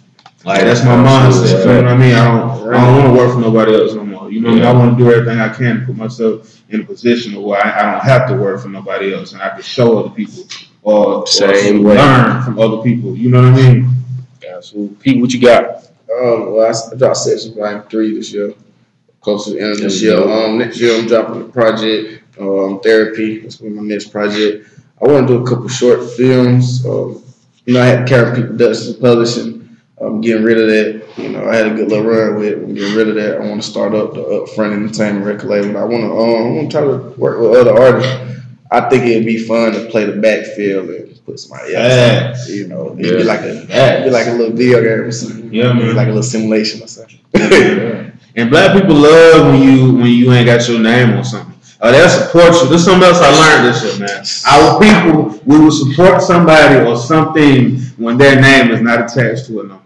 Like 0.45 0.61
that's 0.61 0.83
my 0.83 0.95
mindset. 0.95 1.59
You 1.59 1.65
know 1.65 1.83
what 1.83 1.91
I 1.91 1.97
mean? 1.97 2.13
I 2.13 2.25
don't, 2.25 2.73
I 2.73 2.85
don't 2.85 2.95
want 2.95 3.07
to 3.07 3.23
work 3.23 3.33
for 3.33 3.41
nobody 3.41 3.73
else 3.73 3.93
no 3.95 4.05
more. 4.05 4.31
You 4.31 4.41
know 4.41 4.49
what 4.49 4.55
I 4.55 4.59
mean? 4.59 4.67
I 4.67 4.73
want 4.73 4.97
to 4.97 5.03
do 5.03 5.11
everything 5.11 5.39
I 5.39 5.49
can 5.49 5.79
to 5.79 5.85
put 5.87 5.97
myself 5.97 6.61
in 6.69 6.81
a 6.81 6.83
position 6.83 7.41
where 7.41 7.65
I, 7.65 7.79
I 7.79 7.91
don't 7.91 8.03
have 8.03 8.27
to 8.29 8.35
work 8.35 8.61
for 8.61 8.69
nobody 8.69 9.13
else 9.13 9.33
and 9.33 9.41
I 9.41 9.49
can 9.49 9.63
show 9.63 9.97
other 9.97 10.11
people 10.15 10.43
or, 10.83 11.23
or 11.23 11.23
way. 11.23 11.79
learn 11.79 12.43
from 12.43 12.59
other 12.59 12.83
people. 12.83 13.17
You 13.17 13.29
know 13.31 13.41
what 13.41 13.59
I 13.59 13.73
mean? 13.73 13.89
Yeah, 14.43 14.61
so 14.61 14.87
Pete, 14.99 15.19
what 15.19 15.33
you 15.33 15.41
got? 15.41 15.85
Um, 16.15 16.53
well, 16.53 16.67
I, 16.67 16.93
I 16.93 16.95
dropped 16.95 17.17
Section 17.17 17.55
Volume 17.55 17.83
Three 17.89 18.15
this 18.15 18.31
year, 18.31 18.53
close 19.21 19.45
to 19.45 19.53
the 19.53 19.59
end 19.59 19.71
of 19.71 19.79
this 19.79 20.01
year. 20.01 20.17
Um, 20.17 20.59
next 20.59 20.79
year 20.79 20.95
I'm 20.97 21.07
dropping 21.07 21.39
the 21.39 21.49
project, 21.51 22.23
um, 22.39 22.79
Therapy. 22.81 23.39
That's 23.39 23.55
gonna 23.55 23.71
be 23.71 23.77
my 23.77 23.83
next 23.83 24.09
project. 24.09 24.69
I 25.01 25.07
want 25.07 25.27
to 25.27 25.33
do 25.37 25.43
a 25.43 25.47
couple 25.47 25.67
short 25.67 26.09
films. 26.11 26.85
Um, 26.85 27.21
you 27.65 27.73
know, 27.73 27.81
I 27.81 27.85
had 27.85 28.07
Carol 28.07 28.35
Pete 28.35 28.47
Productions 28.47 28.95
Publishing. 28.97 29.77
I'm 29.99 30.21
getting 30.21 30.43
rid 30.43 30.57
of 30.59 30.67
that. 30.67 31.17
You 31.23 31.29
know, 31.29 31.47
I 31.49 31.55
had 31.55 31.67
a 31.67 31.73
good 31.73 31.89
little 31.89 32.05
run 32.05 32.35
with 32.35 32.47
it. 32.53 32.57
I'm 32.59 32.73
getting 32.73 32.95
rid 32.95 33.07
of 33.09 33.15
that. 33.15 33.37
I 33.37 33.39
want 33.47 33.61
to 33.61 33.67
start 33.67 33.93
up 33.93 34.13
the 34.13 34.19
Upfront 34.21 34.73
Entertainment 34.73 35.25
record 35.25 35.49
label. 35.49 35.77
I 35.77 35.83
want 35.83 36.03
to, 36.03 36.11
um, 36.11 36.43
I 36.47 36.55
want 36.55 36.71
to 36.71 36.77
try 36.77 36.81
to 36.85 37.19
work 37.19 37.39
with 37.39 37.55
other 37.59 37.73
artists. 37.77 38.11
I 38.71 38.89
think 38.89 39.03
it'd 39.05 39.25
be 39.25 39.37
fun 39.37 39.71
to 39.73 39.85
play 39.89 40.05
the 40.05 40.19
backfield 40.19 40.89
and 40.89 41.25
put 41.25 41.39
somebody 41.39 41.75
else. 41.75 42.49
You 42.49 42.67
know, 42.67 42.95
it'd 42.99 43.17
be 43.17 43.23
like 43.23 43.41
a, 43.41 43.65
be 44.03 44.09
like 44.09 44.27
a 44.27 44.31
little 44.31 44.55
video 44.55 44.81
game 44.81 45.07
or 45.07 45.11
something. 45.11 45.53
Yeah, 45.53 45.69
It'd 45.69 45.77
be 45.77 45.83
man. 45.87 45.95
like 45.95 46.07
a 46.07 46.09
little 46.11 46.23
simulation 46.23 46.81
or 46.83 46.87
something. 46.87 47.19
yeah. 47.33 48.11
And 48.37 48.49
black 48.49 48.73
people 48.77 48.95
love 48.95 49.47
when 49.53 49.61
you 49.61 49.93
when 49.95 50.07
you 50.07 50.29
ain't 50.33 50.45
got 50.45 50.67
your 50.67 50.81
name 50.81 51.11
on 51.15 51.23
something. 51.23 51.54
Oh, 51.87 51.91
they'll 51.91 52.09
support 52.09 52.53
you. 52.63 52.69
There's 52.69 52.83
something 52.83 53.07
else 53.07 53.19
I 53.21 53.29
learned 53.29 53.73
this 53.73 53.83
year, 53.83 54.07
man. 54.07 54.25
Our 54.49 54.79
people, 54.81 55.39
we 55.45 55.59
will 55.63 55.71
support 55.71 56.21
somebody 56.21 56.77
or 56.83 56.97
something 56.97 57.77
when 57.97 58.17
their 58.17 58.41
name 58.41 58.71
is 58.71 58.81
not 58.81 59.01
attached 59.01 59.45
to 59.47 59.59
it 59.59 59.67
no 59.67 59.75
more. 59.75 59.81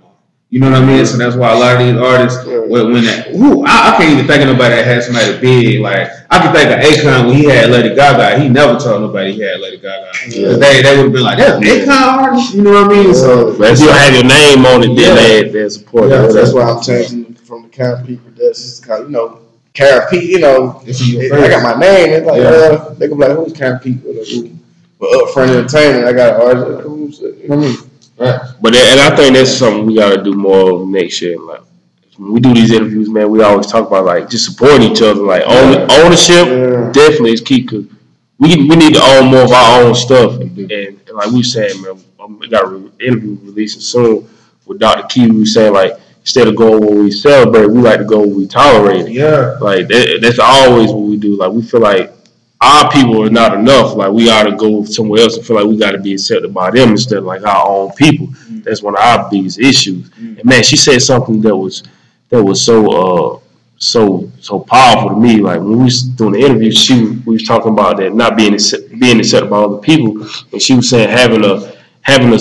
You 0.49 0.61
know 0.61 0.71
what 0.71 0.81
I 0.81 0.85
mean? 0.85 1.05
So 1.05 1.17
that's 1.17 1.35
why 1.35 1.51
a 1.51 1.59
lot 1.59 1.75
of 1.75 1.79
these 1.85 1.97
artists, 2.01 2.43
when, 2.45 2.93
when 2.93 3.03
that, 3.03 3.35
ooh, 3.35 3.63
I, 3.65 3.91
I 3.93 3.97
can't 3.97 4.13
even 4.13 4.25
think 4.27 4.41
of 4.43 4.47
nobody 4.47 4.75
that 4.75 4.85
had 4.85 5.03
somebody 5.03 5.39
big. 5.41 5.81
Like 5.81 6.07
I 6.31 6.39
can 6.39 6.53
think 6.55 6.71
of 6.71 6.79
Akon 6.79 7.27
when 7.27 7.35
he 7.35 7.43
had 7.45 7.69
Lady 7.69 7.93
Gaga. 7.93 8.39
He 8.41 8.47
never 8.49 8.79
told 8.79 9.01
nobody 9.01 9.33
he 9.33 9.41
had 9.41 9.59
Lady 9.59 9.77
Gaga. 9.77 10.09
'Cause 10.11 10.59
They 10.59 10.81
they 10.81 10.95
would 10.95 11.03
have 11.05 11.13
been 11.13 11.21
like, 11.23 11.37
that's 11.37 11.57
an 11.57 11.63
Akon 11.63 12.01
artist. 12.17 12.53
You 12.55 12.61
know 12.63 12.71
what 12.81 12.91
I 12.91 12.95
mean? 13.03 13.13
So 13.13 13.55
But 13.59 13.73
if 13.73 13.79
you 13.79 13.87
don't 13.87 13.97
have 13.97 14.13
your 14.15 14.23
name 14.23 14.65
on 14.65 14.83
it, 14.83 14.95
then 14.95 14.97
Yeah. 14.97 15.13
they 15.15 15.49
they 15.49 15.69
support 15.69 16.09
Yeah, 16.09 16.25
it. 16.25 16.33
that's 16.33 16.51
why 16.53 16.63
I'm 16.63 16.81
changing 16.81 17.35
from 17.35 17.63
the 17.63 17.69
Karen 17.69 18.03
P 18.07 18.15
Productions. 18.15 18.79
Cause 18.79 19.01
you 19.01 19.09
know, 19.09 19.41
Karen 19.73 20.07
P, 20.09 20.31
you 20.31 20.39
know, 20.39 20.81
It's 20.85 21.01
in 21.01 21.07
your 21.09 21.23
it- 21.23 21.31
I 21.31 21.47
got 21.49 21.63
my 21.63 21.79
name. 21.79 22.09
It's 22.09 22.25
like, 22.25 22.41
Yeah. 22.41 22.49
uh, 22.49 22.93
they 22.95 23.07
gonna 23.07 23.21
be 23.27 23.33
like, 23.33 23.37
who's 23.45 23.53
Karen 23.53 23.79
P? 23.79 23.91
Who? 23.93 24.49
But 24.99 25.09
upfront 25.11 25.49
entertainment, 25.49 26.05
I 26.07 26.13
got 26.13 26.35
an 26.35 26.41
artist. 26.41 26.87
Who's, 26.87 27.19
you 27.21 27.47
know 27.47 27.55
what 27.55 27.65
I 27.65 27.67
mean? 27.67 27.77
But 28.61 28.73
that, 28.73 28.87
and 28.91 28.99
I 28.99 29.15
think 29.15 29.35
that's 29.35 29.51
something 29.51 29.85
we 29.85 29.95
got 29.95 30.13
to 30.15 30.21
do 30.23 30.33
more 30.33 30.81
of 30.81 30.87
next 30.89 31.21
year. 31.21 31.39
Like 31.39 31.61
when 32.17 32.33
we 32.33 32.39
do 32.41 32.53
these 32.53 32.71
interviews, 32.71 33.09
man, 33.09 33.29
we 33.29 33.41
always 33.41 33.67
talk 33.67 33.87
about 33.87 34.03
like 34.05 34.29
just 34.29 34.43
supporting 34.45 34.91
each 34.91 35.01
other. 35.01 35.21
Like 35.21 35.43
own, 35.45 35.89
ownership 35.89 36.47
Yeah. 36.47 36.91
definitely 36.91 37.31
is 37.33 37.39
key 37.41 37.61
because 37.61 37.85
we 38.39 38.55
we 38.67 38.75
need 38.75 38.93
to 38.95 39.01
own 39.01 39.27
more 39.27 39.43
of 39.43 39.51
our 39.51 39.83
own 39.83 39.95
stuff. 39.95 40.33
And, 40.41 40.59
and 40.69 40.99
like 41.13 41.31
we 41.31 41.43
saying, 41.43 41.81
man, 41.81 41.95
we 42.39 42.49
got 42.49 42.65
an 42.65 42.91
interview 42.99 43.37
releasing 43.43 43.79
soon 43.81 44.27
with 44.65 44.79
Dr. 44.79 45.07
Key. 45.07 45.31
We 45.31 45.45
saying 45.45 45.71
like 45.73 45.93
instead 46.21 46.47
of 46.47 46.55
going 46.55 46.79
where 46.81 47.03
we 47.03 47.11
celebrate, 47.11 47.67
we 47.67 47.81
like 47.81 47.99
to 47.99 48.05
go 48.05 48.19
where 48.19 48.35
we 48.35 48.47
tolerate. 48.47 49.07
it. 49.07 49.11
yeah. 49.11 49.57
Like 49.59 49.87
that, 49.87 50.19
that's 50.21 50.39
always 50.39 50.91
what 50.91 51.03
we 51.03 51.17
do. 51.17 51.35
Like 51.37 51.51
we 51.51 51.61
feel 51.61 51.81
like 51.81 52.11
our 52.61 52.91
people 52.91 53.23
are 53.23 53.29
not 53.29 53.53
enough. 53.53 53.95
Like 53.95 54.11
we 54.11 54.29
ought 54.29 54.43
to 54.43 54.55
go 54.55 54.83
somewhere 54.83 55.21
else 55.21 55.37
and 55.37 55.45
feel 55.45 55.55
like 55.55 55.65
we 55.65 55.77
got 55.77 55.91
to 55.91 55.99
be 55.99 56.13
accepted 56.13 56.53
by 56.53 56.71
them 56.71 56.89
instead 56.91 57.19
of 57.19 57.23
like 57.23 57.43
our 57.43 57.67
own 57.67 57.91
people. 57.93 58.27
That's 58.63 58.83
one 58.83 58.95
of 58.95 59.01
our 59.01 59.29
biggest 59.29 59.59
issues. 59.59 60.09
And 60.17 60.43
man, 60.43 60.63
she 60.63 60.75
said 60.75 61.01
something 61.01 61.41
that 61.41 61.55
was 61.55 61.83
that 62.29 62.43
was 62.43 62.63
so 62.63 62.89
uh 62.91 63.39
so 63.77 64.29
so 64.41 64.59
powerful 64.59 65.11
to 65.11 65.15
me. 65.15 65.37
Like 65.37 65.59
when 65.61 65.77
we 65.77 65.83
was 65.85 66.03
doing 66.03 66.33
the 66.33 66.39
interview, 66.39 66.71
she 66.71 67.11
we 67.25 67.33
was 67.33 67.43
talking 67.47 67.71
about 67.71 67.97
that 67.97 68.13
not 68.13 68.35
being 68.35 68.57
being 68.99 69.19
accepted 69.19 69.49
by 69.49 69.57
other 69.57 69.77
people, 69.77 70.27
and 70.51 70.61
she 70.61 70.75
was 70.75 70.89
saying 70.89 71.09
having 71.09 71.45
a 71.45 71.73
having 72.01 72.33
a 72.33 72.39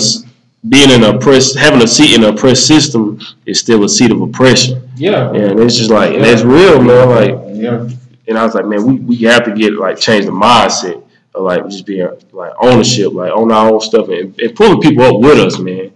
being 0.67 0.89
in 0.89 1.03
a 1.03 1.15
oppressed, 1.15 1.57
having 1.57 1.81
a 1.81 1.87
seat 1.87 2.15
in 2.17 2.23
an 2.23 2.33
oppressed 2.35 2.67
system 2.67 3.19
is 3.45 3.59
still 3.59 3.83
a 3.85 3.89
seat 3.89 4.11
of 4.11 4.21
oppression. 4.21 4.89
Yeah. 4.95 5.29
And 5.31 5.59
it's 5.59 5.75
just 5.77 5.89
like, 5.89 6.13
and 6.13 6.25
it's 6.25 6.41
real, 6.41 6.81
man. 6.81 7.09
Like, 7.09 7.55
Yeah. 7.55 7.87
and 8.27 8.37
I 8.37 8.43
was 8.43 8.55
like, 8.55 8.65
man, 8.65 8.85
we, 8.85 8.95
we 8.99 9.15
have 9.23 9.45
to 9.45 9.53
get 9.53 9.73
like 9.75 9.97
change 9.97 10.25
the 10.25 10.31
mindset 10.31 11.01
of 11.33 11.43
like 11.43 11.63
just 11.69 11.85
being 11.85 12.09
like 12.33 12.51
ownership, 12.59 13.13
like 13.13 13.31
own 13.31 13.51
our 13.51 13.71
own 13.71 13.79
stuff, 13.79 14.09
and, 14.09 14.37
and 14.39 14.55
pulling 14.55 14.81
people 14.81 15.03
up 15.05 15.21
with 15.21 15.37
us, 15.39 15.59
man. 15.59 15.77
Man, 15.77 15.91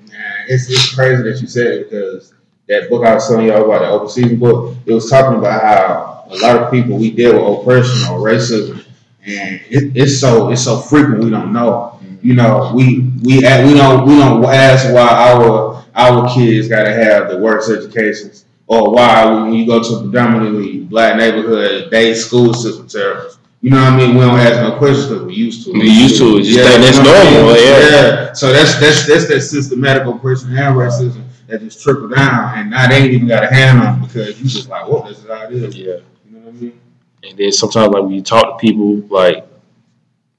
it's, 0.48 0.70
it's 0.70 0.94
crazy 0.96 1.24
that 1.24 1.42
you 1.42 1.48
said 1.48 1.68
it 1.68 1.90
because 1.90 2.34
that 2.70 2.90
book 2.90 3.04
I 3.06 3.16
was 3.16 3.28
telling 3.28 3.48
y'all 3.48 3.66
about, 3.66 3.80
the 3.80 3.88
open 3.90 4.08
season 4.10 4.40
book, 4.40 4.78
it 4.86 4.94
was 4.94 5.10
talking 5.10 5.40
about 5.40 5.62
how 5.62 6.26
a 6.30 6.38
lot 6.38 6.56
of 6.64 6.72
people 6.72 6.98
we 6.98 7.12
deal 7.12 7.34
with 7.34 7.60
oppression 7.62 8.08
or 8.10 8.20
racism, 8.20 8.86
and 9.26 9.60
it, 9.70 9.92
it's 9.96 10.20
so 10.20 10.50
it's 10.52 10.64
so 10.64 10.78
frequent 10.80 11.22
we 11.24 11.30
don't 11.30 11.52
know. 11.52 12.00
You 12.24 12.36
know, 12.36 12.72
we 12.74 13.02
we 13.22 13.36
we 13.36 13.42
don't 13.42 14.08
we 14.08 14.18
don't 14.18 14.46
ask 14.46 14.86
why 14.94 15.08
our 15.08 15.84
our 15.94 16.34
kids 16.34 16.70
got 16.70 16.84
to 16.84 16.94
have 16.94 17.30
the 17.30 17.38
worst 17.38 17.70
educations, 17.70 18.46
or 18.66 18.94
why 18.94 19.26
when 19.26 19.54
you 19.54 19.68
go 19.68 19.84
to 19.84 19.96
a 19.96 20.02
predominantly 20.04 20.80
black 20.80 21.18
neighborhood, 21.18 21.92
they 21.92 22.14
school 22.14 22.54
system 22.54 22.88
terrible. 22.88 23.30
You 23.60 23.72
know 23.72 23.84
what 23.84 23.94
I 23.94 23.98
mean? 23.98 24.16
We 24.16 24.22
don't 24.22 24.40
ask 24.40 24.62
no 24.62 24.78
questions 24.78 25.08
because 25.08 25.24
we 25.26 25.34
used 25.34 25.66
to. 25.66 25.72
it. 25.72 25.80
We 25.80 25.90
used 25.90 26.18
to 26.20 26.38
it, 26.38 26.44
just 26.44 26.60
think 26.60 26.84
that's 26.84 26.98
you 26.98 27.04
know 27.04 27.12
what 27.12 27.28
I 27.28 27.30
mean? 27.30 27.34
normal, 27.34 27.56
yeah. 27.58 27.92
yeah. 27.92 28.34
So 28.34 28.54
that's 28.54 28.80
that's 28.80 29.06
that's 29.06 29.28
that 29.28 29.42
systematic 29.42 30.08
oppression 30.08 30.58
and 30.58 30.76
racism 30.78 31.24
that 31.48 31.60
just 31.60 31.84
trickle 31.84 32.08
down, 32.08 32.58
and 32.58 32.70
now 32.70 32.88
they 32.88 33.00
ain't 33.00 33.12
even 33.12 33.28
got 33.28 33.44
a 33.44 33.48
hand 33.48 33.80
on 33.80 34.02
it 34.02 34.08
because 34.08 34.42
you 34.42 34.48
just 34.48 34.70
like, 34.70 34.88
whoa, 34.88 35.06
this 35.08 35.20
is 35.20 35.28
how 35.28 35.44
it 35.44 35.52
is. 35.52 35.78
Yeah. 35.78 35.86
You 35.86 36.00
know 36.32 36.40
what 36.40 36.48
I 36.48 36.52
mean? 36.52 36.80
And 37.24 37.38
then 37.38 37.52
sometimes 37.52 37.94
like 37.94 38.04
when 38.04 38.14
you 38.14 38.22
talk 38.22 38.60
to 38.60 38.66
people, 38.66 38.96
like 39.10 39.46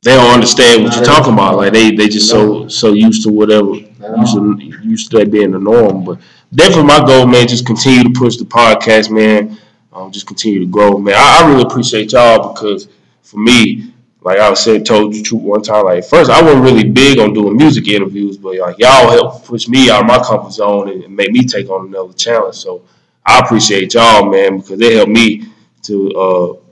they 0.05 0.14
don't 0.14 0.34
understand 0.34 0.84
what 0.84 0.94
you're 0.94 1.05
talking 1.05 1.32
about. 1.32 1.57
Like 1.57 1.72
they 1.72 1.90
they 1.96 2.09
just 2.09 2.28
so 2.28 2.68
so 2.68 2.92
used 2.92 3.22
to 3.24 3.30
whatever 3.30 3.70
used 3.72 4.34
to 4.34 4.59
used 4.82 5.11
to 5.11 5.18
that 5.18 5.30
being 5.30 5.50
the 5.50 5.59
norm. 5.59 6.05
But 6.05 6.20
definitely 6.55 6.84
my 6.84 7.05
goal, 7.05 7.26
man, 7.26 7.48
just 7.48 7.66
continue 7.66 8.05
to 8.05 8.11
push 8.18 8.36
the 8.36 8.44
podcast, 8.44 9.11
man. 9.11 9.59
Um, 9.92 10.12
just 10.12 10.26
continue 10.26 10.61
to 10.61 10.66
grow, 10.66 10.98
man. 10.98 11.14
I, 11.16 11.40
I 11.42 11.48
really 11.50 11.62
appreciate 11.62 12.12
y'all 12.12 12.52
because 12.52 12.88
for 13.22 13.38
me, 13.38 13.94
like 14.20 14.38
I 14.38 14.52
said, 14.52 14.84
told 14.84 15.14
you 15.14 15.22
truth 15.22 15.40
one 15.40 15.62
time. 15.62 15.86
Like 15.86 16.05
first, 16.05 16.30
I 16.30 16.42
wasn't 16.42 16.64
really 16.64 16.84
big 16.84 17.18
on 17.18 17.32
doing 17.32 17.57
music 17.57 17.88
interviews, 17.88 18.36
but 18.36 18.59
like 18.59 18.78
y'all 18.78 19.11
helped 19.11 19.46
push 19.46 19.68
me 19.68 19.88
out 19.88 20.02
of 20.02 20.07
my 20.07 20.18
comfort 20.18 20.52
zone 20.52 20.90
and, 20.90 21.05
and 21.05 21.16
make 21.16 21.30
me 21.30 21.44
take 21.46 21.70
on 21.70 21.86
another 21.86 22.12
challenge. 22.12 22.57
So 22.57 22.82
I 23.24 23.38
appreciate 23.38 23.94
y'all, 23.94 24.30
man, 24.30 24.59
because 24.59 24.78
they 24.78 24.96
helped 24.96 25.12
me 25.12 25.46
to 25.84 26.11
uh 26.12 26.64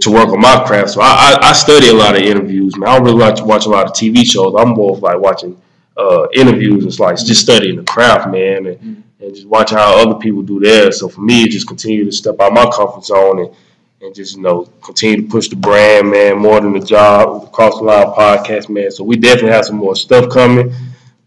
to 0.00 0.10
work 0.10 0.28
on 0.28 0.40
my 0.40 0.64
craft. 0.66 0.90
So 0.90 1.00
I, 1.02 1.38
I, 1.42 1.50
I 1.50 1.52
study 1.52 1.88
a 1.88 1.94
lot 1.94 2.16
of 2.16 2.22
interviews, 2.22 2.76
man. 2.76 2.88
I 2.88 2.96
don't 2.96 3.04
really 3.04 3.18
like 3.18 3.36
to 3.36 3.44
watch 3.44 3.66
a 3.66 3.68
lot 3.68 3.86
of 3.86 3.92
TV 3.92 4.24
shows. 4.24 4.54
I'm 4.56 4.70
more 4.70 4.96
of 4.96 5.02
like 5.02 5.18
watching 5.18 5.60
uh, 5.96 6.26
interviews. 6.32 6.84
It's 6.86 6.98
like 6.98 7.16
just 7.16 7.42
studying 7.42 7.76
the 7.76 7.84
craft, 7.84 8.28
man, 8.30 8.66
and, 8.66 9.04
and 9.20 9.34
just 9.34 9.46
watching 9.46 9.76
how 9.76 10.00
other 10.00 10.18
people 10.18 10.42
do 10.42 10.58
theirs. 10.58 11.00
So 11.00 11.08
for 11.08 11.20
me, 11.20 11.48
just 11.48 11.68
continue 11.68 12.04
to 12.06 12.12
step 12.12 12.36
out 12.40 12.54
my 12.54 12.64
comfort 12.70 13.04
zone 13.04 13.40
and, 13.40 13.54
and 14.00 14.14
just 14.14 14.36
you 14.36 14.42
know 14.42 14.64
continue 14.82 15.22
to 15.22 15.28
push 15.28 15.48
the 15.48 15.56
brand, 15.56 16.10
man, 16.10 16.38
more 16.38 16.60
than 16.60 16.72
the 16.72 16.84
job. 16.84 17.42
The 17.42 17.46
Cross 17.48 17.78
the 17.78 17.84
Line 17.84 18.06
podcast, 18.06 18.70
man. 18.70 18.90
So 18.90 19.04
we 19.04 19.16
definitely 19.16 19.52
have 19.52 19.66
some 19.66 19.76
more 19.76 19.96
stuff 19.96 20.32
coming. 20.32 20.74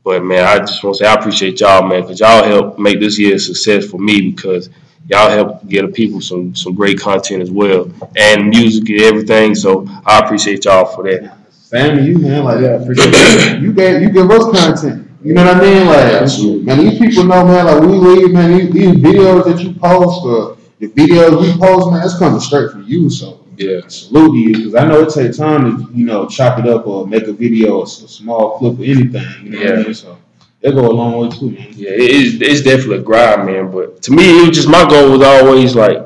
But 0.03 0.23
man, 0.23 0.45
I 0.45 0.59
just 0.59 0.83
want 0.83 0.97
to 0.97 1.03
say 1.03 1.09
I 1.09 1.13
appreciate 1.13 1.59
y'all, 1.59 1.87
man, 1.87 2.01
because 2.01 2.19
y'all 2.21 2.43
helped 2.43 2.79
make 2.79 2.99
this 2.99 3.19
year 3.19 3.35
a 3.35 3.39
success 3.39 3.85
for 3.85 3.99
me 3.99 4.31
because 4.31 4.69
y'all 5.07 5.29
help 5.29 5.67
get 5.67 5.83
the 5.83 5.91
people 5.91 6.21
some 6.21 6.55
some 6.55 6.73
great 6.73 6.99
content 6.99 7.41
as 7.41 7.51
well 7.51 7.91
and 8.15 8.49
music 8.49 8.89
and 8.89 9.01
everything. 9.01 9.55
So 9.55 9.87
I 10.05 10.19
appreciate 10.19 10.65
y'all 10.65 10.85
for 10.85 11.03
that. 11.03 11.37
Same 11.51 11.97
to 11.97 12.03
you, 12.03 12.17
man. 12.19 12.43
Like, 12.45 12.61
yeah, 12.61 12.81
appreciate 12.81 13.59
you 13.61 13.73
gave 13.73 14.01
you 14.01 14.09
give 14.09 14.29
us 14.31 14.43
content. 14.57 15.09
You 15.23 15.33
know 15.33 15.43
what 15.45 15.57
I 15.57 15.61
mean? 15.61 15.87
Like, 15.87 16.13
Absolutely. 16.21 16.63
man, 16.63 16.77
these 16.79 16.99
people 16.99 17.23
know, 17.25 17.43
man. 17.45 17.65
Like, 17.65 17.81
we 17.81 17.87
leave, 17.87 18.31
man. 18.31 18.57
These, 18.57 18.71
these 18.71 18.95
videos 18.95 19.45
that 19.45 19.59
you 19.61 19.73
post, 19.73 20.23
or 20.23 20.57
the 20.79 20.87
videos 20.89 21.41
we 21.41 21.59
post, 21.59 21.91
man, 21.91 21.99
that's 22.01 22.17
coming 22.17 22.39
straight 22.39 22.71
from 22.71 22.83
you. 22.83 23.09
So, 23.09 23.39
Yeah. 23.57 23.81
salute 23.87 24.31
to 24.31 24.37
you 24.37 24.55
because 24.57 24.75
I 24.75 24.87
know 24.87 25.01
it 25.01 25.09
takes 25.13 25.37
time 25.37 25.63
to, 25.87 25.91
you 25.93 26.05
know, 26.05 26.27
chop 26.27 26.59
it 26.59 26.67
up 26.67 26.85
or 26.87 27.07
make 27.07 27.23
a 27.23 27.33
video, 27.33 27.81
s- 27.81 28.03
a 28.03 28.07
small 28.07 28.57
clip 28.59 28.79
or 28.79 28.83
anything. 28.83 29.25
You 29.43 29.49
know 29.49 29.57
what 29.57 29.67
I 29.67 29.71
Yeah. 29.79 29.83
mean? 29.83 29.93
So, 29.95 30.17
it 30.61 30.71
go 30.71 30.89
a 30.89 30.91
long 30.91 31.17
way 31.17 31.29
too, 31.29 31.51
man. 31.51 31.67
Yeah, 31.71 31.91
it 31.91 31.99
is, 31.99 32.41
it's 32.41 32.61
definitely 32.61 32.97
a 32.97 33.01
grind, 33.01 33.45
man. 33.45 33.71
But 33.71 34.01
to 34.03 34.11
me, 34.11 34.39
it 34.39 34.47
was 34.47 34.57
just 34.57 34.67
my 34.67 34.87
goal 34.87 35.11
was 35.11 35.21
always 35.21 35.75
like 35.75 35.97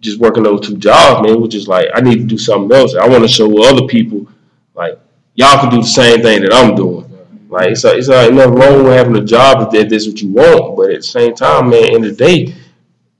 just 0.00 0.18
working 0.18 0.42
those 0.42 0.66
two 0.66 0.76
jobs, 0.76 1.22
man. 1.22 1.36
It 1.36 1.40
was 1.40 1.52
just 1.52 1.68
like 1.68 1.88
I 1.94 2.00
need 2.00 2.18
to 2.18 2.24
do 2.24 2.38
something 2.38 2.76
else. 2.76 2.94
I 2.94 3.08
want 3.08 3.22
to 3.22 3.28
show 3.28 3.64
other 3.64 3.86
people 3.86 4.28
like 4.74 4.98
y'all 5.34 5.60
can 5.60 5.70
do 5.70 5.78
the 5.78 5.86
same 5.86 6.20
thing 6.20 6.42
that 6.42 6.52
I'm 6.52 6.74
doing. 6.74 7.10
Like 7.48 7.70
it's 7.70 7.84
it's 7.84 8.08
like 8.08 8.32
nothing 8.32 8.54
wrong 8.54 8.84
with 8.84 8.92
having 8.94 9.16
a 9.16 9.24
job 9.24 9.72
if 9.72 9.88
that's 9.88 10.06
what 10.06 10.20
you 10.20 10.32
want, 10.32 10.76
but 10.76 10.90
at 10.90 10.96
the 10.96 11.02
same 11.02 11.34
time, 11.34 11.70
man, 11.70 11.94
in 11.94 12.02
the 12.02 12.12
day, 12.12 12.54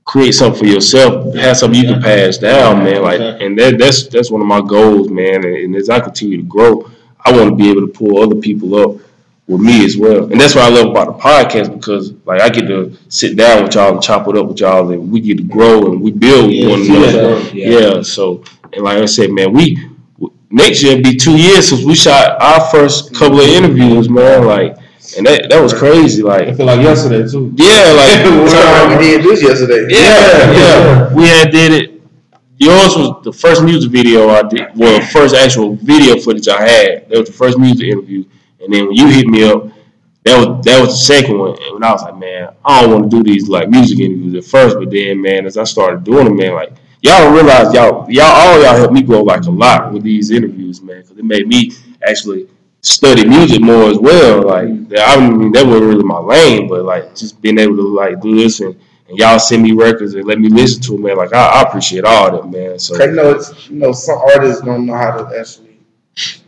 create 0.05 0.33
something 0.33 0.59
for 0.59 0.67
yourself, 0.67 1.35
have 1.37 1.57
something 1.57 1.81
you 1.81 1.93
can 1.93 2.03
pass 2.03 2.37
down, 2.39 2.85
man. 2.85 3.03
Like, 3.03 3.21
and 3.21 3.59
that 3.59 3.79
that's 3.79 4.09
that's 4.09 4.31
one 4.31 4.41
of 4.41 4.47
my 4.47 4.61
goals, 4.61 5.09
man. 5.09 5.37
And, 5.45 5.57
and 5.57 5.77
as 5.77 5.89
I 5.89 6.01
continue 6.01 6.39
to 6.39 6.43
grow, 6.43 6.91
I 7.25 7.33
want 7.33 7.51
to 7.51 7.57
be 7.57 7.71
able 7.71 7.87
to 7.87 7.93
pull 7.93 8.23
other 8.23 8.37
people 8.37 8.75
up 8.75 9.01
with 9.47 9.61
me 9.61 9.85
as 9.85 9.97
well. 9.97 10.31
And 10.31 10.41
that's 10.41 10.55
what 10.55 10.65
I 10.65 10.69
love 10.69 10.89
about 10.91 11.07
the 11.19 11.23
podcast 11.23 11.75
because 11.75 12.13
like 12.25 12.41
I 12.41 12.49
get 12.49 12.67
to 12.69 12.97
sit 13.09 13.37
down 13.37 13.65
with 13.65 13.75
y'all 13.75 13.93
and 13.93 14.03
chop 14.03 14.27
it 14.29 14.37
up 14.37 14.47
with 14.47 14.61
y'all 14.61 14.91
and 14.91 15.11
we 15.13 15.21
get 15.21 15.37
to 15.39 15.43
grow 15.45 15.91
and 15.93 16.01
we 16.01 16.13
build 16.13 16.51
Yeah, 16.51 16.69
one 16.71 16.81
another. 16.81 17.41
that, 17.41 17.55
Yeah. 17.55 17.69
yeah. 17.97 18.03
So 18.03 18.43
and 18.73 18.83
like 18.85 18.99
I 18.99 19.05
said, 19.05 19.31
man, 19.31 19.53
we 19.53 19.79
next 20.51 20.83
year 20.83 21.01
be 21.03 21.15
two 21.17 21.37
years 21.37 21.69
since 21.69 21.85
we 21.85 21.95
shot 21.95 22.41
our 22.41 22.61
first 22.71 23.15
couple 23.15 23.41
of 23.41 23.47
interviews, 23.47 24.09
man. 24.09 24.47
Like 24.47 24.79
and 25.19 25.27
that 25.27 25.51
that 25.51 25.61
was 25.63 25.75
crazy. 25.75 26.23
Like 26.23 26.43
I 26.43 26.45
Like 26.47 26.57
feel 26.57 26.67
like 26.67 26.81
yesterday 26.81 27.31
too. 27.31 27.53
yeah, 27.57 27.93
like 27.93 28.99
we 28.99 29.05
did 29.07 29.23
this 29.25 29.43
yesterday. 29.43 29.87
yeah, 29.95 30.53
yeah. 30.53 31.15
We 31.15 31.25
had 31.27 31.51
did 31.51 31.73
it. 31.73 31.91
Yours 32.57 32.97
was 32.97 33.23
the 33.25 33.33
first 33.33 33.63
music 33.63 33.91
video 33.91 34.31
I 34.31 34.43
did. 34.43 34.69
Well, 34.75 35.01
first 35.09 35.35
actual 35.35 35.75
video 35.77 36.19
footage 36.19 36.49
I 36.49 36.63
had. 36.63 37.09
That 37.11 37.19
was 37.19 37.29
the 37.29 37.35
first 37.35 37.59
music 37.59 37.89
interview. 37.89 38.25
And 38.65 38.73
then 38.73 38.87
when 38.87 38.95
you 38.97 39.09
hit 39.09 39.27
me 39.27 39.45
up, 39.45 39.65
that 40.25 40.39
was 40.39 40.65
that 40.65 40.81
was 40.81 40.91
the 40.91 41.05
second 41.05 41.39
one. 41.39 41.51
And 41.63 41.75
when 41.75 41.85
I 41.85 41.93
was 41.93 42.03
like, 42.03 42.17
man, 42.17 42.55
I 42.65 42.83
don't 42.83 42.91
want 42.93 43.11
to 43.11 43.17
do 43.19 43.23
these 43.23 43.49
like 43.49 43.69
music 43.69 43.99
interviews 44.01 44.35
at 44.35 44.51
first, 44.51 44.77
but 44.79 44.91
then 44.91 45.21
man, 45.21 45.47
as 45.47 45.59
I 45.59 45.65
started 45.65 46.03
doing 46.05 46.25
them, 46.25 46.37
man, 46.37 46.55
like 46.55 46.73
y'all 47.03 47.19
don't 47.25 47.35
realize 47.35 47.75
y'all 47.75 48.11
y'all 48.11 48.25
all 48.33 48.63
y'all 48.63 48.77
helped 48.77 48.95
me 48.95 49.03
grow 49.03 49.23
like 49.23 49.45
a 49.45 49.51
lot 49.51 49.93
with 49.93 50.03
these 50.03 50.31
interviews, 50.31 50.81
man, 50.83 51.03
because 51.03 51.19
it 51.19 51.25
made 51.25 51.47
me 51.47 51.73
actually 52.07 52.49
study 52.81 53.27
music 53.29 53.61
more 53.61 53.91
as 53.91 53.99
well. 53.99 54.43
Like 54.43 54.89
that- 54.89 55.19
I 55.19 55.29
mean, 55.29 55.53
that 55.53 55.67
wasn't 55.67 55.85
really 55.87 56.05
my 56.05 56.19
lane, 56.19 56.69
but 56.69 56.85
like 56.85 57.15
just 57.15 57.41
being 57.43 57.59
able 57.59 57.77
to 57.77 57.83
like 57.95 58.21
do 58.23 58.35
this 58.35 58.61
and, 58.61 58.75
and 59.09 59.19
y'all 59.19 59.39
send 59.39 59.63
me 59.63 59.73
records 59.73 60.15
and 60.15 60.25
let 60.25 60.39
me 60.39 60.49
listen 60.49 60.81
to 60.85 60.93
them, 60.93 61.03
man. 61.03 61.17
Like 61.19 61.35
I, 61.35 61.47
I 61.47 61.63
appreciate 61.63 62.05
all 62.05 62.35
of 62.35 62.51
that, 62.51 62.59
man. 62.59 62.79
So 62.79 62.95
I 63.03 63.07
know 63.07 63.33
it's 63.33 63.69
you 63.69 63.77
know 63.77 63.93
some 63.93 64.19
artists 64.35 64.63
don't 64.63 64.87
know 64.87 64.95
how 64.95 65.19
to 65.19 65.39
actually 65.39 65.74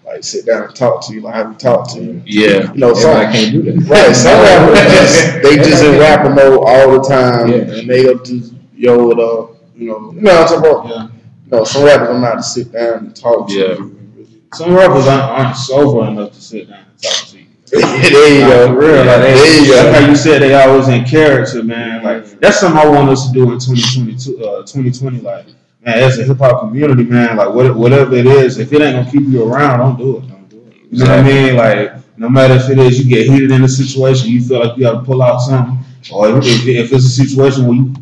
like 0.05 0.23
sit 0.23 0.47
down 0.47 0.64
and 0.64 0.75
talk 0.75 1.07
to 1.07 1.14
you 1.14 1.21
like 1.21 1.35
how 1.35 1.49
we 1.49 1.57
talk 1.57 1.93
to 1.95 2.01
you. 2.03 2.23
yeah, 2.25 2.73
You 2.73 2.79
know, 2.79 2.95
some 2.95 3.11
Everybody 3.11 3.39
can't 3.39 3.53
do 3.53 3.62
that. 3.73 3.89
right, 3.91 4.14
some 4.17 4.41
rappers 4.41 4.79
just 4.93 5.43
they 5.43 5.57
just 5.57 5.83
in 5.85 5.99
rapper 5.99 6.31
mode 6.31 6.61
all 6.67 6.93
the 7.01 7.09
time 7.09 7.49
Yeah. 7.51 7.57
and 7.79 7.89
they 7.91 8.09
up 8.09 8.23
to 8.25 8.43
yo 8.75 9.09
with 9.09 9.19
uh 9.19 9.47
you 9.77 9.89
know 9.89 10.12
you 10.12 10.21
know 10.23 10.41
what 10.41 10.53
I'm 10.53 10.62
talking 10.62 10.71
about. 10.71 10.89
Yeah. 10.89 11.03
You 11.45 11.51
know, 11.59 11.64
some 11.64 11.85
rappers 11.85 12.09
don't 12.09 12.21
know 12.21 12.27
how 12.29 12.35
to 12.35 12.43
sit 12.43 12.73
down 12.73 12.99
and 12.99 13.17
talk 13.17 13.49
to 13.49 13.55
Yeah. 13.55 13.67
you. 13.75 13.93
Some 14.55 14.75
rappers 14.75 15.07
aren't, 15.07 15.23
aren't 15.23 15.57
sober 15.57 16.07
enough 16.09 16.33
to 16.33 16.41
sit 16.41 16.69
down 16.69 16.79
and 16.89 17.03
talk 17.03 17.27
to 17.29 17.39
you. 17.39 17.47
there 17.73 18.33
you 18.33 18.41
go. 18.47 18.67
for 18.69 18.79
real, 18.79 19.05
like 19.05 19.21
they, 19.23 19.35
There 19.35 19.64
you 19.64 19.75
like 19.75 19.83
go. 19.83 19.93
how 20.01 20.09
you 20.09 20.14
said 20.17 20.41
they 20.41 20.55
always 20.55 20.87
in 20.87 21.05
character, 21.05 21.64
man. 21.64 22.05
Like 22.05 22.25
that's 22.41 22.61
something 22.61 22.81
I 22.81 22.89
want 22.89 23.11
us 23.11 23.27
to 23.27 23.33
do 23.33 23.43
in 23.53 23.59
2022, 23.59 24.39
uh, 24.45 24.61
2020. 24.62 25.21
Like, 25.21 25.47
man, 25.87 25.99
as 26.03 26.18
a 26.18 26.24
hip 26.24 26.39
hop 26.39 26.61
community, 26.61 27.05
man, 27.05 27.37
like 27.37 27.55
what, 27.55 27.74
whatever 27.76 28.14
it 28.14 28.26
is, 28.26 28.59
if 28.59 28.72
it 28.72 28.82
ain't 28.82 28.97
gonna 28.97 29.11
keep 29.11 29.28
you 29.28 29.51
around, 29.51 29.78
don't 29.78 29.97
do 29.97 30.18
it. 30.18 30.28
Don't 30.28 30.49
do 30.49 30.66
it. 30.68 30.74
You 30.91 31.05
know 31.05 31.16
what 31.16 31.20
I 31.20 31.22
mean? 31.22 31.57
Like, 31.57 32.18
no 32.18 32.28
matter 32.28 32.55
if 32.55 32.68
it 32.68 32.78
is, 32.78 32.99
you 32.99 33.09
get 33.09 33.26
heated 33.26 33.51
in 33.51 33.64
a 33.64 33.68
situation, 33.68 34.30
you 34.30 34.43
feel 34.43 34.61
like 34.61 34.76
you 34.76 34.84
got 34.84 35.01
to 35.01 35.05
pull 35.05 35.22
out 35.22 35.39
something, 35.39 35.78
or 36.12 36.39
if, 36.39 36.45
if, 36.45 36.66
if 36.66 36.93
it's 36.93 37.05
a 37.05 37.09
situation 37.09 37.66
where 37.66 37.76
you, 37.76 37.95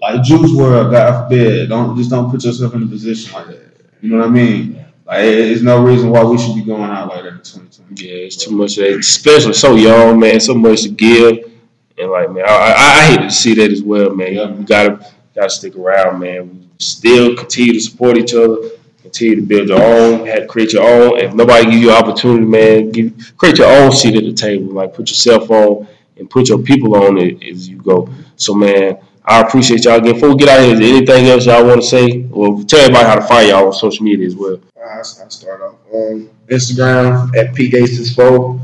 like 0.00 0.22
Juice 0.22 0.50
WRLD, 0.50 0.90
God 0.90 1.22
forbid, 1.22 1.68
don't 1.68 1.96
just 1.96 2.10
don't 2.10 2.30
put 2.30 2.44
yourself 2.44 2.74
in 2.74 2.82
a 2.82 2.86
position 2.86 3.32
like 3.32 3.46
that. 3.46 3.76
You 4.00 4.10
know 4.10 4.18
what 4.18 4.26
I 4.26 4.30
mean? 4.30 4.84
Like, 5.06 5.20
there's 5.20 5.62
no 5.62 5.84
reason 5.84 6.10
why 6.10 6.24
we 6.24 6.38
should 6.38 6.54
be 6.54 6.64
going 6.64 6.90
out 6.90 7.08
like 7.08 7.22
that 7.22 7.34
in 7.34 7.38
2020. 7.38 8.04
yeah, 8.04 8.26
it's 8.26 8.44
too 8.44 8.50
much. 8.50 8.78
Eh, 8.78 8.98
especially 8.98 9.52
so 9.52 9.74
young, 9.74 10.18
man. 10.18 10.40
So 10.40 10.54
much 10.54 10.82
to 10.82 10.88
give, 10.88 11.50
and 11.98 12.10
like 12.10 12.30
man, 12.30 12.44
I, 12.46 12.50
I, 12.50 12.72
I 12.72 13.06
hate 13.06 13.20
to 13.20 13.30
see 13.30 13.54
that 13.54 13.70
as 13.70 13.82
well, 13.82 14.10
man. 14.10 14.34
Yeah. 14.34 14.54
You 14.54 14.64
gotta 14.64 15.06
gotta 15.34 15.50
stick 15.50 15.76
around, 15.76 16.18
man. 16.18 16.70
Still 16.82 17.36
continue 17.36 17.74
to 17.74 17.80
support 17.80 18.16
each 18.18 18.34
other. 18.34 18.56
Continue 19.02 19.36
to 19.36 19.42
build 19.42 19.68
your 19.68 19.82
own, 19.82 20.26
have, 20.26 20.48
create 20.48 20.72
your 20.72 20.84
own. 20.84 21.18
If 21.18 21.34
nobody 21.34 21.70
give 21.70 21.80
you 21.80 21.90
an 21.90 21.96
opportunity, 21.96 22.44
man, 22.44 22.90
give, 22.90 23.34
create 23.36 23.58
your 23.58 23.68
own 23.68 23.92
seat 23.92 24.16
at 24.16 24.24
the 24.24 24.32
table. 24.32 24.72
Like 24.72 24.94
put 24.94 25.08
yourself 25.08 25.50
on 25.50 25.86
and 26.16 26.28
put 26.28 26.48
your 26.48 26.58
people 26.58 26.96
on 26.96 27.18
it 27.18 27.42
as 27.42 27.68
you 27.68 27.76
go. 27.76 28.08
So, 28.36 28.54
man, 28.54 28.98
I 29.24 29.40
appreciate 29.40 29.84
y'all 29.84 29.98
again. 29.98 30.14
Before 30.14 30.30
we 30.30 30.36
get 30.36 30.48
out 30.48 30.60
here, 30.60 30.74
is 30.74 30.80
there 30.80 30.88
anything 30.88 31.26
else 31.26 31.46
y'all 31.46 31.64
want 31.64 31.82
to 31.82 31.86
say? 31.86 32.26
Or 32.32 32.62
tell 32.64 32.80
everybody 32.80 33.06
how 33.06 33.14
to 33.14 33.22
find 33.22 33.48
y'all 33.48 33.66
on 33.66 33.72
social 33.72 34.04
media 34.04 34.26
as 34.26 34.34
well. 34.34 34.58
Uh, 34.76 34.80
I, 34.80 34.98
I 34.98 35.02
start 35.02 35.60
off 35.62 35.76
on 35.92 36.28
Instagram 36.48 37.36
at 37.36 37.54
pgates4, 37.54 38.60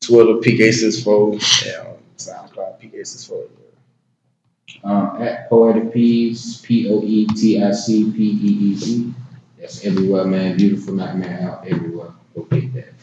Twitter, 0.00 0.34
PK64. 0.34 1.66
Yeah, 1.66 1.80
um, 1.80 1.96
SoundCloud, 2.16 2.80
PK64. 2.80 3.48
Um, 4.84 5.20
at 5.20 5.48
Poetic 5.48 5.92
Peez, 5.92 6.62
P 6.62 6.88
O 6.90 7.02
E 7.02 7.26
T 7.26 7.62
I 7.62 7.72
C 7.72 8.10
P 8.10 8.22
E 8.22 8.70
E 8.70 8.74
Z. 8.74 9.14
That's 9.58 9.84
everywhere, 9.84 10.24
man. 10.24 10.56
Beautiful 10.56 10.94
nightmare 10.94 11.48
out 11.48 11.66
everywhere. 11.66 12.12
Go 12.34 12.42
get 12.42 12.72
that. 12.74 12.94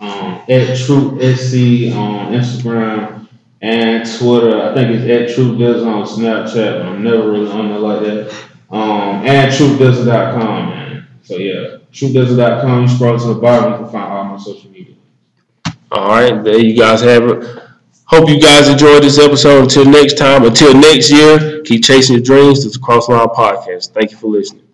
Um, 0.00 0.42
at 0.48 0.76
Troop 0.76 1.20
SC 1.22 1.94
on 1.94 2.32
Instagram 2.32 3.28
and 3.62 4.18
Twitter. 4.18 4.60
I 4.60 4.74
think 4.74 4.90
it's 4.90 5.30
at 5.30 5.34
Troop 5.34 5.58
Dizzle 5.58 5.86
on 5.86 6.06
Snapchat. 6.06 6.84
I'm 6.84 7.02
never 7.02 7.30
really 7.30 7.50
on 7.50 7.68
there 7.68 7.78
like 7.78 8.02
that. 8.02 8.46
Um, 8.70 9.24
and 9.24 9.52
TroopDizzle.com, 9.52 10.68
man. 10.70 11.06
So 11.22 11.36
yeah, 11.36 11.78
TroopDizzle.com. 11.92 12.82
You 12.82 12.88
scroll 12.88 13.18
to 13.18 13.26
the 13.28 13.34
bottom, 13.34 13.72
you 13.72 13.78
can 13.78 13.92
find 13.92 14.12
all 14.12 14.24
my 14.24 14.38
social 14.38 14.70
media. 14.70 14.96
All 15.90 16.08
right, 16.08 16.42
there 16.42 16.58
you 16.58 16.76
guys 16.76 17.00
have 17.02 17.24
it. 17.24 17.65
Hope 18.06 18.28
you 18.28 18.40
guys 18.40 18.68
enjoyed 18.68 19.02
this 19.02 19.18
episode. 19.18 19.64
Until 19.64 19.84
next 19.84 20.16
time, 20.16 20.44
until 20.44 20.72
next 20.74 21.10
year, 21.10 21.60
keep 21.62 21.82
chasing 21.82 22.14
your 22.16 22.22
dreams. 22.22 22.64
This 22.64 22.76
is 22.76 22.78
Crossline 22.78 23.34
Podcast. 23.34 23.92
Thank 23.92 24.12
you 24.12 24.16
for 24.16 24.28
listening. 24.28 24.65